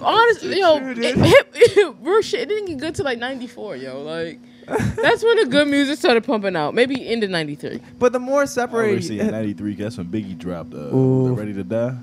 Honest, 0.00 0.42
yo, 0.42 0.78
true, 0.80 0.90
it, 0.90 0.94
dude. 0.96 1.16
hip, 1.18 1.96
real 2.02 2.20
shit. 2.22 2.40
It 2.40 2.48
didn't 2.48 2.66
get 2.66 2.78
good 2.78 2.94
to 2.96 3.04
like 3.04 3.18
'94, 3.18 3.76
yo. 3.76 4.02
Like 4.02 4.40
that's 4.66 5.22
when 5.22 5.36
the 5.36 5.46
good 5.46 5.68
music 5.68 5.98
started 5.98 6.24
pumping 6.24 6.56
out. 6.56 6.74
Maybe 6.74 7.06
into 7.06 7.28
'93. 7.28 7.80
but 7.98 8.12
the 8.12 8.18
more 8.18 8.34
I 8.34 8.36
already 8.38 8.50
separated, 8.50 9.04
see 9.04 9.18
'93. 9.18 9.74
That's 9.74 9.98
when 9.98 10.08
Biggie 10.08 10.36
dropped. 10.36 10.74
Uh, 10.74 10.94
Ooh. 10.94 11.22
was 11.22 11.30
it 11.32 11.40
Ready 11.40 11.52
to 11.54 11.64
Die. 11.64 11.96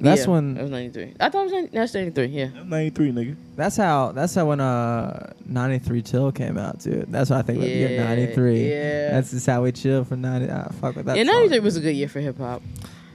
That's 0.00 0.26
Yeah, 0.26 0.40
that 0.40 0.62
was 0.62 0.70
'93. 0.70 1.14
I 1.20 1.28
thought 1.28 1.46
it 1.48 1.52
was 1.62 1.70
that's 1.72 1.94
'93. 1.94 2.26
Yeah. 2.26 2.48
'93, 2.64 3.12
nigga. 3.12 3.36
that's 3.56 3.76
how 3.76 4.12
that's 4.12 4.34
how 4.34 4.46
when 4.46 4.60
uh 4.60 5.32
93 5.46 6.02
chill 6.02 6.32
came 6.32 6.56
out, 6.58 6.78
dude. 6.80 7.06
That's 7.10 7.30
what 7.30 7.38
I 7.40 7.42
think. 7.42 7.60
Yeah, 7.62 7.68
Yeah, 7.88 8.04
93. 8.04 8.68
yeah. 8.68 9.10
That's 9.10 9.30
just 9.30 9.46
how 9.46 9.62
we 9.62 9.72
chill 9.72 10.04
for 10.04 10.16
90. 10.16 10.50
Ah, 10.50 10.68
fuck 10.80 10.96
with 10.96 11.06
that. 11.06 11.16
yeah, 11.16 11.22
'93 11.24 11.60
was 11.60 11.76
a 11.76 11.80
good 11.80 11.96
year 11.96 12.08
for 12.08 12.20
hip 12.20 12.38
hop. 12.38 12.62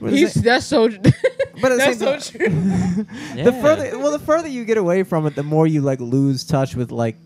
He's 0.00 0.34
that's 0.34 0.66
so. 0.66 0.88
But 1.62 1.76
that's 1.76 1.98
so 2.00 2.18
time- 2.18 2.20
true. 2.20 2.48
the 3.44 3.52
further 3.62 3.96
well 3.98 4.10
the 4.10 4.18
further 4.18 4.48
you 4.48 4.64
get 4.64 4.76
away 4.76 5.04
from 5.04 5.24
it 5.26 5.36
the 5.36 5.44
more 5.44 5.68
you 5.68 5.82
like 5.82 6.00
lose 6.00 6.42
touch 6.44 6.74
with 6.74 6.90
like 6.90 7.16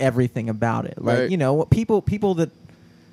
everything 0.00 0.48
about 0.48 0.86
it 0.86 0.94
like 0.96 1.18
Right. 1.18 1.30
you 1.30 1.36
know 1.36 1.52
what 1.52 1.68
people 1.68 2.00
people 2.00 2.34
that 2.36 2.50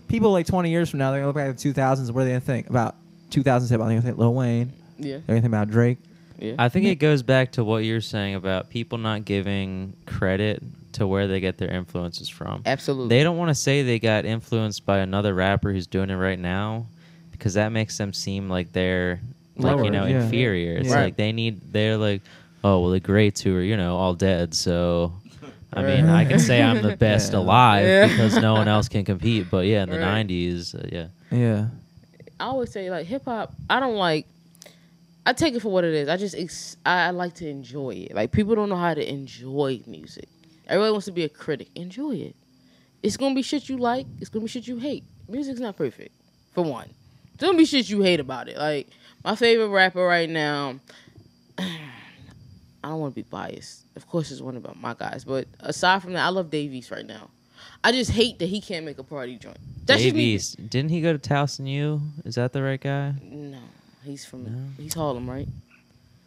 people 0.07 0.31
like 0.31 0.47
20 0.47 0.69
years 0.71 0.89
from 0.89 0.99
now 0.99 1.11
they're 1.11 1.19
gonna 1.19 1.27
look 1.27 1.35
back 1.35 1.49
at 1.49 1.57
the 1.57 1.73
2000s 1.73 2.09
what 2.11 2.21
are 2.21 2.23
they 2.23 2.29
gonna 2.31 2.39
think 2.39 2.69
about 2.69 2.95
2000s 3.31 3.69
hip 3.69 3.79
hop 3.81 3.89
they're 3.89 3.97
gonna 3.97 4.01
think 4.01 4.17
lil 4.17 4.33
wayne 4.33 4.71
Yeah. 5.01 5.17
they're 5.25 5.35
gonna 5.35 5.41
think 5.41 5.45
about 5.53 5.69
drake 5.69 5.97
Yeah. 6.39 6.55
I 6.57 6.69
think 6.69 6.85
it 6.87 6.95
goes 6.95 7.21
back 7.23 7.51
to 7.53 7.63
what 7.63 7.83
you're 7.83 8.01
saying 8.01 8.35
about 8.35 8.69
people 8.69 8.97
not 8.97 9.25
giving 9.25 9.93
credit 10.05 10.63
to 10.93 11.05
where 11.07 11.27
they 11.27 11.39
get 11.39 11.57
their 11.57 11.69
influences 11.69 12.27
from. 12.29 12.63
Absolutely. 12.65 13.15
They 13.15 13.23
don't 13.23 13.37
want 13.37 13.49
to 13.49 13.55
say 13.55 13.81
they 13.83 13.99
got 13.99 14.25
influenced 14.25 14.85
by 14.85 14.97
another 14.99 15.33
rapper 15.33 15.71
who's 15.71 15.87
doing 15.87 16.09
it 16.09 16.15
right 16.15 16.39
now 16.39 16.85
because 17.31 17.53
that 17.53 17.69
makes 17.71 17.97
them 17.97 18.11
seem 18.13 18.49
like 18.49 18.71
they're 18.73 19.19
like 19.57 19.75
Lower, 19.75 19.85
you 19.85 19.91
know 19.91 20.05
yeah. 20.05 20.23
inferior. 20.23 20.77
It's 20.77 20.89
Yeah. 20.89 21.01
like 21.03 21.15
they 21.17 21.31
need 21.31 21.61
they're 21.73 21.97
like 21.97 22.21
oh 22.63 22.79
well 22.81 22.91
the 22.91 22.99
greats 22.99 23.41
who 23.41 23.55
are 23.55 23.61
you 23.61 23.77
know 23.77 23.95
all 23.97 24.13
dead 24.15 24.53
so 24.53 25.13
I 25.73 25.81
mean 25.83 26.05
I 26.09 26.25
can 26.25 26.39
say 26.39 26.61
I'm 26.61 26.81
the 26.81 26.95
best 27.07 27.31
Yeah. 27.33 27.39
alive 27.39 27.85
Yeah. 27.87 28.07
because 28.07 28.37
no 28.37 28.53
one 28.53 28.67
else 28.67 28.87
can 28.89 29.05
compete 29.05 29.47
but 29.51 29.65
yeah 29.65 29.83
in 29.83 29.89
the 29.89 29.99
Right. 29.99 30.27
90s 30.27 30.75
uh, 30.75 30.87
yeah 30.91 31.07
yeah 31.31 31.67
I 32.39 32.45
always 32.45 32.71
say 32.71 32.89
like 32.89 33.05
hip 33.05 33.25
hop. 33.25 33.53
I 33.69 33.79
don't 33.79 33.95
like. 33.97 34.25
I 35.25 35.33
take 35.33 35.53
it 35.53 35.61
for 35.61 35.71
what 35.71 35.83
it 35.83 35.93
is. 35.93 36.09
I 36.09 36.17
just 36.17 36.35
ex- 36.35 36.77
I, 36.85 37.07
I 37.07 37.09
like 37.11 37.35
to 37.35 37.47
enjoy 37.47 37.91
it. 37.91 38.15
Like 38.15 38.31
people 38.31 38.55
don't 38.55 38.69
know 38.69 38.75
how 38.75 38.93
to 38.93 39.07
enjoy 39.07 39.81
music. 39.85 40.27
Everybody 40.67 40.91
wants 40.91 41.05
to 41.05 41.11
be 41.11 41.23
a 41.23 41.29
critic. 41.29 41.67
Enjoy 41.75 42.15
it. 42.15 42.35
It's 43.03 43.17
gonna 43.17 43.35
be 43.35 43.41
shit 43.41 43.69
you 43.69 43.77
like. 43.77 44.05
It's 44.19 44.29
gonna 44.29 44.43
be 44.43 44.49
shit 44.49 44.67
you 44.67 44.77
hate. 44.77 45.03
Music's 45.27 45.59
not 45.59 45.77
perfect. 45.77 46.11
For 46.53 46.63
one, 46.63 46.89
it's 47.33 47.43
gonna 47.43 47.57
be 47.57 47.65
shit 47.65 47.89
you 47.89 48.01
hate 48.01 48.19
about 48.19 48.47
it. 48.49 48.57
Like 48.57 48.87
my 49.23 49.35
favorite 49.35 49.69
rapper 49.69 50.03
right 50.03 50.29
now. 50.29 50.79
I 52.83 52.89
don't 52.89 52.99
want 52.99 53.13
to 53.13 53.15
be 53.15 53.27
biased. 53.29 53.85
Of 53.95 54.07
course, 54.07 54.31
it's 54.31 54.41
one 54.41 54.57
about 54.57 54.79
my 54.79 54.95
guys, 54.95 55.23
but 55.23 55.47
aside 55.59 56.01
from 56.01 56.13
that, 56.13 56.25
I 56.25 56.29
love 56.29 56.49
Dave 56.49 56.73
East 56.73 56.89
right 56.89 57.05
now. 57.05 57.29
I 57.83 57.91
just 57.91 58.11
hate 58.11 58.39
that 58.39 58.47
he 58.47 58.59
can't 58.59 58.85
make 58.85 58.97
a 58.97 59.03
party 59.03 59.37
joint. 59.37 59.59
Me. 59.59 59.67
Dave 59.85 60.17
East 60.17 60.69
didn't 60.69 60.89
he 60.89 61.01
go 61.01 61.15
to 61.15 61.19
Towson 61.19 61.67
U 61.67 62.01
is 62.25 62.35
that 62.35 62.53
the 62.53 62.61
right 62.61 62.79
guy 62.79 63.13
No, 63.23 63.57
he's 64.03 64.25
from 64.25 64.43
No? 64.45 64.83
he's 64.83 64.93
Harlem, 64.93 65.29
right? 65.29 65.47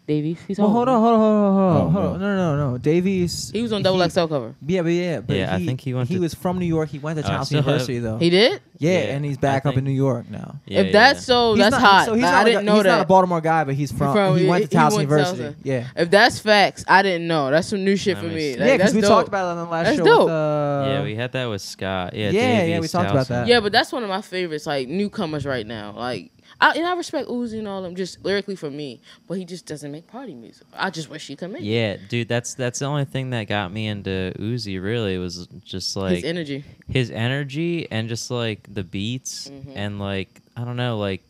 Dave 0.07 0.27
East. 0.27 0.43
He's 0.47 0.59
Well, 0.59 0.67
old. 0.67 0.77
hold 0.77 0.89
on, 0.91 1.01
hold 1.01 1.15
on, 1.15 1.19
hold 1.19 1.33
on, 1.35 1.53
hold 1.55 1.65
on, 1.65 1.87
Oh, 1.87 1.91
hold 1.91 2.15
on. 2.17 2.21
No, 2.21 2.37
no, 2.37 2.57
no, 2.57 2.71
no. 2.73 2.77
Dave 2.79 3.07
East. 3.07 3.53
He 3.55 3.63
was 3.63 3.73
on 3.73 3.83
Double 3.83 4.03
he- 4.03 4.11
XL 4.11 4.27
cover. 4.27 4.55
Yeah, 4.67 4.83
but 4.83 4.89
yeah, 4.93 5.21
but 5.21 5.35
Yeah, 5.35 5.55
I 5.55 5.65
think 5.65 5.81
he 5.81 5.95
went 5.95 6.11
He 6.11 6.17
to- 6.17 6.21
was 6.21 6.35
from 6.35 6.59
New 6.59 6.67
York. 6.67 6.91
He 6.91 6.99
went 6.99 7.19
to 7.19 7.25
Oh, 7.25 7.35
I 7.35 7.39
Towson 7.39 7.45
still 7.47 7.63
have- 7.63 7.67
University 7.69 7.99
though. 8.01 8.19
He 8.19 8.29
did. 8.29 8.61
yeah, 8.79 8.91
Yeah, 8.93 8.99
and 9.15 9.25
he's 9.25 9.39
I 9.39 9.41
back 9.41 9.65
up 9.65 9.79
in 9.79 9.85
New 9.85 9.91
York 9.93 10.31
now. 10.31 10.57
Yeah, 10.67 10.81
if 10.81 10.93
that's 10.93 11.21
yeah. 11.21 11.25
so, 11.25 11.55
He's 11.55 11.59
that's 11.65 11.71
not- 11.73 11.81
hot. 11.81 12.05
So 12.05 12.13
he's 12.13 12.21
not 12.23 12.35
I 12.35 12.37
like 12.37 12.47
didn't 12.49 12.61
a, 12.61 12.63
know 12.65 12.75
he's 12.75 12.83
that. 12.83 12.89
not 12.97 13.01
a 13.01 13.05
Baltimore 13.07 13.41
guy, 13.41 13.65
but 13.65 13.75
he's 13.77 13.93
from. 13.93 14.13
From- 14.13 14.37
he 14.37 14.43
he- 14.43 14.49
went 14.51 14.71
to 14.71 14.77
Towson 14.77 14.83
went 14.83 14.95
to 14.95 15.01
University. 15.01 15.43
Towson. 15.45 15.55
Yeah. 15.63 15.87
If 15.97 16.11
that's 16.11 16.39
facts, 16.39 16.85
I 16.87 17.01
didn't 17.01 17.27
know. 17.27 17.51
That's 17.51 17.69
some 17.69 17.83
new 17.83 17.97
shit 17.97 18.17
Let 18.17 18.25
for 18.25 18.29
me 18.29 18.35
me. 18.35 18.51
Like, 18.59 18.59
yeah, 18.59 18.77
because 18.77 18.95
we 18.95 19.01
talked 19.01 19.29
about 19.29 19.47
it 19.47 19.59
on 19.59 19.65
the 19.65 19.71
last 19.73 19.85
That's 19.87 19.97
show. 19.97 20.05
dope. 20.05 20.21
With, 20.25 20.29
uh, 20.33 20.85
yeah, 20.87 21.03
we 21.03 21.15
had 21.15 21.33
that 21.33 21.47
with 21.47 21.63
Scott. 21.63 22.15
Yeah, 22.15 22.29
Yeah, 22.29 22.65
yeah, 22.65 22.79
we 22.81 22.89
talked 22.89 23.11
about 23.11 23.29
that. 23.29 23.47
Yeah, 23.49 23.61
but 23.61 23.73
that's 23.73 23.91
one 23.91 24.03
of 24.03 24.11
my 24.11 24.21
favorites, 24.21 24.67
like 24.67 24.87
newcomers 24.87 25.47
right 25.47 25.67
now. 25.67 25.95
Like, 25.97 26.31
I, 26.61 26.73
and 26.77 26.87
I 26.87 26.95
respect 26.95 27.29
Uzi 27.29 27.59
and 27.59 27.67
all 27.69 27.83
them, 27.83 27.95
just 27.97 28.25
lyrically 28.25 28.55
for 28.57 28.71
me. 28.71 29.01
But 29.27 29.39
he 29.39 29.45
just 29.45 29.67
doesn't 29.67 29.91
make 29.91 30.07
party 30.07 30.35
music. 30.35 30.67
I 30.73 30.91
just 30.91 31.11
wish 31.11 31.27
he 31.27 31.37
could 31.37 31.51
make. 31.51 31.63
it. 31.63 31.67
Yeah, 31.67 31.97
dude, 32.09 32.29
that's 32.29 32.55
that's 32.55 32.79
the 32.79 32.87
only 32.87 33.05
thing 33.05 33.31
that 33.31 33.45
got 33.49 33.73
me 33.73 33.87
into 33.89 34.33
Uzi. 34.39 34.81
Really, 34.83 35.19
was 35.19 35.47
just 35.65 35.97
like 35.97 36.17
his 36.17 36.25
energy. 36.25 36.65
his 36.89 37.11
energy 37.11 37.91
and 37.91 38.09
just 38.09 38.31
like 38.31 38.73
the 38.73 38.85
beats 38.85 39.49
Mhm. 39.51 39.73
and 39.75 39.99
like 39.99 40.41
I 40.57 40.65
don't 40.65 40.77
know, 40.77 40.99
like 40.99 41.23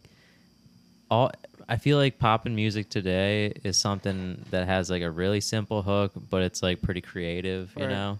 all. 1.11 1.31
I 1.67 1.77
feel 1.79 1.97
like 1.97 2.19
pop 2.19 2.45
and 2.45 2.55
music 2.55 2.91
today 2.91 3.55
is 3.65 3.79
something 3.79 4.45
that 4.51 4.67
has 4.69 4.91
like 4.91 5.01
a 5.03 5.11
really 5.11 5.41
simple 5.41 5.81
hook, 5.81 6.13
but 6.29 6.43
it's 6.43 6.63
like 6.63 6.83
pretty 6.83 7.01
creative, 7.01 7.73
you 7.75 7.85
Right. 7.85 7.91
know? 7.91 8.19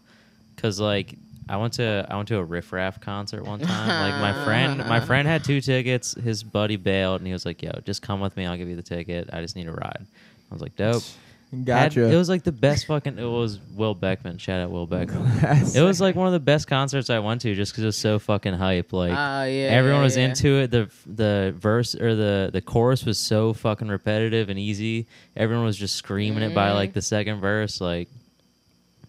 Because 0.57 0.81
like 0.81 1.15
I 1.49 1.57
went 1.59 1.75
to 1.75 2.07
I 2.09 2.17
went 2.17 2.29
to 2.29 2.39
a 2.39 2.45
Riff 2.45 2.73
Raff 2.73 3.01
concert 3.01 3.45
one 3.45 3.61
time. 3.61 3.89
like 4.13 4.21
my 4.21 4.45
friend, 4.45 4.79
my 4.89 5.01
friend 5.07 5.29
had 5.29 5.45
two 5.45 5.61
tickets. 5.61 6.15
His 6.15 6.43
buddy 6.43 6.77
bailed, 6.77 7.21
and 7.21 7.27
he 7.27 7.33
was 7.33 7.45
like, 7.45 7.63
"Yo, 7.63 7.71
just 7.85 8.03
come 8.03 8.21
with 8.21 8.37
me. 8.37 8.47
I'll 8.47 8.57
give 8.57 8.69
you 8.69 8.77
the 8.77 8.83
ticket. 8.83 9.29
I 9.33 9.41
just 9.41 9.55
need 9.57 9.67
a 9.69 9.73
ride." 9.73 10.07
I 10.51 10.55
was 10.55 10.63
like, 10.63 10.77
"Dope." 10.77 11.03
Had- 11.53 11.65
Gotcha. 11.67 12.11
it 12.11 12.17
was 12.17 12.29
like 12.29 12.43
the 12.43 12.51
best 12.51 12.87
fucking. 12.87 13.17
It 13.17 13.25
was 13.25 13.61
Will 13.77 13.95
Beckman. 13.95 14.39
Shout 14.39 14.61
out 14.61 14.73
Will 14.73 14.89
Beckman. 14.89 15.31
It 15.77 15.83
was 15.83 16.01
like 16.01 16.17
one 16.17 16.27
of 16.27 16.33
the 16.33 16.41
best 16.41 16.67
concerts 16.67 17.11
I 17.11 17.21
went 17.21 17.43
to 17.43 17.55
just 17.55 17.71
because 17.71 17.85
it 17.85 17.87
was 17.87 17.97
so 17.99 18.19
fucking 18.19 18.55
hype. 18.55 18.93
Like 18.93 19.13
Ah, 19.15 19.45
yeah. 19.45 19.67
everyone 19.67 20.01
yeah, 20.01 20.05
was 20.05 20.17
yeah. 20.17 20.25
into 20.31 20.49
it. 20.61 20.73
The 20.73 20.91
the 21.07 21.55
verse 21.57 21.95
or 21.95 22.17
the 22.17 22.51
the 22.53 22.61
chorus 22.61 23.05
was 23.05 23.19
so 23.19 23.53
fucking 23.53 23.87
repetitive 23.87 24.49
and 24.49 24.59
easy. 24.59 25.07
Everyone 25.37 25.65
was 25.65 25.77
just 25.77 25.95
screaming 25.95 26.43
it 26.43 26.55
by 26.57 26.73
like 26.73 26.93
the 26.93 27.03
second 27.03 27.41
verse. 27.41 27.81
Like 27.81 28.09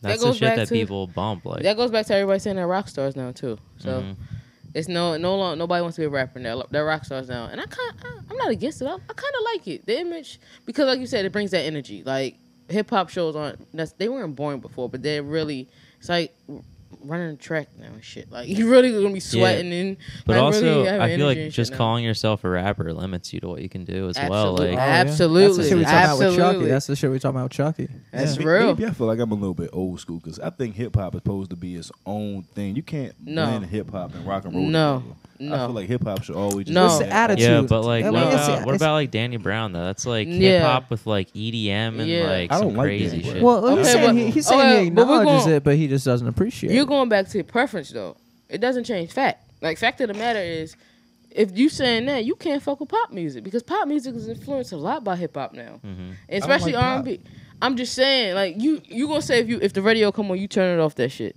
That 0.05 0.09
that's 0.11 0.21
the 0.21 0.27
goes 0.27 0.37
shit 0.37 0.47
back 0.47 0.55
that 0.57 0.67
to- 0.67 0.73
people 0.73 1.07
bump. 1.07 1.45
Like 1.45 1.63
That 1.63 1.77
goes 1.77 1.91
back 1.91 2.05
to 2.07 2.13
everybody 2.15 2.39
saying 2.39 2.55
they're 2.55 2.67
rock 2.67 2.87
stars 2.87 3.15
now 3.15 3.31
too. 3.31 3.57
So 3.77 4.01
mhm. 4.01 4.15
it's 4.73 4.87
no 4.87 5.17
no 5.17 5.35
long, 5.35 5.57
nobody 5.57 5.81
wants 5.81 5.95
to 5.95 6.01
be 6.01 6.05
a 6.05 6.09
rapper 6.09 6.39
now. 6.39 6.63
They're 6.69 6.85
rock 6.85 7.05
stars 7.05 7.27
now, 7.27 7.45
and 7.45 7.59
I 7.59 7.65
kind 7.65 7.93
I'm 8.29 8.37
not 8.37 8.49
against 8.51 8.81
it. 8.81 8.85
I, 8.85 8.93
I 8.93 9.13
kind 9.13 9.33
of 9.37 9.43
like 9.53 9.67
it. 9.67 9.85
The 9.85 9.99
image 9.99 10.39
because 10.65 10.85
like 10.87 10.99
you 10.99 11.07
said, 11.07 11.25
it 11.25 11.31
brings 11.31 11.51
that 11.51 11.61
energy. 11.61 12.03
Like 12.03 12.37
hip 12.69 12.89
hop 12.89 13.09
shows 13.09 13.35
aren't 13.35 13.59
they 13.97 14.09
weren't 14.09 14.35
boring 14.35 14.59
before, 14.59 14.89
but 14.89 15.01
they're 15.03 15.23
really 15.23 15.67
it's 15.99 16.09
like 16.09 16.35
running 17.07 17.29
a 17.29 17.35
track 17.35 17.69
now 17.77 17.87
and 17.87 18.03
shit. 18.03 18.31
Like 18.31 18.47
you 18.49 18.69
really 18.69 18.91
gonna 18.91 19.13
be 19.13 19.19
sweating 19.19 19.71
and 19.73 19.97
But 20.25 20.33
like, 20.37 20.41
also, 20.43 20.61
really 20.85 20.89
I 20.89 21.15
feel 21.15 21.25
like 21.27 21.37
just 21.49 21.55
shit 21.55 21.71
now. 21.71 21.77
calling 21.77 22.03
yourself 22.03 22.43
a 22.43 22.49
rapper 22.49 22.91
limits 22.93 23.33
you 23.33 23.39
to 23.41 23.47
what 23.47 23.61
you 23.61 23.69
can 23.69 23.85
do 23.85 24.09
as 24.09 24.17
well. 24.17 24.49
Absolutely. 24.51 24.67
Like 24.75 24.79
Oh, 24.79 24.85
yeah. 24.85 24.93
Absolutely. 25.01 25.47
That's 25.47 25.57
the 25.57 25.63
shit 25.69 25.77
we 25.77 25.83
talking 25.85 25.97
about 26.05 26.19
with 26.19 26.35
Chucky. 26.35 26.65
That's 26.65 26.87
the 26.87 26.95
shit 26.95 27.11
we 27.11 27.19
talking 27.19 27.35
about 27.37 27.43
with 27.43 27.51
Chucky. 27.53 27.87
That's 28.11 28.37
May- 28.39 28.45
real. 28.45 28.67
Maybe 28.75 28.85
I 28.85 28.91
feel 28.91 29.07
like 29.07 29.19
I'm 29.19 29.31
a 29.31 29.35
little 29.35 29.53
bit 29.53 29.69
old 29.73 29.99
school 29.99 30.17
because 30.19 30.39
I 30.39 30.49
think 30.49 30.75
hip 30.75 30.95
hop 30.95 31.15
is 31.15 31.19
supposed 31.19 31.49
to 31.51 31.55
be 31.55 31.75
its 31.75 31.91
own 32.05 32.43
thing. 32.43 32.75
You 32.75 32.83
can't 32.83 33.13
No. 33.23 33.45
blend 33.45 33.65
hip 33.67 33.91
hop 33.91 34.13
and 34.13 34.25
rock 34.27 34.45
and 34.45 34.53
roll. 34.55 34.65
No. 34.65 34.99
together. 34.99 35.15
I 35.39 35.43
No. 35.43 35.57
feel 35.65 35.69
like 35.75 35.87
hip 35.87 36.03
hop 36.03 36.23
should 36.23 36.35
always 36.35 36.65
just 36.67 36.73
No. 36.73 36.87
be 36.87 36.93
It's 36.93 36.97
the 36.99 37.09
attitude. 37.13 37.41
yeah, 37.49 37.61
but 37.61 37.81
like 37.83 38.05
I 38.05 38.09
what 38.09 38.19
mean, 38.19 38.27
it's- 38.29 38.47
about 38.47 38.65
what 38.65 38.75
about 38.75 38.93
like 38.93 39.11
Danny 39.11 39.37
Brown 39.37 39.73
though? 39.73 39.83
That's 39.85 40.05
like 40.05 40.27
Yeah. 40.29 40.33
hip 40.39 40.61
hop 40.63 40.89
with 40.89 41.05
like 41.05 41.27
EDM 41.35 41.99
and 41.99 42.07
Yeah. 42.09 42.23
like 42.29 42.51
I 42.51 42.57
some 42.59 42.67
don't 42.69 42.77
like 42.77 42.85
crazy 42.85 43.21
shit. 43.23 43.41
Well, 43.43 43.65
Okay, 43.65 43.77
he's 43.81 43.91
saying, 43.91 44.05
but- 44.05 44.15
he, 44.15 44.31
he's 44.31 44.47
saying 44.47 44.61
okay, 44.61 44.83
he 44.85 44.89
but 44.89 45.07
we're 45.07 45.19
acknowledges 45.19 45.45
going- 45.45 45.55
it, 45.57 45.63
but 45.63 45.75
he 45.75 45.87
just 45.87 46.05
doesn't 46.05 46.27
appreciate 46.27 46.71
You're 46.73 46.83
it. 46.83 46.87
going 46.87 47.09
back 47.09 47.27
to 47.29 47.43
preference 47.43 47.89
though. 47.89 48.15
It 48.49 48.61
doesn't 48.61 48.85
change 48.85 49.11
fact. 49.11 49.43
Like 49.61 49.77
fact 49.77 49.99
of 50.01 50.07
the 50.07 50.13
matter 50.13 50.39
is, 50.39 50.75
if 51.31 51.57
you 51.57 51.67
saying 51.67 52.05
that, 52.05 52.23
you 52.23 52.35
can't 52.35 52.63
fuck 52.63 52.79
with 52.79 52.87
pop 52.89 53.11
music 53.11 53.43
because 53.43 53.61
pop 53.61 53.87
music 53.89 54.15
is 54.15 54.29
influenced 54.29 54.71
a 54.71 54.77
lot 54.77 55.03
by 55.03 55.17
hip 55.17 55.35
hop 55.35 55.53
now, 55.53 55.81
Mhm. 55.85 56.13
Especially 56.29 56.71
like 56.71 56.81
R 56.83 56.89
pop. 56.89 56.95
and 56.97 57.05
B. 57.05 57.19
I'm 57.61 57.75
just 57.75 57.93
saying, 57.93 58.35
like 58.35 58.55
you, 58.61 58.81
you 58.87 59.07
gonna 59.07 59.21
say 59.21 59.39
if 59.39 59.49
you 59.49 59.59
if 59.61 59.73
the 59.73 59.81
radio 59.81 60.11
come 60.13 60.29
on, 60.31 60.37
you 60.39 60.47
turn 60.47 60.77
it 60.77 60.81
off 60.81 60.95
that 60.95 61.11
shit. 61.11 61.35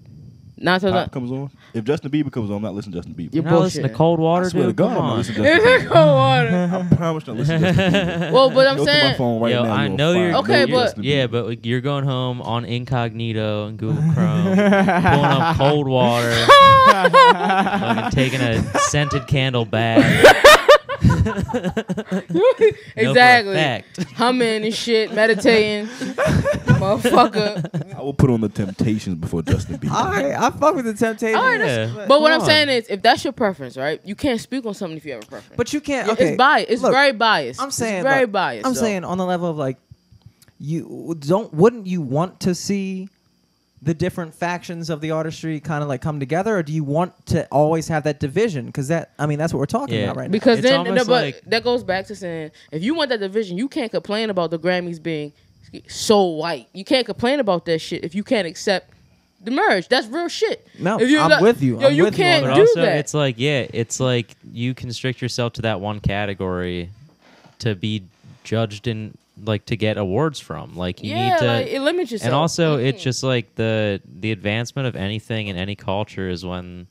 Nine 0.61 0.81
times 0.81 0.93
Pop 0.93 0.95
out. 1.07 1.13
comes 1.13 1.31
on. 1.31 1.51
If 1.75 1.85
Justin 1.85 2.11
Bieber 2.11 2.33
comes 2.33 2.51
on, 2.51 2.57
I'm 2.57 2.63
not 2.63 2.75
listening 2.75 2.93
to 2.95 2.99
Justin 2.99 3.15
Bieber. 3.15 3.35
You're 3.35 3.43
You're 3.45 3.53
not 3.53 3.61
listening 3.63 3.89
to. 3.89 3.95
Cold 3.95 4.19
Water, 4.21 4.47
I 4.47 4.49
swear 4.49 4.63
to 4.65 4.69
dude. 4.71 4.77
God, 4.77 4.89
Come 4.89 4.97
I'm 4.97 5.03
not 5.05 5.11
on. 5.13 5.17
listening 5.19 5.37
to 5.37 5.43
Justin 5.55 5.69
Bieber. 5.89 5.93
Cold 5.93 6.15
water. 6.17 6.71
I 6.93 6.97
promise 6.97 7.27
not 7.27 7.37
listening 7.37 7.61
to 7.61 7.73
Justin 7.73 7.93
Bieber. 7.93 8.33
Well, 8.33 8.51
but 8.51 8.67
I'm 8.67 8.77
Go 8.77 8.85
through 8.85 8.93
my 8.95 9.01
saying, 9.01 9.17
phone 9.17 9.41
right 9.41 9.53
Yo, 9.53 9.63
now, 9.65 9.73
I 9.75 9.87
you'll 9.87 9.97
know 9.97 10.13
you're 10.13 10.33
find 10.33 10.45
Okay, 10.51 10.65
no 10.67 10.77
but- 10.77 10.85
Justin 10.87 11.03
yeah, 11.05 11.27
Bieber. 11.27 11.47
but 11.57 11.67
you're 11.67 11.81
going 11.81 12.05
home 12.05 12.43
on 12.43 12.65
incognito 12.65 13.67
and 13.67 13.79
Google 13.79 14.03
Chrome, 14.13 14.45
pulling 14.45 14.59
up 14.63 15.57
cold 15.59 15.87
water, 15.89 16.33
fucking 17.13 18.11
taking 18.11 18.41
a 18.41 18.63
scented 18.81 19.27
candle 19.27 19.65
bath. 19.65 20.58
Exactly. 22.97 23.55
fact. 23.55 24.03
Humming 24.13 24.65
and 24.65 24.75
shit, 24.75 25.15
meditating, 25.15 25.87
motherfucker. 25.87 27.95
I 27.95 28.03
will 28.03 28.15
put 28.15 28.31
on 28.31 28.41
the 28.41 28.49
Temptations 28.49 29.17
before 29.17 29.43
Justin 29.43 29.79
Bieber. 29.79 29.93
All 29.93 30.11
right, 30.11 30.33
I 30.33 30.51
fuck 30.51 30.75
with 30.75 30.85
the 30.85 30.95
Temptations. 30.95 31.37
All 31.37 31.47
right, 31.47 31.61
Yeah. 31.61 32.07
But 32.07 32.21
what 32.21 32.33
Come 32.33 32.41
I'm 32.41 32.47
saying 32.47 32.69
is, 32.69 32.87
if 32.89 33.03
that's 33.03 33.25
your 33.25 33.33
preference, 33.33 33.77
right? 33.77 34.01
You 34.05 34.15
can't 34.15 34.41
speak 34.41 34.65
on 34.67 34.75
something 34.75 34.97
if 34.97 35.05
you 35.05 35.13
have 35.13 35.25
a 35.25 35.27
preference. 35.27 35.57
But 35.57 35.73
you 35.73 35.81
can't. 35.81 36.09
Okay, 36.11 36.31
it's 36.31 36.39
biased. 36.39 36.71
It's 36.71 36.83
look, 36.83 36.93
very 36.93 37.13
biased. 37.13 37.61
I'm 37.61 37.71
saying 37.71 37.99
it's 37.99 38.05
very 38.05 38.23
look, 38.23 38.33
biased. 38.33 38.67
I'm 38.67 38.75
so. 38.75 38.81
saying 38.81 39.05
on 39.05 39.19
the 39.19 39.27
level 39.27 39.51
of 39.51 39.57
like, 39.57 39.79
you 40.59 41.17
don't 41.21 41.53
wouldn't 41.55 41.87
you 41.87 42.03
want 42.03 42.41
to 42.41 42.55
see 42.55 43.09
the 43.81 43.95
different 43.95 44.35
factions 44.35 44.91
of 44.91 45.01
the 45.01 45.13
artistry 45.13 45.61
kind 45.61 45.83
of 45.83 45.89
like 45.89 46.01
come 46.01 46.19
together, 46.19 46.57
or 46.57 46.63
do 46.63 46.73
you 46.73 46.83
want 46.83 47.13
to 47.27 47.47
always 47.53 47.87
have 47.89 48.03
that 48.05 48.19
division? 48.19 48.67
Because 48.67 48.89
that, 48.89 49.13
I 49.19 49.27
mean, 49.27 49.39
that's 49.39 49.53
what 49.53 49.61
we're 49.61 49.67
talking 49.67 49.95
Yeah. 49.95 50.05
about 50.05 50.17
right 50.17 50.29
now. 50.29 50.33
because 50.33 50.61
then, 50.63 50.87
almost 50.87 51.07
but 51.07 51.25
like- 51.25 51.43
that 51.47 51.63
goes 51.63 51.85
back 51.85 52.07
to 52.07 52.15
saying 52.17 52.51
if 52.73 52.83
you 52.83 52.95
want 52.95 53.11
that 53.11 53.21
division, 53.21 53.57
you 53.57 53.69
can't 53.69 53.91
complain 53.91 54.31
about 54.31 54.51
the 54.51 54.59
Grammys 54.59 55.01
being 55.03 55.33
so 55.87 56.25
white. 56.25 56.67
You 56.73 56.85
can't 56.85 57.07
complain 57.07 57.41
about 57.41 57.67
that 57.67 57.79
shit 57.81 58.03
if 58.05 58.15
you 58.15 58.25
can't 58.25 58.49
accept 58.49 58.91
the 59.45 59.51
merge. 59.53 59.87
That's 59.89 60.09
real 60.09 60.29
shit. 60.29 60.67
No, 60.79 60.99
if 60.99 61.09
you're 61.09 61.21
I'm 61.21 61.29
not- 61.31 61.43
with 61.43 61.63
you. 61.63 61.81
Yo, 61.81 61.87
I'm 61.89 61.95
you 61.95 62.05
with 62.05 62.15
you 62.19 62.25
can't 62.25 62.45
that. 62.45 62.51
But 62.51 62.55
do 62.57 62.61
also, 62.63 62.81
that. 62.83 62.97
it's 62.99 63.15
like, 63.15 63.37
yeah, 63.39 63.67
it's 63.73 64.01
like 64.01 64.35
you 64.53 64.75
constrict 64.75 65.23
yourself 65.23 65.53
to 65.55 65.63
that 65.63 65.81
one 65.81 66.01
category 66.01 66.91
to 67.61 67.75
be 67.77 68.03
judged 68.43 68.89
in, 68.89 69.17
like, 69.45 69.67
to 69.67 69.77
get 69.77 69.97
awards 69.99 70.41
from. 70.41 70.77
Like, 70.77 71.03
you 71.03 71.11
yeah, 71.11 71.31
need 71.31 71.39
to. 71.39 71.47
like, 71.47 71.67
it 71.69 71.81
limits 71.81 72.11
yourself. 72.13 72.27
and 72.27 72.35
also, 72.35 72.79
Mhm. 72.79 72.87
it's 72.87 73.03
just 73.03 73.23
like 73.23 73.55
the 73.55 74.01
the 74.21 74.33
advancement 74.33 74.89
of 74.89 74.97
anything 74.97 75.49
in 75.49 75.57
any 75.57 75.75
culture 75.75 76.29
is 76.29 76.45
when, 76.45 76.87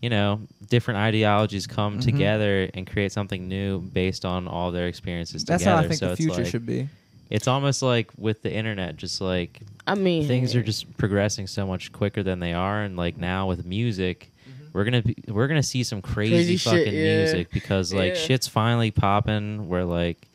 you 0.00 0.08
know, 0.10 0.40
different 0.68 0.98
ideologies 0.98 1.66
come 1.66 1.98
Mhm. 1.98 2.04
together 2.04 2.70
and 2.74 2.86
create 2.86 3.12
something 3.12 3.48
new 3.48 3.80
based 3.80 4.24
on 4.24 4.46
all 4.48 4.70
their 4.72 4.86
experiences 4.86 5.44
That's 5.44 5.62
together. 5.62 5.76
how 5.76 5.84
I 5.84 5.88
think 5.88 5.98
so 5.98 6.06
the 6.06 6.12
it's 6.12 6.20
future 6.20 6.42
like- 6.42 6.46
should 6.50 6.66
be. 6.66 6.88
It's 7.28 7.46
almost 7.46 7.80
like 7.80 8.10
with 8.18 8.42
the 8.42 8.52
internet, 8.52 8.96
just 8.96 9.20
like 9.20 9.60
I 9.86 9.94
mean, 9.94 10.26
things 10.26 10.54
are 10.56 10.62
just 10.62 10.96
progressing 10.96 11.46
so 11.46 11.66
much 11.66 11.92
quicker 11.92 12.22
than 12.24 12.40
they 12.40 12.52
are 12.52 12.82
and 12.82 12.96
like 12.96 13.16
now 13.18 13.46
with 13.48 13.64
music 13.64 14.30
Mm-hmm. 14.48 14.64
we're 14.72 14.84
gonna 14.84 15.02
be, 15.02 15.14
we're 15.28 15.46
gonna 15.48 15.62
see 15.62 15.82
some 15.84 16.00
crazy, 16.02 16.32
Crazy 16.34 16.56
shit, 16.56 16.72
fucking 16.72 16.94
yeah. 16.94 17.16
music 17.18 17.50
because 17.52 17.92
like 17.94 18.14
Yeah. 18.14 18.20
shit's 18.20 18.48
finally 18.48 18.90
popping 18.90 19.68
where 19.68 19.84
like 19.84 20.26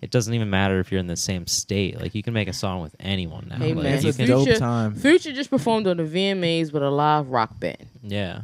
it 0.00 0.10
doesn't 0.10 0.32
even 0.34 0.48
matter 0.50 0.78
if 0.80 0.90
you're 0.92 1.00
in 1.00 1.06
the 1.08 1.16
same 1.16 1.46
state 1.46 2.00
like 2.00 2.14
you 2.14 2.22
can 2.22 2.32
make 2.32 2.48
a 2.48 2.52
song 2.52 2.80
with 2.80 2.94
anyone 3.00 3.46
now 3.48 3.56
Hey, 3.56 3.74
like, 3.74 3.84
man, 3.84 3.94
It's 3.94 4.04
you 4.04 4.10
a 4.10 4.12
can, 4.12 4.26
dope 4.28 4.44
Future- 4.46 4.58
time. 4.60 4.94
Future 4.94 5.32
just 5.32 5.50
performed 5.50 5.86
on 5.86 5.96
the 5.96 6.04
VMAs 6.04 6.72
with 6.72 6.82
a 6.82 6.90
live 6.90 7.28
rock 7.30 7.58
band. 7.58 7.86
yeah 8.02 8.42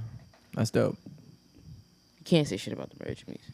That's 0.55 0.71
dope. 0.71 0.97
You 2.19 2.25
can't 2.25 2.49
say 2.49 2.57
shit 2.57 2.73
about 2.73 2.91
the 2.91 3.05
merge 3.05 3.25
music. 3.27 3.45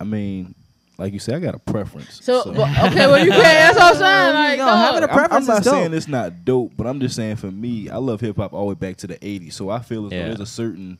I 0.00 0.04
mean, 0.04 0.54
like 0.98 1.12
you 1.12 1.18
said, 1.18 1.36
I 1.36 1.38
got 1.40 1.54
a 1.54 1.58
preference. 1.58 2.20
So, 2.22 2.44
but- 2.52 2.68
okay, 2.90 3.06
well, 3.06 3.24
you 3.24 3.30
can't. 3.30 3.42
That's 3.76 3.78
what 3.78 3.94
I'm 3.94 3.96
saying. 3.96 4.34
Like, 4.34 4.58
No, 4.58 4.66
dog. 4.66 4.78
having 4.78 5.02
a 5.08 5.12
I'm, 5.12 5.32
I'm 5.32 5.46
not 5.46 5.58
is 5.60 5.64
dope. 5.64 5.74
saying 5.74 5.94
it's 5.94 6.08
not 6.08 6.44
dope, 6.44 6.72
but 6.76 6.86
I'm 6.86 7.00
just 7.00 7.16
saying 7.16 7.36
for 7.36 7.50
me, 7.50 7.88
I 7.88 7.96
love 7.96 8.20
hip 8.20 8.36
hop 8.36 8.52
all 8.52 8.62
the 8.62 8.66
way 8.66 8.74
back 8.74 8.96
to 8.98 9.06
the 9.06 9.16
'80s. 9.16 9.54
So 9.54 9.70
I 9.70 9.78
feel 9.80 10.06
as 10.06 10.12
Yeah. 10.12 10.22
though 10.22 10.28
there's 10.28 10.40
a 10.40 10.46
certain, 10.46 10.98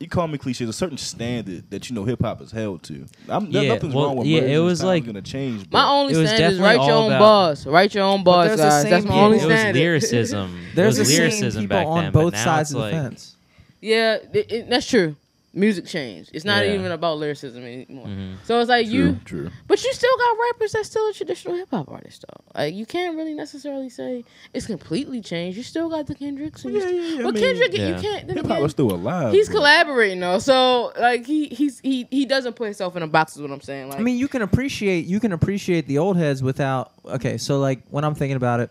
you 0.00 0.08
call 0.08 0.26
me 0.26 0.38
cliche, 0.38 0.64
there's 0.64 0.74
a 0.74 0.78
certain 0.78 0.96
standard 0.96 1.70
that 1.70 1.88
you 1.90 1.94
know 1.94 2.04
hip 2.04 2.22
hop 2.22 2.40
is 2.40 2.50
held 2.50 2.82
to. 2.84 3.04
I'm, 3.28 3.46
Yeah, 3.50 3.74
nothing's 3.74 3.94
well, 3.94 4.06
wrong 4.06 4.16
with 4.16 4.26
yeah, 4.26 4.40
it 4.40 4.58
was 4.58 4.82
like- 4.82 5.04
gonna 5.04 5.20
change. 5.22 5.66
My 5.70 5.86
only 5.88 6.14
It 6.14 6.16
was 6.16 6.30
standard 6.30 6.54
is 6.54 6.58
write 6.58 6.80
your 6.80 6.92
own 6.92 7.06
about- 7.12 7.18
bars. 7.20 7.66
Write 7.66 7.94
your 7.94 8.04
own 8.04 8.24
bars, 8.24 8.48
there's 8.48 8.58
the 8.60 8.64
guys. 8.64 8.82
same 8.82 8.90
That's 8.90 9.04
my 9.04 9.10
people- 9.10 9.24
only 9.24 9.38
it 9.38 9.46
was 9.46 9.54
standard. 9.58 9.78
lyricism 9.78 10.60
There's 10.74 10.96
it 10.98 11.00
was 11.02 11.08
the 11.08 11.14
same 11.14 11.20
lyricism 11.20 11.62
people 11.64 11.76
back 11.76 11.86
on 11.86 12.02
then, 12.04 12.12
both 12.12 12.32
but 12.32 12.38
now 12.38 12.44
sides 12.44 12.70
it's 12.70 12.74
of 12.74 12.76
the 12.76 12.82
like, 12.82 12.92
fence. 13.10 13.36
yeah, 13.82 14.14
it, 14.32 14.52
it- 14.52 14.70
that's 14.70 14.86
true. 14.88 15.16
Music 15.52 15.84
changed. 15.84 16.30
It's 16.32 16.44
not 16.44 16.64
Yeah. 16.64 16.74
even 16.74 16.92
about 16.92 17.18
lyricism 17.18 17.64
anymore. 17.64 18.06
Mhm. 18.06 18.34
So 18.44 18.60
it's 18.60 18.68
like 18.68 18.86
you, 18.86 19.18
True. 19.24 19.50
but 19.66 19.82
you 19.82 19.92
still 19.92 20.16
got 20.16 20.36
rappers 20.52 20.72
that's 20.72 20.88
still 20.88 21.08
a 21.08 21.12
traditional 21.12 21.56
hip 21.56 21.68
hop 21.72 21.90
artist 21.90 22.24
though. 22.28 22.44
Like 22.60 22.74
you 22.74 22.86
can't 22.86 23.16
really 23.16 23.34
necessarily 23.34 23.88
say 23.88 24.24
it's 24.54 24.66
completely 24.66 25.20
changed. 25.20 25.56
You 25.58 25.64
still 25.64 25.88
got 25.88 26.06
the 26.06 26.14
Kendricks. 26.14 26.64
And 26.64 26.74
you 26.74 26.80
Yeah, 26.80 26.86
still- 26.86 27.02
yeah, 27.02 27.08
yeah, 27.14 27.18
I 27.18 27.22
But 27.24 27.34
mean, 27.34 27.42
Kendrick, 27.42 27.72
Yeah. 27.76 27.88
you 27.88 27.94
can't. 28.02 28.26
Then 28.28 28.36
Hip 28.36 28.46
hop 28.46 28.60
is 28.62 28.70
still 28.70 28.92
alive. 28.92 29.32
he's 29.32 29.48
but- 29.48 29.54
collaborating 29.56 30.20
though. 30.20 30.38
So 30.38 30.92
like 30.98 31.26
he 31.26 31.48
he's 31.48 31.80
he 31.80 32.06
he 32.12 32.26
doesn't 32.26 32.54
put 32.54 32.66
himself 32.66 32.94
in 32.96 33.02
a 33.02 33.08
box. 33.08 33.34
Is 33.34 33.42
what 33.42 33.50
I'm 33.50 33.60
saying. 33.60 33.88
Like 33.88 33.98
I 33.98 34.02
mean, 34.02 34.18
you 34.18 34.28
can 34.28 34.42
appreciate 34.42 35.06
you 35.06 35.18
can 35.18 35.32
appreciate 35.32 35.88
the 35.88 35.98
old 35.98 36.16
heads 36.16 36.44
without. 36.44 36.92
Okay, 37.04 37.38
so 37.38 37.58
like 37.58 37.80
when 37.90 38.04
I'm 38.04 38.14
thinking 38.14 38.36
about 38.36 38.60
it. 38.60 38.70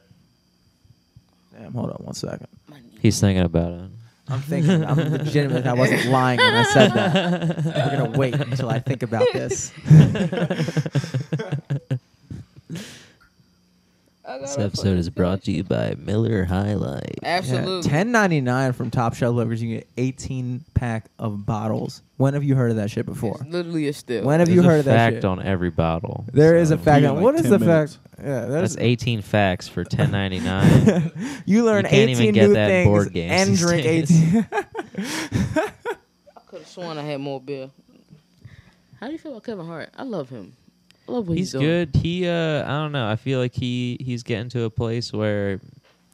Damn, 1.60 1.74
hold 1.74 1.90
on 1.90 1.98
one 2.06 2.16
second. 2.16 2.48
He's 3.02 3.20
thinking 3.20 3.44
about 3.44 3.74
it. 3.74 3.82
I'm 4.30 4.42
thinking. 4.42 4.86
I'm 4.86 4.98
legitimate. 5.12 5.66
I 5.66 5.74
wasn't 5.74 6.06
lying 6.06 6.40
when 6.40 6.54
I 6.54 6.64
said 6.64 6.94
that. 6.94 7.66
We're 7.66 7.98
gonna 7.98 8.18
wait 8.18 8.36
until 8.36 8.70
I 8.70 8.80
think 8.80 9.04
about 9.04 9.28
this. 9.34 9.72
This 14.38 14.58
episode 14.60 14.98
is 15.00 15.10
brought 15.10 15.44
to 15.46 15.52
you 15.52 15.64
by 15.64 15.96
Miller 15.98 16.46
High 16.46 16.76
Life. 16.76 17.16
absolutely. 17.24 17.90
Ten 17.90 18.12
ninety 18.12 18.42
nine 18.42 18.74
from 18.74 18.92
Top 18.92 19.16
Shelf 19.16 19.36
Livers. 19.36 19.62
You 19.62 19.78
get 19.78 19.88
eighteen 19.98 20.64
pack 20.76 21.06
of 21.18 21.46
bottles. 21.48 22.04
When 22.18 22.36
have 22.36 22.44
you 22.44 22.54
heard 22.56 22.70
of 22.70 22.78
that 22.78 22.92
shit 22.92 23.06
before? 23.08 23.38
It's 23.42 23.50
literally 23.52 23.88
a 23.88 23.94
still. 23.94 24.24
When 24.26 24.40
have 24.40 24.48
There's 24.48 24.56
you 24.58 24.62
a 24.62 24.66
heard 24.66 24.80
of 24.80 24.86
that 24.86 24.96
fact 24.96 25.16
shit? 25.18 25.26
on 25.26 25.42
every 25.42 25.72
bottle. 25.72 26.26
There 26.32 26.56
is 26.58 26.70
a 26.70 26.78
so- 26.78 26.84
fact. 26.84 27.02
Yeah, 27.02 27.10
on 27.10 27.16
like 27.16 27.24
what 27.24 27.36
is 27.36 27.42
10 27.42 27.52
the 27.52 27.60
minutes. 27.60 27.96
fact? 27.96 28.06
Yeah, 28.20 28.46
there's 28.46 28.74
That's 28.76 28.78
18 28.84 29.22
facts 29.24 29.68
for 29.68 29.84
10.99. 29.86 31.42
You 31.46 31.64
learn 31.66 31.86
You 31.86 31.90
can't 31.90 32.10
even 32.12 32.24
18 32.26 32.34
get 32.34 32.48
new 32.50 32.54
that 32.54 32.68
things 32.68 32.88
board 32.88 33.14
games 33.14 33.32
and 33.32 33.50
these 33.50 33.60
drink 33.60 33.84
days. 33.84 34.12
18. 34.36 34.48
I 34.52 36.40
could 36.46 36.60
have 36.60 36.68
sworn 36.68 36.98
I 36.98 37.04
had 37.04 37.20
more 37.20 37.42
beer. 37.42 37.70
How 39.00 39.08
do 39.08 39.14
you 39.14 39.18
feel 39.20 39.32
about 39.32 39.44
Kevin 39.46 39.66
Hart? 39.66 39.90
I 39.98 40.04
love 40.04 40.30
him. 40.30 40.54
I 41.10 41.12
love 41.14 41.28
what 41.28 41.38
he's, 41.38 41.54
he's 41.54 41.60
good. 41.62 41.96
He 41.96 42.28
uh 42.28 42.64
I 42.64 42.82
don't 42.84 42.92
know. 42.92 43.08
I 43.10 43.16
feel 43.16 43.40
like 43.40 43.54
he 43.54 43.98
he's 44.00 44.24
getting 44.24 44.50
to 44.50 44.64
a 44.64 44.70
place 44.70 45.12
where 45.12 45.60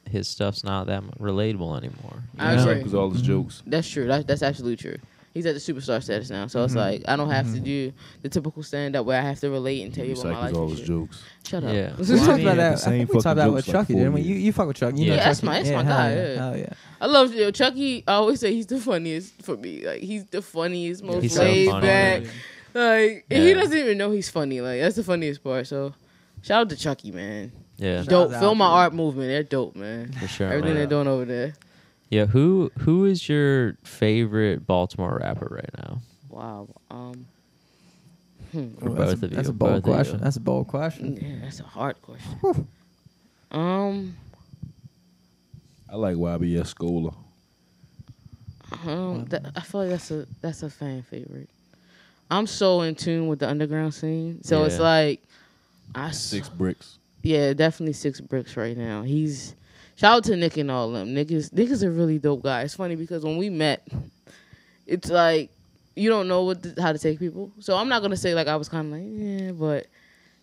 his 0.08 0.26
stuff's 0.28 0.64
not 0.64 0.86
that 0.86 1.02
relatable 1.18 1.76
anymore. 1.76 2.22
you 2.34 2.38
I 2.38 2.54
know? 2.56 2.62
agree. 2.62 2.74
Because 2.78 2.94
all 2.94 3.10
his 3.10 3.22
jokes. 3.22 3.62
That's 3.66 3.88
true. 3.88 4.06
That, 4.06 4.26
that's 4.26 4.42
absolutely 4.42 4.76
true. 4.76 4.96
He's 5.34 5.44
at 5.44 5.52
the 5.52 5.60
superstar 5.60 6.02
status 6.02 6.30
now, 6.30 6.46
so 6.46 6.64
it's 6.64 6.72
Mm-hmm. 6.72 6.78
like 6.80 7.02
I 7.08 7.16
don't 7.16 7.28
have 7.28 7.52
to 7.52 7.60
do 7.60 7.92
the 8.22 8.28
typical 8.30 8.62
stand 8.62 8.96
up 8.96 9.04
where 9.04 9.20
I 9.20 9.22
have 9.22 9.38
to 9.40 9.50
relate 9.50 9.82
and 9.82 9.92
tell 9.92 10.04
He 10.06 10.12
you 10.12 10.18
about 10.20 10.32
my 10.32 10.40
life. 10.40 10.52
recycles 10.54 10.56
all 10.56 10.68
his 10.70 10.78
shit. 10.78 10.86
jokes. 10.86 11.24
Shut 11.46 11.64
up. 11.64 11.74
Yeah. 11.74 11.92
We 11.98 12.04
Well, 12.14 12.30
I 12.30 12.36
mean, 12.36 12.46
about 12.46 12.56
that. 12.56 12.72
I 12.72 12.74
same 12.76 12.92
think 12.98 13.12
we 13.12 13.14
talked 13.20 13.26
about 13.32 13.48
it 13.48 13.52
with 13.52 13.64
jokes 13.66 13.74
like 13.74 13.82
Chucky, 13.82 13.92
four 13.92 14.00
didn't 14.00 14.12
we? 14.14 14.20
You, 14.22 14.34
you 14.36 14.52
fuck 14.52 14.66
with 14.68 14.76
Chucky. 14.78 14.98
You 15.02 15.04
Yeah, 15.10 15.16
know 15.16 15.22
that's 15.24 15.40
Chucky. 15.40 15.46
my- 15.46 15.56
that's 15.58 15.68
yeah, 15.68 15.76
my 15.76 15.82
hell 15.84 15.96
guy, 15.98 16.14
Yeah. 16.14 16.26
yeah. 16.32 16.36
Hell 16.38 16.56
yeah. 16.56 16.72
I 17.02 17.06
love 17.06 17.34
you 17.34 17.40
know, 17.42 17.50
Chucky. 17.50 18.04
I 18.08 18.12
always 18.14 18.40
say 18.40 18.54
he's 18.54 18.66
the 18.66 18.80
funniest 18.80 19.42
for 19.42 19.56
me. 19.58 19.84
Like 19.86 20.00
he's 20.00 20.24
the 20.24 20.40
funniest, 20.40 21.02
most 21.04 21.20
He's 21.22 21.34
so 21.34 21.42
laid 21.42 21.68
funny. 21.68 22.28
Back. 22.76 23.10
Like 23.12 23.26
and 23.30 23.42
he 23.42 23.54
doesn't 23.54 23.76
even 23.76 23.98
know 23.98 24.10
he's 24.10 24.28
funny. 24.28 24.60
Like 24.60 24.80
that's 24.80 24.96
the 24.96 25.04
funniest 25.04 25.42
part. 25.42 25.66
So 25.66 25.94
shout 26.42 26.62
out 26.62 26.68
to 26.70 26.76
Chucky, 26.76 27.10
man. 27.10 27.52
Yeah, 27.78 27.98
Shout 27.98 28.08
Dope. 28.08 28.32
out, 28.32 28.40
Film 28.40 28.58
my 28.58 28.66
art 28.66 28.94
movement. 28.94 29.28
They're 29.28 29.42
dope, 29.42 29.76
man. 29.76 30.12
for 30.12 30.26
sure. 30.28 30.46
Everything 30.46 30.70
man. 30.70 30.76
they're 30.76 30.86
doing 30.86 31.08
over 31.08 31.24
there. 31.24 31.54
Yeah, 32.10 32.26
who 32.26 32.70
who 32.78 33.04
is 33.04 33.28
your 33.28 33.76
favorite 33.84 34.66
Baltimore 34.66 35.18
rapper 35.22 35.48
right 35.50 35.70
now? 35.84 36.00
Wow. 36.28 36.68
Um. 36.90 37.26
For 38.52 38.58
Ooh, 38.58 38.70
both 38.78 38.96
that's, 38.98 39.12
of 39.12 39.22
a, 39.24 39.26
you. 39.28 39.36
that's 39.36 39.48
a 39.48 39.52
bold 39.52 39.82
question. 39.82 40.20
That's 40.20 40.36
a 40.36 40.40
bold 40.40 40.68
question. 40.68 41.16
Yeah, 41.20 41.44
that's 41.44 41.60
a 41.60 41.64
hard 41.64 42.00
question. 42.02 42.68
Um. 43.50 44.16
I 45.90 45.96
like 45.96 46.16
YBS 46.16 46.74
Skola. 46.74 47.14
Um, 48.84 49.24
that, 49.26 49.52
I 49.54 49.60
feel 49.60 49.82
like 49.82 49.90
that's 49.90 50.10
a 50.10 50.26
that's 50.40 50.62
a 50.62 50.70
fan 50.70 51.02
favorite. 51.02 51.48
I'm 52.30 52.46
so 52.46 52.80
in 52.82 52.94
tune 52.94 53.28
with 53.28 53.38
the 53.38 53.48
underground 53.48 53.94
scene, 53.94 54.42
so 54.42 54.64
it's 54.64 54.78
like 54.78 55.22
I 55.94 56.10
Six 56.10 56.48
bricks. 56.48 56.98
yeah, 57.22 57.52
definitely 57.52 57.92
six 57.92 58.20
bricks 58.20 58.56
right 58.56 58.76
now. 58.76 59.02
He's 59.02 59.54
shout 59.96 60.16
out 60.16 60.24
to 60.24 60.36
Nick 60.36 60.56
and 60.56 60.70
all 60.70 60.90
them. 60.90 61.14
Nick 61.14 61.30
is 61.30 61.52
Nick 61.52 61.70
is 61.70 61.82
a 61.82 61.90
really 61.90 62.18
dope 62.18 62.42
guy. 62.42 62.62
It's 62.62 62.74
funny 62.74 62.96
because 62.96 63.22
when 63.24 63.36
we 63.36 63.48
met, 63.50 63.86
it's 64.86 65.10
like 65.10 65.50
you 65.94 66.08
don't 66.10 66.28
know 66.28 66.42
what 66.42 66.62
to, 66.62 66.82
how 66.82 66.92
to 66.92 66.98
take 66.98 67.18
people. 67.18 67.52
So 67.60 67.76
I'm 67.76 67.88
not 67.88 68.02
gonna 68.02 68.16
say 68.16 68.34
like 68.34 68.48
I 68.48 68.56
was 68.56 68.68
kind 68.68 68.92
of 68.92 68.98
like 68.98 69.06
yeah, 69.08 69.52
but 69.52 69.86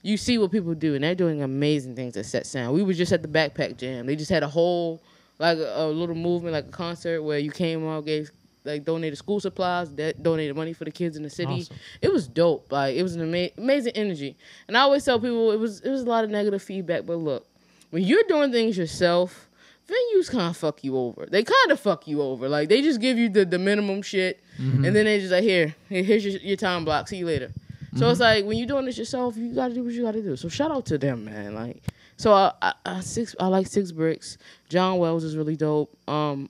you 0.02 0.18
see 0.18 0.38
what 0.38 0.52
people 0.52 0.74
do, 0.74 0.96
and 0.96 1.04
they're 1.04 1.16
doing 1.16 1.42
amazing 1.44 1.96
things 1.96 2.16
at 2.18 2.26
Set 2.26 2.46
Sound. 2.46 2.74
We 2.74 2.84
were 2.84 2.94
just 2.94 3.12
at 3.12 3.22
the 3.22 3.28
Backpack 3.28 3.78
Jam. 3.78 4.06
They 4.06 4.16
just 4.16 4.32
had 4.32 4.44
a 4.44 4.48
whole 4.48 5.02
like 5.40 5.58
a, 5.58 5.84
a 5.84 5.88
little 5.88 6.16
movement, 6.16 6.54
like 6.54 6.68
a 6.68 6.72
concert 6.72 7.22
where 7.22 7.40
you 7.40 7.52
came 7.52 7.86
out, 7.88 8.06
gave 8.06 8.32
like 8.66 8.86
donated 8.86 9.18
school 9.18 9.40
supplies, 9.40 9.94
that 9.96 10.22
donated 10.24 10.56
money 10.56 10.74
for 10.74 10.86
the 10.86 10.92
kids 10.92 11.18
in 11.18 11.24
the 11.24 11.30
city. 11.30 11.62
Awesome. 11.62 11.78
It 12.02 12.12
was 12.12 12.28
dope. 12.28 12.72
Like 12.72 12.96
it 12.96 13.04
was 13.04 13.16
an 13.16 13.22
ama- 13.22 13.52
amazing 13.58 13.94
energy. 13.94 14.38
And 14.68 14.78
I 14.78 14.82
always 14.82 15.04
tell 15.04 15.20
people 15.20 15.52
it 15.52 15.60
was 15.60 15.82
it 15.82 15.90
was 15.90 16.02
a 16.02 16.06
lot 16.06 16.24
of 16.24 16.30
negative 16.30 16.62
feedback, 16.62 17.06
but 17.06 17.18
look, 17.18 17.48
when 17.92 18.04
you're 18.04 18.24
doing 18.28 18.52
things 18.52 18.78
yourself, 18.78 19.50
venues 19.88 20.30
kind 20.30 20.50
of 20.50 20.58
fuck 20.58 20.84
you 20.84 20.98
over. 20.98 21.26
They 21.26 21.44
kind 21.44 21.72
of 21.72 21.80
fuck 21.80 22.08
you 22.08 22.22
over. 22.22 22.48
Like 22.50 22.70
they 22.70 22.82
just 22.82 23.02
give 23.02 23.18
you 23.18 23.30
the, 23.30 23.46
the 23.46 23.60
minimum 23.60 24.02
shit, 24.02 24.42
and 24.58 24.96
then 24.96 25.06
they 25.06 25.20
just 25.20 25.32
like 25.32 25.44
here, 25.44 25.76
here 25.90 26.04
here's 26.04 26.26
your, 26.26 26.40
your 26.42 26.58
time 26.58 26.86
block. 26.86 27.08
See 27.08 27.18
you 27.18 27.26
later. 27.26 27.52
So 27.96 28.10
it's 28.10 28.20
like 28.20 28.44
when 28.46 28.58
you're 28.58 28.66
doing 28.68 28.86
this 28.86 28.98
yourself, 28.98 29.38
you 29.38 29.54
gotta 29.54 29.74
do 29.76 29.84
what 29.84 29.94
you 29.94 30.02
gotta 30.02 30.22
do. 30.22 30.36
So 30.36 30.50
shout 30.50 30.72
out 30.72 30.86
to 30.88 30.98
them, 30.98 31.26
man. 31.26 31.54
Like 31.54 31.84
so, 32.18 32.34
I, 32.34 32.52
I, 32.62 32.74
I 32.86 33.00
six 33.02 33.36
I 33.40 33.48
like 33.48 33.68
Six 33.68 33.92
Bricks. 33.92 34.38
John 34.70 34.98
Wells 34.98 35.24
is 35.24 35.38
really 35.38 35.56
dope. 35.56 35.96
Um, 36.10 36.50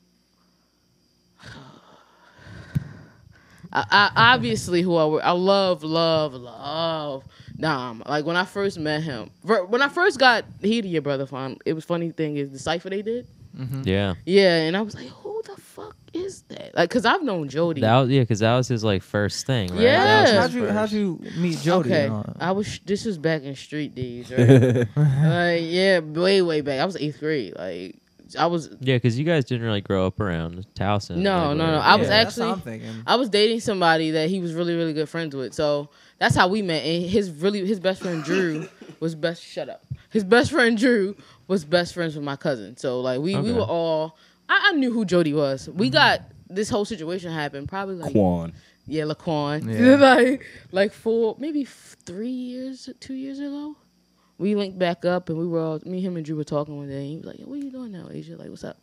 I, 3.74 3.86
I 4.16 4.34
obviously 4.34 4.82
who 4.84 4.96
I 4.96 5.06
wor- 5.06 5.24
I 5.26 5.32
love 5.32 5.84
love 5.84 6.34
love 6.34 7.24
Dom. 7.60 8.04
Like 8.08 8.26
when 8.26 8.36
I 8.38 8.46
first 8.46 8.78
met 8.80 9.02
him, 9.04 9.32
when 9.44 9.82
I 9.82 9.90
first 9.90 10.20
got 10.20 10.46
He 10.62 10.82
to 10.82 10.88
Your 10.88 11.02
Brother 11.02 11.26
Fun, 11.26 11.58
it 11.66 11.74
was 11.74 11.84
funny 11.84 12.12
thing 12.12 12.38
is 12.38 12.52
the 12.52 12.60
cipher 12.60 12.90
they 12.90 13.02
did. 13.02 13.28
Mm-hmm. 13.58 13.82
Yeah, 13.86 14.16
Yeah, 14.26 14.62
and 14.62 14.76
I 14.76 14.82
was 14.82 14.96
like, 14.96 15.08
who 15.08 15.40
the 15.46 15.56
fuck 15.62 15.96
is 16.12 16.42
that? 16.50 16.74
Like, 16.76 16.90
cause 16.90 17.06
I've 17.06 17.22
known 17.22 17.50
Jody. 17.50 17.82
that 17.82 18.00
was, 18.00 18.10
yeah, 18.10 18.22
because 18.22 18.40
that 18.40 18.56
was 18.56 18.68
his 18.68 18.84
like 18.84 19.04
first 19.04 19.46
thing. 19.46 19.70
Right? 19.72 19.82
Yeah. 19.82 20.04
That 20.04 20.22
was 20.22 20.30
his 20.30 20.40
How'd 20.40 20.54
you 20.54 20.68
how'd 20.72 20.92
you 20.92 21.20
meet 21.38 21.60
Jody? 21.60 21.90
okay, 21.92 22.06
and? 22.08 22.36
I 22.40 22.52
was. 22.52 22.80
This 22.86 23.06
was 23.06 23.18
back 23.20 23.44
in 23.44 23.56
street 23.56 23.94
days, 23.94 24.32
right? 24.38 24.88
like, 24.96 25.62
yeah, 25.66 26.00
way 26.00 26.42
way 26.42 26.62
back. 26.62 26.80
I 26.80 26.86
was 26.86 26.96
eighth 26.98 27.20
grade. 27.20 27.54
Like, 27.56 27.96
I 28.36 28.46
was. 28.48 28.70
Yeah, 28.80 28.96
because 28.96 29.18
you 29.18 29.26
guys 29.26 29.46
didn't 29.46 29.66
really 29.66 29.82
grow 29.82 30.08
up 30.08 30.20
around 30.20 30.66
Towson. 30.76 31.18
No, 31.18 31.50
like, 31.50 31.58
no, 31.58 31.68
no, 31.68 31.80
I 31.80 31.96
was 31.96 32.08
Yeah, 32.08 32.24
that's 32.24 32.38
what 32.38 32.50
actually- 32.50 32.52
I'm 32.52 32.62
thinking. 32.62 33.04
I 33.08 33.16
was 33.16 33.30
dating 33.30 33.60
somebody 33.60 34.12
that 34.12 34.30
he 34.30 34.40
was 34.40 34.54
really, 34.54 34.76
really 34.76 34.94
good 34.94 35.10
friends 35.10 35.36
with. 35.36 35.54
So 35.54 35.90
that's 36.20 36.36
how 36.36 36.48
we 36.48 36.62
met. 36.62 36.84
And 36.84 37.06
his 37.06 37.30
really 37.30 37.66
his 37.66 37.80
best 37.80 38.02
friend 38.02 38.24
Drew 38.24 38.68
was 39.00 39.16
best 39.16 39.44
shut 39.44 39.70
up. 39.70 39.84
His 40.10 40.24
best 40.24 40.52
friend 40.52 40.78
Drew 40.78 41.16
was 41.48 41.66
best 41.66 41.94
friends 41.94 42.16
with 42.16 42.24
my 42.24 42.36
cousin. 42.36 42.78
So 42.78 43.02
like 43.02 43.20
we, 43.20 43.36
we 43.38 43.54
were 43.54 43.62
all 43.62 44.18
I, 44.50 44.70
I 44.70 44.72
knew 44.74 44.92
who 44.92 45.06
Jody 45.06 45.34
was. 45.34 45.70
We 45.70 45.88
mm-hmm. 45.88 45.94
got 45.94 46.22
this 46.50 46.70
whole 46.70 46.86
situation 46.86 47.32
happened 47.32 47.68
probably 47.68 47.96
like 47.96 48.12
Quan. 48.12 48.54
yeah, 48.86 49.04
Laquan. 49.04 49.68
Yeah. 49.68 49.96
like 50.16 50.46
like 50.72 50.94
four 50.94 51.36
maybe 51.40 51.64
f- 51.64 51.98
three 52.06 52.30
years, 52.30 52.90
two 53.00 53.16
years 53.16 53.40
ago. 53.40 53.76
We 54.44 54.56
linked 54.56 54.78
back 54.78 55.06
up 55.06 55.30
and 55.30 55.38
we 55.38 55.48
were 55.48 55.62
all 55.62 55.80
me, 55.86 56.02
him 56.02 56.18
and 56.18 56.26
Drew 56.26 56.36
were 56.36 56.44
talking 56.44 56.76
one 56.76 56.90
day 56.90 56.98
and 56.98 57.08
he 57.08 57.16
was 57.16 57.26
like, 57.26 57.40
Yo, 57.40 57.46
what 57.46 57.56
are 57.56 57.64
you 57.64 57.72
doing 57.72 57.94
now, 57.94 58.10
Asia? 58.12 58.36
Like, 58.36 58.50
what's 58.50 58.66
up? 58.66 58.76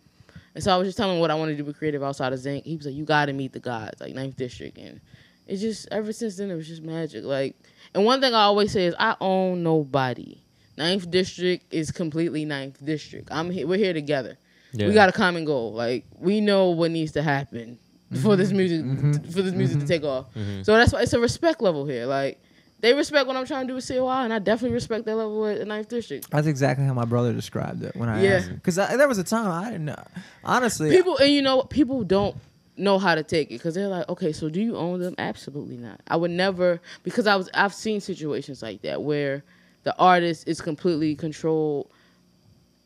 And 0.54 0.64
so 0.64 0.72
I 0.72 0.78
was 0.78 0.88
just 0.88 0.96
telling 0.96 1.16
him 1.16 1.20
what 1.20 1.30
I 1.30 1.34
wanted 1.34 1.52
to 1.52 1.58
do 1.58 1.64
with 1.66 1.76
creative 1.76 2.02
outside 2.02 2.32
of 2.32 2.38
Zinc. 2.38 2.64
He 2.64 2.78
was 2.78 2.86
like, 2.86 2.94
You 2.94 3.04
gotta 3.04 3.34
meet 3.34 3.52
the 3.52 3.60
guys, 3.60 3.92
like 4.00 4.14
Ninth 4.14 4.38
District 4.38 4.78
and 4.78 5.02
it's 5.46 5.60
just 5.60 5.86
ever 5.90 6.14
since 6.14 6.38
then 6.38 6.50
it 6.50 6.54
was 6.54 6.66
just 6.66 6.82
magic. 6.82 7.24
Like 7.24 7.56
and 7.92 8.06
one 8.06 8.22
thing 8.22 8.32
I 8.32 8.44
always 8.44 8.72
say 8.72 8.86
is 8.86 8.94
I 8.98 9.16
own 9.20 9.62
nobody. 9.62 10.38
Ninth 10.78 11.10
District 11.10 11.62
is 11.70 11.90
completely 11.90 12.46
Ninth 12.46 12.82
District. 12.82 13.28
I'm 13.30 13.50
here 13.50 13.66
we're 13.66 13.76
here 13.76 13.92
together. 13.92 14.38
Yeah. 14.72 14.88
We 14.88 14.94
got 14.94 15.10
a 15.10 15.12
common 15.12 15.44
goal. 15.44 15.74
Like 15.74 16.06
we 16.18 16.40
know 16.40 16.70
what 16.70 16.90
needs 16.90 17.12
to 17.12 17.22
happen 17.22 17.78
for 18.08 18.16
mm-hmm. 18.16 18.36
this 18.36 18.50
music 18.50 18.80
mm-hmm. 18.80 19.30
for 19.30 19.42
this 19.42 19.52
music 19.52 19.76
to 19.76 19.84
mm-hmm. 19.84 19.88
take 19.88 20.04
off. 20.04 20.28
So 20.62 20.74
that's 20.74 20.94
why 20.94 21.02
it's 21.02 21.12
a 21.12 21.20
respect 21.20 21.60
level 21.60 21.84
here. 21.84 22.06
Like 22.06 22.40
they 22.80 22.94
respect 22.94 23.26
what 23.26 23.36
I'm 23.36 23.46
trying 23.46 23.66
to 23.66 23.72
do 23.72 23.74
with 23.74 23.86
COI, 23.86 24.24
and 24.24 24.32
I 24.32 24.38
definitely 24.38 24.74
respect 24.74 25.04
that 25.04 25.16
level 25.16 25.46
at 25.46 25.58
the 25.58 25.64
Ninth 25.64 25.88
District. 25.88 26.30
That's 26.30 26.46
exactly 26.46 26.86
how 26.86 26.94
my 26.94 27.04
brother 27.04 27.32
described 27.32 27.82
it 27.82 27.94
when 27.94 28.08
I 28.08 28.22
Yeah. 28.22 28.30
asked 28.30 28.48
him. 28.48 28.56
Because 28.56 28.76
there 28.76 29.08
was 29.08 29.18
a 29.18 29.24
time 29.24 29.50
I 29.50 29.70
didn't 29.70 29.84
know. 29.84 30.04
Honestly, 30.44 30.90
People 30.90 31.16
and 31.18 31.30
you 31.30 31.42
know 31.42 31.62
people 31.62 32.04
don't 32.04 32.36
know 32.76 32.98
how 32.98 33.14
to 33.14 33.22
take 33.22 33.48
it 33.50 33.54
because 33.54 33.74
they're 33.74 33.88
like, 33.88 34.08
okay, 34.08 34.32
so 34.32 34.48
do 34.48 34.60
you 34.60 34.76
own 34.76 35.00
them? 35.00 35.14
Absolutely 35.18 35.76
not. 35.76 36.00
I 36.08 36.16
would 36.16 36.30
never 36.30 36.80
because 37.02 37.26
I 37.26 37.36
was 37.36 37.50
I've 37.54 37.74
seen 37.74 38.00
situations 38.00 38.62
like 38.62 38.82
that 38.82 39.02
where 39.02 39.44
the 39.84 39.96
artist 39.98 40.48
is 40.48 40.60
completely 40.60 41.14
controlled 41.14 41.90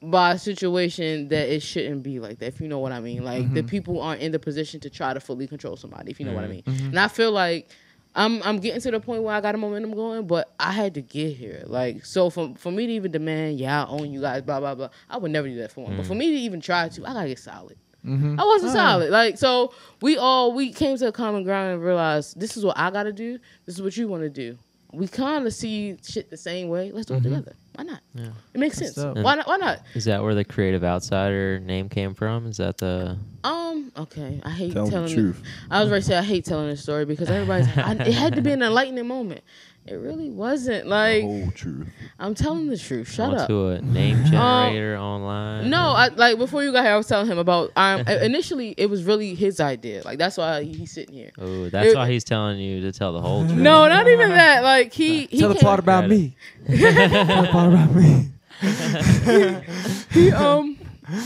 by 0.03 0.33
a 0.33 0.39
situation 0.39 1.29
that 1.29 1.49
it 1.49 1.61
shouldn't 1.61 2.03
be 2.03 2.21
like 2.21 2.39
that. 2.41 2.47
If 2.47 2.61
you 2.61 2.69
know 2.69 2.79
what 2.79 2.93
I 2.93 3.01
mean, 3.01 3.25
like 3.25 3.53
the 3.55 3.61
mm-hmm. 3.61 3.69
people 3.69 4.01
aren't 4.01 4.21
in 4.21 4.33
the 4.33 4.39
position 4.39 4.81
to 4.81 4.91
try 4.91 5.15
to 5.15 5.21
fully 5.21 5.47
control 5.47 5.77
somebody. 5.77 6.11
If 6.11 6.21
you 6.21 6.27
know 6.27 6.35
what 6.35 6.45
I 6.45 6.49
mean, 6.49 6.63
mm-hmm. 6.63 6.87
and 6.89 6.99
I 6.99 7.09
feel 7.09 7.33
like. 7.33 7.69
I'm 8.17 8.43
I'm 8.43 8.59
getting 8.59 8.81
to 8.81 8.91
the 8.93 9.01
point 9.01 9.23
where 9.23 9.35
I 9.35 9.41
got 9.41 9.55
a 9.55 9.59
momentum 9.59 9.93
going, 9.95 10.27
but 10.27 10.53
I 10.61 10.71
had 10.73 10.95
to 10.95 11.03
get 11.03 11.37
here. 11.37 11.63
Like 11.67 12.05
so, 12.05 12.31
for 12.31 12.55
for 12.57 12.71
me 12.71 12.87
to 12.87 12.93
even 12.93 13.11
demand, 13.11 13.59
yeah, 13.59 13.85
I 13.85 13.89
own 13.89 14.13
you 14.13 14.21
guys, 14.21 14.43
blah 14.43 14.61
blah 14.61 14.75
blah. 14.75 14.89
I 15.11 15.17
would 15.17 15.31
never 15.33 15.49
do 15.49 15.57
that 15.57 15.73
for 15.73 15.85
one. 15.85 15.97
But 15.97 16.07
for 16.07 16.15
me 16.15 16.31
to 16.31 16.37
even 16.37 16.61
try 16.61 16.89
to, 16.89 17.05
I 17.07 17.13
gotta 17.13 17.29
get 17.29 17.39
solid. 17.41 17.77
Mhm. 18.07 18.39
I 18.39 18.45
wasn't 18.45 18.73
Oh, 18.73 18.75
solid. 18.75 19.11
Like 19.11 19.39
so, 19.39 19.73
we 20.03 20.17
all 20.19 20.53
we 20.53 20.73
came 20.73 20.97
to 20.99 21.09
a 21.09 21.13
common 21.13 21.43
ground 21.43 21.73
and 21.73 21.83
realized 21.83 22.39
this 22.39 22.57
is 22.57 22.65
what 22.65 22.79
I 22.79 22.91
got 22.91 23.05
to 23.05 23.13
do. 23.13 23.39
This 23.67 23.77
is 23.77 23.83
what 23.83 23.97
you 23.97 24.07
want 24.09 24.23
to 24.25 24.29
do. 24.31 24.59
We 24.93 25.09
kind 25.09 25.45
of 25.45 25.53
see 25.53 25.97
shit 26.07 26.31
the 26.31 26.37
same 26.37 26.69
way. 26.69 26.93
Let's 26.93 27.07
do 27.07 27.15
it 27.15 27.23
together. 27.25 27.55
Why 27.75 27.83
not? 27.83 28.01
Yeah. 28.15 28.27
It 28.53 28.61
makes 28.61 28.79
That's 28.79 28.95
sense. 28.95 29.05
dope. 29.15 29.25
Why 29.25 29.35
not? 29.35 29.49
Why 29.49 29.57
not? 29.57 29.81
Is 29.95 30.05
that 30.05 30.23
where 30.23 30.37
the 30.37 30.45
creative 30.45 30.85
outsider 30.85 31.59
name 31.59 31.89
came 31.89 32.15
from? 32.15 32.47
Is 32.47 32.59
that 32.59 32.77
the 32.79 33.17
Um. 33.43 33.64
Okay. 33.97 34.41
I 34.45 34.51
hate 34.51 34.73
telling 34.73 34.91
the 34.91 34.97
telling 34.97 35.15
truth. 35.15 35.43
I 35.71 35.81
was 35.81 35.91
ready 35.91 36.03
to 36.03 36.09
say 36.09 36.17
I 36.19 36.23
hate 36.23 36.45
telling 36.45 36.69
this 36.69 36.83
story 36.83 37.05
because 37.05 37.31
everybody's. 37.31 37.69
I, 37.79 37.93
it 37.93 38.13
had 38.15 38.35
to 38.37 38.43
be 38.43 38.51
an 38.53 38.63
enlightening 38.63 39.07
moment. 39.07 39.43
It 39.87 39.97
really 39.97 40.31
wasn't. 40.31 40.85
The 40.85 40.91
Like 40.91 41.23
whole 41.23 41.51
truth. 41.51 41.89
I'm 42.19 42.35
telling 42.35 42.69
the 42.69 42.79
truth. 42.79 43.09
Shut 43.11 43.29
going 43.29 43.41
up. 43.41 43.49
to 43.49 43.67
a 43.69 43.83
name 43.83 44.25
generator 44.31 44.97
online? 44.97 45.69
No, 45.69 45.91
I 45.91 46.09
like 46.09 46.39
before 46.39 46.65
you 46.65 46.73
got 46.73 46.85
here, 46.85 46.93
I 46.95 46.97
was 46.97 47.07
telling 47.07 47.27
him 47.27 47.37
about. 47.39 47.71
Um, 47.77 48.01
initially, 48.09 48.75
it 48.79 48.87
was 48.89 49.05
really 49.05 49.35
his 49.35 49.61
idea. 49.61 50.03
Like 50.03 50.19
that's 50.19 50.39
why 50.39 50.63
he's 50.65 50.91
sitting 50.91 51.15
here. 51.15 51.31
Oh, 51.39 51.69
that's 51.69 51.93
It- 51.93 51.97
why 51.97 52.11
he's 52.11 52.25
telling 52.25 52.59
you 52.59 52.81
to 52.81 52.93
tell 52.93 53.13
the 53.13 53.21
whole 53.21 53.45
truth. 53.47 53.59
No, 53.59 53.87
not 53.87 54.09
even 54.09 54.31
that. 54.31 54.63
Like 54.65 54.93
he 54.95 55.27
he 55.27 55.39
Tell 55.41 55.51
the 55.51 55.57
part 55.61 55.79
about 55.79 56.09
me. 56.09 56.35
Tell 56.67 57.43
the 57.43 57.49
part 57.53 57.73
about 57.75 57.95
me. 57.95 58.31
he 60.13 60.33
um 60.33 60.79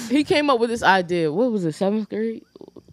he 0.09 0.25
came 0.25 0.51
up 0.51 0.59
with 0.59 0.71
this 0.71 0.83
idea. 0.83 1.33
What 1.33 1.53
was 1.53 1.65
it? 1.65 1.73
Seventh 1.73 2.09
grade, 2.09 2.45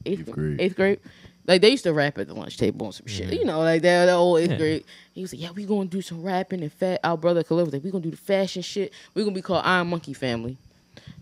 eighth, 0.06 0.22
Eighth 0.22 0.32
grade. 0.32 0.62
eighth 0.62 0.76
grade. 0.76 1.00
Like 1.48 1.62
they 1.62 1.70
used 1.70 1.84
to 1.84 1.94
rap 1.94 2.18
at 2.18 2.28
the 2.28 2.34
lunch 2.34 2.58
table 2.58 2.88
on 2.88 2.92
some 2.92 3.06
shit, 3.06 3.32
you 3.32 3.46
know, 3.46 3.60
like 3.60 3.84
that, 3.84 4.06
that 4.08 4.14
old 4.14 4.40
eighth 4.40 4.58
grade. 4.58 4.84
He 5.14 5.22
was 5.22 5.32
like, 5.32 5.42
"Yeah, 5.42 5.52
we 5.52 5.64
gonna 5.66 5.86
do 5.86 6.02
some 6.02 6.24
rapping 6.24 6.62
and 6.64 6.74
fat." 6.74 7.00
Our 7.04 7.18
brother 7.18 7.44
Khalil 7.44 7.66
was 7.66 7.74
like, 7.74 7.84
"We 7.84 7.92
gonna 7.92 8.04
do 8.04 8.10
the 8.12 8.18
fashion 8.18 8.64
shit. 8.64 8.92
We 9.14 9.24
gonna 9.24 9.36
be 9.36 9.42
called 9.44 9.62
Iron 9.64 9.88
Monkey 9.88 10.14
Family." 10.14 10.58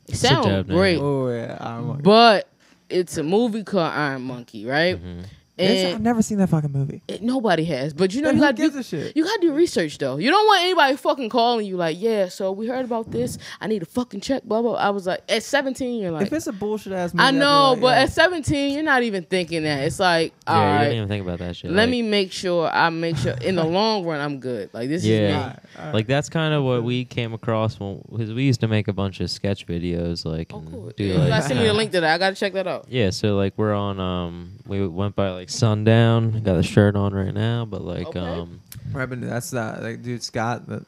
It 0.08 0.16
sounds 0.16 0.68
great, 0.68 1.00
Oh 1.00 1.30
yeah, 1.30 1.58
I'm 1.60 1.98
but 1.98 2.48
it's 2.90 3.18
a 3.18 3.24
movie 3.24 3.64
called 3.64 3.92
Iron 3.92 4.22
Monkey, 4.24 4.66
right? 4.66 4.96
Mm-hmm. 4.98 5.22
I've 5.60 6.02
never 6.02 6.22
seen 6.24 6.40
that 6.40 6.50
fucking 6.50 6.72
movie. 6.72 7.04
it, 7.08 7.22
nobody 7.22 7.64
has, 7.66 7.94
but 7.94 8.14
you 8.14 8.22
know 8.22 8.30
Then 8.30 8.38
you 8.38 8.42
got 8.42 8.56
gives 8.56 8.74
you, 8.74 8.82
a 8.82 8.84
shit? 8.84 9.16
you 9.16 9.24
gotta 9.24 9.40
do 9.42 9.54
research 9.54 9.98
though. 10.00 10.18
You 10.18 10.32
don't 10.32 10.46
want 10.48 10.64
anybody 10.64 10.98
fucking 10.98 11.30
calling 11.30 11.66
you 11.68 11.78
like, 11.78 11.98
yeah. 12.00 12.28
So 12.30 12.52
we 12.52 12.66
heard 12.68 12.86
about 12.86 13.12
this. 13.12 13.38
I 13.62 13.68
need 13.68 13.84
a 13.84 13.86
fucking 13.86 14.22
check. 14.22 14.44
Blah 14.44 14.62
blah. 14.64 14.74
I 14.74 14.90
was 14.90 15.06
like, 15.06 15.22
at 15.30 15.44
seventeen, 15.44 16.02
you're 16.02 16.12
like, 16.12 16.28
if 16.28 16.34
it's 16.34 16.48
a 16.48 16.52
bullshit 16.54 16.94
ass 16.94 17.14
movie, 17.14 17.24
I 17.28 17.32
know, 17.32 17.72
like, 17.74 17.82
but 17.82 17.98
yo. 17.98 18.04
at 18.04 18.12
17, 18.12 18.74
you're 18.74 18.84
not 18.84 19.04
even 19.04 19.24
thinking 19.26 19.64
that. 19.64 19.84
It's 19.84 20.00
like, 20.00 20.34
all 20.48 20.56
Yeah, 20.56 20.64
you 20.64 20.70
right, 20.76 20.84
didn't 20.86 20.98
even 20.98 21.08
think 21.10 21.24
about 21.26 21.40
that 21.40 21.56
shit. 21.56 21.70
let 21.72 21.84
Like- 21.84 21.90
me 21.90 22.02
make 22.02 22.32
sure 22.32 22.68
I 22.68 22.90
make 22.90 23.18
sure 23.18 23.34
in 23.34 23.56
the 23.56 23.64
long 23.64 24.06
run 24.06 24.20
I'm 24.20 24.40
good. 24.40 24.72
Like 24.74 24.90
this 24.90 25.04
Yeah. 25.06 25.14
is 25.18 25.22
me. 25.30 25.34
Alright, 25.38 25.60
alright. 25.78 25.94
Like 25.94 26.08
that's 26.08 26.30
kind 26.30 26.54
of 26.56 26.64
what 26.64 26.84
we 26.84 27.06
came 27.06 27.34
across 27.34 27.80
when 27.80 28.02
because 28.10 28.34
we 28.34 28.44
used 28.44 28.62
to 28.62 28.68
make 28.68 28.88
a 28.88 28.94
bunch 28.94 29.20
of 29.20 29.30
sketch 29.30 29.68
videos, 29.68 30.26
like 30.26 30.52
Oh, 30.54 30.58
and 30.60 30.72
cool. 30.72 30.92
do 30.98 31.04
you 31.04 31.14
like 31.14 31.28
gotta 31.28 31.44
send 31.48 31.60
me 31.60 31.68
the 31.68 31.74
link 31.82 31.92
to 31.92 32.02
that. 32.02 32.16
I 32.16 32.18
gotta 32.18 32.36
check 32.36 32.54
that 32.54 32.66
out. 32.66 32.86
yeah. 32.90 33.12
So 33.12 33.36
like 33.36 33.54
we're 33.56 33.74
on 33.76 34.00
um 34.00 34.54
we 34.66 34.88
went 34.88 35.16
by 35.16 35.30
like 35.30 35.50
sundown. 35.54 36.42
Got 36.44 36.56
the 36.56 36.64
shirt 36.64 36.96
on 36.96 37.14
right 37.14 37.34
now, 37.34 37.66
but 37.66 37.82
like 37.84 38.08
Okay. 38.08 38.20
um 38.20 38.60
Right, 38.92 39.10
but 39.10 39.22
that's 39.22 39.52
that. 39.52 39.82
Like, 39.82 40.04
dude, 40.04 40.22
Scott. 40.22 40.68
That, 40.68 40.84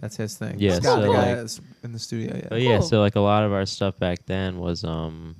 that's 0.00 0.16
his 0.16 0.36
thing. 0.36 0.56
Yeah, 0.58 0.74
Scott, 0.76 1.00
so, 1.00 1.00
the 1.02 1.12
guy 1.12 1.26
like- 1.28 1.36
that's 1.36 1.60
in 1.82 1.92
the 1.92 1.98
studio. 1.98 2.36
Yeah. 2.36 2.46
but 2.50 2.60
yeah. 2.60 2.78
Cool. 2.78 2.86
So 2.86 3.00
like 3.00 3.16
a 3.16 3.20
lot 3.20 3.44
of 3.44 3.52
our 3.52 3.66
stuff 3.66 3.98
back 3.98 4.24
then 4.26 4.58
was 4.58 4.84
um 4.84 5.34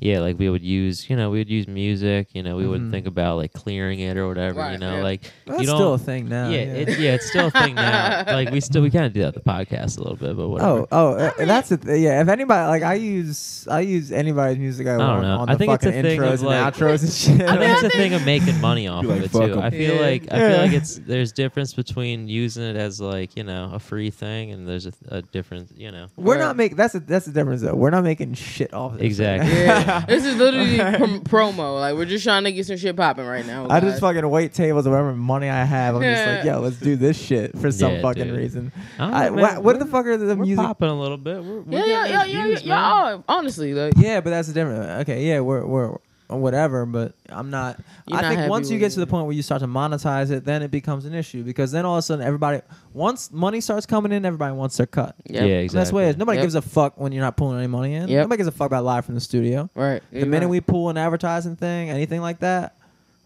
yeah 0.00 0.20
like 0.20 0.38
we 0.38 0.48
would 0.48 0.62
use 0.62 1.08
you 1.10 1.16
know 1.16 1.30
we 1.30 1.38
would 1.38 1.48
use 1.50 1.66
music 1.68 2.28
you 2.34 2.42
know 2.42 2.56
we 2.56 2.66
wouldn't 2.66 2.88
Mhm. 2.88 2.92
think 2.92 3.06
about 3.06 3.36
like 3.36 3.52
clearing 3.52 4.00
it 4.00 4.16
or 4.16 4.26
whatever 4.28 4.70
you 4.72 4.78
know 4.78 4.96
yeah. 4.96 5.02
like 5.02 5.22
That's 5.46 5.60
you 5.60 5.66
don't 5.66 5.76
still 5.76 5.94
a 5.94 5.98
thing 5.98 6.28
now. 6.28 6.48
yeah, 6.50 6.58
yeah. 6.58 6.72
It, 6.72 6.98
yeah, 6.98 7.14
it's 7.14 7.28
still 7.28 7.46
a 7.48 7.50
thing 7.50 7.74
now. 7.74 8.24
like 8.26 8.50
we 8.50 8.60
still 8.60 8.82
we 8.82 8.90
kind 8.90 9.04
of 9.06 9.12
do 9.12 9.22
that 9.22 9.34
the 9.34 9.40
podcast 9.40 9.98
a 9.98 10.02
little 10.02 10.16
bit, 10.16 10.36
but 10.36 10.48
whatever. 10.48 10.70
Oh, 10.70 10.88
oh, 10.92 11.12
uh, 11.14 11.32
that's 11.44 11.72
it. 11.72 11.80
Yeah, 11.84 12.20
if 12.22 12.28
anybody 12.28 12.66
like, 12.68 12.82
I 12.82 12.94
use 12.94 13.66
I 13.70 13.80
use 13.80 14.12
anybody's 14.12 14.58
music 14.58 14.86
I, 14.86 14.96
want 14.96 15.22
know. 15.22 15.38
on 15.38 15.48
I 15.48 15.54
the 15.54 15.58
think 15.58 15.72
it's 15.72 15.84
fucking 15.84 15.98
a 15.98 16.02
thing 16.02 16.20
intros 16.20 16.34
of, 16.34 16.40
and 16.40 16.48
like- 16.48 16.74
outros 16.74 17.02
and 17.02 17.12
shit. 17.38 17.48
I 17.48 17.56
think 17.56 17.72
it's 17.84 17.94
a 17.94 17.96
thing 17.98 18.14
of 18.14 18.24
making 18.24 18.60
money 18.60 18.88
off 18.88 19.02
Be 19.02 19.10
of 19.10 19.16
it 19.22 19.32
too. 19.32 19.38
too. 19.38 19.52
'em." 19.54 19.58
I 19.60 19.70
feel 19.70 19.94
Yeah. 19.94 20.00
like 20.00 20.32
I 20.32 20.38
feel 20.50 20.58
like 20.58 20.72
it's 20.72 20.96
there's 21.06 21.32
difference 21.32 21.74
between 21.74 22.28
using 22.28 22.62
it 22.62 22.76
as 22.76 23.00
like 23.00 23.36
you 23.36 23.44
know 23.44 23.70
a 23.74 23.78
free 23.78 24.10
thing 24.10 24.52
and 24.52 24.66
there's 24.68 24.86
a, 24.86 24.92
a 25.08 25.22
difference 25.22 25.72
you 25.76 25.90
know. 25.90 26.06
We're 26.16 26.34
Right. 26.34 26.40
not 26.40 26.56
making 26.56 26.76
that's 26.76 26.94
a, 26.94 27.00
that's 27.00 27.26
the 27.26 27.32
difference 27.32 27.62
though. 27.62 27.74
We're 27.74 27.90
not 27.90 28.04
making 28.04 28.34
shit 28.34 28.72
off 28.72 28.92
of 28.92 28.98
this. 28.98 29.06
Exactly. 29.06 29.50
Yeah, 29.88 30.00
this 30.08 30.24
is 30.24 30.36
literally 30.36 30.76
prom- 30.78 31.20
promo. 31.22 31.80
Like 31.80 31.94
we're 31.96 32.04
just 32.04 32.24
trying 32.24 32.44
to 32.44 32.52
get 32.52 32.66
some 32.66 32.76
shit 32.76 32.94
popping 32.96 33.26
right 33.26 33.46
now. 33.46 33.64
I 33.64 33.80
guys. 33.80 33.90
just 33.90 34.00
fucking 34.00 34.28
wait 34.28 34.52
tables 34.52 34.86
or 34.86 34.90
whatever 34.90 35.14
money 35.14 35.48
I 35.48 35.64
have. 35.64 35.96
I'm 35.96 36.02
just 36.02 36.26
like, 36.26 36.44
yo, 36.44 36.60
let's 36.60 36.76
do 36.76 36.96
this 36.96 37.18
shit 37.18 37.58
for 37.58 37.70
some 37.72 37.92
Yeah, 37.94 38.02
fucking 38.02 38.24
dude. 38.28 38.36
reason. 38.36 38.72
I 38.98 39.04
I, 39.26 39.28
know, 39.30 39.34
what, 39.42 39.52
man. 39.54 39.62
what 39.62 39.78
the 39.78 39.86
fuck 39.86 40.06
are 40.06 40.16
the 40.16 40.36
We're 40.36 40.44
music? 40.44 40.64
popping 40.64 40.88
a 40.88 41.00
little 41.00 41.16
bit. 41.16 41.42
We're, 41.42 41.60
we're 41.62 41.78
yeah, 41.78 41.86
yeah, 41.86 42.06
yeah, 42.06 42.24
yeah, 42.24 42.46
yeah, 42.46 42.58
yeah. 42.62 42.92
Oh, 43.16 43.24
honestly, 43.28 43.74
like 43.74 43.94
Yeah, 43.96 44.20
but 44.20 44.30
that's 44.30 44.48
the 44.48 44.54
difference. 44.54 45.02
Okay, 45.02 45.24
yeah, 45.26 45.40
we're 45.40 45.64
we're 45.66 45.96
whatever, 46.28 46.84
but 46.84 47.14
I'm 47.30 47.48
not. 47.50 47.80
You're 48.06 48.18
I 48.18 48.22
not 48.22 48.34
think 48.34 48.50
once 48.50 48.68
you 48.70 48.74
with 48.74 48.80
get 48.80 48.92
to 48.92 49.00
the 49.00 49.06
point 49.06 49.24
where 49.26 49.34
you 49.34 49.42
start 49.42 49.60
to 49.62 49.66
monetize 49.66 50.30
it, 50.30 50.44
then 50.44 50.62
it 50.62 50.70
becomes 50.70 51.04
an 51.06 51.14
issue 51.14 51.42
because 51.42 51.72
then 51.72 51.86
all 51.86 51.94
of 51.94 52.00
a 52.00 52.02
sudden 52.02 52.24
everybody, 52.24 52.60
once 52.92 53.32
money 53.32 53.60
starts 53.62 53.86
coming 53.86 54.12
in, 54.12 54.24
everybody 54.26 54.54
wants 54.54 54.76
their 54.76 54.86
cut. 54.86 55.14
Yep. 55.24 55.34
Yeah, 55.34 55.40
exactly. 55.42 55.78
That's 55.78 55.90
the 55.90 55.96
way 55.96 56.06
it 56.06 56.10
is. 56.10 56.16
Nobody 56.18 56.36
Yep. 56.38 56.44
gives 56.44 56.54
a 56.56 56.62
fuck 56.62 57.00
when 57.00 57.12
you're 57.12 57.24
not 57.24 57.36
pulling 57.36 57.58
any 57.58 57.66
money 57.66 57.94
in. 57.94 58.08
Yep. 58.08 58.24
Nobody 58.24 58.36
gives 58.38 58.48
a 58.48 58.52
fuck 58.52 58.66
about 58.66 58.84
live 58.84 59.04
from 59.06 59.14
the 59.14 59.20
studio. 59.20 59.70
right. 59.74 60.02
The 60.12 60.26
minute 60.26 60.48
we 60.48 60.60
pull 60.60 60.90
an 60.90 60.98
advertising 60.98 61.56
thing, 61.56 61.88
anything 61.90 62.20
like 62.20 62.40
that, 62.40 62.74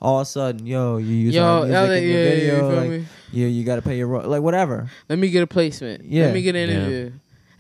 all 0.01 0.19
of 0.19 0.23
a 0.23 0.25
sudden, 0.27 0.67
yo, 0.67 0.97
you 0.97 1.07
use 1.15 1.35
Yo, 1.35 1.45
our 1.45 1.67
yeah, 1.69 1.87
music 1.87 2.03
in 2.03 2.09
your 2.09 2.19
yeah, 2.19 2.25
yeah, 2.25 2.31
video, 2.35 2.55
you 2.55 2.61
feel 2.61 2.81
like, 2.81 2.91
me? 2.91 3.07
you 3.33 3.47
you 3.47 3.65
got 3.65 3.77
to 3.77 3.83
pay 3.83 3.97
your 3.99 4.09
ro- 4.09 4.29
like 4.29 4.43
whatever. 4.43 4.91
let 5.09 5.17
me 5.19 5.29
get 5.31 5.43
a 5.45 5.47
placement. 5.47 6.05
Yeah. 6.05 6.25
Let 6.27 6.35
me 6.35 6.43
get 6.43 6.57
an 6.57 6.69
Yeah. 6.69 6.77
interview. 6.77 7.13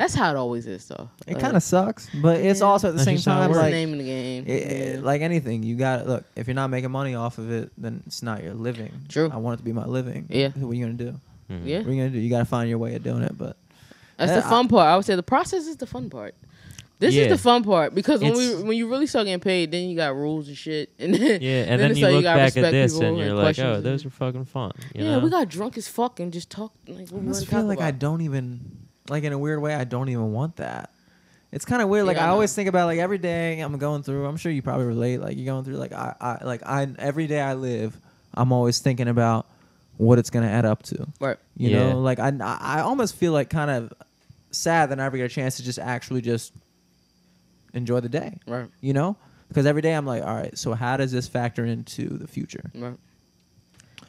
That's 0.02 0.14
how 0.14 0.30
it 0.30 0.36
always 0.36 0.66
is, 0.66 0.84
though. 0.88 1.08
It 1.28 1.34
Like, 1.34 1.40
kind 1.42 1.56
of 1.56 1.62
sucks, 1.62 2.08
but 2.20 2.38
it's 2.40 2.58
Yeah. 2.60 2.66
also 2.66 2.88
at 2.88 2.90
the 2.90 2.96
That's 2.96 3.04
same 3.04 3.16
just 3.16 3.26
how 3.26 3.34
it 3.34 3.40
time 3.42 3.48
What's 3.50 3.56
works. 3.58 3.62
like 3.62 3.70
the 3.72 3.76
name 3.78 3.92
of 3.92 3.98
the 3.98 4.04
game? 4.04 4.44
it- 4.48 4.50
it- 4.50 4.94
Yeah. 4.96 5.00
like 5.04 5.20
anything, 5.22 5.62
you 5.62 5.76
got 5.76 5.98
to 6.02 6.04
look. 6.08 6.24
If 6.34 6.48
you're 6.48 6.54
not 6.56 6.70
making 6.70 6.90
money 6.90 7.14
off 7.14 7.38
of 7.38 7.50
it, 7.52 7.70
then 7.78 8.02
it's 8.06 8.20
not 8.22 8.42
your 8.42 8.54
living. 8.54 8.90
True. 9.08 9.30
I 9.32 9.36
want 9.36 9.54
it 9.54 9.58
to 9.58 9.64
be 9.64 9.72
my 9.72 9.86
living. 9.86 10.26
Yeah. 10.28 10.48
What 10.56 10.70
are 10.72 10.74
you 10.74 10.84
gonna 10.86 10.98
do? 10.98 11.14
Mhm. 11.50 11.60
yeah, 11.66 11.78
What 11.78 11.86
are 11.86 11.92
you 11.92 11.96
gonna 12.02 12.10
do? 12.10 12.18
You 12.18 12.30
got 12.30 12.40
to 12.40 12.44
find 12.46 12.68
your 12.68 12.78
way 12.78 12.94
of 12.96 13.04
doing 13.04 13.22
it. 13.22 13.38
But 13.38 13.56
that's 14.18 14.30
Yeah, 14.30 14.36
the 14.36 14.42
fun 14.42 14.66
part. 14.68 14.86
I 14.88 14.96
would 14.96 15.04
say 15.04 15.14
the 15.14 15.22
process 15.22 15.66
is 15.68 15.76
the 15.76 15.86
fun 15.86 16.10
part. 16.10 16.34
This 16.98 17.14
Yeah. 17.14 17.22
is 17.24 17.28
the 17.30 17.38
fun 17.38 17.62
part 17.64 17.94
because 17.96 18.20
when 18.20 18.32
It's- 18.32 18.56
we 18.58 18.62
when 18.62 18.76
you 18.76 18.88
really 18.88 19.06
start 19.06 19.26
getting 19.26 19.40
paid, 19.40 19.70
then 19.72 19.88
you 19.88 19.96
got 19.96 20.14
rules 20.16 20.46
and 20.48 20.56
shit, 20.56 20.90
and 20.98 21.14
then 21.14 21.42
Yeah, 21.42 21.64
and 21.68 21.80
then, 21.80 21.90
it's 21.92 22.00
you 22.00 22.06
like 22.06 22.14
look 22.14 22.22
gotta 22.24 22.38
back 22.38 22.56
at 22.56 22.56
respect 22.56 22.72
this 22.72 22.98
and 22.98 23.18
you're 23.18 23.26
and 23.28 23.36
like, 23.38 23.58
oh, 23.58 23.80
those 23.80 24.04
were 24.04 24.10
fucking 24.10 24.44
fun. 24.46 24.70
You 24.94 25.04
yeah, 25.04 25.10
know? 25.12 25.18
we 25.20 25.30
got 25.30 25.48
drunk 25.48 25.76
as 25.78 25.86
fuck 25.88 26.18
and 26.20 26.32
just 26.32 26.48
talked 26.50 26.76
like 26.88 27.08
I 27.10 27.14
we 27.14 27.18
almost 27.18 27.46
feel 27.46 27.60
talk 27.60 27.68
like 27.68 27.80
I 27.80 27.90
don't 27.92 28.20
even 28.20 28.60
like 29.08 29.24
in 29.24 29.32
a 29.32 29.38
weird 29.38 29.60
way. 29.60 29.74
I 29.74 29.84
don't 29.84 30.08
even 30.08 30.32
want 30.32 30.56
that. 30.56 30.90
It's 31.50 31.64
kind 31.64 31.82
of 31.82 31.88
weird. 31.88 32.06
Like 32.06 32.16
Yeah, 32.16 32.24
I 32.24 32.28
I 32.28 32.30
always 32.30 32.54
think 32.54 32.68
about 32.68 32.86
like 32.86 32.98
every 32.98 33.18
day 33.18 33.60
I'm 33.60 33.76
going 33.78 34.02
through. 34.02 34.26
I'm 34.26 34.36
sure 34.36 34.50
you 34.50 34.62
probably 34.62 34.86
relate. 34.86 35.18
Like 35.18 35.36
you're 35.36 35.46
going 35.46 35.64
through. 35.64 35.76
Like 35.76 35.92
I, 35.92 36.14
I 36.20 36.44
like 36.44 36.62
I 36.64 36.88
every 36.98 37.26
day 37.26 37.40
I 37.40 37.54
live. 37.54 37.96
I'm 38.34 38.52
always 38.52 38.78
thinking 38.78 39.08
about 39.08 39.46
what 39.98 40.18
it's 40.18 40.30
gonna 40.30 40.46
add 40.48 40.64
up 40.64 40.82
to. 40.84 41.06
Right. 41.20 41.36
You 41.56 41.70
Yeah. 41.70 41.90
know, 41.92 42.00
like 42.00 42.18
I, 42.18 42.32
I 42.40 42.80
almost 42.80 43.16
feel 43.16 43.32
like 43.32 43.50
kind 43.50 43.70
of 43.70 43.92
sad 44.50 44.90
that 44.90 44.98
I 44.98 45.02
never 45.04 45.16
get 45.18 45.24
a 45.24 45.28
chance 45.34 45.56
to 45.58 45.62
just 45.62 45.78
actually 45.78 46.22
just 46.22 46.52
enjoy 47.74 48.00
the 48.00 48.08
day. 48.08 48.38
Right. 48.46 48.68
You 48.80 48.94
know, 48.94 49.16
because 49.48 49.66
every 49.66 49.82
day 49.82 49.92
I'm 49.92 50.06
like, 50.06 50.22
all 50.22 50.34
right, 50.34 50.56
so 50.56 50.72
how 50.72 50.96
does 50.96 51.12
this 51.12 51.28
factor 51.28 51.64
into 51.66 52.08
the 52.08 52.26
future? 52.26 52.70
Right. 52.74 52.96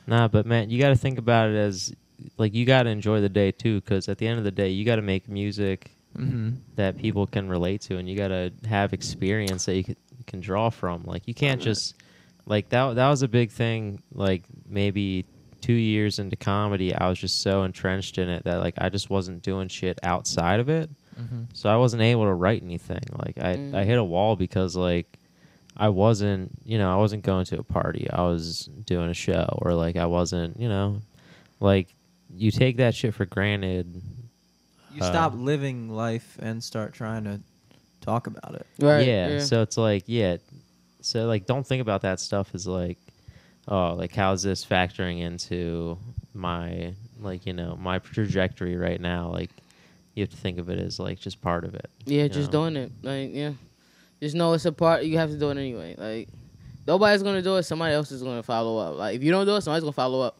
Nah, 0.07 0.27
but 0.29 0.45
man, 0.45 0.69
you 0.69 0.79
got 0.79 0.89
to 0.89 0.95
think 0.95 1.17
about 1.17 1.49
it 1.49 1.55
as 1.55 1.93
like 2.37 2.53
you 2.53 2.65
got 2.65 2.83
to 2.83 2.89
enjoy 2.89 3.21
the 3.21 3.29
day 3.29 3.51
too, 3.51 3.81
because 3.81 4.07
at 4.09 4.17
the 4.17 4.27
end 4.27 4.37
of 4.37 4.43
the 4.43 4.51
day, 4.51 4.69
you 4.69 4.85
got 4.85 4.97
to 4.97 5.01
make 5.01 5.27
music 5.27 5.91
Mm-hmm. 6.15 6.51
that 6.75 6.95
people 6.99 7.25
can 7.25 7.49
relate 7.49 7.81
to, 7.81 7.97
and 7.97 8.07
you 8.07 8.15
got 8.15 8.27
to 8.27 8.51
have 8.69 8.93
experience 8.93 9.65
that 9.65 9.75
you 9.75 9.83
can, 9.83 9.95
can 10.27 10.41
draw 10.41 10.69
from. 10.69 11.01
Like 11.05 11.27
you 11.27 11.33
can't 11.33 11.59
just 11.59 11.95
like 12.45 12.69
that. 12.69 12.93
That 12.97 13.09
was 13.09 13.23
a 13.23 13.27
big 13.27 13.49
thing. 13.49 13.99
Like 14.13 14.43
maybe 14.69 15.25
two 15.61 15.73
years 15.73 16.19
into 16.19 16.35
comedy, 16.35 16.93
I 16.93 17.09
was 17.09 17.17
just 17.17 17.41
so 17.41 17.63
entrenched 17.63 18.19
in 18.19 18.29
it 18.29 18.43
that 18.43 18.57
like 18.59 18.75
I 18.77 18.89
just 18.89 19.09
wasn't 19.09 19.41
doing 19.41 19.69
shit 19.69 19.97
outside 20.03 20.59
of 20.59 20.69
it. 20.69 20.87
Mm-hmm. 21.19 21.45
So 21.53 21.67
I 21.67 21.77
wasn't 21.77 22.03
able 22.03 22.25
to 22.25 22.33
write 22.35 22.61
anything. 22.61 23.01
Like 23.17 23.39
I, 23.39 23.55
Mm. 23.55 23.73
I 23.73 23.83
hit 23.83 23.97
a 23.97 24.03
wall 24.03 24.35
because 24.35 24.75
like 24.75 25.07
I 25.75 25.89
wasn't, 25.89 26.51
you 26.63 26.77
know, 26.77 26.93
I 26.93 26.97
wasn't 26.97 27.23
going 27.23 27.45
to 27.45 27.57
a 27.57 27.63
party. 27.63 28.07
I 28.07 28.21
was 28.21 28.69
doing 28.85 29.09
a 29.09 29.15
show 29.15 29.47
or 29.63 29.73
like 29.73 29.95
I 29.95 30.05
wasn't, 30.05 30.59
you 30.59 30.69
know, 30.69 31.01
like 31.59 31.87
you 32.35 32.51
take 32.51 32.77
that 32.77 32.95
shit 32.95 33.13
for 33.13 33.25
granted. 33.25 34.01
You 34.93 35.01
Uh, 35.01 35.09
stop 35.09 35.33
living 35.35 35.89
life 35.89 36.37
and 36.39 36.63
start 36.63 36.93
trying 36.93 37.23
to 37.25 37.39
talk 38.01 38.27
about 38.27 38.55
it. 38.55 38.67
Right. 38.79 39.07
yeah, 39.07 39.39
So 39.39 39.61
it's 39.61 39.77
like, 39.77 40.03
yeah. 40.07 40.37
So 41.01 41.25
like 41.25 41.45
don't 41.45 41.65
think 41.65 41.81
about 41.81 42.01
that 42.03 42.19
stuff 42.19 42.51
as 42.53 42.67
like 42.67 42.97
oh, 43.67 43.93
like 43.93 44.13
how's 44.13 44.43
this 44.43 44.65
factoring 44.65 45.21
into 45.21 45.97
my 46.33 46.93
like, 47.21 47.45
you 47.45 47.53
know, 47.53 47.77
my 47.79 47.99
trajectory 47.99 48.75
right 48.75 48.99
now? 48.99 49.29
Like 49.29 49.49
you 50.15 50.23
have 50.23 50.29
to 50.29 50.37
think 50.37 50.59
of 50.59 50.69
it 50.69 50.79
as 50.79 50.99
like 50.99 51.19
just 51.19 51.41
part 51.41 51.63
of 51.63 51.75
it. 51.75 51.89
Yeah, 52.05 52.27
just 52.27 52.51
know? 52.51 52.69
doing 52.69 52.75
it. 52.75 52.91
Like, 53.01 53.29
yeah. 53.33 53.53
Just 54.21 54.35
know 54.35 54.53
it's 54.53 54.65
a 54.65 54.71
part 54.71 55.03
you 55.03 55.17
have 55.17 55.29
to 55.31 55.37
do 55.37 55.49
it 55.49 55.57
anyway. 55.57 55.95
Like 55.97 56.29
nobody's 56.87 57.23
gonna 57.23 57.41
do 57.41 57.55
it, 57.57 57.63
somebody 57.63 57.93
else 57.93 58.11
is 58.11 58.23
gonna 58.23 58.43
follow 58.43 58.77
up. 58.77 58.97
Like 58.97 59.15
if 59.15 59.23
you 59.23 59.31
don't 59.31 59.45
do 59.45 59.55
it, 59.55 59.61
somebody's 59.61 59.83
gonna 59.83 59.93
follow 59.93 60.21
up. 60.21 60.37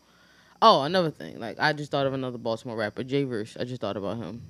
Oh, 0.65 0.83
another 0.83 1.11
thing. 1.11 1.39
Like 1.41 1.57
I 1.59 1.73
just 1.73 1.91
thought 1.91 2.07
of 2.07 2.13
another 2.13 2.37
Baltimore 2.37 2.77
rapper, 2.77 3.03
Jay 3.03 3.25
Verse. 3.25 3.57
I 3.59 3.65
just 3.65 3.81
thought 3.81 3.97
about 3.97 4.15
him. 4.15 4.41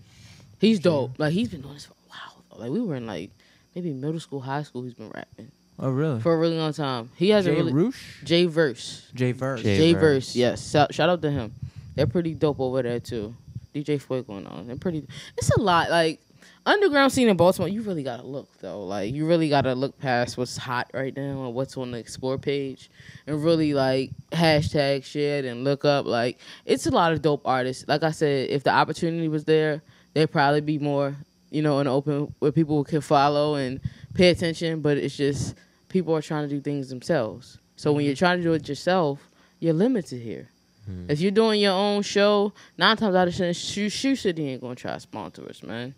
He's 0.61 0.79
dope. 0.79 1.17
Like 1.17 1.33
he's 1.33 1.49
been 1.49 1.61
doing 1.61 1.73
this 1.73 1.85
for 1.85 1.93
a 1.93 2.07
while. 2.09 2.43
Though. 2.51 2.59
Like 2.59 2.71
we 2.71 2.81
were 2.81 2.95
in 2.95 3.07
like 3.07 3.31
maybe 3.73 3.91
middle 3.93 4.19
school, 4.19 4.39
high 4.39 4.61
school. 4.61 4.83
He's 4.83 4.93
been 4.93 5.09
rapping 5.09 5.51
Oh 5.79 5.89
really? 5.89 6.21
for 6.21 6.31
a 6.33 6.37
really 6.37 6.55
long 6.57 6.71
time. 6.71 7.09
He 7.15 7.31
has 7.31 7.45
Jay 7.45 7.51
a 7.53 7.55
really 7.55 7.73
Roosh? 7.73 8.23
J 8.23 8.45
Verse. 8.45 9.09
J 9.15 9.31
Verse. 9.31 9.63
Jay 9.63 9.77
J 9.77 9.93
Verse. 9.93 10.01
Verse, 10.01 10.35
yes. 10.35 10.69
Shout, 10.71 10.93
shout 10.93 11.09
out 11.09 11.23
to 11.23 11.31
him. 11.31 11.51
They're 11.95 12.05
pretty 12.05 12.35
dope 12.35 12.59
over 12.59 12.83
there 12.83 12.99
too. 12.99 13.35
DJ 13.73 13.99
Foy 13.99 14.21
going 14.21 14.45
on. 14.45 14.67
They're 14.67 14.75
pretty. 14.75 15.07
It's 15.35 15.49
a 15.49 15.59
lot. 15.59 15.89
Like 15.89 16.19
underground 16.65 17.11
scene 17.11 17.27
in 17.29 17.37
Baltimore. 17.37 17.67
You 17.67 17.81
really 17.81 18.03
gotta 18.03 18.25
look 18.25 18.47
though. 18.59 18.83
Like 18.85 19.13
you 19.13 19.25
really 19.25 19.49
gotta 19.49 19.73
look 19.75 19.97
past 19.99 20.37
what's 20.37 20.57
hot 20.57 20.89
right 20.93 21.15
now 21.15 21.45
and 21.45 21.53
what's 21.53 21.77
on 21.77 21.91
the 21.91 21.97
explore 21.97 22.37
page, 22.37 22.89
and 23.27 23.43
really 23.43 23.73
like 23.73 24.11
hashtag 24.31 25.03
shit 25.03 25.45
and 25.45 25.63
look 25.63 25.85
up. 25.85 26.05
Like 26.05 26.39
it's 26.65 26.85
a 26.85 26.91
lot 26.91 27.13
of 27.13 27.21
dope 27.21 27.41
artists. 27.45 27.85
Like 27.87 28.03
I 28.03 28.11
said, 28.11 28.49
if 28.49 28.63
the 28.63 28.71
opportunity 28.71 29.27
was 29.27 29.45
there, 29.45 29.81
there'd 30.13 30.31
probably 30.31 30.61
be 30.61 30.79
more. 30.79 31.15
You 31.51 31.61
know, 31.61 31.77
in 31.77 31.85
the 31.85 31.93
open 31.93 32.33
where 32.39 32.51
people 32.51 32.83
can 32.83 33.01
follow 33.01 33.53
and 33.53 33.79
pay 34.15 34.29
attention. 34.29 34.81
But 34.81 34.97
it's 34.97 35.15
just 35.15 35.53
people 35.87 36.15
are 36.15 36.21
trying 36.21 36.49
to 36.49 36.55
do 36.55 36.59
things 36.59 36.89
themselves. 36.89 37.59
So 37.75 37.93
when 37.93 38.05
you're 38.05 38.15
trying 38.15 38.39
to 38.39 38.43
do 38.43 38.53
it 38.53 38.67
yourself, 38.67 39.19
you're 39.59 39.73
limited 39.73 40.19
here. 40.19 40.49
Hmm. 40.85 41.05
If 41.09 41.19
you're 41.19 41.29
doing 41.31 41.61
your 41.61 41.73
own 41.73 42.01
show, 42.01 42.53
nine 42.75 42.97
times 42.97 43.13
out 43.15 43.27
of 43.27 43.35
ten, 43.35 43.53
Shoe, 43.53 43.89
Shoe 43.89 44.15
City 44.15 44.49
ain't 44.49 44.61
gonna 44.61 44.73
try 44.73 44.93
to 44.93 44.99
sponsor 44.99 45.47
us, 45.47 45.61
man. 45.61 45.93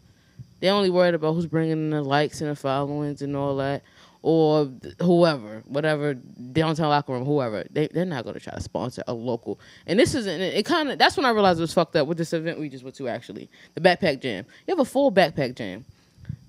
They 0.60 0.70
only 0.70 0.90
worried 0.90 1.14
about 1.16 1.34
who's 1.34 1.46
bringing 1.46 1.72
in 1.74 1.90
the 1.90 2.02
likes 2.02 2.42
and 2.42 2.50
the 2.50 2.56
followings 2.56 3.22
and 3.22 3.36
all 3.36 3.58
that, 3.58 3.84
or 4.22 4.72
whoever, 5.02 5.62
whatever 5.66 6.14
downtown 6.14 6.90
locker 6.90 7.14
room, 7.14 7.26
whoever. 7.26 7.66
They 7.70 7.88
they're 7.88 8.06
not 8.06 8.26
gonna 8.26 8.40
try 8.40 8.54
to 8.54 8.62
sponsor 8.62 9.04
a 9.08 9.14
local. 9.14 9.60
And 9.86 10.00
this 10.00 10.16
isn't. 10.16 10.42
It 10.42 10.66
kind 10.66 10.90
of. 10.90 10.98
That's 10.98 11.18
when 11.18 11.26
I 11.26 11.30
realized 11.30 11.60
it 11.60 11.62
was 11.62 11.74
fucked 11.74 11.96
up 11.96 12.08
with 12.08 12.18
this 12.18 12.34
event 12.34 12.60
we 12.60 12.70
just 12.70 12.84
went 12.84 12.96
to. 12.96 13.08
Actually, 13.08 13.50
the 13.76 13.82
backpack 13.82 14.22
jam. 14.22 14.46
You 14.66 14.72
have 14.72 14.80
a 14.80 14.86
full 14.90 15.12
backpack 15.12 15.56
jam. 15.56 15.86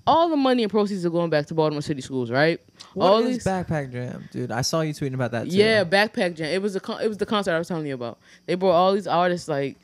All 0.07 0.29
the 0.29 0.37
money 0.37 0.63
and 0.63 0.71
proceeds 0.71 1.05
are 1.05 1.09
going 1.09 1.29
back 1.29 1.47
to 1.47 1.53
Baltimore 1.53 1.81
City 1.81 1.99
schools, 1.99 2.31
right? 2.31 2.61
What 2.93 3.05
all 3.05 3.19
is 3.19 3.35
these 3.35 3.45
Backpack 3.45 3.91
Jam, 3.91 4.23
dude? 4.31 4.51
I 4.51 4.61
saw 4.61 4.79
you 4.79 4.93
tweeting 4.93 5.15
about 5.15 5.31
that. 5.31 5.49
Too. 5.49 5.57
yeah, 5.57 5.83
Backpack 5.83 6.35
Jam. 6.37 6.45
It 6.47 6.61
was 6.61 6.77
a 6.77 6.79
con- 6.79 7.01
it 7.01 7.09
was 7.09 7.17
the 7.17 7.25
concert 7.25 7.51
I 7.51 7.57
was 7.59 7.67
telling 7.67 7.85
you 7.85 7.93
about. 7.93 8.17
They 8.45 8.55
brought 8.55 8.71
all 8.71 8.93
these 8.93 9.05
artists 9.05 9.49
like 9.49 9.75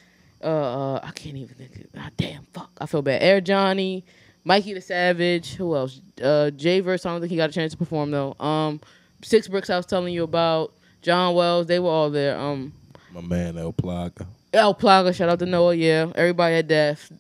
uh, 0.44 0.48
uh 0.95 0.99
I 1.03 1.11
can't 1.11 1.38
even 1.38 1.56
think. 1.56 1.76
Of, 1.76 1.86
ah, 1.98 2.10
damn, 2.18 2.44
fuck. 2.53 2.72
I 2.80 2.86
feel 2.86 3.02
bad. 3.02 3.22
Air 3.22 3.41
Johnny, 3.41 4.03
Mikey 4.44 4.74
the 4.74 4.82
Savage. 4.82 5.56
Who 5.56 5.76
else? 5.76 6.02
Uh, 6.22 6.52
Jay 6.52 6.80
Verse. 6.80 7.06
I 7.06 7.11
don't 7.11 7.22
think 7.22 7.32
he 7.32 7.38
got 7.38 7.49
a 7.49 7.53
chance 7.53 7.72
to 7.72 7.78
perform 7.78 8.11
though. 8.11 8.36
Um, 8.40 8.80
Six 9.24 9.48
Bricks. 9.48 9.70
I 9.70 9.78
was 9.78 9.86
telling 9.86 10.14
you 10.14 10.24
about. 10.24 10.74
John 11.03 11.36
Wells. 11.36 11.68
They 11.68 11.80
were 11.80 11.90
all 11.90 12.10
there. 12.10 12.40
Um, 12.40 12.74
My 13.14 13.22
man 13.22 13.57
El 13.57 13.74
Plaga. 13.74 14.26
El 14.53 14.74
Plaga. 14.74 15.14
Shout 15.14 15.30
out 15.30 15.40
to 15.40 15.45
Noah. 15.45 15.76
Yeah, 15.76 16.11
everybody 16.15 16.56
at 16.56 16.68
Death. 16.68 17.11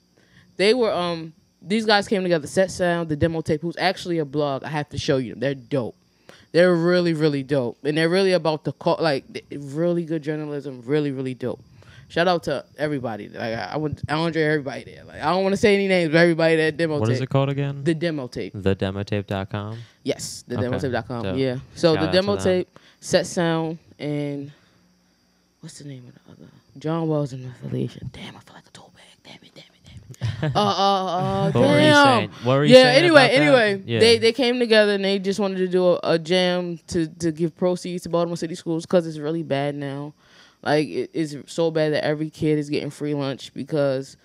They 0.57 0.73
were 0.73 0.91
um. 0.91 1.33
These 1.61 1.85
guys 1.85 2.07
came 2.07 2.23
together. 2.23 2.47
Set 2.47 2.71
Sound, 2.71 3.07
the 3.07 3.15
demo 3.15 3.41
tape, 3.41 3.61
who's 3.61 3.77
actually 3.77 4.17
a 4.17 4.25
blog. 4.25 4.63
I 4.63 4.69
have 4.69 4.89
to 4.89 4.97
show 4.97 5.17
you 5.17 5.31
them. 5.31 5.39
They're 5.39 5.55
dope. 5.55 5.95
They're 6.51 6.75
really, 6.75 7.13
really 7.13 7.41
dope, 7.41 7.77
and 7.83 7.97
they're 7.97 8.09
really 8.09 8.33
about 8.33 8.63
the 8.63 8.73
call, 8.73 8.97
like 8.99 9.23
really 9.51 10.05
good 10.05 10.21
journalism. 10.21 10.83
Really, 10.85 11.11
really 11.11 11.33
dope. 11.33 11.59
Shout 12.13 12.27
out 12.27 12.43
to 12.43 12.63
everybody. 12.77 13.27
Like 13.27 13.55
I, 13.55 13.71
I 13.73 13.77
want 13.77 13.99
Andre, 14.07 14.43
everybody 14.43 14.83
there. 14.83 15.03
Like 15.03 15.19
I 15.19 15.31
don't 15.31 15.41
want 15.41 15.53
to 15.53 15.57
say 15.57 15.73
any 15.73 15.87
names, 15.87 16.11
but 16.11 16.19
everybody 16.19 16.55
that 16.57 16.77
demo 16.77 16.99
What 16.99 17.07
tape. 17.07 17.15
is 17.15 17.21
it 17.21 17.29
called 17.29 17.49
again? 17.49 17.83
The 17.83 17.95
demo 17.95 18.27
tape. 18.27 18.53
TheDemotape.com. 18.53 19.79
Yes, 20.03 20.43
the 20.47 20.57
Okay, 20.59 20.67
demotape.com. 20.67 21.23
dope. 21.23 21.37
Yeah. 21.37 21.57
So 21.73 21.95
Shout 21.95 22.05
the 22.05 22.11
demo 22.11 22.37
tape, 22.37 22.69
set 22.99 23.25
sound, 23.25 23.79
and 23.97 24.51
what's 25.61 25.79
the 25.79 25.85
name 25.85 26.03
of 26.07 26.13
the 26.13 26.43
other? 26.43 26.51
John 26.77 27.07
Wells 27.07 27.33
and 27.33 27.49
affiliation. 27.49 28.11
Damn, 28.13 28.35
I 28.35 28.39
feel 28.41 28.53
like 28.53 28.67
a 28.67 28.71
tool 28.71 28.93
bag. 28.95 29.05
Damn 29.23 29.43
it, 29.43 29.51
damn 29.55 29.63
it, 29.73 30.19
damn 30.41 30.49
it. 30.51 30.55
uh, 30.55 30.59
uh, 30.59 31.05
uh, 31.05 31.51
What 31.51 31.61
were 31.61 31.67
you 31.73 31.79
damn. 31.79 32.05
saying? 32.17 32.29
What 32.43 32.53
were 32.57 32.65
you 32.65 32.75
yeah. 32.75 32.81
Anyway, 32.89 33.27
anyway, 33.29 33.81
Yeah. 33.87 33.99
they 33.99 34.19
they 34.19 34.33
came 34.33 34.59
together 34.59 34.93
and 34.93 35.03
they 35.03 35.17
just 35.17 35.39
wanted 35.39 35.57
to 35.57 35.67
do 35.67 35.83
a, 35.93 35.99
a 36.03 36.19
jam 36.19 36.77
to 36.89 37.07
to 37.07 37.31
give 37.31 37.57
proceeds 37.57 38.03
to 38.03 38.09
Baltimore 38.09 38.37
City 38.37 38.53
schools 38.53 38.85
because 38.85 39.07
it's 39.07 39.17
really 39.17 39.41
bad 39.41 39.73
now. 39.73 40.13
Like 40.63 40.87
it, 40.87 41.11
it's 41.13 41.35
so 41.47 41.71
bad 41.71 41.93
that 41.93 42.03
every 42.03 42.29
kid 42.29 42.57
is 42.57 42.69
getting 42.69 42.89
free 42.89 43.13
lunch 43.13 43.53
because 43.53 44.17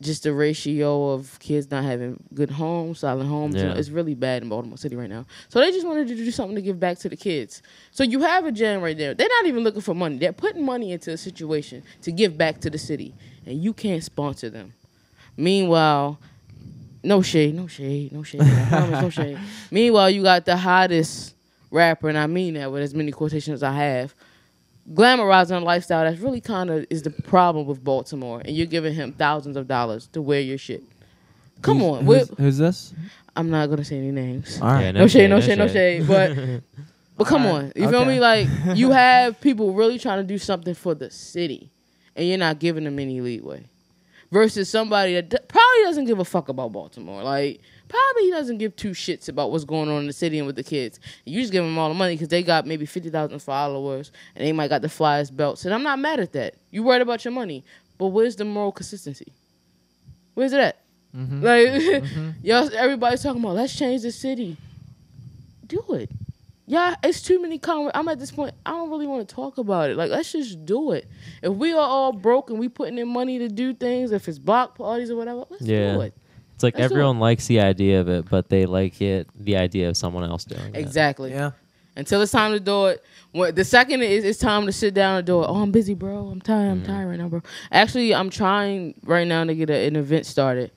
just 0.00 0.22
the 0.22 0.32
ratio 0.32 1.10
of 1.10 1.38
kids 1.40 1.70
not 1.70 1.82
having 1.84 2.22
good 2.32 2.50
homes, 2.50 3.00
silent 3.00 3.28
homes, 3.28 3.56
you 3.56 3.62
know, 3.64 3.74
it's 3.74 3.90
really 3.90 4.14
bad 4.14 4.42
in 4.42 4.48
Baltimore 4.48 4.78
City 4.78 4.94
right 4.94 5.10
now. 5.10 5.26
So 5.48 5.58
they 5.58 5.72
just 5.72 5.86
wanted 5.86 6.06
to 6.08 6.14
do 6.14 6.30
something 6.30 6.54
to 6.54 6.62
give 6.62 6.78
back 6.78 6.98
to 7.00 7.08
the 7.08 7.16
kids. 7.16 7.62
So 7.90 8.04
you 8.04 8.20
have 8.20 8.46
a 8.46 8.52
jam 8.52 8.80
right 8.80 8.96
there. 8.96 9.14
They're 9.14 9.28
not 9.28 9.46
even 9.46 9.64
looking 9.64 9.80
for 9.80 9.94
money. 9.94 10.16
They're 10.18 10.32
putting 10.32 10.64
money 10.64 10.92
into 10.92 11.12
a 11.12 11.16
situation 11.16 11.82
to 12.02 12.12
give 12.12 12.38
back 12.38 12.60
to 12.60 12.70
the 12.70 12.78
city, 12.78 13.14
and 13.44 13.62
you 13.62 13.72
can't 13.72 14.02
sponsor 14.04 14.50
them. 14.50 14.72
Meanwhile, 15.36 16.18
no 17.02 17.22
shade, 17.22 17.54
no 17.54 17.66
shade, 17.66 18.12
no 18.12 18.22
shade. 18.22 18.40
Promise, 18.68 19.02
no 19.02 19.10
shade. 19.10 19.38
Meanwhile, 19.70 20.10
you 20.10 20.22
got 20.22 20.44
the 20.44 20.56
hottest 20.56 21.34
rapper, 21.70 22.08
and 22.08 22.18
I 22.18 22.26
mean 22.28 22.54
that 22.54 22.70
with 22.70 22.82
as 22.82 22.94
many 22.94 23.10
quotations 23.12 23.54
as 23.54 23.62
I 23.62 23.72
have, 23.72 24.14
glamorizing 24.94 25.60
a 25.60 25.64
lifestyle 25.64 26.04
that's 26.04 26.20
really 26.20 26.40
kind 26.40 26.70
of 26.70 26.86
is 26.90 27.02
the 27.02 27.10
problem 27.10 27.66
with 27.66 27.82
Baltimore, 27.82 28.40
and 28.44 28.56
you're 28.56 28.66
giving 28.66 28.94
him 28.94 29.12
thousands 29.12 29.56
of 29.56 29.68
dollars 29.68 30.06
to 30.08 30.22
wear 30.22 30.40
your 30.40 30.58
shit. 30.58 30.82
Come 31.62 31.78
Who's- 31.80 31.98
on, 31.98 32.04
Who's, 32.06 32.28
who's 32.38 32.58
this? 32.58 32.94
I'm 33.36 33.50
not 33.50 33.68
gonna 33.68 33.84
say 33.84 33.98
any 33.98 34.10
names. 34.10 34.60
All 34.60 34.68
right. 34.72 34.82
Yeah, 34.84 34.90
No, 34.92 35.06
shade, 35.06 35.28
no 35.30 35.40
shade, 35.40 35.58
no 35.58 35.68
shade. 35.68 36.06
But 36.08 36.36
but 37.16 37.26
come 37.26 37.46
Alright, 37.46 37.64
on, 37.64 37.72
you 37.76 37.88
feel 37.88 38.00
okay. 38.00 38.08
me? 38.08 38.20
Like 38.20 38.48
you 38.74 38.90
have 39.04 39.40
people 39.40 39.72
really 39.74 39.98
trying 39.98 40.18
to 40.18 40.24
do 40.26 40.38
something 40.38 40.74
for 40.74 40.94
the 40.94 41.10
city, 41.10 41.70
and 42.16 42.26
you're 42.26 42.38
not 42.38 42.58
giving 42.58 42.84
them 42.84 42.98
any 42.98 43.20
leeway. 43.20 43.64
Versus 44.30 44.68
somebody 44.68 45.14
that 45.14 45.30
d- 45.30 45.38
probably 45.48 45.82
doesn't 45.84 46.04
give 46.04 46.18
a 46.18 46.24
fuck 46.24 46.48
about 46.50 46.70
Baltimore. 46.72 47.22
Like 47.22 47.60
probably 47.88 48.22
he 48.24 48.30
doesn't 48.30 48.58
give 48.58 48.76
two 48.76 48.90
shits 48.90 49.28
about 49.28 49.50
what's 49.50 49.64
going 49.64 49.88
on 49.88 50.00
in 50.00 50.06
the 50.06 50.12
city 50.12 50.38
and 50.38 50.46
with 50.46 50.56
the 50.56 50.62
kids. 50.62 51.00
You 51.24 51.40
just 51.40 51.52
give 51.52 51.64
them 51.64 51.78
all 51.78 51.88
the 51.88 51.94
money 51.94 52.14
because 52.14 52.28
they 52.28 52.42
got 52.42 52.66
maybe 52.66 52.86
fifty 52.86 53.10
thousand 53.10 53.38
followers 53.40 54.12
and 54.36 54.46
they 54.46 54.52
might 54.52 54.68
got 54.68 54.82
the 54.82 54.88
flyest 54.88 55.34
belts. 55.36 55.64
And 55.64 55.74
I'm 55.74 55.82
not 55.82 55.98
mad 55.98 56.20
at 56.20 56.32
that. 56.32 56.54
You 56.70 56.82
worried 56.82 57.02
about 57.02 57.24
your 57.24 57.32
money, 57.32 57.64
but 57.98 58.08
where's 58.08 58.36
the 58.36 58.44
moral 58.44 58.72
consistency? 58.72 59.32
Where's 60.34 60.52
it 60.52 60.60
at? 60.60 60.80
Mm-hmm. 61.16 61.42
Like, 61.42 62.34
y'all, 62.42 62.70
everybody's 62.76 63.22
talking 63.22 63.42
about 63.42 63.54
let's 63.56 63.74
change 63.76 64.02
the 64.02 64.12
city. 64.12 64.56
Do 65.66 65.82
it. 65.90 66.10
Yeah, 66.66 66.96
it's 67.02 67.22
too 67.22 67.40
many. 67.40 67.58
Con- 67.58 67.90
I'm 67.94 68.08
at 68.08 68.18
this 68.18 68.30
point. 68.30 68.54
I 68.66 68.72
don't 68.72 68.90
really 68.90 69.06
want 69.06 69.26
to 69.26 69.34
talk 69.34 69.56
about 69.56 69.88
it. 69.88 69.96
Like, 69.96 70.10
let's 70.10 70.32
just 70.32 70.66
do 70.66 70.92
it. 70.92 71.08
If 71.42 71.54
we 71.54 71.72
are 71.72 71.78
all 71.78 72.12
broke 72.12 72.50
and 72.50 72.58
we 72.58 72.68
putting 72.68 72.98
in 72.98 73.08
money 73.08 73.38
to 73.38 73.48
do 73.48 73.72
things, 73.72 74.12
if 74.12 74.28
it's 74.28 74.38
block 74.38 74.76
parties 74.76 75.10
or 75.10 75.16
whatever, 75.16 75.44
let's 75.48 75.62
Yeah. 75.64 75.94
do 75.94 76.00
it. 76.02 76.14
It's 76.58 76.64
like 76.64 76.76
Let's 76.76 76.88
do 76.88 76.94
everyone 76.96 77.20
likes 77.20 77.46
the 77.46 77.60
idea 77.60 78.00
of 78.00 78.08
it, 78.08 78.28
but 78.28 78.48
they 78.48 78.66
like 78.66 79.00
it 79.00 79.28
the 79.38 79.56
idea 79.56 79.88
of 79.88 79.96
someone 79.96 80.24
else 80.24 80.44
doing 80.44 80.74
it. 80.74 80.76
Exactly. 80.76 81.30
Yeah. 81.30 81.52
Until 81.94 82.20
it's 82.20 82.32
time 82.32 82.50
to 82.50 82.58
do 82.58 82.86
it. 82.86 83.04
When, 83.30 83.54
the 83.54 83.64
second 83.64 84.02
is 84.02 84.24
it's 84.24 84.40
time 84.40 84.66
to 84.66 84.72
sit 84.72 84.92
down 84.92 85.18
and 85.18 85.24
do 85.24 85.40
it. 85.40 85.46
Oh, 85.48 85.54
I'm 85.54 85.70
busy, 85.70 85.94
bro. 85.94 86.26
I'm 86.26 86.40
tired. 86.40 86.68
I'm 86.68 86.78
mm-hmm. 86.78 86.86
tired 86.86 87.08
right 87.10 87.18
now, 87.20 87.28
bro. 87.28 87.42
Actually, 87.70 88.12
I'm 88.12 88.28
trying 88.28 89.00
right 89.04 89.24
now 89.24 89.44
to 89.44 89.54
get 89.54 89.70
a, 89.70 89.86
an 89.86 89.94
event 89.94 90.26
started 90.26 90.72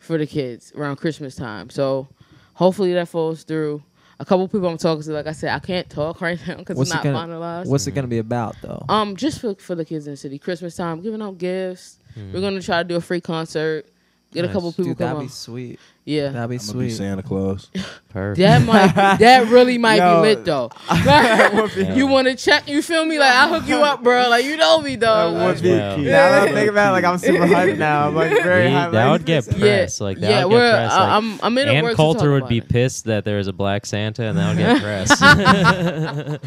for 0.00 0.18
the 0.18 0.26
kids 0.26 0.72
around 0.74 0.96
Christmas 0.96 1.36
time. 1.36 1.70
So 1.70 2.08
hopefully 2.54 2.92
that 2.94 3.06
falls 3.06 3.44
through. 3.44 3.84
A 4.18 4.24
couple 4.24 4.48
people 4.48 4.66
I'm 4.66 4.78
talking 4.78 5.04
to, 5.04 5.12
like 5.12 5.28
I 5.28 5.32
said, 5.32 5.54
I 5.54 5.60
can't 5.60 5.88
talk 5.88 6.20
right 6.20 6.40
now 6.44 6.56
because 6.56 6.72
it's 6.72 6.78
What's 6.78 6.90
not 6.90 7.06
it 7.06 7.12
gonna 7.12 7.34
finalized. 7.34 7.66
What's 7.68 7.86
it 7.86 7.92
gonna 7.92 8.06
mm-hmm. 8.06 8.10
be 8.10 8.18
about 8.18 8.56
though? 8.62 8.84
Um, 8.88 9.14
just 9.14 9.40
for 9.40 9.54
for 9.54 9.76
the 9.76 9.84
kids 9.84 10.08
in 10.08 10.14
the 10.14 10.16
city, 10.16 10.40
Christmas 10.40 10.74
time, 10.74 11.00
giving 11.02 11.22
out 11.22 11.38
gifts. 11.38 12.00
We're 12.16 12.22
mm-hmm. 12.24 12.40
gonna 12.40 12.62
try 12.62 12.82
to 12.82 12.88
do 12.88 12.96
a 12.96 13.00
free 13.00 13.20
concert. 13.20 13.86
Get 14.32 14.44
a 14.44 14.48
couple 14.48 14.70
people 14.70 14.84
Dude, 14.84 14.98
that'd 14.98 15.10
come 15.14 15.18
be 15.22 15.24
on. 15.24 15.28
sweet. 15.28 15.80
Yeah, 16.04 16.28
That'd 16.30 16.50
be 16.50 16.56
I'm 16.56 16.66
gonna 16.66 16.78
be 16.78 16.90
sweet. 16.90 16.90
Santa 16.90 17.22
Claus. 17.22 17.68
Perfect. 18.10 18.38
that 18.38 18.62
might 18.64 18.86
be, 19.18 19.24
that 19.24 19.48
really 19.48 19.76
might 19.76 19.96
Yo. 19.98 20.22
be 20.22 20.28
lit 20.28 20.44
though. 20.44 20.70
You 21.96 22.06
want 22.06 22.28
to 22.28 22.36
check? 22.36 22.68
You 22.68 22.80
feel 22.80 23.04
me? 23.04 23.18
Like 23.18 23.32
I'll 23.34 23.48
hook 23.60 23.68
you 23.68 23.76
up, 23.82 24.02
bro. 24.04 24.28
Like 24.28 24.44
you 24.44 24.56
know 24.56 24.80
me, 24.80 24.96
dog. 24.96 25.34
That 25.34 25.46
would 25.46 25.54
Like, 25.56 25.62
be 25.62 25.68
Yeah. 25.70 25.94
cute. 25.96 26.06
Now 26.06 26.30
that 26.30 26.48
I 26.48 26.52
think 26.52 26.70
about 26.70 26.90
it, 26.90 26.92
like 26.92 27.04
I'm 27.04 27.18
super 27.18 27.44
hyped 27.46 27.78
now. 27.78 28.06
I'm 28.08 28.14
like 28.14 28.30
very 28.42 28.66
We- 28.66 28.70
hyped. 28.72 28.92
that 28.92 29.04
like, 29.06 29.12
would 29.18 29.26
get 29.26 29.46
yeah, 29.48 29.58
press. 29.58 30.00
Like 30.00 30.18
that 30.20 30.30
yeah. 30.30 30.44
would 30.44 30.50
get 30.52 30.56
We're 30.58 30.70
press. 30.72 30.92
uh, 30.92 30.96
Like, 30.98 31.08
I'm 31.10 31.40
I'm 31.42 31.58
in 31.58 31.68
a 31.68 31.72
Ann 31.72 31.94
Coulter 31.96 32.30
would 32.32 32.48
be 32.48 32.58
it. 32.58 32.68
pissed 32.68 33.04
that 33.06 33.24
there 33.24 33.38
is 33.40 33.46
a 33.48 33.52
black 33.52 33.84
Santa, 33.84 34.24
and 34.24 34.38
that 34.38 34.48
would 34.48 34.58
get 34.58 34.80
press. 34.82 36.40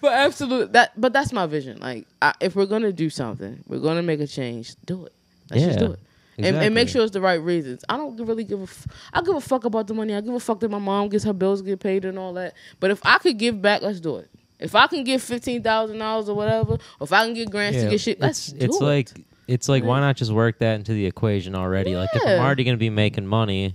But 0.00 0.12
absolutely, 0.12 0.72
that 0.72 0.92
but 1.00 1.12
that's 1.12 1.32
my 1.32 1.46
vision. 1.46 1.78
Like 1.80 2.06
I, 2.20 2.34
if 2.40 2.54
we're 2.54 2.66
gonna 2.66 2.92
do 2.92 3.08
something, 3.10 3.62
we're 3.66 3.78
gonna 3.80 4.02
make 4.02 4.20
a 4.20 4.26
change. 4.26 4.74
Do 4.86 5.06
it. 5.06 5.12
Let's 5.50 5.62
just 5.64 5.78
do 5.78 5.92
it. 5.92 6.00
And, 6.36 6.56
and 6.56 6.74
make 6.74 6.88
sure 6.88 7.02
it's 7.02 7.12
the 7.12 7.20
right 7.20 7.40
reasons. 7.40 7.84
I 7.88 7.96
don't 7.96 8.16
really 8.16 8.44
give 8.44 8.60
a. 8.60 8.64
F- 8.64 8.86
I 9.12 9.22
give 9.22 9.36
a 9.36 9.40
fuck 9.40 9.64
about 9.64 9.86
the 9.86 9.94
money. 9.94 10.14
I 10.14 10.20
give 10.20 10.34
a 10.34 10.40
fuck 10.40 10.60
that 10.60 10.70
my 10.70 10.78
mom 10.78 11.08
gets 11.08 11.24
her 11.24 11.32
bills 11.32 11.62
get 11.62 11.78
paid 11.80 12.04
and 12.04 12.18
all 12.18 12.32
that. 12.34 12.54
But 12.80 12.90
if 12.90 13.00
I 13.04 13.18
could 13.18 13.38
give 13.38 13.62
back, 13.62 13.82
let's 13.82 14.00
do 14.00 14.16
it. 14.16 14.30
If 14.58 14.74
I 14.74 14.86
can 14.86 15.04
give 15.04 15.22
fifteen 15.22 15.62
thousand 15.62 15.98
dollars 15.98 16.28
or 16.28 16.34
whatever, 16.34 16.72
or 16.72 16.78
if 17.02 17.12
I 17.12 17.24
can 17.24 17.34
get 17.34 17.50
grants 17.50 17.82
to 17.82 17.90
get 17.90 18.00
shit, 18.00 18.20
let's 18.20 18.48
it's 18.48 18.58
do 18.58 18.64
it's 18.66 18.80
it. 18.80 18.84
like 18.84 19.10
it's 19.46 19.68
like 19.68 19.84
why 19.84 20.00
not 20.00 20.16
just 20.16 20.32
work 20.32 20.58
that 20.60 20.74
into 20.76 20.92
the 20.92 21.06
equation 21.06 21.54
already? 21.54 21.94
Like 21.96 22.10
if 22.14 22.22
I'm 22.26 22.40
already 22.40 22.64
going 22.64 22.76
to 22.76 22.80
be 22.80 22.90
making 22.90 23.26
money, 23.26 23.74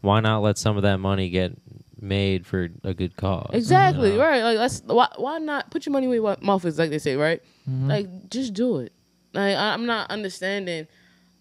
why 0.00 0.20
not 0.20 0.40
let 0.40 0.56
some 0.58 0.76
of 0.76 0.82
that 0.84 0.98
money 0.98 1.30
get 1.30 1.52
made 2.00 2.46
for 2.46 2.70
a 2.84 2.94
good 2.94 3.16
cause? 3.16 3.50
Exactly 3.52 4.12
you 4.12 4.16
know? 4.18 4.24
right. 4.24 4.42
Like 4.42 4.58
let's 4.58 4.82
why 4.86 5.08
why 5.16 5.38
not 5.38 5.70
put 5.70 5.84
your 5.84 5.92
money 5.92 6.06
where 6.06 6.16
your 6.16 6.36
mouth 6.40 6.64
is, 6.64 6.78
like 6.78 6.90
they 6.90 6.98
say, 6.98 7.16
right? 7.16 7.42
Mm-hmm. 7.68 7.88
Like 7.88 8.30
just 8.30 8.54
do 8.54 8.78
it. 8.78 8.92
Like 9.34 9.54
I- 9.56 9.74
I'm 9.74 9.86
not 9.86 10.10
understanding. 10.10 10.86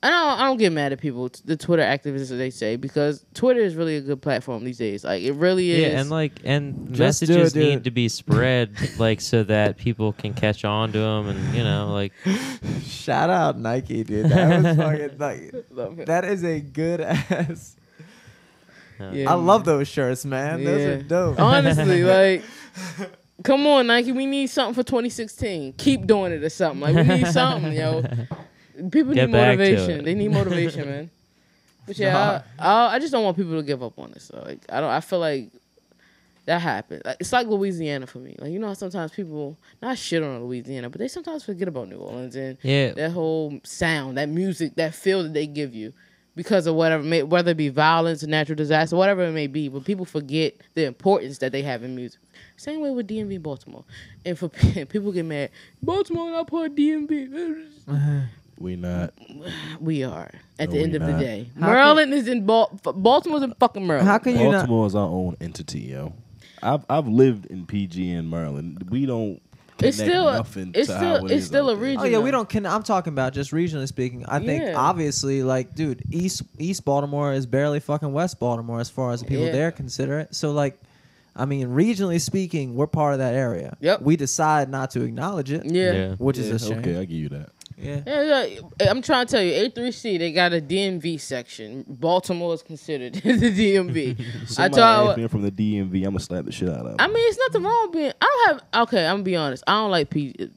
I 0.02 0.10
don't 0.10 0.40
I 0.40 0.44
don't 0.46 0.58
get 0.58 0.72
mad 0.72 0.94
at 0.94 1.00
people, 1.02 1.30
the 1.44 1.58
Twitter 1.58 1.84
activists 1.84 2.22
as 2.22 2.30
they 2.30 2.50
say, 2.52 2.78
because 2.78 3.26
Twitter 3.34 3.60
is 3.60 3.76
really 3.76 3.98
a 3.98 4.02
good 4.02 4.22
platform 4.22 4.64
these 4.64 4.78
days. 4.78 5.04
Like 5.04 5.24
it 5.24 5.34
really 5.34 5.72
is. 5.72 5.80
Yeah, 5.80 6.00
and 6.00 6.10
like 6.10 6.40
and 6.46 6.94
Just 6.94 7.20
do 7.22 7.28
messages 7.34 7.56
it, 7.56 7.60
dude. 7.60 7.70
need 7.70 7.84
to 7.84 7.92
be 7.92 8.08
spread 8.08 8.72
like 8.98 9.20
so 9.20 9.44
that 9.44 9.78
people 9.78 10.14
can 10.14 10.34
catch 10.34 10.64
on 10.64 10.94
to 10.94 11.00
them, 11.00 11.28
and 11.28 11.54
you 11.56 11.64
know, 11.66 11.92
like 11.92 12.14
Shout 12.84 13.30
out 13.30 13.60
Nike, 13.60 14.04
dude. 14.06 14.30
That 14.30 14.64
was 14.64 14.78
fucking 14.78 15.18
like 15.18 16.06
that 16.06 16.24
is 16.24 16.46
a 16.46 16.62
good 16.62 17.02
ass. 17.02 17.76
Yeah. 19.00 19.32
I 19.32 19.34
love 19.36 19.66
those 19.66 19.88
shirts, 19.88 20.24
man. 20.26 20.64
Those 20.64 20.82
are 20.82 21.02
dope. 21.04 21.40
Honestly, 21.40 22.04
like, 22.04 22.44
come 23.44 23.66
on, 23.68 23.88
Nike. 23.88 24.12
We 24.12 24.26
need 24.26 24.48
something 24.48 24.76
for 24.76 24.84
2016. 24.84 25.74
Keep 25.74 26.06
doing 26.06 26.34
it 26.34 26.44
or 26.44 26.50
something. 26.50 26.82
Like, 26.82 27.08
we 27.08 27.16
need 27.16 27.28
something, 27.28 27.72
yo. 27.72 28.04
People 28.92 29.14
Get 29.14 29.30
need 29.30 29.38
motivation. 29.38 30.06
They 30.06 30.14
need 30.16 30.32
motivation, 30.32 30.86
man. 30.90 31.10
But 31.86 31.98
yeah, 31.98 32.42
I, 32.60 32.68
I, 32.68 32.96
I 32.96 33.00
just 33.00 33.12
don't 33.12 33.24
want 33.24 33.36
people 33.36 33.56
to 33.56 33.64
give 33.64 33.82
up 33.82 33.98
on 33.98 34.14
us. 34.14 34.26
So, 34.26 34.44
like, 34.46 34.60
I 34.70 34.80
don't. 34.80 34.92
I 34.92 35.00
feel 35.02 35.20
like 35.20 35.50
that 36.46 36.62
happened. 36.62 37.04
Like, 37.06 37.18
it's 37.20 37.32
like 37.32 37.48
Louisiana 37.48 38.08
for 38.08 38.20
me. 38.20 38.36
Like, 38.40 38.52
you 38.52 38.60
know, 38.60 38.68
how 38.68 38.74
sometimes 38.74 39.12
people 39.12 39.58
not 39.82 39.98
shit 39.98 40.22
on 40.24 40.44
Louisiana, 40.44 40.90
but 40.90 41.00
they 41.00 41.08
sometimes 41.08 41.44
forget 41.44 41.68
about 41.68 41.90
New 41.90 41.98
Orleans 41.98 42.36
and 42.36 42.58
yeah, 42.62 42.92
that 42.94 43.12
whole 43.12 43.60
sound, 43.64 44.18
that 44.18 44.30
music, 44.30 44.76
that 44.76 44.94
feel 44.94 45.24
that 45.24 45.34
they 45.34 45.48
give 45.48 45.74
you 45.74 45.94
because 46.36 46.68
of 46.68 46.76
whatever, 46.76 47.04
may, 47.04 47.22
whether 47.22 47.52
it 47.52 47.58
be 47.58 47.70
violence, 47.70 48.24
natural 48.24 48.56
disaster, 48.56 48.96
whatever 48.96 49.26
it 49.26 49.32
may 49.32 49.48
be. 49.48 49.68
But 49.68 49.84
people 49.84 50.06
forget 50.06 50.56
the 50.74 50.86
importance 50.86 51.40
that 51.40 51.52
they 51.52 51.62
have 51.64 51.84
in 51.84 51.96
music. 51.96 52.20
Same 52.56 52.82
way 52.82 52.92
with 52.92 53.08
DMV 53.08 53.42
Baltimore. 53.42 53.84
And 54.26 54.38
for 54.38 54.50
people 54.90 55.12
get 55.12 55.26
mad, 55.26 55.52
Baltimore 55.82 56.32
not 56.32 56.48
part 56.48 56.76
DMV. 56.76 57.66
We 58.60 58.76
not. 58.76 59.14
We 59.80 60.04
are 60.04 60.30
at 60.60 60.70
No, 60.70 60.76
the 60.76 60.82
end 60.84 60.92
we 60.94 60.98
of 61.00 61.06
the 61.08 61.14
day. 61.14 61.50
How 61.60 61.66
can- 61.68 61.74
Maryland 61.74 62.14
is 62.14 62.28
in 62.28 62.46
Bal- 62.46 62.78
Baltimore's 62.84 63.42
in 63.44 63.54
fucking 63.60 63.88
Maryland. 63.88 64.08
How 64.10 64.18
can 64.18 64.34
you 64.38 64.46
not? 64.52 64.52
Baltimore 64.68 64.88
is 64.88 64.96
our 64.96 65.08
own 65.08 65.38
entity, 65.40 65.80
yo. 65.80 66.14
I've 66.62 66.86
I've 66.90 67.08
lived 67.08 67.46
in 67.46 67.66
PG 67.66 68.10
in 68.12 68.30
Maryland. 68.30 68.86
We 68.90 69.06
don't. 69.06 69.42
It's 69.82 69.96
connect 69.96 70.12
still 70.12 70.28
a- 70.28 70.34
nothing 70.40 70.72
it's 70.76 70.90
to 70.90 70.94
still- 70.96 71.08
how 71.08 71.16
it 71.16 71.24
it's 71.32 71.32
is 71.36 71.46
still 71.48 71.70
a 71.70 71.76
region. 71.78 72.02
Oh 72.02 72.04
yeah, 72.04 72.18
we 72.20 72.32
don't. 72.32 72.50
Can 72.50 72.66
I'm 72.66 72.84
talking 72.84 73.14
about 73.14 73.32
just 73.34 73.52
regionally 73.52 73.88
speaking. 73.88 74.26
I 74.28 74.40
think 74.40 74.64
Yeah. 74.64 74.74
obviously, 74.76 75.42
like, 75.42 75.74
dude, 75.74 76.04
East 76.12 76.42
East 76.58 76.84
Baltimore 76.84 77.32
is 77.32 77.46
barely 77.46 77.80
fucking 77.80 78.12
West 78.12 78.40
Baltimore 78.42 78.82
as 78.82 78.90
far 78.90 79.14
as 79.14 79.22
the 79.22 79.26
people 79.28 79.46
Yeah. 79.46 79.52
there 79.54 79.72
consider 79.72 80.20
it. 80.20 80.36
So 80.36 80.52
like, 80.52 80.78
I 81.34 81.46
mean, 81.46 81.70
regionally 81.70 82.20
speaking, 82.20 82.76
we're 82.76 82.88
part 82.88 83.14
of 83.14 83.20
that 83.20 83.36
area. 83.36 83.78
Yep. 83.80 84.02
We 84.02 84.18
decide 84.18 84.70
not 84.70 84.92
to 84.92 85.02
acknowledge 85.04 85.50
it. 85.54 85.64
Yeah. 85.66 85.92
yeah. 85.94 86.16
Which 86.18 86.38
is 86.38 86.50
a 86.50 86.60
shame. 86.60 86.80
Okay, 86.80 86.98
I 86.98 87.06
give 87.06 87.12
you 87.18 87.30
that. 87.30 87.50
Yeah. 87.80 88.02
Yeah, 88.06 88.90
I'm 88.90 89.02
trying 89.02 89.26
to 89.26 89.32
tell 89.32 89.44
you, 89.44 89.54
A3C 89.70 90.20
they 90.20 90.32
got 90.32 90.54
a 90.54 90.62
DMV 90.62 91.20
section. 91.20 91.86
Baltimore 91.88 92.54
is 92.54 92.62
considered 92.62 93.14
the 93.16 93.22
DMV. 93.22 94.60
I 94.60 94.70
told 94.70 95.18
me 95.18 95.28
from 95.28 95.44
the 95.44 95.52
DMV. 95.52 95.96
I'm 95.98 96.12
gonna 96.12 96.20
slap 96.20 96.46
the 96.46 96.52
shit 96.52 96.70
out 96.70 96.86
of. 96.86 96.96
I 97.00 97.08
mean, 97.08 97.18
it's 97.18 97.40
nothing 97.48 97.64
wrong 97.64 97.80
with 97.84 97.94
being. 97.94 98.14
I 98.22 98.46
don't 98.48 98.62
have. 98.74 98.84
Okay, 98.88 99.06
I'm 99.06 99.16
gonna 99.16 99.24
be 99.24 99.36
honest. 99.36 99.64
I 99.66 99.74
don't 99.74 99.92
like 99.92 100.10
PG. 100.10 100.52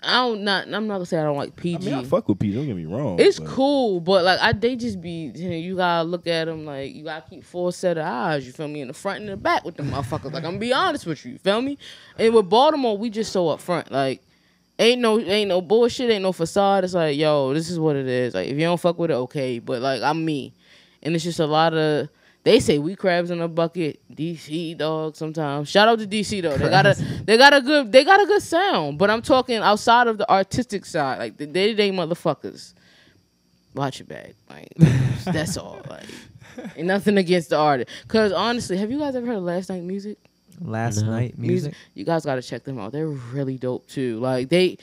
I 0.00 0.12
don't 0.14 0.44
not. 0.44 0.72
I'm 0.72 0.86
not 0.86 0.94
gonna 0.94 1.06
say 1.06 1.18
I 1.18 1.24
don't 1.24 1.36
like 1.36 1.52
I 1.58 1.60
PG. 1.60 1.84
mean, 1.84 1.94
I 1.94 2.04
fuck 2.04 2.28
with 2.28 2.38
PG. 2.38 2.54
Don't 2.54 2.66
get 2.66 2.76
me 2.76 2.86
wrong. 2.86 3.18
it's 3.18 3.40
but 3.40 3.48
cool, 3.48 4.00
but 4.00 4.24
like 4.24 4.38
I, 4.40 4.52
they 4.52 4.76
just 4.76 5.00
be. 5.00 5.32
You, 5.34 5.50
know, 5.50 5.56
you 5.56 5.76
gotta 5.76 6.08
look 6.08 6.26
at 6.28 6.44
them 6.44 6.64
like 6.64 6.94
you 6.94 7.04
gotta 7.04 7.28
keep 7.28 7.42
four 7.44 7.72
set 7.72 7.98
of 7.98 8.04
eyes. 8.06 8.46
You 8.46 8.52
feel 8.52 8.68
me 8.68 8.80
in 8.80 8.88
the 8.88 8.94
front 8.94 9.20
and 9.20 9.28
the 9.28 9.36
back 9.36 9.64
with 9.64 9.76
the 9.76 9.82
motherfuckers. 9.82 10.26
Like 10.32 10.44
I'm 10.44 10.52
gonna 10.52 10.58
be 10.58 10.72
honest 10.72 11.06
with 11.06 11.24
you. 11.24 11.32
You 11.32 11.38
feel 11.38 11.60
me? 11.60 11.76
And 12.16 12.32
with 12.32 12.48
Baltimore, 12.48 12.96
we 12.96 13.10
just 13.10 13.32
so 13.32 13.48
up 13.48 13.60
front. 13.60 13.90
Like 13.90 14.22
ain't 14.78 15.00
no 15.00 15.18
ain't 15.18 15.48
no 15.48 15.60
bullshit. 15.60 16.10
Ain't 16.10 16.22
no 16.22 16.32
facade. 16.32 16.84
It's 16.84 16.94
like 16.94 17.16
yo, 17.16 17.54
this 17.54 17.70
is 17.70 17.78
what 17.78 17.96
it 17.96 18.06
is. 18.06 18.34
Like 18.34 18.48
if 18.48 18.54
you 18.54 18.62
don't 18.62 18.80
fuck 18.80 18.98
with 18.98 19.10
it, 19.10 19.14
okay. 19.14 19.58
But 19.58 19.82
like 19.82 20.02
I'm 20.02 20.24
me, 20.24 20.54
and 21.02 21.14
it's 21.14 21.24
just 21.24 21.40
a 21.40 21.46
lot 21.46 21.74
of. 21.74 22.08
They 22.44 22.60
say 22.60 22.78
we 22.78 22.96
crabs 22.96 23.30
in 23.30 23.42
a 23.42 23.48
bucket. 23.48 24.00
DC 24.14 24.78
dog. 24.78 25.16
Sometimes 25.16 25.68
shout 25.68 25.88
out 25.88 25.98
to 25.98 26.06
DC 26.06 26.40
though. 26.40 26.56
They 26.56 26.70
got 26.70 26.86
a 26.86 26.94
they 27.24 27.36
got 27.36 27.52
a 27.52 27.60
good 27.60 27.92
they 27.92 28.04
got 28.04 28.22
a 28.22 28.26
good 28.26 28.42
sound. 28.42 28.98
But 28.98 29.10
I'm 29.10 29.22
talking 29.22 29.58
outside 29.58 30.06
of 30.06 30.18
the 30.18 30.30
artistic 30.30 30.86
side, 30.86 31.18
like 31.18 31.36
the 31.36 31.46
day 31.46 31.68
to 31.68 31.74
day 31.74 31.90
motherfuckers. 31.90 32.74
Watch 33.74 33.98
your 33.98 34.06
back. 34.06 34.34
Like 34.48 34.72
that's 35.24 35.56
all. 35.56 35.80
Like 35.88 36.06
ain't 36.76 36.86
nothing 36.86 37.18
against 37.18 37.50
the 37.50 37.56
artist. 37.56 37.90
Cause 38.08 38.32
honestly, 38.32 38.78
have 38.78 38.90
you 38.90 38.98
guys 38.98 39.14
ever 39.14 39.26
heard 39.26 39.36
of 39.36 39.42
Last 39.42 39.68
Night 39.68 39.82
Music? 39.82 40.18
Last 40.60 41.02
No. 41.02 41.10
night 41.10 41.38
music. 41.38 41.74
You 41.94 42.04
guys 42.04 42.24
got 42.24 42.36
to 42.36 42.42
check 42.42 42.64
them 42.64 42.78
out. 42.78 42.92
They're 42.92 43.08
really 43.08 43.56
dope 43.58 43.86
too. 43.86 44.18
Like 44.20 44.48
they. 44.48 44.78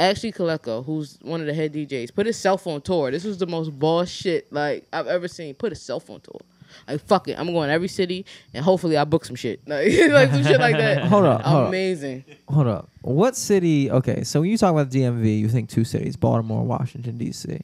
Ashley 0.00 0.30
Kaleko, 0.30 0.84
who's 0.84 1.18
one 1.22 1.40
of 1.40 1.48
the 1.48 1.54
head 1.54 1.72
DJs, 1.72 2.14
put 2.14 2.24
his 2.24 2.36
cell 2.36 2.56
phone 2.56 2.80
tour. 2.80 3.10
This 3.10 3.24
was 3.24 3.36
the 3.38 3.48
most 3.48 3.76
boss 3.76 4.08
shit 4.08 4.46
like 4.52 4.86
I've 4.92 5.08
ever 5.08 5.26
seen. 5.26 5.54
Put 5.54 5.72
a 5.72 5.74
cell 5.74 5.98
phone 5.98 6.20
tour. 6.20 6.40
Like 6.86 7.00
fuck 7.04 7.26
it, 7.26 7.36
I'm 7.36 7.52
going 7.52 7.66
to 7.66 7.72
every 7.74 7.88
city 7.88 8.24
and 8.54 8.64
hopefully 8.64 8.96
I 8.96 9.02
book 9.02 9.24
some 9.24 9.34
shit. 9.34 9.60
Like, 9.66 9.88
like 10.10 10.30
some 10.30 10.44
shit 10.44 10.60
like 10.60 10.76
that. 10.76 11.02
Hold 11.08 11.24
up, 11.24 11.40
hold 11.42 11.62
up. 11.64 11.68
Amazing. 11.70 12.24
Hold 12.46 12.68
up. 12.68 12.88
What 13.00 13.34
city? 13.34 13.90
Okay, 13.90 14.22
so 14.22 14.40
when 14.40 14.50
you 14.50 14.56
talk 14.56 14.70
about 14.70 14.88
the 14.92 15.00
DMV, 15.02 15.40
you 15.40 15.48
think 15.48 15.68
two 15.68 15.82
cities: 15.82 16.14
Baltimore, 16.14 16.62
Washington 16.62 17.18
D.C. 17.18 17.58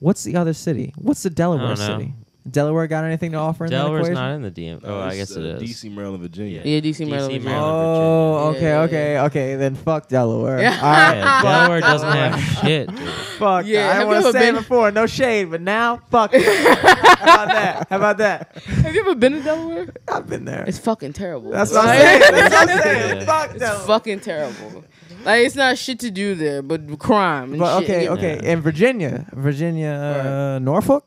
What's 0.00 0.24
the 0.24 0.34
other 0.36 0.54
city? 0.54 0.94
What's 0.96 1.24
the 1.24 1.30
Delaware 1.30 1.72
I 1.72 1.74
don't 1.74 1.78
know. 1.78 1.98
city? 1.98 2.14
Delaware 2.50 2.86
got 2.86 3.04
anything 3.04 3.32
to 3.32 3.38
offer 3.38 3.64
in 3.64 3.70
Delaware 3.70 3.98
that 3.98 4.02
is 4.02 4.08
equation? 4.10 4.22
not 4.28 4.34
in 4.34 4.42
the 4.42 4.50
DM. 4.50 4.80
Oh, 4.84 5.00
I 5.00 5.16
guess 5.16 5.30
it 5.32 5.44
uh, 5.44 5.56
is. 5.58 5.62
DC, 5.62 5.90
Maryland, 5.92 6.22
Virginia. 6.22 6.62
Yeah, 6.64 6.80
DC, 6.80 7.00
Maryland. 7.08 7.32
Virginia. 7.32 7.48
Maryland. 7.50 7.74
Oh, 7.74 8.48
okay, 8.54 8.60
Yeah, 8.62 8.82
okay, 8.82 9.18
okay. 9.20 9.54
Then 9.56 9.74
fuck 9.74 10.08
Delaware. 10.08 10.60
Yeah. 10.66 10.76
All 10.82 10.92
right. 10.92 11.16
Yeah, 11.16 11.42
Delaware 11.42 11.80
doesn't 11.80 12.12
have 12.12 12.40
shit. 12.40 12.88
Dude. 12.88 12.98
Fuck. 13.38 13.66
Yeah, 13.66 13.88
I 13.90 13.92
have 13.94 14.02
you 14.02 14.06
want 14.08 14.22
to 14.22 14.28
ever 14.28 14.38
say 14.38 14.48
it 14.48 14.52
before. 14.54 14.90
No 14.92 15.06
shade, 15.06 15.50
but 15.50 15.60
now, 15.60 15.98
fuck. 16.10 16.30
it. 16.34 16.42
How 16.44 17.22
about 17.44 17.48
that? 17.48 17.86
How 17.90 17.96
about 17.96 18.18
that? 18.18 18.56
Have 18.64 18.94
you 18.94 19.00
ever 19.00 19.14
been 19.14 19.32
to 19.32 19.42
Delaware? 19.42 19.92
I've 20.08 20.28
been 20.28 20.44
there. 20.44 20.64
It's 20.66 20.78
fucking 20.78 21.12
terrible. 21.12 21.50
That's 21.50 21.72
what 21.72 21.80
I'm 21.80 21.86
Like, 21.88 21.98
saying. 21.98 22.20
That's 22.32 22.54
what 22.54 22.70
I'm 22.70 22.82
saying. 22.82 23.16
Yeah. 23.18 23.24
Fuck 23.24 23.50
It's 23.50 23.58
Delaware. 23.60 23.86
fucking 23.86 24.20
terrible. 24.20 24.84
Like 25.24 25.44
it's 25.46 25.56
not 25.56 25.76
shit 25.76 25.98
to 26.00 26.10
do 26.10 26.34
there, 26.36 26.62
but 26.62 26.98
crime. 27.00 27.50
And 27.50 27.58
But 27.58 27.80
shit. 27.80 27.90
okay, 27.90 28.04
Yeah. 28.04 28.10
okay. 28.12 28.40
Yeah. 28.42 28.52
In 28.52 28.60
Virginia, 28.60 29.26
Virginia, 29.32 29.90
uh, 29.90 30.58
Norfolk, 30.60 31.04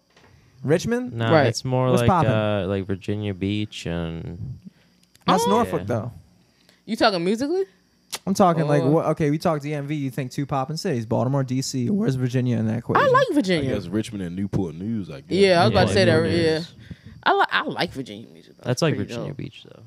Richmond. 0.64 1.14
No, 1.14 1.32
Right. 1.32 1.48
it's 1.48 1.64
more 1.66 1.90
What's 1.90 2.02
like 2.02 2.10
poppin'? 2.10 2.32
uh, 2.32 2.66
like 2.68 2.86
Virginia 2.86 3.34
Beach 3.34 3.86
and 3.86 4.60
That's 5.28 5.44
Oh. 5.46 5.50
Norfolk 5.50 5.82
Yeah. 5.82 5.86
though. 5.86 6.12
You 6.86 6.96
talking 6.96 7.24
musically? 7.24 7.66
I'm 8.26 8.34
talking 8.34 8.68
like 8.68 8.82
Oh. 8.82 8.90
what? 8.90 9.06
Okay, 9.08 9.30
we 9.30 9.38
talk 9.38 9.62
DMV. 9.62 9.96
You 9.96 10.10
think 10.10 10.32
two 10.32 10.46
poppin' 10.48 10.78
cities: 10.78 11.06
Baltimore, 11.06 11.44
DC. 11.44 11.90
Where's 11.92 12.16
Virginia 12.16 12.58
in 12.58 12.66
that 12.68 12.80
equation? 12.80 13.06
I 13.06 13.10
like 13.12 13.28
I 13.30 13.34
Virginia. 13.36 13.74
guess 13.76 13.88
Richmond 13.88 14.24
and 14.24 14.36
Newport 14.36 14.74
News. 14.76 15.10
I 15.12 15.22
guess. 15.22 15.30
Yeah, 15.38 15.62
I 15.62 15.66
was 15.66 15.72
about 15.72 15.88
to 15.90 15.94
say 15.94 16.06
that. 16.06 16.14
Newport 16.16 16.32
Yeah, 16.32 16.54
News. 16.58 16.74
I 17.24 17.34
like 17.34 17.48
I 17.52 17.64
like 17.64 17.94
Virginia 17.94 18.28
music. 18.34 18.54
though. 18.58 18.64
That's 18.64 18.78
It's 18.78 18.82
like 18.82 18.96
pretty 18.96 19.10
Virginia 19.14 19.30
dope. 19.30 19.38
Beach 19.38 19.64
though. 19.70 19.84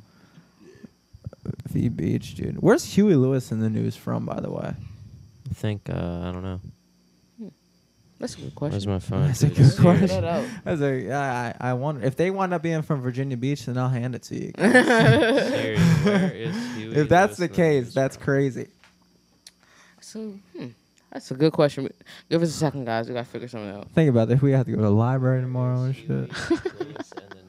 V 1.70 1.88
Beach, 1.88 2.34
dude. 2.36 2.58
Where's 2.62 2.84
Huey 2.84 3.16
Lewis 3.16 3.50
and 3.50 3.60
the 3.62 3.70
News 3.70 3.96
from, 3.96 4.24
by 4.26 4.38
the 4.40 4.50
way? 4.50 4.74
I 5.50 5.54
think 5.54 5.88
uh, 5.90 5.94
I 6.28 6.30
don't 6.32 6.42
know. 6.44 6.60
That's 8.22 8.34
a 8.36 8.40
good 8.42 8.54
question. 8.54 8.72
Where's 8.74 8.86
my 8.86 8.98
phone? 9.00 9.26
That's 9.26 9.42
a 9.42 9.48
good 9.48 9.58
It's 9.58 9.80
question. 9.80 10.06
Figure 10.06 10.20
that 10.20 10.42
out. 10.44 10.48
That's 10.62 10.80
a, 10.80 11.10
I, 11.10 11.48
I 11.48 11.54
I 11.70 11.72
wonder 11.74 12.06
if 12.06 12.14
they 12.14 12.30
wind 12.30 12.54
up 12.54 12.62
being 12.62 12.82
from 12.82 13.00
Virginia 13.02 13.36
Beach, 13.36 13.66
then 13.66 13.76
I'll 13.76 13.88
hand 13.88 14.14
it 14.14 14.22
to 14.22 14.36
you. 14.36 14.52
Serious, 14.58 16.04
where 16.04 16.30
is 16.30 16.54
Huey 16.76 16.94
if 16.96 17.08
that's 17.08 17.36
the 17.36 17.48
case, 17.48 17.92
that's 17.92 18.14
from? 18.14 18.24
crazy. 18.24 18.68
So, 20.00 20.34
hmm, 20.56 20.66
that's 21.12 21.32
a 21.32 21.34
good 21.34 21.52
question. 21.52 21.88
Give 22.30 22.40
us 22.42 22.50
a 22.50 22.52
second, 22.52 22.84
guys. 22.84 23.08
We 23.08 23.14
gotta 23.14 23.26
figure 23.26 23.48
something 23.48 23.70
out. 23.76 23.90
Think 23.90 24.08
about 24.10 24.30
it. 24.30 24.34
If 24.34 24.42
we 24.42 24.52
have 24.52 24.66
to 24.66 24.70
go 24.70 24.76
to 24.76 24.82
the 24.84 24.90
library 24.90 25.40
tomorrow 25.40 25.82
and 25.82 25.96
shit, 25.96 26.06
Huey 26.06 26.26
the 26.32 26.84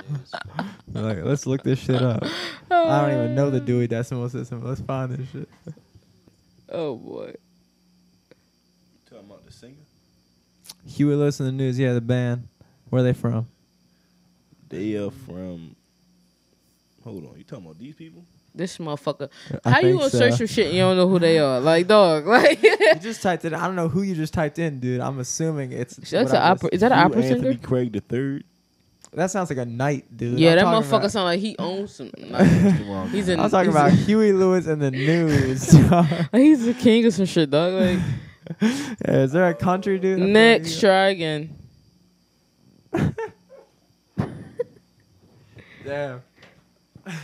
news 0.10 0.32
from- 0.56 1.04
like 1.04 1.24
let's 1.24 1.46
look 1.46 1.62
this 1.62 1.78
shit 1.78 2.02
up. 2.02 2.24
I 2.72 3.02
don't 3.02 3.12
even 3.14 3.36
know 3.36 3.52
the 3.52 3.60
Dewey 3.60 3.86
Decimal 3.88 4.28
System. 4.30 4.64
Let's 4.66 4.82
find 4.82 5.12
this 5.12 5.30
shit. 5.30 5.50
Oh 6.70 6.96
boy. 6.96 7.36
Talking 9.08 9.26
about 9.28 9.46
the 9.46 9.52
singer. 9.52 9.76
Huey 10.88 11.16
Lewis 11.16 11.40
and 11.40 11.48
the 11.48 11.54
News. 11.54 11.78
Yeah, 11.80 11.94
the 11.94 12.02
band. 12.02 12.48
Where 12.90 13.02
are 13.02 13.04
they 13.04 13.14
from? 13.14 13.48
They 14.70 14.96
are 14.96 15.12
from. 15.12 15.76
Hold 17.04 17.26
on, 17.26 17.38
you 17.38 17.44
talking 17.44 17.66
about 17.66 17.80
these 17.80 17.96
people? 17.96 18.24
This 18.56 18.78
motherfucker. 18.78 19.30
I 19.66 19.70
How 19.72 19.78
you 19.80 19.84
think 19.88 19.98
gonna 20.00 20.10
so. 20.12 20.18
search 20.20 20.38
for 20.38 20.48
shit 20.48 20.68
and 20.68 20.76
you 20.76 20.82
don't 20.82 20.96
know 20.96 21.08
who 21.08 21.18
they 21.20 21.40
are? 21.40 21.60
Like 21.60 21.88
dog. 21.88 22.26
Like 22.28 22.62
You 22.62 22.78
just 23.02 23.22
typed 23.24 23.46
it. 23.46 23.54
I 23.54 23.66
don't 23.66 23.76
know 23.76 23.90
who 23.90 24.04
you 24.04 24.14
just 24.16 24.34
typed 24.34 24.60
in, 24.60 24.80
dude. 24.80 25.02
I'm 25.02 25.20
assuming 25.20 25.72
it's. 25.72 25.96
that's 25.96 26.32
what 26.32 26.36
an 26.40 26.52
opera. 26.52 26.70
just- 26.70 26.74
Is 26.76 26.80
that 26.82 26.92
an 26.92 27.00
opera 27.00 27.24
Anthony 27.24 27.42
singer? 27.42 27.58
Craig 27.68 27.92
the 27.94 28.02
third. 28.02 28.44
That 29.12 29.30
sounds 29.32 29.50
like 29.50 29.60
a 29.60 29.66
knight, 29.66 30.06
dude. 30.16 30.40
Yeah, 30.40 30.52
I'm 30.52 30.58
that 30.58 30.66
motherfucker 30.66 30.98
about- 30.98 31.12
sound 31.12 31.26
like 31.26 31.40
he 31.40 31.56
owns 31.60 31.96
some. 31.96 32.12
Like, 32.20 33.10
he's 33.10 33.28
in. 33.28 33.40
I 33.40 33.44
was 33.44 33.52
talking 33.52 33.72
he's 33.72 33.76
about 33.76 33.92
a- 33.92 33.96
Huey 33.96 34.32
Lewis 34.34 34.68
and 34.68 34.82
the 34.82 34.92
news. 34.92 35.72
he's 36.32 36.66
the 36.66 36.76
king 36.80 37.06
of 37.06 37.14
some 37.14 37.26
shit, 37.26 37.50
dog. 37.50 37.74
Like 37.74 38.00
Yeah, 38.00 38.04
is 38.62 39.32
there 39.32 39.50
a 39.50 39.54
country 39.54 40.00
dude? 40.00 40.22
I'm 40.22 40.34
next, 40.34 40.80
trying 40.80 40.82
try 40.82 41.08
again. 41.10 41.56
Damn. 45.86 46.22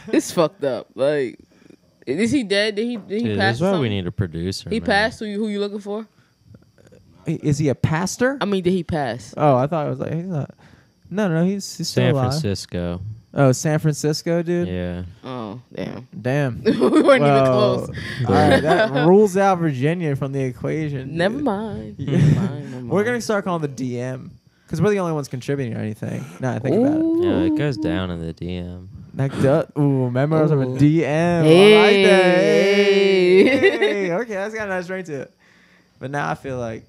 It's 0.10 0.30
fucked 0.34 0.66
up. 0.66 0.88
Like, 0.94 1.40
is 2.06 2.32
he 2.32 2.44
dead? 2.44 2.76
Did 2.76 2.86
he? 2.86 2.98
Did 2.98 3.22
he 3.22 3.28
Dude, 3.30 3.38
pass? 3.38 3.60
this 3.60 3.68
is 3.68 3.74
why 3.74 3.80
we 3.80 3.88
need 3.88 4.06
a 4.08 4.12
producer. 4.12 4.70
He 4.70 4.82
man. 4.82 4.86
passed. 4.88 5.20
Who 5.20 5.26
you? 5.26 5.40
Who 5.40 5.48
you 5.48 5.62
looking 5.62 5.80
for? 5.80 6.06
Is 7.26 7.60
he 7.60 7.70
a 7.70 7.76
pastor? 7.76 8.38
I 8.42 8.46
mean, 8.46 8.62
did 8.62 8.72
he 8.74 8.84
pass? 8.84 9.34
oh, 9.38 9.56
I 9.56 9.68
thought 9.68 9.88
it 9.88 9.90
was 9.92 10.00
like 10.00 10.14
he's 10.14 10.26
not. 10.26 10.52
No, 11.10 11.30
no, 11.30 11.46
he's, 11.46 11.78
he's 11.78 11.88
still 11.88 12.04
San 12.04 12.12
alive. 12.12 12.32
Francisco. 12.32 13.02
Oh, 13.34 13.52
San 13.52 13.78
Francisco, 13.80 14.42
dude. 14.42 14.68
Yeah. 14.68 15.04
Oh, 15.24 15.62
damn. 15.74 16.08
Damn. 16.20 16.64
we 16.64 16.72
weren't 16.80 17.22
Well, 17.22 17.84
even 17.84 17.86
close. 17.86 17.90
All 18.28 18.34
right, 18.34 18.60
that 18.62 19.08
rules 19.08 19.38
out 19.38 19.60
Virginia 19.60 20.16
from 20.16 20.32
the 20.32 20.42
equation. 20.42 21.16
Never 21.16 21.38
mind. 21.38 21.96
Yeah. 22.00 22.18
Never 22.18 22.40
mind. 22.40 22.72
Never 22.72 22.86
We're 22.88 23.04
gonna 23.04 23.22
start 23.22 23.46
calling 23.46 23.62
the 23.62 23.68
DM 23.68 24.32
because 24.66 24.82
we're 24.82 24.90
the 24.90 25.00
only 25.00 25.14
ones 25.14 25.28
contributing 25.28 25.76
or 25.76 25.80
anything. 25.80 26.26
Now 26.40 26.54
I 26.56 26.60
think 26.60 26.76
about 26.76 27.00
it. 27.00 27.24
Yeah, 27.24 27.40
it 27.42 27.56
goes 27.56 27.78
down 27.78 28.10
in 28.10 28.20
the 28.20 28.34
DM. 28.34 28.88
That 29.14 29.32
does. 29.42 29.66
Ooh, 29.78 30.10
members 30.10 30.50
of 30.50 30.60
a 30.62 30.66
Ooh. 30.66 30.78
DM. 30.78 31.04
I 31.06 31.82
like 31.82 32.06
that. 32.06 32.36
Hey. 32.36 33.44
Hey. 33.44 34.12
Okay, 34.12 34.34
that's 34.34 34.56
got 34.56 34.68
a 34.68 34.70
nice 34.72 34.90
ring 34.90 35.04
to 35.06 35.22
it. 35.22 35.34
But 36.00 36.10
now 36.10 36.30
I 36.30 36.36
feel 36.36 36.58
like 36.58 36.86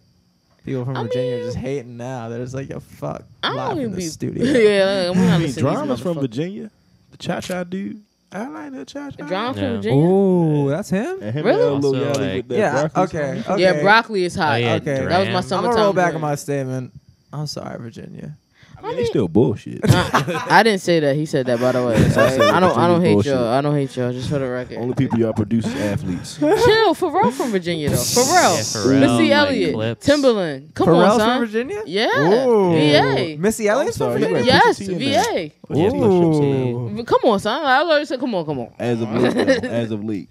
people 0.71 0.85
from 0.85 0.97
I 0.97 1.03
Virginia 1.03 1.37
are 1.37 1.45
just 1.45 1.57
hating 1.57 1.97
now. 1.97 2.29
They're 2.29 2.39
just 2.43 2.55
like, 2.55 2.69
yo, 2.69 2.81
fuck. 2.81 3.23
I 3.43 3.51
live 3.51 3.57
don't 3.69 3.71
in 3.77 3.79
even 3.83 3.91
the 3.93 3.97
be. 3.99 4.07
studio. 4.07 4.45
yeah, 4.45 5.11
I'm 5.11 5.17
not 5.17 5.25
I 5.25 5.39
mean, 5.39 5.41
listening 5.41 5.41
to 5.41 5.47
these 5.47 5.57
dramas 5.57 6.01
from. 6.01 6.19
Virginia. 6.21 6.71
The 7.11 7.17
Cha 7.19 7.41
Cha 7.41 7.65
dude. 7.65 8.03
I 8.33 8.47
like 8.47 8.73
that 8.73 8.87
Cha 8.87 9.11
Cha. 9.11 9.27
Drama 9.27 9.55
from 9.55 9.63
Virginia. 9.77 10.05
Ooh, 10.07 10.69
that's 10.71 10.89
him. 10.91 11.21
Him 11.21 11.45
Really? 11.45 11.63
Also, 11.63 12.21
like- 12.21 12.45
Yeah. 12.49 12.89
Okay. 12.97 13.43
Okay. 13.49 13.61
Yeah, 13.61 13.83
broccoli 13.83 14.25
is 14.25 14.35
hot. 14.37 14.53
Oh, 14.53 14.57
yeah, 14.57 14.75
Okay. 14.75 15.05
That 15.05 15.05
was 15.05 15.11
my 15.11 15.17
Duran. 15.25 15.37
I'm 15.37 15.43
summertime. 15.43 15.73
gonna 15.75 15.83
roll 15.85 15.93
back 15.93 16.15
on 16.15 16.21
my 16.21 16.35
statement. 16.37 16.93
I'm 17.33 17.47
sorry, 17.49 17.79
Virginia. 17.81 18.37
I 18.82 18.89
mean, 18.89 18.97
they 18.97 19.05
still 19.05 19.28
bullshit. 19.28 19.81
I, 19.85 20.47
I 20.51 20.62
didn't 20.62 20.81
say 20.81 21.01
that. 21.01 21.16
He 21.16 21.27
said 21.27 21.47
that, 21.47 21.61
by 21.61 21.73
the 21.73 21.85
way. 21.86 21.94
I 22.05 22.09
said 22.09 22.40
I 22.40 22.61
don't. 22.61 22.77
I 22.77 22.86
don't 22.86 23.01
hate 23.02 23.15
bullshit. 23.15 23.32
y'all. 23.35 23.48
I 23.48 23.61
don't 23.61 23.74
hate 23.74 23.97
y'all. 23.97 24.12
Just 24.12 24.28
for 24.28 24.39
the 24.39 24.48
record. 24.48 24.78
Only 24.78 24.94
people 24.94 25.19
y'all 25.19 25.32
produce 25.32 25.66
is 25.66 25.74
athletes. 25.77 26.39
Chill. 26.39 26.94
Pharrell 26.94 27.32
from 27.32 27.51
Virginia 27.51 27.90
though. 27.90 27.97
Pharrell. 27.97 28.57
Yeah, 28.57 28.61
Pharrell, 28.61 29.01
Missy 29.01 29.31
like, 29.31 29.32
Elliott. 29.32 29.74
Clipse. 29.74 30.07
Timbaland. 30.07 30.74
Come 30.74 30.89
Pharrell's 30.89 31.12
on, 31.12 31.19
son. 31.20 31.39
from 31.39 31.47
Virginia. 31.47 31.82
Yeah. 31.86 32.47
Ooh. 32.47 32.73
VA. 32.73 33.36
Missy 33.39 33.69
Elliott's 33.69 33.98
from 33.98 34.12
Virginia. 34.12 34.43
Yes. 34.43 34.78
Pusha 34.78 34.86
T 34.86 34.93
in 34.93 34.98
there. 34.98 35.24
VA. 35.24 35.43
Yeah, 35.70 35.90
Pusha 35.90 36.40
T. 36.40 37.01
Ooh. 37.01 37.05
Come 37.05 37.20
on, 37.24 37.40
son. 37.40 37.65
I 37.65 37.78
already 37.78 38.05
said, 38.05 38.20
come 38.20 38.35
on, 38.35 38.44
come 38.44 38.59
on. 38.61 38.73
As 38.78 39.01
of 39.01 39.11
late, 39.11 39.65
as 39.65 39.90
of 39.90 40.05
late, 40.05 40.31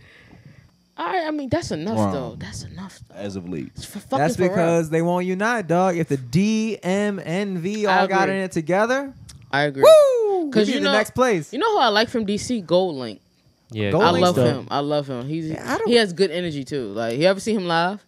All 0.99 1.05
right. 1.07 1.26
I 1.26 1.31
mean, 1.31 1.49
that's 1.49 1.71
enough 1.71 1.95
Wow. 1.97 2.11
though. 2.11 2.35
That's 2.38 2.63
enough. 2.63 2.99
Though. 3.09 3.15
as 3.15 3.35
of 3.35 3.47
late. 3.49 3.71
It's 3.76 3.85
for 3.85 3.99
That's 4.17 4.35
because 4.38 4.89
they 4.89 5.01
won't 5.01 5.26
unite, 5.26 5.67
dog. 5.67 5.95
If 5.97 6.09
the 6.09 6.17
D, 6.17 6.77
M, 6.84 7.19
and 7.23 7.57
V 7.57 7.88
I 7.88 8.01
all 8.01 8.07
got 8.07 8.30
in 8.30 8.35
it 8.35 8.51
together, 8.51 9.13
I 9.51 9.63
agree. 9.63 9.84
woo! 9.84 10.51
'Cause 10.51 10.67
We'd 10.67 10.73
you 10.73 10.77
in 10.80 10.84
know- 10.84 10.91
the 10.91 10.97
next 10.97 11.11
place. 11.15 11.51
You 11.53 11.59
know 11.59 11.71
who 11.71 11.80
I 11.80 11.88
like 11.88 12.09
from 12.09 12.26
DC? 12.26 12.61
GoldLink. 12.63 13.19
Yeah, 13.71 13.91
Gold 13.91 14.03
I 14.03 14.11
Link's 14.11 14.26
love 14.26 14.35
dope. 14.35 14.45
him. 14.47 14.67
I 14.71 14.80
love 14.80 15.07
him. 15.07 15.27
He's 15.27 15.47
Yeah, 15.49 15.77
he 15.85 15.93
has 15.95 16.11
good 16.11 16.31
energy 16.31 16.63
too. 16.63 16.88
Like 16.91 17.17
you 17.17 17.26
ever 17.26 17.39
see 17.39 17.53
him 17.53 17.65
live? 17.67 18.03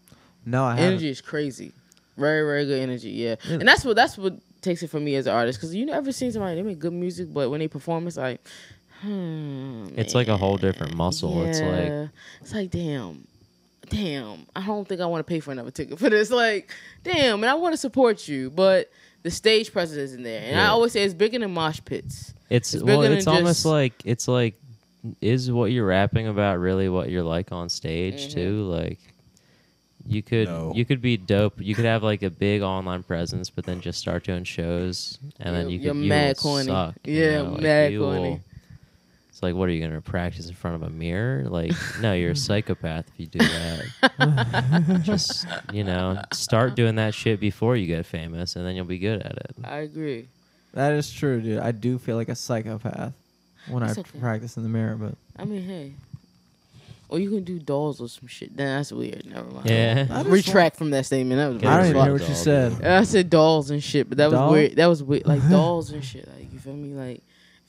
no, 0.45 0.63
I 0.65 0.71
haven't. 0.71 0.85
Energy 0.85 1.09
is 1.09 1.21
crazy. 1.21 1.71
Very 2.17 2.43
very 2.45 2.65
good 2.65 2.79
energy. 2.81 3.11
Yeah, 3.11 3.35
Yeah. 3.47 3.53
and 3.59 3.67
that's 3.67 3.85
what 3.85 3.95
that's 3.95 4.17
what 4.17 4.33
takes 4.61 4.83
it 4.83 4.89
for 4.89 4.99
me 4.99 5.15
as 5.15 5.27
an 5.27 5.33
artist 5.33 5.59
because 5.59 5.73
you 5.73 5.85
never 5.85 6.11
seen 6.11 6.31
somebody 6.31 6.55
they 6.55 6.61
make 6.63 6.77
good 6.79 6.93
music, 6.93 7.31
but 7.33 7.49
when 7.49 7.59
they 7.59 7.67
perform, 7.67 8.05
it's 8.07 8.17
like, 8.17 8.39
hmm, 9.01 9.87
It's 9.97 10.13
like 10.15 10.27
a 10.27 10.37
whole 10.37 10.57
different 10.57 10.95
muscle. 10.95 11.43
It's 11.45 11.59
like- 11.59 12.09
it's 12.41 12.53
like 12.53 12.71
damn. 12.71 13.27
Damn, 13.89 14.45
I 14.55 14.65
don't 14.65 14.87
think 14.87 15.01
I 15.01 15.05
want 15.05 15.25
to 15.25 15.29
pay 15.29 15.41
for 15.41 15.51
another 15.51 15.71
ticket 15.71 15.99
for 15.99 16.09
this. 16.09 16.29
Like, 16.31 16.71
damn, 17.03 17.43
and 17.43 17.49
I 17.49 17.55
want 17.55 17.73
to 17.73 17.77
support 17.77 18.25
you, 18.27 18.49
but 18.49 18.89
the 19.23 19.29
stage 19.31 19.73
presence 19.73 19.97
isn't 19.97 20.23
there. 20.23 20.41
And 20.45 20.57
I 20.59 20.67
always 20.67 20.93
say 20.93 21.03
it's 21.03 21.13
bigger 21.13 21.39
than 21.39 21.51
mosh 21.53 21.81
pits. 21.83 22.33
It's, 22.49 22.73
It's 22.73 22.83
well, 22.83 23.01
it's 23.01 23.27
almost 23.27 23.45
just- 23.59 23.65
like 23.65 23.93
it's 24.05 24.27
like 24.27 24.55
is 25.19 25.51
what 25.51 25.71
you're 25.71 25.85
rapping 25.87 26.27
about 26.27 26.59
really 26.59 26.87
what 26.87 27.09
you're 27.09 27.23
like 27.23 27.51
on 27.51 27.67
stage 27.69 28.27
Mhm. 28.27 28.33
too? 28.33 28.63
Like 28.63 28.99
you 30.07 30.21
could 30.23 30.47
No. 30.47 30.71
you 30.75 30.85
could 30.85 31.01
be 31.01 31.17
dope. 31.17 31.59
You 31.61 31.75
could 31.75 31.85
have 31.85 32.01
like 32.03 32.21
a 32.23 32.29
big 32.29 32.61
online 32.61 33.03
presence, 33.03 33.49
but 33.49 33.65
then 33.65 33.81
just 33.81 33.99
start 33.99 34.23
doing 34.23 34.43
shows, 34.45 35.17
and 35.39 35.55
then 35.55 35.63
You're- 35.69 35.73
you 35.73 35.79
could 35.79 35.85
you're 35.97 36.03
you 36.03 36.09
mad 36.09 36.27
will 36.37 36.41
corny. 36.43 36.65
Suck, 36.67 36.95
you 37.03 37.13
Yeah, 37.13 37.41
know, 37.41 37.51
like, 37.51 37.61
mad 37.61 37.91
you 37.93 37.99
corny. 37.99 38.19
will- 38.29 38.39
it's 39.41 39.43
like, 39.43 39.55
what 39.55 39.69
are 39.69 39.71
you 39.71 39.81
gonna 39.83 40.01
practice 40.01 40.47
in 40.47 40.53
front 40.53 40.75
of 40.75 40.83
a 40.83 40.89
mirror? 40.91 41.45
Like, 41.49 41.71
no, 41.99 42.13
you're 42.13 42.31
a 42.31 42.35
psychopath 42.35 43.07
if 43.07 43.19
you 43.19 43.25
do 43.25 43.39
that. 43.39 44.99
just 45.03 45.47
you 45.73 45.83
know, 45.83 46.21
start 46.31 46.75
doing 46.75 46.95
that 46.97 47.15
shit 47.15 47.39
before 47.39 47.75
you 47.75 47.87
get 47.87 48.05
famous, 48.05 48.55
and 48.55 48.63
then 48.63 48.75
you'll 48.75 48.85
be 48.85 48.99
good 48.99 49.19
at 49.23 49.31
it. 49.37 49.55
I 49.63 49.77
agree. 49.77 50.27
That 50.75 50.93
is 50.93 51.11
true, 51.11 51.41
dude. 51.41 51.57
I 51.57 51.71
do 51.71 51.97
feel 51.97 52.17
like 52.17 52.29
a 52.29 52.35
psychopath 52.35 53.13
when 53.67 53.81
It's 53.81 53.97
I 53.97 54.01
okay. 54.01 54.19
practice 54.19 54.57
in 54.57 54.63
the 54.63 54.69
mirror, 54.69 54.95
but 54.95 55.15
I 55.37 55.45
mean, 55.45 55.63
hey. 55.63 55.93
Or 57.09 57.19
you 57.19 57.31
can 57.31 57.43
do 57.43 57.57
dolls 57.57 57.99
or 57.99 58.07
some 58.09 58.27
shit. 58.27 58.55
Then 58.55 58.77
that's 58.77 58.91
weird. 58.91 59.25
Never 59.25 59.49
mind. 59.49 59.67
Yeah. 59.69 60.05
I 60.11 60.21
Retract 60.21 60.77
from 60.77 60.91
that 60.91 61.07
statement. 61.07 61.39
That 61.39 61.47
was 61.47 61.57
I 61.57 61.59
don't 61.61 61.71
weird. 61.73 61.85
even 61.87 61.93
fuck 61.95 62.05
hear 62.05 62.13
what 62.13 62.29
you 62.29 62.35
said. 62.35 62.85
I 62.85 63.03
said 63.03 63.29
dolls 63.31 63.71
and 63.71 63.83
shit, 63.83 64.07
but 64.07 64.19
that 64.19 64.31
was 64.31 64.51
weird. 64.51 64.75
That 64.75 64.85
was 64.85 65.01
weird. 65.03 65.25
Like 65.25 65.41
dolls 65.49 65.89
and 65.89 66.05
shit. 66.05 66.27
Like 66.27 66.53
you 66.53 66.59
feel 66.59 66.73
me? 66.73 66.93
Like 66.93 67.21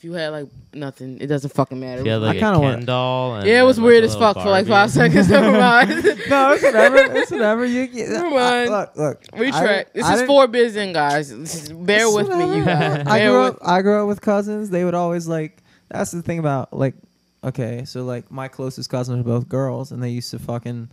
if 0.03 0.07
you 0.07 0.15
had 0.15 0.31
like 0.31 0.49
nothing, 0.75 1.19
it 1.21 1.29
doesn't 1.29 1.53
fucking 1.55 1.79
matter. 1.79 2.01
If 2.01 2.07
you 2.07 2.11
had 2.11 2.23
like 2.23 2.35
I 2.35 2.39
a 2.39 2.41
kinda 2.41 2.55
Ken 2.59 2.61
wanna- 2.61 2.85
doll. 2.87 3.37
And 3.37 3.47
yeah, 3.47 3.61
it 3.61 3.65
was 3.65 3.77
then, 3.77 3.85
like, 3.85 3.93
weird 3.93 4.03
as 4.05 4.15
little 4.17 4.35
fuck 4.35 4.43
for 4.43 4.51
like 4.51 4.67
five 4.67 4.91
seconds. 4.91 5.29
Never 5.31 5.53
mind. 5.53 5.91
no, 6.29 6.53
it's 6.55 6.63
whatever. 6.65 6.97
It's 7.17 7.31
whatever. 7.31 7.65
You, 7.65 7.83
you 7.83 8.09
Never 8.09 8.37
I- 8.37 8.65
look, 8.67 8.97
look. 8.97 9.23
Retract. 9.37 9.95
This 9.95 10.05
I 10.05 10.13
is 10.15 10.19
didn't- 10.19 10.27
four 10.27 10.49
biz 10.49 10.75
in, 10.75 10.93
guys. 10.93 11.31
Bear 11.71 12.07
It's 12.09 12.17
with 12.17 12.29
me, 12.31 12.35
you 12.57 12.59
whatever. 12.65 13.05
guys. 13.05 13.07
I 13.07 13.21
grew 13.29 13.43
up. 13.43 13.59
I 13.63 13.83
grew 13.83 14.03
up 14.03 14.09
with 14.09 14.21
cousins. 14.21 14.71
They 14.71 14.85
would 14.85 14.95
always 14.95 15.29
like. 15.29 15.63
That's 15.89 16.11
the 16.11 16.21
thing 16.23 16.41
about 16.41 16.73
like. 16.77 16.95
Okay, 17.45 17.85
so 17.85 18.05
like 18.05 18.29
my 18.29 18.49
closest 18.49 18.91
cousins 18.91 19.21
are 19.21 19.23
both 19.23 19.49
girls, 19.49 19.93
and 19.93 20.03
they 20.03 20.11
used 20.11 20.33
to 20.33 20.41
fucking. 20.41 20.89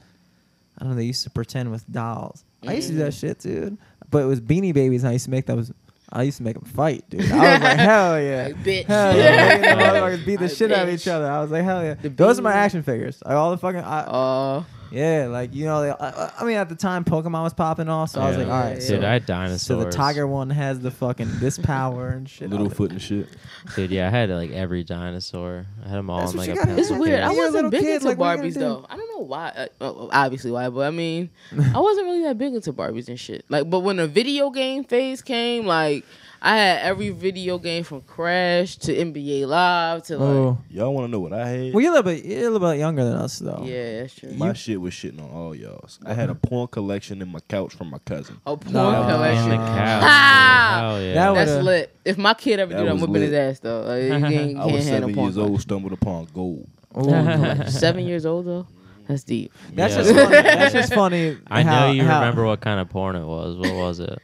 I 0.77 0.84
don't 0.84 0.91
know. 0.91 0.95
They 0.95 1.06
used 1.06 1.23
to 1.23 1.31
pretend 1.31 1.72
with 1.72 1.91
dolls. 1.91 2.44
I 2.68 2.73
used 2.73 2.90
to 2.90 2.94
do 2.94 2.99
that 2.99 3.14
Mm. 3.14 3.19
shit, 3.19 3.40
dude. 3.40 3.77
But 4.11 4.19
it 4.23 4.26
was 4.27 4.40
Beanie 4.40 4.73
Babies. 4.73 5.02
And 5.02 5.10
I 5.10 5.14
used 5.14 5.26
to 5.26 5.31
make 5.31 5.48
those. 5.48 5.72
I 6.11 6.23
used 6.23 6.38
to 6.38 6.44
make 6.44 6.56
them 6.56 6.65
fight, 6.65 7.03
dude. 7.10 7.22
I 7.22 7.53
was 7.53 7.61
like, 7.61 7.77
hell 7.77 8.22
yeah. 8.22 8.44
Like, 8.48 8.64
bitch. 8.64 8.86
Hell 8.86 9.15
yeah. 9.18 9.48
Making 9.48 9.61
the 9.77 9.84
motherfuckers 9.84 10.26
beat 10.26 10.36
the 10.38 10.45
Like, 10.48 10.56
shit 10.57 10.72
out 10.72 10.88
of 10.88 10.94
each 10.94 11.07
other. 11.07 11.30
I 11.30 11.40
was 11.41 11.52
like, 11.52 11.64
hell 11.64 11.84
yeah. 11.84 11.94
The 11.95 12.10
Those 12.10 12.40
are 12.40 12.41
my 12.41 12.53
action 12.53 12.81
figures. 12.84 13.22
Like 13.26 13.36
all 13.36 13.52
the 13.52 13.57
fucking. 13.57 13.81
I, 13.81 13.99
Uh, 14.02 14.64
yeah, 14.91 15.28
like 15.30 15.53
you 15.53 15.66
know, 15.66 15.82
they, 15.82 15.90
I, 15.91 16.32
I 16.40 16.44
mean, 16.45 16.56
at 16.57 16.70
the 16.70 16.76
time 16.76 17.03
Pokemon 17.03 17.44
was 17.44 17.53
popping 17.53 17.90
off, 17.90 18.10
so 18.11 18.22
I 18.22 18.28
was 18.30 18.38
Yeah. 18.38 18.44
like, 18.44 18.52
all 18.53 18.60
right, 18.60 18.74
Yeah, 18.76 18.80
so, 18.80 18.95
Dude, 18.95 19.03
I 19.03 19.14
had 19.14 19.22
so 19.24 19.34
dinosaurs. 19.34 19.86
the 19.86 19.91
tiger 19.91 20.28
one 20.28 20.49
has 20.49 20.80
the 20.80 20.91
fucking 20.91 21.40
this 21.40 21.57
power 21.57 22.10
and 22.10 22.28
shit. 22.30 22.52
I 22.52 22.56
was 22.56 22.74
Littlefoot 22.74 22.90
and 22.91 23.02
shit. 23.02 23.30
Dude, 23.76 23.91
yeah, 23.91 24.07
I 24.07 24.10
had 24.10 24.30
like 24.30 24.52
every 24.52 24.84
dinosaur. 24.84 25.66
I 25.86 25.90
had 25.90 25.98
them 25.98 26.10
all 26.10 26.20
That's 26.22 26.32
in 26.34 26.38
what 26.40 26.48
like 26.48 26.56
you 26.56 26.61
a 26.61 26.66
gotta 26.66 26.80
it's 26.80 26.91
Okay. 26.91 26.99
weird. 26.99 27.20
I. 27.22 27.32
You're 27.32 27.34
a 27.34 27.36
wasn't 27.38 27.53
little 27.56 27.70
big 27.72 27.82
kid, 27.82 27.94
into 27.95 28.07
like, 28.07 28.18
what 28.18 28.38
you 28.38 28.44
Barbies 28.44 28.53
gonna 28.56 28.66
do? 28.66 28.82
though. 28.82 28.86
I 28.90 28.98
don't 28.98 29.10
know 29.20 29.26
why. 29.26 29.48
Uh, 29.56 29.68
well, 29.80 30.10
obviously 30.11 30.52
why, 30.52 30.70
but 30.70 30.82
I 30.88 30.91
mean, 30.91 31.30
I 31.74 31.80
wasn't 31.80 32.06
really 32.07 32.24
that 32.24 32.38
big 32.38 32.53
into 32.53 32.74
Barbies 32.74 33.07
and 33.10 33.20
shit. 33.20 33.45
Like, 33.49 33.70
but 33.70 33.80
when 33.82 33.98
the 33.98 34.07
video 34.07 34.49
game 34.49 34.84
phase 34.84 35.22
came, 35.22 35.66
like 35.66 36.06
I 36.41 36.56
had 36.57 36.82
every 36.84 37.10
video 37.10 37.57
game 37.57 37.84
from 37.84 37.99
Crash 38.02 38.78
to 38.78 38.95
NBA 38.95 39.45
Live 39.45 40.03
to 40.03 40.18
like, 40.18 40.22
Oh, 40.30 40.57
Y'all 40.70 40.94
want 40.94 41.07
to 41.07 41.11
know 41.11 41.20
what 41.20 41.34
I 41.34 41.48
had? 41.49 41.74
well, 41.74 41.82
you're 41.82 41.91
a 41.91 41.95
little 41.95 42.03
bit, 42.14 42.24
you're 42.24 42.48
a 42.48 42.49
little 42.49 42.70
bit 42.72 42.80
younger 42.80 43.03
than 43.03 43.14
us, 43.16 43.40
though. 43.40 43.64
yeah, 43.66 43.99
that's 44.02 44.16
true. 44.16 44.32
My 44.32 44.53
shit 44.53 44.80
was 44.80 44.94
shitting 44.94 45.22
on 45.22 45.30
all 45.30 45.53
y'all's. 45.53 45.99
I 46.06 46.14
had 46.14 46.30
a 46.30 46.36
porn 46.36 46.68
collection 46.70 47.22
in 47.22 47.28
my 47.30 47.40
couch 47.49 47.74
from 47.76 47.90
my 47.90 47.98
cousin. 47.99 48.40
A 48.45 48.56
porn 48.56 48.74
No. 48.74 48.90
In 48.90 49.07
the 49.07 49.14
collection. 49.14 49.49
couch. 49.52 49.60
Ah! 50.03 50.78
Hell 50.82 51.02
yeah. 51.02 51.14
That 51.14 51.34
That's 51.34 51.52
would've- 51.52 51.64
lit. 51.66 51.95
If 52.06 52.18
my 52.18 52.34
kid 52.34 52.60
ever 52.61 52.72
That 52.72 52.80
do 52.80 52.86
that, 52.86 52.90
I'm 52.91 52.99
was 53.02 53.10
whipping 53.10 53.22
his 53.24 53.34
ass 53.34 53.60
though. 53.60 53.82
Like, 53.82 54.03
you 54.03 54.10
can't, 54.10 54.24
I 54.60 54.66
was 54.66 54.74
can't 54.76 54.84
handle 54.86 54.86
seven 54.86 55.16
porn 55.16 55.28
years 55.28 55.38
old, 55.38 55.61
stumbled 55.61 55.94
upon 55.94 56.28
gold. 56.34 56.68
Ooh. 56.98 57.02
collection. 57.03 57.70
Seven 57.72 58.06
years 58.07 58.26
old 58.26 58.45
though. 58.45 58.68
That's 59.10 59.24
deep. 59.24 59.52
That's 59.74 59.94
Yeah. 59.95 60.03
just 60.03 60.14
funny. 60.16 60.32
That's 60.41 60.74
just 60.74 60.94
funny. 60.94 61.38
I 61.48 61.64
how- 61.64 61.88
know 61.88 61.91
you 61.91 62.03
how- 62.06 62.20
remember 62.22 62.45
what 62.45 62.61
kind 62.61 62.80
of 62.80 62.88
porn 62.90 63.16
it 63.18 63.26
was. 63.26 63.57
What 63.57 63.74
was 63.74 63.99
it? 63.99 64.20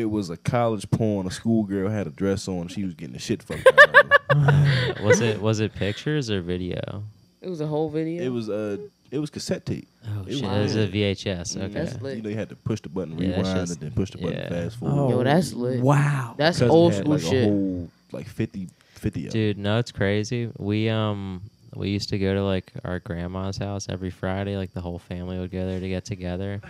It 0.00 0.10
was 0.10 0.30
a 0.30 0.36
college 0.36 0.90
porn. 0.90 1.26
A 1.26 1.30
schoolgirl 1.30 1.90
had 1.90 2.06
a 2.06 2.10
dress 2.10 2.48
on. 2.48 2.68
She 2.68 2.84
was 2.84 2.94
getting 2.94 3.14
the 3.14 3.18
shit 3.18 3.42
fucked 3.42 3.66
out 3.66 3.94
of 3.94 4.06
her. 4.06 4.94
Was 5.04 5.20
it 5.20 5.40
was 5.40 5.60
it 5.60 5.74
pictures 5.74 6.30
or 6.30 6.40
video? 6.42 7.02
It 7.40 7.48
was 7.48 7.60
a 7.60 7.66
whole 7.66 7.88
video. 7.88 8.22
It 8.22 8.28
was 8.28 8.50
uh, 8.50 8.76
it 9.10 9.18
was 9.18 9.30
cassette 9.30 9.64
tape. 9.64 9.88
Oh 10.06 10.24
It 10.26 10.34
shit! 10.34 10.42
was- 10.44 10.74
It 10.76 10.80
was 10.80 10.88
a 10.90 10.92
VHS. 10.92 11.56
Okay. 11.56 11.68
That's 11.72 12.00
lit. 12.02 12.16
You 12.18 12.22
know, 12.22 12.28
you 12.28 12.36
had 12.36 12.48
to 12.50 12.56
push 12.56 12.80
the 12.82 12.88
button, 12.90 13.18
Yeah, 13.18 13.28
rewind, 13.38 13.44
just- 13.56 13.72
and 13.72 13.80
then 13.80 13.90
push 13.92 14.10
the 14.10 14.18
button, 14.18 14.36
yeah. 14.38 14.48
fast 14.48 14.76
forward. 14.76 14.94
Oh, 15.00 15.10
Yo, 15.10 15.24
that's 15.24 15.52
lit. 15.54 15.80
Wow. 15.80 16.34
That's 16.36 16.60
old 16.60 16.92
had, 16.92 17.02
school 17.04 17.12
like, 17.14 17.22
shit. 17.22 17.44
A 17.44 17.46
whole, 17.46 17.90
like 18.12 18.26
50, 18.28 18.68
50. 18.94 19.28
Dude, 19.28 19.56
no, 19.58 19.78
it's 19.78 19.92
crazy. 19.92 20.50
We 20.58 20.88
um 20.90 21.40
we 21.74 21.88
used 21.90 22.08
to 22.10 22.18
go 22.18 22.34
to 22.34 22.42
like 22.44 22.70
our 22.84 22.98
grandma's 22.98 23.56
house 23.56 23.88
every 23.88 24.10
Friday. 24.10 24.56
Like 24.58 24.72
the 24.74 24.80
whole 24.82 24.98
family 24.98 25.38
would 25.38 25.50
go 25.50 25.64
there 25.66 25.80
to 25.80 25.88
get 25.88 26.04
together, 26.04 26.60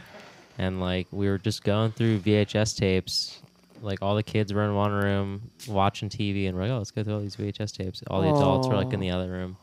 and 0.59 0.81
like 0.81 1.07
we 1.11 1.29
were 1.29 1.39
just 1.39 1.65
going 1.65 1.93
through 1.93 2.19
VHS 2.21 2.77
tapes. 2.77 3.41
Like 3.81 4.03
all 4.03 4.17
the 4.17 4.25
kids 4.25 4.53
were 4.53 4.65
in 4.65 4.75
one 4.75 4.91
room 4.91 5.51
watching 5.69 6.09
TV, 6.09 6.49
and 6.49 6.57
we're 6.57 6.65
like, 6.65 6.73
"Oh, 6.73 6.79
let's 6.79 6.91
go 6.91 7.05
through 7.05 7.15
all 7.15 7.21
these 7.21 7.37
VHS 7.37 7.77
tapes." 7.77 8.03
All 8.09 8.23
the 8.23 8.29
adults 8.29 8.67
were 8.67 8.75
like 8.75 8.93
in 8.93 9.01
the 9.01 9.11
other 9.11 9.31
room. 9.31 9.57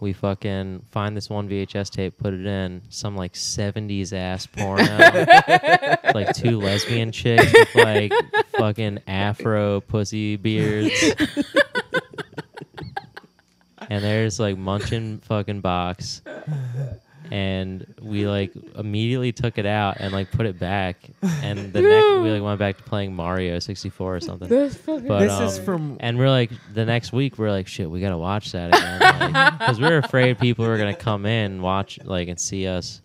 We 0.00 0.12
fucking 0.12 0.84
find 0.92 1.16
this 1.16 1.28
one 1.28 1.48
VHS 1.48 1.90
tape, 1.90 2.16
put 2.18 2.32
it 2.32 2.46
in 2.46 2.82
some 2.88 3.16
like 3.16 3.32
'70s 3.32 4.12
ass 4.12 4.46
porno, 4.56 4.84
like 6.14 6.32
two 6.34 6.60
lesbian 6.60 7.10
chicks 7.10 7.52
with 7.52 7.74
like 7.74 8.12
fucking 8.56 9.00
afro 9.08 9.80
pussy 9.80 10.36
beards 10.36 10.92
and 13.90 14.04
there's 14.04 14.38
like 14.38 14.56
munching 14.56 15.18
fucking 15.18 15.60
box 15.60 16.22
and 17.30 17.86
we 18.00 18.26
like 18.26 18.52
immediately 18.76 19.32
took 19.32 19.58
it 19.58 19.66
out 19.66 19.96
and 19.98 20.12
like 20.12 20.30
put 20.30 20.46
it 20.46 20.58
back, 20.58 21.10
and 21.22 21.72
the 21.72 21.82
next 21.82 22.22
we 22.22 22.30
like 22.30 22.42
went 22.42 22.58
back 22.58 22.76
to 22.78 22.82
playing 22.82 23.14
Mario 23.14 23.58
64 23.58 24.16
or 24.16 24.20
something. 24.20 24.48
That's 24.48 24.76
fucking. 24.76 25.06
But, 25.06 25.20
this 25.20 25.40
is 25.40 25.58
um, 25.58 25.64
from 25.64 25.96
And 26.00 26.18
we're 26.18 26.30
like, 26.30 26.50
the 26.72 26.84
next 26.84 27.12
week, 27.12 27.38
we're 27.38 27.50
like, 27.50 27.66
shit, 27.66 27.90
we 27.90 28.00
gotta 28.00 28.18
watch 28.18 28.52
that 28.52 28.68
again, 28.74 29.56
because 29.58 29.80
we 29.80 29.86
were 29.86 29.98
afraid 29.98 30.38
people 30.38 30.66
were 30.66 30.78
gonna 30.78 30.94
come 30.94 31.26
in, 31.26 31.62
watch, 31.62 31.98
like, 32.04 32.28
and 32.28 32.40
see 32.40 32.66
us 32.66 33.00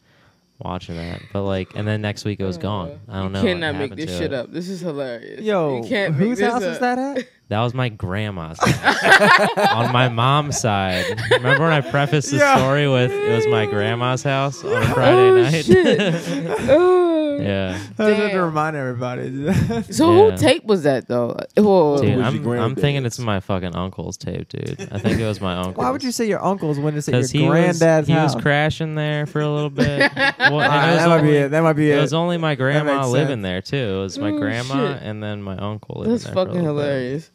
watching 0.59 0.95
that. 0.95 1.21
But 1.31 1.43
like, 1.43 1.75
and 1.75 1.87
then 1.87 2.01
next 2.01 2.25
week 2.25 2.39
it 2.39 2.45
was 2.45 2.57
oh, 2.57 2.61
gone. 2.61 2.99
I 3.09 3.19
don't 3.21 3.31
know. 3.31 3.39
You 3.41 3.47
what 3.47 3.53
cannot 3.53 3.75
make 3.75 3.95
this 3.95 4.11
shit 4.11 4.31
it. 4.31 4.33
up. 4.33 4.51
This 4.51 4.69
is 4.69 4.81
hilarious. 4.81 5.41
yo. 5.41 5.81
you 5.81 5.89
can't 5.89 6.13
whose 6.15 6.37
this 6.39 6.51
house 6.51 6.63
up. 6.63 6.73
is 6.73 6.79
that 6.79 6.97
at? 6.97 7.27
That 7.49 7.61
was 7.61 7.73
my 7.75 7.89
grandma's 7.89 8.57
house. 8.59 9.47
on 9.75 9.91
my 9.91 10.09
mom's 10.09 10.57
side. 10.59 11.05
Remember 11.29 11.65
when 11.65 11.73
I 11.73 11.81
prefaced 11.81 12.31
the 12.31 12.37
Yeah. 12.37 12.55
story 12.57 12.87
with 12.87 13.11
it 13.11 13.29
was 13.31 13.45
my 13.45 13.67
grandma's 13.67 14.23
house 14.23 14.63
on 14.63 14.81
a 14.81 14.85
Friday 14.93 15.29
Oh, 15.29 15.41
night? 15.43 15.65
shit. 15.65 16.23
Oh. 16.69 17.12
Yeah. 17.41 17.71
I 17.71 17.77
just 17.87 17.97
had 17.97 18.07
to 18.07 18.27
Damn. 18.29 18.45
remind 18.45 18.75
everybody. 18.75 19.51
So 19.93 20.11
Yeah. 20.11 20.31
who 20.31 20.37
tape 20.37 20.65
was 20.65 20.83
that 20.83 21.07
though? 21.07 21.37
Whoa. 21.57 22.01
Dude, 22.01 22.17
was 22.17 22.25
I'm, 22.27 22.43
your 22.43 22.57
I'm 22.57 22.75
thinking 22.75 23.05
it's 23.05 23.19
my 23.19 23.39
fucking 23.39 23.75
uncle's 23.75 24.17
tape, 24.17 24.49
dude. 24.49 24.87
I 24.91 24.99
think 24.99 25.19
it 25.19 25.25
was 25.25 25.39
my 25.41 25.55
uncle. 25.63 25.83
Why 25.83 25.89
would 25.89 26.03
you 26.03 26.11
say 26.11 26.27
your 26.27 26.43
uncle's 26.43 26.79
when 26.79 26.95
it's 26.97 27.07
at 27.07 27.11
your 27.13 27.19
Because 27.21 27.31
he 27.31 27.47
granddad's 27.47 28.01
was, 28.03 28.07
he 28.07 28.13
house? 28.13 28.35
was 28.35 28.41
crashing 28.43 28.95
there 28.95 29.25
for 29.25 29.41
a 29.41 29.49
little 29.49 29.69
bit. 29.69 29.87
well, 29.87 30.01
and 30.01 30.41
it 30.41 30.49
Alright, 30.49 30.89
was 30.91 30.99
that 30.99 31.09
might 31.09 31.21
be 31.21 31.27
only- 31.27 31.37
it. 31.37 31.49
That 31.51 31.61
might 31.63 31.73
be 31.73 31.91
It 31.91 31.97
it. 31.97 32.01
was 32.01 32.13
only 32.13 32.37
my 32.37 32.55
grandma 32.55 32.97
makes 32.97 33.07
living 33.09 33.43
sense. 33.43 33.43
there 33.43 33.61
too. 33.61 33.95
It 33.95 34.01
was 34.01 34.17
my 34.19 34.31
Oh, 34.31 34.37
grandma 34.39 34.93
shit. 34.93 35.01
and 35.03 35.21
then 35.23 35.41
my 35.41 35.57
uncle 35.57 35.95
living 35.99 36.13
That's 36.13 36.23
there. 36.25 36.33
for 36.33 36.39
a 36.41 36.45
fucking 36.45 36.61
little 36.61 36.75
bit. 36.77 36.83
hilarious. 36.83 37.29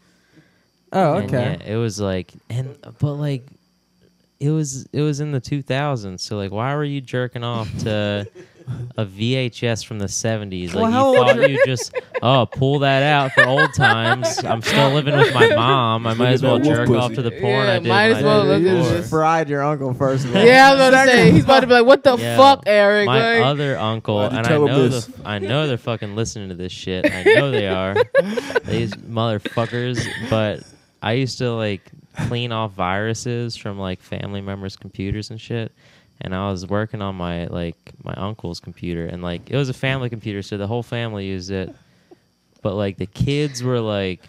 oh, 0.92 1.14
And 1.14 1.24
okay. 1.26 1.56
yeah, 1.66 1.72
it 1.74 1.76
was 1.76 2.00
like, 2.00 2.32
and 2.50 2.76
but 2.98 3.14
like, 3.14 3.46
it 4.40 4.50
was 4.50 4.86
it 4.92 5.00
was 5.02 5.18
in 5.20 5.32
the 5.32 5.40
2000s. 5.40 6.20
So 6.20 6.36
like, 6.36 6.52
why 6.52 6.74
were 6.76 6.84
you 6.84 7.00
jerking 7.00 7.42
off 7.44 7.68
to 7.80 8.26
a 8.96 9.04
VHS 9.06 9.84
from 9.84 9.98
the 9.98 10.06
70s? 10.06 10.74
Like 10.74 10.92
how 10.92 11.12
you 11.14 11.18
old 11.20 11.28
thought 11.36 11.50
you 11.50 11.60
just 11.66 11.94
oh 12.22 12.46
pull 12.46 12.80
that 12.80 13.02
out 13.02 13.32
for 13.32 13.44
old 13.46 13.72
times. 13.74 14.42
I'm 14.44 14.62
still 14.62 14.90
living 14.90 15.16
with 15.16 15.32
my 15.34 15.48
mom. 15.54 16.06
I 16.06 16.14
might 16.14 16.30
as 16.32 16.42
well 16.42 16.58
that 16.58 16.64
wolf 16.66 16.76
jerk 16.76 16.90
off 16.90 17.12
to 17.14 17.22
the 17.22 17.30
porn 17.30 17.66
Yeah, 17.66 17.72
I 17.74 17.78
did. 17.78 17.88
might 17.88 18.08
when 18.08 18.16
as 18.16 18.22
I 18.22 18.26
well 18.26 18.42
did 18.42 18.48
look 18.48 18.56
at 18.56 18.62
you 18.76 18.82
before. 18.82 18.96
just 18.98 19.10
fried 19.10 19.48
your 19.48 19.62
uncle 19.62 19.94
first 19.94 20.24
of 20.24 20.36
all. 20.36 20.42
Yeah, 20.44 20.68
I 20.68 20.72
was 20.74 20.88
about 20.88 21.04
to 21.04 21.10
say 21.10 21.30
he's 21.32 21.44
about 21.44 21.60
to 21.60 21.66
be 21.66 21.72
like, 21.74 21.86
"What 21.86 22.04
the 22.04 22.16
Yeah. 22.16 22.36
fuck, 22.36 22.62
Eric?" 22.66 23.06
My 23.06 23.34
like, 23.38 23.46
other 23.46 23.78
uncle, 23.78 24.16
Why'd 24.16 24.32
you 24.32 24.38
and 24.38 24.46
I 24.46 24.50
tell 24.50 24.66
him 24.66 24.72
know 24.72 24.88
this? 24.88 25.06
the, 25.06 25.28
I 25.28 25.38
know 25.38 25.66
they're 25.66 25.76
fucking 25.78 26.16
listening 26.16 26.48
to 26.50 26.54
this 26.54 26.72
shit. 26.72 27.10
I 27.10 27.22
know 27.24 27.50
they 27.50 27.68
are. 27.68 27.94
These 28.64 28.92
motherfuckers. 28.94 30.04
But 30.30 30.62
I 31.02 31.12
used 31.12 31.38
to 31.38 31.52
like 31.52 31.82
clean 32.26 32.50
off 32.52 32.72
viruses 32.72 33.56
from 33.56 33.78
like 33.78 34.00
family 34.02 34.40
members' 34.40 34.76
computers 34.76 35.30
and 35.30 35.40
shit. 35.40 35.72
And 36.20 36.34
I 36.34 36.50
was 36.50 36.66
working 36.66 37.00
on 37.00 37.14
my 37.14 37.46
like 37.46 37.76
my 38.02 38.14
uncle's 38.14 38.60
computer, 38.60 39.06
and 39.06 39.22
like 39.22 39.50
it 39.50 39.56
was 39.56 39.68
a 39.68 39.74
family 39.74 40.10
computer, 40.10 40.42
so 40.42 40.56
the 40.56 40.66
whole 40.66 40.82
family 40.82 41.26
used 41.26 41.50
it. 41.50 41.74
But 42.60 42.74
like 42.74 42.96
the 42.96 43.06
kids 43.06 43.62
were 43.62 43.80
like, 43.80 44.20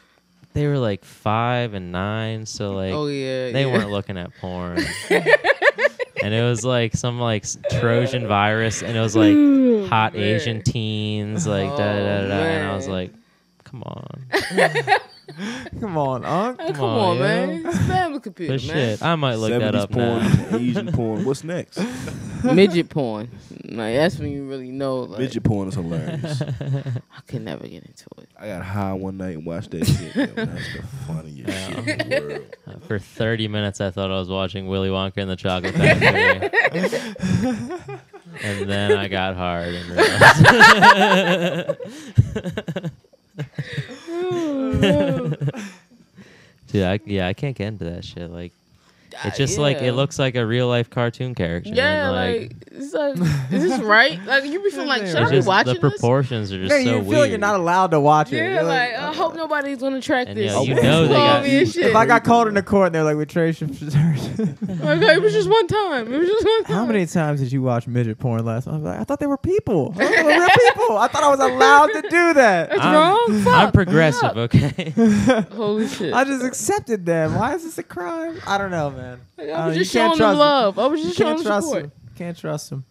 they 0.54 0.68
were 0.68 0.78
like 0.78 1.04
five 1.04 1.74
and 1.74 1.92
nine, 1.92 2.46
so 2.46 2.74
like 2.74 2.94
oh 2.94 3.08
yeah, 3.08 3.52
they 3.52 3.66
yeah. 3.66 3.74
weren't 3.74 3.90
looking 3.90 4.18
at 4.18 4.32
porn. 4.40 4.84
and 5.10 6.34
it 6.34 6.44
was 6.44 6.64
like 6.64 6.94
some 6.96 7.20
like 7.20 7.46
Trojan 7.80 8.28
virus, 8.28 8.84
and 8.84 8.96
it 8.96 9.02
was 9.02 9.16
like 9.16 9.90
hot. 9.90 10.16
Asian 10.16 10.62
teens, 10.62 11.48
like 11.48 11.70
da 11.70 11.78
da 11.78 12.04
da 12.04 12.28
da. 12.28 12.34
And 12.36 12.68
I 12.68 12.76
was 12.76 12.88
like, 12.88 13.12
come 13.64 13.84
on, 13.84 14.26
Come 15.80 15.98
on, 15.98 16.26
Unc. 16.26 16.58
Oh, 16.60 16.66
hey, 16.66 16.74
come 16.74 16.84
on, 16.84 17.00
on, 17.00 17.18
yo. 17.18 17.24
man. 17.24 17.66
It's 17.66 17.78
family 17.80 18.20
computer, 18.20 18.54
but 18.54 18.64
man. 18.68 18.76
shit, 18.76 19.02
I 19.04 19.16
might 19.16 19.36
look 19.36 19.52
that 19.52 19.76
up 19.76 19.92
porn, 19.92 20.24
now. 20.24 20.58
Asian 20.58 20.92
porn. 20.92 21.26
What's 21.26 21.44
next? 21.44 21.80
Midget 22.44 22.90
porn. 22.90 23.30
Like 23.66 23.96
that's 23.96 24.18
when 24.18 24.32
you 24.32 24.46
really 24.48 24.72
know. 24.72 25.02
Like, 25.02 25.20
Midget 25.20 25.44
porn 25.44 25.68
is 25.68 25.76
hilarious. 25.76 26.42
I 26.62 27.22
could 27.28 27.44
never 27.44 27.68
get 27.68 27.84
into 27.84 28.06
it. 28.18 28.30
I 28.38 28.48
got 28.48 28.64
high 28.64 28.94
one 28.94 29.18
night 29.18 29.36
and 29.38 29.46
watched 29.46 29.72
that 29.72 29.86
shit. 29.86 30.16
Yo, 30.16 30.26
that's 30.26 30.74
the 30.74 30.84
funniest 31.08 31.68
shit 31.68 31.78
in 31.78 31.98
the 32.10 32.30
world. 32.30 32.56
Uh, 32.68 32.80
for 32.88 33.00
30 33.00 33.48
minutes, 33.48 33.82
I 33.82 33.92
thought 33.92 34.12
I 34.12 34.18
was 34.20 34.30
watching 34.30 34.68
Willy 34.68 34.90
Wonka 34.90 35.18
and 35.18 35.30
the 35.30 35.36
Chocolate 35.36 35.76
Factory. 35.76 36.50
and 38.44 38.70
then 38.70 38.94
I 38.94 39.08
got 39.08 39.36
hard 39.36 39.74
and 39.74 39.90
realized. 43.38 43.96
Dude, 46.68 46.84
I, 46.84 47.00
yeah, 47.06 47.28
I 47.28 47.34
can't 47.34 47.56
get 47.56 47.68
into 47.68 47.86
that 47.86 48.06
shit. 48.06 48.30
Like, 48.30 48.54
Uh, 49.16 49.28
it's 49.28 49.38
just 49.38 49.58
like 49.58 49.82
it 49.82 49.94
looks 49.94 50.20
like 50.20 50.36
a 50.36 50.46
real 50.46 50.68
life 50.68 50.90
cartoon 50.90 51.34
character. 51.36 51.72
Yeah, 51.74 52.08
and, 52.10 52.16
like, 52.16 52.52
like, 52.52 52.68
it's 52.72 52.94
like, 52.94 53.18
is 53.52 53.64
this 53.64 53.80
right? 53.82 54.24
Like 54.26 54.46
you 54.46 54.62
be 54.64 54.70
feeling 54.72 54.88
like, 54.88 55.02
should 55.02 55.08
It's 55.10 55.16
I 55.16 55.22
it's 55.22 55.30
be 55.32 55.36
just, 55.38 55.48
watching 55.48 55.74
the 55.74 55.80
this? 55.80 55.92
proportions 56.00 56.52
are 56.52 56.58
just 56.60 56.70
Man, 56.70 56.84
so 56.86 56.90
you 56.90 56.96
weird. 56.98 57.08
feel 57.10 57.20
like 57.20 57.30
you're 57.30 57.40
not 57.40 57.56
allowed 57.56 57.92
to 57.92 58.00
watch 58.00 58.32
it. 58.32 58.38
Yeah, 58.38 58.54
You're 58.56 58.64
like, 58.64 58.94
I 58.94 59.14
hope 59.14 59.36
nobody's 59.36 59.80
gonna 59.80 60.02
track 60.02 60.28
And 60.30 60.38
this. 60.38 60.52
yeah, 60.54 60.62
you 60.62 60.76
know 60.76 61.08
they 61.08 61.16
Call 61.16 61.42
got 61.42 61.46
shit. 61.46 61.76
if 61.78 61.96
I 61.96 62.06
got 62.06 62.24
called 62.24 62.48
into 62.48 62.62
court 62.62 62.88
and 62.88 62.96
they're 62.96 63.04
like, 63.04 63.18
we 63.18 63.26
traced 63.26 63.62
your 63.62 63.70
Like, 64.40 65.02
it 65.02 65.22
was 65.22 65.34
just 65.34 65.50
one 65.50 65.68
time. 65.68 66.14
It 66.14 66.18
was 66.18 66.28
just 66.28 66.46
one 66.46 66.64
time. 66.66 66.76
How 66.76 66.86
many 66.86 67.06
times 67.06 67.40
did 67.42 67.52
you 67.52 67.62
watch 67.62 67.88
midget 67.88 68.20
porn 68.20 68.46
last 68.46 68.68
night? 68.68 68.74
I 68.74 68.76
was 68.78 68.86
like, 68.86 69.00
I 69.00 69.04
thought 69.04 69.20
they 69.20 69.28
were 69.28 69.38
people. 69.38 69.94
I 69.98 70.04
thought 70.06 70.16
they 70.16 70.24
were 70.24 70.30
real 70.30 70.50
people. 70.50 70.98
I 70.98 71.08
thought 71.08 71.24
I 71.24 71.30
was 71.30 71.40
allowed 71.40 71.88
to 71.88 72.02
do 72.04 72.34
that. 72.36 72.70
That's 72.70 72.82
I'm, 72.82 72.94
wrong. 72.94 73.44
Fuck. 73.44 73.54
I'm 73.54 73.72
progressive, 73.72 74.38
okay? 74.38 74.94
Holy 75.56 75.88
shit! 75.88 76.14
I 76.20 76.24
just 76.24 76.44
accepted 76.46 77.06
them. 77.06 77.36
Why 77.36 77.56
is 77.56 77.64
this 77.64 77.78
a 77.78 77.84
crime? 77.84 78.40
I 78.48 78.58
don't 78.58 78.72
know, 78.72 78.92
man. 78.92 78.99
Like, 79.38 79.50
Uh, 79.50 79.52
I 79.52 79.68
was 79.68 79.76
you 79.78 79.82
just 79.84 79.94
showing 79.94 80.10
them 80.10 80.18
trust 80.18 80.32
them. 80.34 80.40
love. 80.40 80.80
I 80.80 80.86
was 80.88 81.02
just 81.04 81.18
showing 81.18 81.36
can't 81.36 81.46
trust 81.48 81.68
support. 81.68 81.84
them. 81.84 81.92
Can't 82.18 82.38
trust 82.38 82.70
them. 82.70 82.86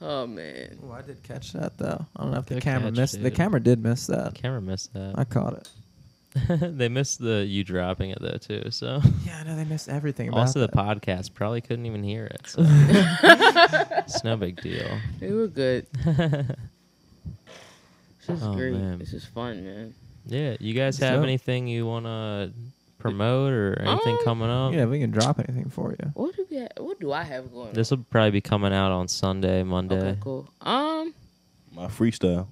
Oh 0.00 0.26
man. 0.26 0.78
Oh, 0.84 0.92
I 0.92 1.02
did 1.02 1.22
catch 1.22 1.52
that 1.52 1.78
though. 1.78 2.04
I 2.16 2.22
don't 2.22 2.32
know 2.32 2.38
if 2.38 2.46
the 2.46 2.60
camera 2.60 2.90
catch, 2.90 2.98
missed. 2.98 3.22
The 3.22 3.30
camera 3.30 3.60
did 3.60 3.82
miss 3.82 4.06
that. 4.08 4.34
The 4.34 4.40
camera 4.40 4.60
missed 4.60 4.92
that. 4.94 5.14
I 5.16 5.24
caught 5.24 5.54
it. 5.54 5.68
they 6.78 6.88
missed 6.88 7.18
the 7.20 7.44
you 7.46 7.62
dropping 7.62 8.10
it 8.10 8.18
though 8.20 8.38
too. 8.38 8.70
So 8.70 9.00
Yeah, 9.26 9.38
I 9.40 9.44
know 9.44 9.54
they 9.54 9.64
missed 9.64 9.88
everything 9.88 10.28
about 10.28 10.40
also 10.40 10.60
the 10.60 10.66
that. 10.68 10.74
podcast 10.74 11.34
probably 11.34 11.60
couldn't 11.60 11.84
even 11.86 12.02
hear 12.02 12.24
it. 12.26 12.40
So 12.46 12.62
it's 12.66 14.24
no 14.24 14.36
big 14.36 14.60
deal. 14.62 14.98
They 15.20 15.30
were 15.30 15.46
good. 15.46 15.86
This 18.26 18.38
is 18.38 18.42
Oh, 18.42 18.54
great. 18.54 18.72
man. 18.72 18.98
This 18.98 19.12
is 19.12 19.24
fun, 19.24 19.64
man. 19.64 19.94
Yeah, 20.26 20.56
you 20.60 20.74
guys 20.74 20.96
So- 20.98 21.06
have 21.06 21.22
anything 21.22 21.66
you 21.66 21.86
want 21.86 22.06
to 22.06 22.52
promote 23.02 23.52
or 23.52 23.78
anything 23.80 24.14
Um, 24.16 24.24
coming 24.24 24.48
up? 24.50 24.72
Yeah, 24.72 24.86
we 24.86 24.98
can 25.00 25.10
drop 25.10 25.38
anything 25.38 25.68
for 25.70 25.90
you. 25.92 26.10
What 26.14 26.36
do 26.36 26.46
we 26.50 26.58
ha- 26.60 26.68
What 26.82 27.00
do 27.00 27.12
I 27.12 27.22
have 27.24 27.52
going? 27.52 27.68
On? 27.68 27.74
This 27.74 27.90
will 27.90 28.04
probably 28.10 28.30
be 28.30 28.40
coming 28.40 28.72
out 28.72 28.92
on 28.92 29.08
Sunday, 29.08 29.60
on? 29.60 29.68
Monday. 29.68 29.96
Okay, 29.96 30.18
cool. 30.20 30.48
Um. 30.60 31.12
My 31.74 31.86
freestyle. 31.86 32.46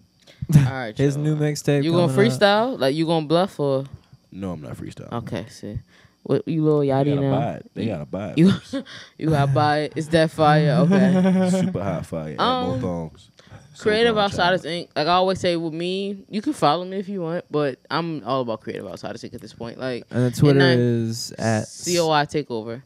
All 0.57 0.63
right. 0.73 0.97
His 1.05 1.15
y'all. 1.17 1.25
new 1.25 1.37
mixtape. 1.37 1.85
You 1.85 1.93
gonna 1.93 2.13
coming 2.13 2.31
up. 2.33 2.39
freestyle? 2.41 2.79
Like 2.79 2.95
you 2.95 3.07
gonna 3.07 3.27
bluff 3.27 3.59
or? 3.61 3.85
No, 4.33 4.53
I'm 4.53 4.61
not 4.63 4.77
freestyle. 4.77 5.13
Okay. 5.13 5.47
See. 5.49 5.79
What 6.23 6.47
you 6.47 6.63
little 6.65 6.81
They 6.81 6.89
yachty 6.89 7.15
gotta 7.15 7.21
now? 7.23 7.39
buy 7.39 7.53
it. 7.55 7.71
They 7.75 7.87
gotta 7.87 8.05
buy 8.07 8.29
it. 8.31 8.39
You 8.39 8.51
first. 8.53 8.75
you 9.19 9.31
gotta 9.31 9.53
buy 9.53 9.79
it. 9.79 9.93
it. 9.93 9.99
Is 9.99 10.09
that 10.11 10.31
fire? 10.31 10.73
Okay. 10.81 11.51
Super 11.51 11.83
hot 11.83 12.05
fire. 12.07 12.37
Um, 12.39 12.47
Um, 12.47 12.69
more 12.69 12.79
thongs. 12.81 13.31
Creative 13.83 14.17
Outsiders. 14.17 14.63
Inc. 14.63 14.89
Like 14.95 15.07
I 15.07 15.13
always 15.13 15.41
say 15.41 15.57
with 15.57 15.73
me, 15.73 16.25
you 16.29 16.43
can 16.43 16.53
follow 16.53 16.85
me 16.85 16.99
if 16.99 17.09
you 17.09 17.23
want, 17.23 17.45
but 17.51 17.79
I'm 17.91 18.23
all 18.25 18.43
about 18.43 18.61
Creative 18.61 18.87
Outsiders 18.87 19.23
Inc. 19.23 19.35
at 19.35 19.41
this 19.41 19.53
point. 19.55 19.79
Like 19.79 20.05
And 20.11 20.35
Twitter 20.35 20.59
nine- 20.59 20.79
is 20.79 21.33
at 21.33 21.63
COI 21.85 22.25
Takeover. 22.27 22.83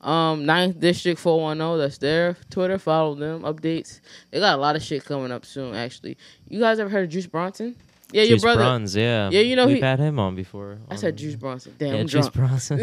Um, 0.00 0.46
Ninth 0.46 0.78
District 0.78 1.18
410, 1.18 1.78
that's 1.78 1.98
their 1.98 2.36
Twitter. 2.50 2.78
Follow 2.78 3.16
them, 3.16 3.42
updates. 3.42 4.00
They 4.30 4.38
got 4.38 4.56
a 4.56 4.60
lot 4.60 4.76
of 4.76 4.82
shit 4.82 5.04
coming 5.04 5.32
up 5.32 5.44
soon, 5.44 5.74
actually. 5.74 6.16
You 6.48 6.60
guys 6.60 6.78
ever 6.78 6.88
heard 6.88 7.04
of 7.04 7.10
Juice 7.10 7.26
Bronson? 7.26 7.74
Yeah, 8.10 8.22
your 8.22 8.36
Juice 8.36 8.42
brother. 8.42 8.60
Bruns, 8.62 8.96
yeah. 8.96 9.28
Yeah, 9.30 9.40
you 9.40 9.54
know 9.54 9.66
We've 9.66 9.76
he- 9.76 9.82
had 9.82 9.98
him 9.98 10.18
on 10.18 10.34
before. 10.34 10.78
I 10.88 10.92
on- 10.94 10.98
said 10.98 11.16
Juice 11.18 11.34
Bronson. 11.34 11.74
Damn, 11.78 11.94
Yeah, 11.94 12.00
I'm 12.00 12.06
Juice 12.06 12.28
drunk. 12.28 12.34
Bronson. 12.48 12.80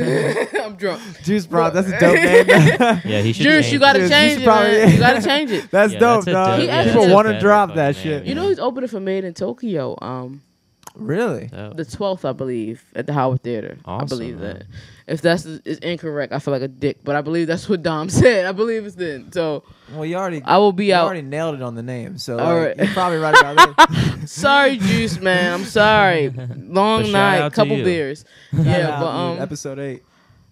I'm 0.63 0.75
drunk. 0.75 1.01
Juice 1.23 1.47
Bron. 1.47 1.73
That's 1.73 1.87
a 1.87 1.91
dope 1.99 2.15
name. 2.15 2.45
yeah, 3.11 3.21
he 3.21 3.33
should. 3.33 3.43
Juice, 3.43 3.71
you 3.71 3.79
gotta. 3.79 3.99
Juice, 3.99 4.09
change 4.11 4.33
should 4.33 4.41
it, 4.43 4.45
probably- 4.45 4.71
man. 4.71 4.91
You 4.93 4.99
gotta 4.99 5.21
change 5.23 5.51
it. 5.51 5.71
That's 5.71 5.93
Yeah, 5.93 5.99
dope, 5.99 6.25
that's 6.25 6.33
dog. 6.33 6.47
dope- 6.47 6.59
He 6.59 6.65
yeah, 6.67 6.83
People 6.85 7.01
that's 7.01 7.13
want 7.13 7.27
to 7.27 7.39
drop 7.39 7.73
that 7.75 7.95
name, 7.95 8.03
shit. 8.03 8.23
yeah. 8.23 8.29
You 8.29 8.35
know 8.35 8.47
he's 8.49 8.59
opening 8.59 8.87
for 8.87 8.99
Made 8.99 9.23
in 9.23 9.33
Tokyo. 9.33 9.97
Um, 10.01 10.41
Really? 10.95 11.47
Dope. 11.47 11.75
the 11.75 11.83
12th, 11.85 12.23
I 12.23 12.31
believe, 12.31 12.85
at 12.95 13.05
the 13.07 13.13
Howard 13.13 13.41
Theater. 13.43 13.77
I 13.85 14.05
believe 14.05 14.39
man. 14.39 14.59
that. 14.59 14.65
If 15.07 15.21
that's 15.21 15.45
is 15.45 15.77
incorrect, 15.79 16.33
I 16.33 16.39
feel 16.39 16.51
like 16.51 16.63
a 16.63 16.67
dick, 16.67 16.97
but 17.03 17.15
I 17.15 17.21
believe 17.21 17.45
that's 17.45 17.69
what 17.69 17.83
Dom 17.83 18.09
said. 18.21 18.45
I 18.47 18.51
believe 18.51 18.85
it's 18.85 18.95
then. 18.95 19.31
So 19.31 19.63
Well, 19.93 20.03
you 20.05 20.15
already. 20.15 20.41
I 20.43 20.57
will 20.57 20.71
be 20.73 20.87
you 20.87 20.95
out. 20.95 21.05
already 21.05 21.21
nailed 21.21 21.53
it 21.55 21.61
on 21.61 21.75
the 21.75 21.83
name, 21.83 22.17
so 22.17 22.39
All 22.39 22.55
like, 22.55 22.67
right. 22.67 22.77
you're 22.77 22.93
probably 22.93 23.19
right 23.19 23.37
about 23.39 23.55
that. 23.77 24.21
Sorry, 24.27 24.77
Juice 24.77 25.19
man. 25.19 25.53
I'm 25.53 25.63
sorry. 25.65 26.29
Long 26.57 27.11
night, 27.11 27.53
couple 27.53 27.75
beers. 27.77 28.25
Shout 28.51 28.65
yeah, 28.65 28.99
but 28.99 29.05
um, 29.07 29.39
episode 29.39 29.77
eight. 29.77 30.03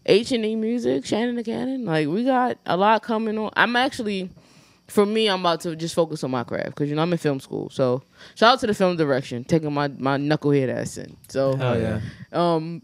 H 0.05 0.31
and 0.33 0.45
E 0.45 0.55
Music, 0.55 1.03
Shannon 1.05 1.35
the 1.35 1.43
Cannon. 1.43 1.85
Like 1.85 2.07
we 2.07 2.23
got 2.23 2.57
a 2.67 2.77
lot 2.77 3.01
coming 3.01 3.37
on. 3.39 3.49
I'm 3.55 3.75
actually, 3.75 4.29
for 4.87 5.05
me, 5.05 5.27
I'm 5.29 5.39
about 5.39 5.61
to 5.61 5.75
just 5.75 5.95
focus 5.95 6.23
on 6.23 6.29
my 6.31 6.43
craft 6.43 6.67
because 6.71 6.89
you 6.89 6.95
know 6.95 7.01
I'm 7.01 7.11
in 7.11 7.17
film 7.17 7.39
school. 7.39 7.69
So 7.71 8.03
shout 8.35 8.53
out 8.53 8.59
to 8.59 8.67
the 8.67 8.73
film 8.75 8.97
direction, 8.97 9.43
taking 9.45 9.73
my 9.73 9.87
my 9.87 10.17
knucklehead 10.17 10.69
ass 10.69 10.97
in. 10.97 11.17
So 11.29 11.55
Hell 11.55 11.79
yeah. 11.79 12.01
um, 12.31 12.81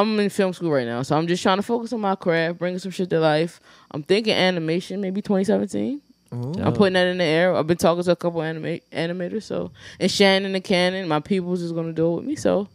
I'm 0.00 0.18
in 0.20 0.28
film 0.30 0.52
school 0.52 0.70
right 0.70 0.86
now, 0.86 1.02
so 1.02 1.16
I'm 1.16 1.26
just 1.26 1.42
trying 1.42 1.56
to 1.56 1.62
focus 1.62 1.92
on 1.92 2.00
my 2.00 2.14
craft, 2.16 2.58
bringing 2.58 2.78
some 2.78 2.90
shit 2.90 3.08
to 3.10 3.20
life. 3.20 3.60
I'm 3.90 4.02
thinking 4.02 4.34
animation, 4.34 5.00
maybe 5.00 5.22
2017. 5.22 6.00
Ooh. 6.34 6.52
I'm 6.60 6.72
putting 6.74 6.94
that 6.94 7.06
in 7.06 7.18
the 7.18 7.24
air. 7.24 7.54
I've 7.54 7.66
been 7.66 7.76
talking 7.76 8.02
to 8.04 8.10
a 8.10 8.16
couple 8.16 8.42
anima- 8.42 8.80
animators, 8.92 9.44
so 9.44 9.70
and 10.00 10.10
Shannon 10.10 10.54
and 10.54 10.64
Cannon, 10.64 11.08
my 11.08 11.20
people's 11.20 11.62
is 11.62 11.72
gonna 11.72 11.92
do 11.92 12.12
it 12.12 12.16
with 12.16 12.24
me. 12.24 12.36
So 12.36 12.68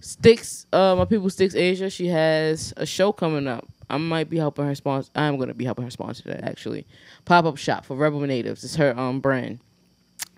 Sticks, 0.00 0.66
uh, 0.72 0.94
my 0.96 1.04
people 1.06 1.28
Sticks 1.30 1.54
Asia, 1.54 1.90
she 1.90 2.06
has 2.08 2.72
a 2.76 2.86
show 2.86 3.12
coming 3.12 3.46
up. 3.46 3.66
I 3.88 3.96
might 3.96 4.30
be 4.30 4.36
helping 4.36 4.64
her 4.64 4.74
sponsor. 4.74 5.10
I'm 5.14 5.38
gonna 5.38 5.54
be 5.54 5.64
helping 5.64 5.84
her 5.84 5.90
sponsor 5.90 6.22
that 6.28 6.44
actually. 6.44 6.86
Pop 7.24 7.46
up 7.46 7.56
shop 7.56 7.84
for 7.84 7.96
Rebel 7.96 8.20
Natives. 8.20 8.62
It's 8.62 8.76
her 8.76 8.96
um 8.98 9.20
brand. 9.20 9.58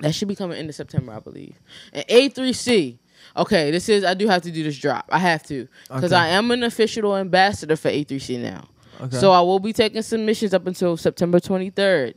That 0.00 0.14
should 0.14 0.28
be 0.28 0.34
coming 0.34 0.58
into 0.58 0.72
September, 0.72 1.12
I 1.12 1.20
believe. 1.20 1.56
And 1.92 2.06
A3C. 2.08 2.96
Okay, 3.36 3.70
this 3.70 3.88
is 3.88 4.04
I 4.04 4.14
do 4.14 4.28
have 4.28 4.42
to 4.42 4.50
do 4.50 4.62
this 4.62 4.78
drop. 4.78 5.06
I 5.10 5.18
have 5.18 5.42
to 5.44 5.66
because 5.88 6.12
Okay. 6.12 6.20
I 6.22 6.28
am 6.28 6.50
an 6.50 6.62
official 6.62 7.16
ambassador 7.16 7.76
for 7.76 7.88
A3C 7.90 8.38
now. 8.40 8.68
Okay. 9.00 9.16
So 9.16 9.32
I 9.32 9.40
will 9.40 9.58
be 9.58 9.72
taking 9.72 10.02
submissions 10.02 10.52
up 10.54 10.66
until 10.66 10.96
September 10.96 11.40
23rd. 11.40 12.14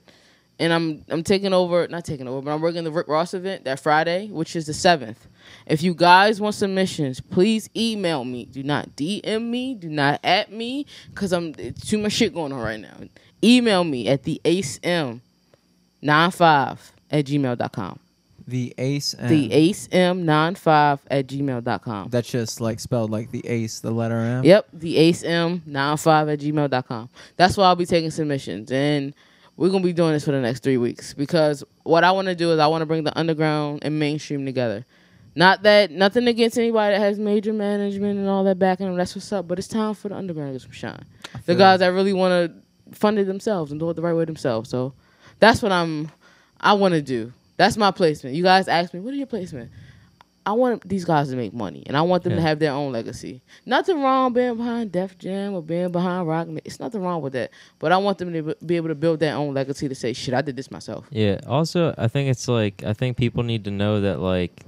And 0.58 0.72
I'm 0.72 1.04
I'm 1.10 1.24
taking 1.24 1.52
over, 1.54 1.86
not 1.90 2.06
taking 2.06 2.28
over, 2.30 2.42
but 2.42 2.52
I'm 2.52 2.62
working 2.62 2.84
the 2.86 2.92
Rick 2.92 3.08
Ross 3.10 3.34
event 3.34 3.66
that 3.66 3.80
Friday, 3.80 4.28
which 4.28 4.56
is 4.56 4.66
the 4.68 4.72
7th. 4.72 5.18
If 5.68 5.84
you 5.84 5.94
guys 5.94 6.40
want 6.40 6.56
submissions, 6.56 7.20
please 7.20 7.70
email 7.76 8.24
me. 8.24 8.46
Do 8.46 8.64
not 8.64 8.96
DM 8.96 9.50
me. 9.50 9.76
Do 9.76 9.90
not 9.90 10.20
at 10.24 10.52
me 10.52 10.86
because 11.10 11.34
I'm 11.34 11.54
it's 11.58 11.86
too 11.90 11.98
much 11.98 12.14
shit 12.14 12.34
going 12.34 12.54
on 12.54 12.60
right 12.62 12.80
now. 12.80 12.96
Email 13.44 13.84
me 13.84 14.08
at 14.08 14.24
the 14.24 14.40
acem95 14.46 15.20
at 16.04 17.26
gmail.com. 17.26 18.00
the 18.48 18.74
ace. 18.78 19.14
And 19.14 19.30
The 19.30 19.50
acem95 19.50 21.00
at 21.10 21.28
gmail.com. 21.28 22.10
That's 22.10 22.30
just 22.30 22.62
like 22.62 22.80
spelled 22.80 23.12
like 23.12 23.32
the 23.32 23.46
ace, 23.48 23.80
the 23.80 23.92
letter 23.92 24.18
M. 24.18 24.44
Yep, 24.44 24.68
the 24.74 24.96
acem95 24.98 26.34
at 26.34 26.40
gmail.com. 26.40 27.10
That's 27.38 27.58
why 27.58 27.66
I'll 27.66 27.76
be 27.76 27.86
taking 27.86 28.12
submissions. 28.12 28.72
And 28.72 29.14
we're 29.58 29.70
going 29.70 29.82
to 29.82 29.88
be 29.88 29.94
doing 29.94 30.14
this 30.14 30.26
for 30.26 30.32
the 30.32 30.42
next 30.42 30.64
three 30.64 30.78
weeks 30.78 31.14
because 31.14 31.64
what 31.84 32.04
I 32.04 32.12
want 32.12 32.28
to 32.28 32.36
do 32.36 32.52
is 32.52 32.60
I 32.60 32.68
want 32.68 32.82
to 32.82 32.86
bring 32.86 33.04
the 33.04 33.18
underground 33.18 33.80
and 33.84 33.98
mainstream 33.98 34.46
together. 34.46 34.86
Not 35.38 35.64
that, 35.64 35.92
nothing 35.92 36.28
against 36.28 36.58
anybody 36.58 36.96
that 36.96 37.02
has 37.02 37.20
major 37.20 37.52
management 37.52 38.20
and 38.20 38.28
all 38.30 38.44
that 38.46 38.58
backing 38.58 38.86
them. 38.86 38.96
That's 38.96 39.16
what's 39.16 39.32
up. 39.34 39.48
But 39.48 39.60
it's 39.60 39.68
time 39.68 39.94
for 39.94 40.08
the 40.10 40.16
underground 40.16 40.50
to 40.50 40.54
get 40.54 40.62
some 40.62 40.72
shine. 40.72 41.04
The 41.46 41.56
guys 41.56 41.80
that 41.80 41.88
really 41.88 42.14
want 42.14 42.54
to 42.54 42.98
fund 42.98 43.20
it 43.20 43.26
themselves 43.26 43.72
and 43.72 43.80
do 43.80 43.90
it 43.90 43.96
the 43.96 44.02
right 44.02 44.14
way 44.14 44.24
themselves. 44.24 44.70
So 44.70 44.94
that's 45.40 45.62
what 45.62 45.74
I'm, 45.74 46.10
I 46.62 46.74
want 46.74 46.94
to 46.94 47.02
do. 47.02 47.34
That's 47.58 47.78
my 47.78 47.92
placement. 47.92 48.36
You 48.36 48.44
guys 48.44 48.68
ask 48.68 48.94
me, 48.94 49.00
what 49.00 49.14
are 49.14 49.18
your 49.18 49.28
placement? 49.28 49.72
I 50.48 50.52
want 50.52 50.88
these 50.88 51.06
guys 51.06 51.30
to 51.30 51.36
make 51.36 51.54
money, 51.54 51.84
and 51.88 51.98
I 51.98 52.04
want 52.04 52.24
them 52.24 52.36
to 52.36 52.42
have 52.42 52.60
their 52.60 52.72
own 52.72 52.92
legacy. 52.92 53.42
Nothing 53.66 54.04
wrong 54.04 54.32
being 54.32 54.58
behind 54.58 54.92
Def 54.92 55.18
Jam 55.18 55.56
or 55.56 55.64
being 55.64 55.92
behind 55.92 56.28
Rock. 56.28 56.48
It's 56.64 56.80
nothing 56.80 57.02
wrong 57.02 57.24
with 57.24 57.34
that. 57.34 57.50
But 57.80 57.92
I 57.92 57.98
want 57.98 58.20
them 58.20 58.32
to 58.32 58.56
be 58.64 58.76
able 58.76 58.90
to 58.90 58.96
build 58.96 59.20
their 59.20 59.36
own 59.36 59.56
legacy 59.56 59.90
to 59.90 59.96
say, 59.96 60.14
"Shit, 60.14 60.36
I 60.36 60.42
did 60.42 60.56
this 60.56 60.70
myself." 60.70 61.08
Yeah. 61.10 61.40
Also, 61.48 61.96
I 61.98 62.08
think 62.08 62.30
it's 62.30 62.48
like 62.48 62.84
I 62.84 62.94
think 62.94 63.18
people 63.18 63.42
need 63.42 63.64
to 63.64 63.72
know 63.72 64.02
that 64.02 64.20
like 64.20 64.64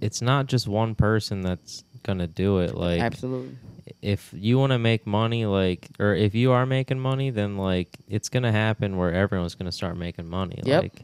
it's 0.00 0.22
not 0.22 0.46
just 0.46 0.68
one 0.68 0.94
person 0.94 1.40
that's 1.40 1.82
gonna 2.04 2.28
do 2.28 2.58
it. 2.58 2.76
Like 2.76 3.00
Absolutely. 3.00 3.56
if 4.02 4.30
you 4.32 4.56
want 4.56 4.70
to 4.70 4.78
make 4.78 5.04
money, 5.04 5.46
like 5.46 5.88
or 5.98 6.14
if 6.14 6.32
you 6.36 6.52
are 6.52 6.64
making 6.64 7.00
money, 7.00 7.30
then 7.30 7.56
like 7.56 7.88
it's 8.08 8.28
gonna 8.28 8.52
happen 8.52 8.96
where 8.96 9.12
everyone's 9.12 9.56
gonna 9.56 9.72
start 9.72 9.96
making 9.96 10.28
money. 10.28 10.60
Yep. 10.64 10.82
Like 10.82 11.02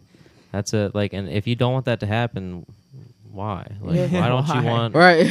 that's 0.52 0.72
a 0.74 0.90
like, 0.94 1.12
and 1.12 1.28
if 1.28 1.46
you 1.46 1.54
don't 1.56 1.72
want 1.72 1.84
that 1.86 2.00
to 2.00 2.06
happen, 2.06 2.64
why? 3.32 3.66
Like 3.80 3.96
Yeah. 3.96 4.20
why 4.20 4.28
don't 4.28 4.46
Why? 4.48 4.60
you 4.60 4.66
want? 4.66 4.94
Right. 4.94 5.26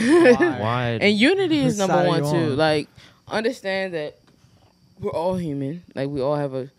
Why? 0.59 0.97
and 1.01 1.17
unity 1.17 1.59
is 1.59 1.77
number 1.77 2.05
one 2.07 2.21
too. 2.21 2.27
on? 2.51 2.57
Like, 2.57 2.87
understand 3.27 3.93
that 3.93 4.17
we're 4.99 5.11
all 5.11 5.35
human. 5.35 5.83
Like, 5.95 6.09
we 6.09 6.21
all 6.21 6.35
have 6.35 6.53
a. 6.53 6.69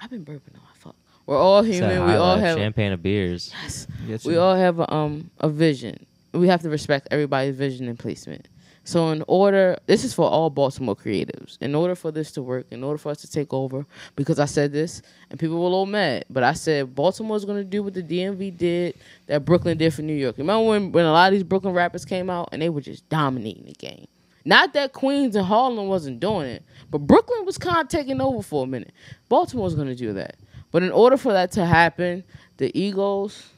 I've 0.00 0.10
been 0.10 0.24
burping. 0.24 0.54
Oh, 0.56 0.60
fuck. 0.74 0.94
We're 1.26 1.38
all 1.38 1.60
It's 1.64 1.76
human. 1.78 2.06
We 2.06 2.12
all 2.14 2.36
have. 2.36 2.56
champagne 2.58 2.92
of 2.92 3.02
beers. 3.02 3.52
Yes. 3.62 3.86
Get 4.06 4.24
we 4.24 4.36
all 4.36 4.54
have 4.54 4.78
a, 4.78 4.92
um 4.92 5.30
a 5.40 5.48
vision. 5.48 6.04
We 6.32 6.48
have 6.48 6.60
to 6.62 6.68
respect 6.70 7.08
everybody's 7.10 7.56
vision 7.56 7.88
and 7.88 7.98
placement. 7.98 8.46
So 8.86 9.10
in 9.10 9.24
order, 9.26 9.76
this 9.86 10.04
is 10.04 10.14
for 10.14 10.30
all 10.30 10.48
Baltimore 10.48 10.94
creatives. 10.94 11.58
In 11.60 11.74
order 11.74 11.96
for 11.96 12.12
this 12.12 12.30
to 12.32 12.42
work, 12.42 12.66
in 12.70 12.84
order 12.84 12.98
for 12.98 13.10
us 13.10 13.20
to 13.22 13.30
take 13.30 13.52
over, 13.52 13.84
because 14.14 14.38
I 14.38 14.44
said 14.44 14.70
this 14.70 15.02
and 15.28 15.40
people 15.40 15.56
were 15.56 15.62
a 15.62 15.70
little 15.70 15.86
mad, 15.86 16.24
but 16.30 16.44
I 16.44 16.52
said 16.52 16.94
Baltimore's 16.94 17.44
gonna 17.44 17.64
do 17.64 17.82
what 17.82 17.94
the 17.94 18.02
DMV 18.02 18.56
did, 18.56 18.94
that 19.26 19.44
Brooklyn 19.44 19.76
did 19.76 19.92
for 19.92 20.02
New 20.02 20.14
York. 20.14 20.38
Remember 20.38 20.68
when 20.68 20.92
when 20.92 21.04
a 21.04 21.10
lot 21.10 21.26
of 21.26 21.32
these 21.32 21.42
Brooklyn 21.42 21.74
rappers 21.74 22.04
came 22.04 22.30
out 22.30 22.50
and 22.52 22.62
they 22.62 22.68
were 22.68 22.80
just 22.80 23.08
dominating 23.08 23.64
the 23.64 23.72
game. 23.72 24.06
Not 24.44 24.72
that 24.74 24.92
Queens 24.92 25.34
and 25.34 25.44
Harlem 25.44 25.88
wasn't 25.88 26.20
doing 26.20 26.46
it, 26.46 26.62
but 26.88 26.98
Brooklyn 26.98 27.44
was 27.44 27.58
kind 27.58 27.78
of 27.78 27.88
taking 27.88 28.20
over 28.20 28.40
for 28.40 28.62
a 28.62 28.66
minute. 28.68 28.92
Baltimore's 29.28 29.74
gonna 29.74 29.96
do 29.96 30.12
that. 30.12 30.36
But 30.70 30.84
in 30.84 30.92
order 30.92 31.16
for 31.16 31.32
that 31.32 31.50
to 31.52 31.66
happen, 31.66 32.22
the 32.58 32.70
egos, 32.78 33.50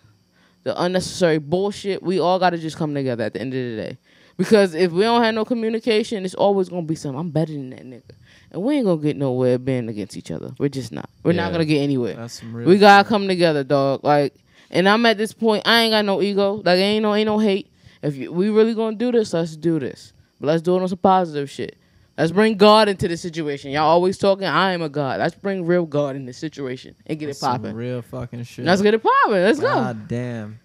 the 0.65 0.83
unnecessary 0.83 1.39
bullshit, 1.39 2.03
we 2.03 2.19
all 2.19 2.39
got 2.39 2.51
to 2.51 2.59
just 2.59 2.77
come 2.77 2.95
together 2.95 3.25
at 3.25 3.33
the 3.33 3.41
end 3.41 3.55
of 3.55 3.59
the 3.59 3.77
day. 3.77 3.99
Because 4.39 4.74
if 4.74 4.93
we 4.93 5.02
don't 5.02 5.23
have 5.23 5.35
no 5.35 5.44
communication, 5.44 6.24
it's 6.24 6.35
always 6.35 6.69
gonna 6.69 6.82
be 6.82 6.94
something. 6.94 7.19
I'm 7.19 7.31
better 7.31 7.52
than 7.52 7.70
that 7.70 7.85
nigga, 7.85 8.15
and 8.52 8.62
we 8.62 8.77
ain't 8.77 8.86
gonna 8.86 9.02
get 9.02 9.16
nowhere 9.16 9.59
being 9.59 9.89
against 9.89 10.16
each 10.16 10.31
other. 10.31 10.52
We're 10.59 10.69
just 10.69 10.93
not. 10.93 11.10
We're 11.24 11.32
not 11.32 11.51
gonna 11.51 11.65
get 11.65 11.81
anywhere. 11.81 12.15
That's 12.15 12.39
some 12.39 12.55
real. 12.55 12.69
We 12.69 12.78
gotta 12.78 13.05
shit. 13.05 13.09
come 13.09 13.27
together, 13.27 13.65
dog. 13.65 14.05
Like, 14.05 14.35
and 14.70 14.89
I'm 14.89 15.05
at 15.06 15.19
this 15.19 15.32
point. 15.32 15.65
I 15.66 15.82
ain't 15.82 15.93
got 15.93 16.05
no 16.05 16.23
ego. 16.23 16.62
Like, 16.65 16.78
ain't 16.78 17.02
no 17.02 17.16
ain't 17.16 17.27
no 17.27 17.40
hate. 17.40 17.69
If 18.01 18.15
you, 18.15 18.32
we 18.32 18.48
really 18.48 18.74
gonna 18.74 18.94
do 18.94 19.10
this, 19.10 19.32
let's 19.32 19.56
do 19.56 19.81
this. 19.81 20.12
But 20.40 20.47
let's 20.47 20.62
do 20.62 20.77
it 20.77 20.82
on 20.82 20.89
some 20.89 20.98
positive 20.98 21.51
shit. 21.51 21.77
Let's 22.16 22.31
bring 22.31 22.56
God 22.56 22.89
into 22.89 23.09
the 23.09 23.16
situation. 23.16 23.73
Y'all 23.73 23.89
always 23.89 24.19
talking. 24.19 24.44
I 24.44 24.73
am 24.73 24.82
a 24.82 24.89
God. 24.89 25.19
Let's 25.19 25.35
bring 25.35 25.66
real 25.66 25.85
God 25.85 26.15
in 26.15 26.27
the 26.27 26.32
situation 26.32 26.94
and 27.06 27.19
get 27.19 27.27
That's 27.27 27.39
it 27.39 27.44
popping. 27.44 27.74
Real 27.74 28.02
fucking 28.02 28.44
shit. 28.44 28.65
Let's 28.65 28.82
get 28.82 28.94
it 28.94 29.02
popping. 29.02 29.43
Let's 29.43 29.59
go. 29.59 29.66
God 29.66 30.06
damn. 30.06 30.60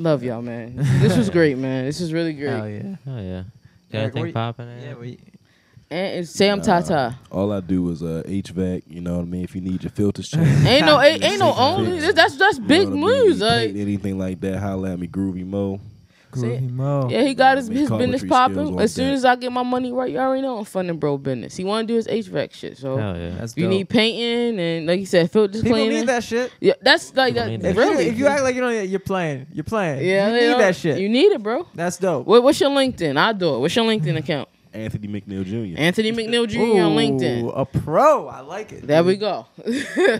Love 0.00 0.22
y'all, 0.22 0.40
man. 0.40 0.76
This 0.76 1.14
was 1.16 1.28
great, 1.28 1.58
man. 1.58 1.84
This 1.84 2.00
is 2.00 2.10
really 2.12 2.32
great. 2.32 2.48
Hell 2.48 2.68
yeah. 2.68 2.96
Oh 3.06 3.20
yeah. 3.20 3.42
Got 3.92 3.98
anything 3.98 4.20
what 4.20 4.26
you- 4.28 4.32
popping? 4.32 4.68
in? 4.68 4.82
Yeah, 4.82 4.94
we. 4.94 5.18
And 5.92 6.26
Sam 6.28 6.58
Nah. 6.58 6.64
Tata. 6.64 7.18
All 7.32 7.52
I 7.52 7.58
do 7.60 7.90
is 7.90 8.02
uh, 8.02 8.22
HVAC. 8.24 8.84
You 8.88 9.00
know 9.00 9.16
what 9.16 9.22
I 9.22 9.24
mean? 9.24 9.42
If 9.44 9.54
you 9.56 9.60
need 9.60 9.82
your 9.82 9.90
filters 9.90 10.28
changed, 10.30 10.64
Ain't 10.66 10.86
no 10.86 11.00
ain't, 11.00 11.22
ain't 11.22 11.38
no 11.40 11.48
Fix 11.48 11.58
only. 11.60 11.98
That's 12.00 12.14
that's, 12.14 12.36
that's 12.36 12.56
you 12.58 12.62
know 12.62 12.68
big 12.68 12.88
what 12.88 12.92
I 12.92 12.94
mean? 12.94 13.24
moves. 13.26 13.40
Like, 13.40 13.70
anything 13.74 14.16
like 14.18 14.40
that, 14.40 14.58
holla 14.60 14.92
at 14.92 14.98
me, 15.00 15.06
Groovy 15.08 15.44
Mo. 15.44 15.80
See? 16.34 16.40
Groovy 16.42 16.70
Mo. 16.70 17.08
yeah, 17.10 17.22
he 17.22 17.34
got 17.34 17.56
his, 17.56 17.68
his 17.68 17.90
business 17.90 18.24
popping. 18.24 18.78
As 18.80 18.94
soon 18.94 19.08
deck. 19.08 19.14
as 19.16 19.24
I 19.24 19.36
get 19.36 19.50
my 19.52 19.62
money 19.62 19.92
right, 19.92 20.10
you 20.10 20.18
already 20.18 20.42
know 20.42 20.58
I'm 20.58 20.64
funding 20.64 20.98
bro 20.98 21.18
business. 21.18 21.56
He 21.56 21.64
want 21.64 21.88
to 21.88 21.92
do 21.92 21.96
his 21.96 22.06
HVAC 22.06 22.52
shit. 22.52 22.78
So 22.78 22.96
Hell 22.96 23.16
yeah. 23.16 23.30
That's 23.30 23.56
you 23.56 23.64
dope. 23.64 23.70
need 23.70 23.88
painting 23.88 24.60
and 24.60 24.86
like 24.86 25.00
you 25.00 25.06
said, 25.06 25.30
filters 25.30 25.62
People 25.62 25.78
cleaning. 25.78 26.00
need 26.00 26.08
that 26.08 26.22
shit. 26.24 26.52
Yeah, 26.60 26.74
that's 26.82 27.14
like 27.14 27.34
that. 27.34 27.60
that. 27.60 27.70
If 27.70 27.76
Really, 27.76 28.06
if 28.06 28.18
you 28.18 28.26
act 28.26 28.42
like 28.42 28.54
you 28.54 28.60
don't, 28.60 28.88
you're 28.88 29.00
playing. 29.00 29.46
You're 29.52 29.64
playing. 29.64 30.06
yeah, 30.06 30.28
you 30.28 30.50
need 30.52 30.60
that 30.60 30.76
shit. 30.76 30.98
You 30.98 31.08
need 31.08 31.32
it, 31.32 31.42
bro. 31.42 31.66
That's 31.74 31.96
dope. 31.96 32.26
What, 32.26 32.42
what's 32.42 32.60
your 32.60 32.70
LinkedIn? 32.70 33.16
I'll 33.16 33.34
do 33.34 33.54
it. 33.56 33.58
What's 33.58 33.74
your 33.74 33.84
LinkedIn 33.86 34.16
account? 34.16 34.48
Anthony 34.72 35.08
McNeil 35.08 35.44
Jr. 35.44 35.80
Anthony 35.80 36.12
McNeil 36.12 36.48
Jr. 36.48 36.60
on 36.60 36.94
LinkedIn. 36.96 37.52
A 37.56 37.64
pro. 37.66 38.28
I 38.28 38.40
like 38.40 38.70
it. 38.70 38.86
There 38.86 39.00
dude. 39.02 39.06
we 39.06 39.16
go. 39.16 39.46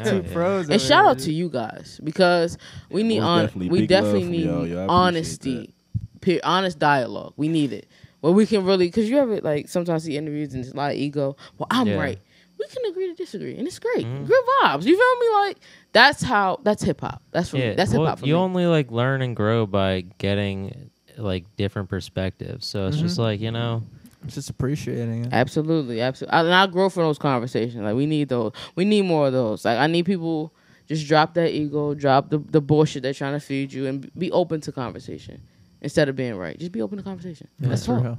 Two 0.05 0.24
pros. 0.32 0.69
And 0.69 0.81
shout 0.81 1.07
out 1.07 1.19
to 1.20 1.32
you 1.32 1.49
guys 1.49 2.01
because 2.03 2.59
we 2.91 3.05
need 3.05 3.20
on 3.20 3.49
we 3.55 3.87
definitely 3.87 4.24
need 4.24 4.47
y'all. 4.47 4.66
Y'all 4.66 4.85
appreciate 4.85 4.89
honesty, 4.89 5.74
pe- 6.21 6.41
honest 6.41 6.79
dialogue. 6.79 7.33
We 7.37 7.49
need 7.49 7.73
it. 7.73 7.87
Where 8.21 8.33
we 8.33 8.47
can 8.47 8.65
really 8.65 8.87
because 8.89 9.09
you 9.09 9.19
ever 9.19 9.41
like 9.41 9.69
sometimes 9.69 10.05
see 10.05 10.17
interviews 10.17 10.53
and 10.55 10.65
it's 10.65 10.75
a 10.75 10.77
lot 10.77 10.91
of 10.93 10.99
ego. 10.99 11.37
Well, 11.59 11.67
I'm 11.71 11.87
Yeah. 11.89 11.97
right. 11.99 12.19
We 12.59 12.67
can 12.67 12.85
agree 12.91 13.07
to 13.07 13.15
disagree, 13.15 13.57
and 13.57 13.67
it's 13.67 13.79
great. 13.79 14.05
Mhm. 14.05 14.27
Good 14.27 14.45
vibes. 14.63 14.85
You 14.85 14.95
feel 14.95 15.19
me? 15.29 15.47
Like 15.47 15.57
that's 15.93 16.23
how 16.23 16.61
that's 16.63 16.83
hip 16.83 17.01
hop. 17.01 17.23
That's 17.31 17.49
for 17.49 17.57
me. 17.57 17.63
Yeah, 17.69 17.75
That's 17.75 17.93
hip 17.93 18.03
hop. 18.03 18.19
for 18.19 18.27
you 18.27 18.35
me. 18.35 18.39
only 18.39 18.67
like 18.67 18.91
learn 18.91 19.23
and 19.23 19.35
grow 19.35 19.65
by 19.67 20.05
getting 20.19 20.91
like 21.17 21.45
different 21.57 21.89
perspectives. 21.89 22.67
So 22.67 22.87
it's 22.87 22.99
just 22.99 23.17
Mhm. 23.17 23.23
like 23.23 23.41
you 23.41 23.51
know, 23.51 23.83
Just 24.27 24.51
appreciating 24.51 25.25
it. 25.25 25.29
Absolutely, 25.33 26.03
absolutely. 26.03 26.39
And 26.39 26.53
I 26.53 26.67
grow 26.67 26.91
from 26.91 27.05
those 27.05 27.17
conversations. 27.19 27.83
Like 27.83 27.97
we 27.97 28.05
need 28.05 28.29
those. 28.29 28.53
We 28.75 28.85
need 28.85 29.07
more 29.07 29.29
of 29.29 29.33
those. 29.33 29.65
Like 29.65 29.79
I 29.79 29.87
need 29.87 30.05
people 30.05 30.53
just 30.87 31.07
drop 31.09 31.33
that 31.35 31.55
ego, 31.55 31.95
drop 31.95 32.29
the 32.29 32.37
the 32.37 32.61
bullshit 32.61 33.03
they're 33.03 33.15
trying 33.15 33.33
to 33.33 33.41
feed 33.41 33.73
you, 33.73 33.87
and 33.87 34.11
be 34.19 34.31
open 34.33 34.61
to 34.61 34.73
conversation 34.73 35.41
instead 35.82 36.09
of 36.09 36.16
being 36.16 36.36
right. 36.36 36.59
Just 36.59 36.73
be 36.73 36.82
open 36.82 36.98
to 36.98 37.05
conversation. 37.05 37.48
That's 37.59 37.86
That's 37.86 37.89
all. 37.89 38.01
real. 38.02 38.19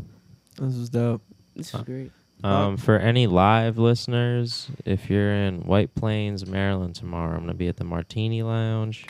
This 0.60 0.76
is 0.76 0.90
dope. 0.90 1.22
This 1.56 1.68
is 1.68 1.72
Huh. 1.72 1.84
great. 1.84 2.12
um, 2.44 2.76
for 2.78 2.98
any 2.98 3.28
live 3.28 3.78
listeners, 3.78 4.70
if 4.86 5.10
you're 5.10 5.32
in 5.34 5.62
White 5.62 5.94
Plains, 5.96 6.46
Maryland 6.46 6.96
tomorrow, 6.96 7.36
I'm 7.36 7.42
gonna 7.42 7.54
be 7.54 7.68
at 7.68 7.78
the 7.78 7.84
Martini 7.84 8.42
Lounge. 8.44 9.06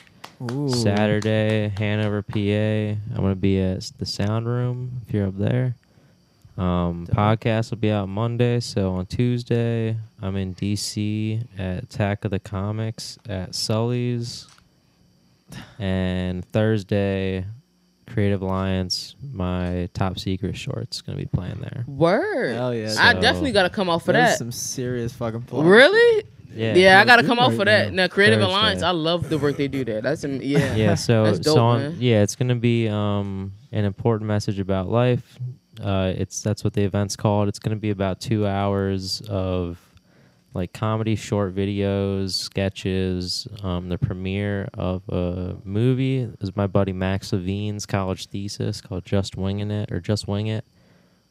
Ooh. 0.51 0.69
Saturday, 0.69 1.71
Hanover, 1.77 2.21
PA. 2.23 2.97
I'm 3.15 3.21
gonna 3.21 3.35
be 3.35 3.59
at 3.59 3.91
the 3.99 4.05
Sound 4.05 4.47
Room 4.47 5.01
if 5.07 5.13
you're 5.13 5.27
up 5.27 5.37
there. 5.37 5.75
Um, 6.57 7.07
podcast 7.07 7.71
will 7.71 7.77
be 7.77 7.91
out 7.91 8.09
Monday. 8.09 8.59
So 8.59 8.93
on 8.93 9.05
Tuesday, 9.05 9.95
I'm 10.21 10.35
in 10.35 10.53
DC 10.53 11.41
at 11.57 11.83
Attack 11.83 12.25
of 12.25 12.31
the 12.31 12.39
Comics 12.39 13.17
at 13.29 13.55
Sully's, 13.55 14.47
and 15.79 16.43
Thursday, 16.51 17.45
Creative 18.13 18.41
Alliance, 18.41 19.15
my 19.33 19.89
top 19.93 20.19
secret 20.19 20.55
shorts 20.57 21.01
gonna 21.01 21.17
be 21.17 21.25
playing 21.25 21.59
there. 21.61 21.83
Word. 21.88 22.55
Hell 22.55 22.73
yeah. 22.73 22.93
I 22.99 23.13
So- 23.13 23.21
definitely 23.21 23.51
got 23.53 23.63
to 23.63 23.69
come 23.69 23.89
out 23.89 24.03
for 24.03 24.11
That 24.13 24.25
is 24.25 24.29
that. 24.33 24.38
some 24.38 24.51
serious 24.51 25.13
fucking 25.13 25.41
plug. 25.43 25.65
Really? 25.65 26.23
Yeah. 26.53 26.75
Yeah, 26.75 26.99
I 26.99 27.05
gotta 27.05 27.23
come 27.23 27.39
out 27.39 27.49
right 27.51 27.57
for 27.59 27.63
that. 27.65 27.93
now. 27.93 28.03
Now, 28.03 28.07
Creative 28.09 28.39
Thursday. 28.39 28.51
Alliance, 28.53 28.83
I 28.83 28.91
love 28.91 29.29
the 29.29 29.38
work 29.38 29.55
they 29.55 29.69
do 29.69 29.85
there. 29.85 30.01
That's 30.01 30.25
am- 30.25 30.41
yeah. 30.41 30.75
yeah 30.75 30.95
so 31.07 31.23
That's 31.23 31.39
dope, 31.39 31.55
so 31.55 31.61
on, 31.63 31.79
man. 31.79 31.95
yeah 31.99 32.21
it's 32.23 32.35
gonna 32.35 32.55
be 32.55 32.89
um 32.89 33.53
an 33.71 33.85
important 33.85 34.27
message 34.27 34.59
about 34.59 34.89
life 34.89 35.39
uh 35.81 36.11
it's 36.13 36.41
that's 36.41 36.65
what 36.65 36.73
the 36.73 36.81
event's 36.83 37.15
called 37.15 37.47
it's 37.47 37.57
gonna 37.59 37.77
be 37.77 37.89
about 37.91 38.19
two 38.19 38.45
hours 38.45 39.21
of 39.29 39.77
like 40.53 40.73
comedy 40.73 41.15
short 41.15 41.55
videos 41.55 42.31
sketches. 42.31 43.47
Um 43.63 43.89
the 43.89 43.97
premiere 43.97 44.69
of 44.73 45.07
a 45.09 45.55
movie 45.63 46.29
is 46.41 46.55
my 46.55 46.67
buddy 46.67 46.93
max 46.93 47.31
levine's 47.33 47.85
college 47.85 48.27
thesis 48.27 48.81
called 48.81 49.05
just 49.05 49.37
winging 49.37 49.71
it 49.71 49.91
or 49.91 49.99
just 49.99 50.27
wing 50.27 50.47
it. 50.47 50.65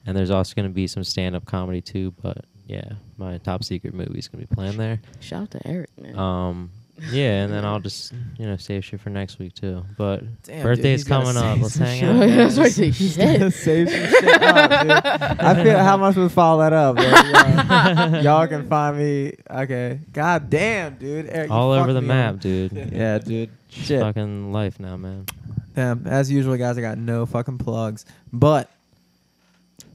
And 0.06 0.16
there's 0.16 0.30
also 0.30 0.54
gonna 0.54 0.68
be 0.70 0.86
some 0.86 1.04
stand-up 1.04 1.44
comedy 1.44 1.80
too 1.80 2.12
but 2.22 2.44
yeah 2.66 2.92
my 3.18 3.38
top 3.38 3.62
secret 3.64 3.92
movie 3.94 4.18
is 4.18 4.28
gonna 4.28 4.44
be 4.46 4.54
playing 4.54 4.76
there. 4.78 5.00
Shout 5.20 5.42
out 5.42 5.50
to 5.52 5.66
Eric, 5.68 5.90
man. 6.00 6.18
um, 6.18 6.70
yeah, 7.10 7.42
and 7.44 7.52
then 7.52 7.64
I'll 7.64 7.80
just 7.80 8.12
you 8.38 8.46
know 8.46 8.56
save 8.56 8.84
shit 8.84 9.00
for 9.00 9.10
next 9.10 9.38
week 9.38 9.54
too. 9.54 9.84
But 9.96 10.22
Damn, 10.42 10.62
birthday's 10.62 11.00
he's 11.00 11.08
coming 11.08 11.36
up. 11.36 11.58
Let's 11.60 11.76
hang 11.76 12.02
out. 12.04 12.26
That's 12.26 12.56
what 12.56 12.66
I 12.66 12.68
say. 12.70 12.90
Shit. 12.90 13.12
Save 13.12 13.86
some 13.86 13.96
shit 14.18 14.42
up, 14.42 14.70
dude. 14.82 14.90
I 15.40 15.62
feel 15.64 15.78
how 15.78 15.94
am 15.94 16.02
I 16.02 16.10
supposed 16.10 16.30
to 16.30 16.34
follow 16.34 16.62
that 16.62 16.72
up? 16.72 16.96
Like, 16.96 18.12
y'all, 18.12 18.22
y'all 18.22 18.46
can 18.46 18.68
find 18.68 18.98
me. 18.98 19.34
Okay. 19.50 20.00
God 20.12 20.50
damn, 20.50 20.96
dude. 20.96 21.26
Eric, 21.28 21.50
All 21.50 21.72
over 21.72 21.92
the 21.92 22.02
map, 22.02 22.34
up. 22.34 22.40
dude. 22.40 22.72
Yeah, 22.92 23.18
dude. 23.18 23.50
It's 23.68 23.86
Shit. 23.86 24.00
fucking 24.00 24.52
life 24.52 24.78
now, 24.80 24.96
man. 24.96 25.26
Damn. 25.74 26.06
As 26.06 26.30
usual, 26.30 26.56
guys, 26.56 26.76
I 26.76 26.80
got 26.80 26.98
no 26.98 27.24
fucking 27.26 27.58
plugs. 27.58 28.04
But 28.32 28.68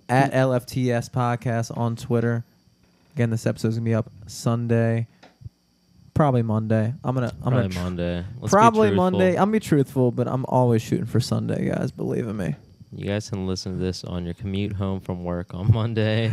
at 0.09 0.31
LFTS 0.31 1.09
podcast 1.11 1.75
on 1.77 1.95
Twitter. 1.95 2.43
Again, 3.15 3.29
this 3.29 3.45
episode's 3.45 3.75
gonna 3.77 3.85
be 3.85 3.93
up 3.93 4.09
Sunday. 4.27 5.07
Probably 6.15 6.41
Monday. 6.43 6.93
I'm 7.03 7.13
gonna. 7.13 7.33
I'm 7.43 7.51
Probably 7.51 7.67
gonna. 7.67 7.83
Monday. 7.83 8.25
Let's 8.39 8.51
probably 8.53 8.87
truthful. 8.87 9.11
Monday. 9.11 9.29
I'm 9.31 9.35
gonna 9.35 9.51
be 9.51 9.59
truthful, 9.59 10.11
but 10.11 10.27
I'm 10.27 10.45
always 10.47 10.81
shooting 10.81 11.05
for 11.05 11.19
Sunday, 11.19 11.69
guys. 11.69 11.91
Believe 11.91 12.27
in 12.27 12.37
me. 12.37 12.55
You 12.93 13.05
guys 13.07 13.29
can 13.29 13.45
listen 13.45 13.73
to 13.73 13.83
this 13.83 14.05
on 14.05 14.23
your 14.23 14.33
commute 14.33 14.71
home 14.71 15.01
from 15.01 15.25
work 15.25 15.53
on 15.53 15.73
Monday, 15.73 16.31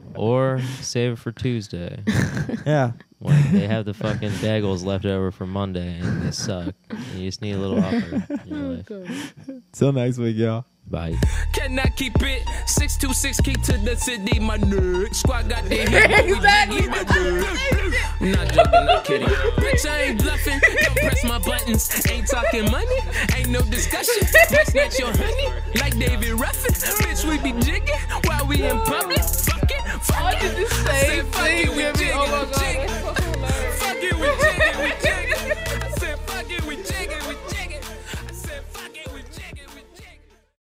or 0.14 0.62
save 0.80 1.12
it 1.12 1.18
for 1.18 1.30
Tuesday 1.32 2.02
yeah. 2.66 2.92
when 3.18 3.52
they 3.52 3.66
have 3.66 3.84
the 3.84 3.92
fucking 3.92 4.30
bagels 4.30 4.82
left 4.82 5.04
over 5.04 5.30
from 5.30 5.50
Monday 5.50 5.98
and 5.98 6.22
they 6.22 6.30
suck. 6.30 6.74
And 6.88 7.04
you 7.16 7.28
just 7.28 7.42
need 7.42 7.52
a 7.52 7.58
little 7.58 7.78
upper 7.84 7.96
in 7.96 8.40
your 8.46 8.58
life. 8.58 8.86
Oh, 8.90 9.60
Till 9.72 9.92
next 9.92 10.16
week, 10.16 10.38
y'all. 10.38 10.64
Bye. 10.88 11.16
Can 11.52 11.76
I 11.80 11.86
keep 11.88 12.14
it? 12.22 12.44
626 12.66 13.40
key 13.40 13.54
to 13.54 13.76
the 13.78 13.96
city, 13.96 14.38
my 14.38 14.56
nerd. 14.56 15.14
Squad 15.16 15.48
got 15.48 15.64
the 15.64 15.74
heat. 15.74 16.36
Exactly. 16.36 16.86
my 16.86 16.98
nerd. 17.02 18.20
Not 18.20 18.52
joking, 18.52 18.86
not 18.86 19.04
kidding. 19.04 19.26
Bitch, 19.28 19.84
I 19.88 20.02
ain't 20.02 20.22
bluffing. 20.22 20.60
Don't 20.60 20.96
press 20.96 21.24
my 21.24 21.38
buttons. 21.40 22.06
Ain't 22.10 22.28
talking 22.28 22.70
money. 22.70 23.00
Ain't 23.34 23.48
no 23.48 23.62
discussion. 23.62 24.22
Might 24.52 24.66
snatch 24.68 24.96
your 24.98 25.10
honey. 25.16 25.48
Like 25.80 25.98
David 25.98 26.34
Ruffin. 26.38 26.72
Bitch, 26.72 27.24
we 27.28 27.38
be 27.42 27.52
jigging 27.60 27.98
while 28.24 28.46
we 28.46 28.62
in 28.62 28.78
public. 28.82 29.18
Fuck 29.18 29.68
it. 29.70 29.82
Fuck 30.02 30.16
I 30.22 30.34
it. 30.36 30.40
did 30.40 30.56
the 30.56 30.66
I 30.72 30.74
same 31.02 31.10
said, 31.10 31.26
fuck 31.34 31.44
thing, 31.46 31.66
it, 31.66 31.70
we 31.70 31.82
Jimmy. 31.98 32.12
Oh 32.14 32.26
my 32.30 32.44
jigging, 32.58 32.86
God. 32.86 33.02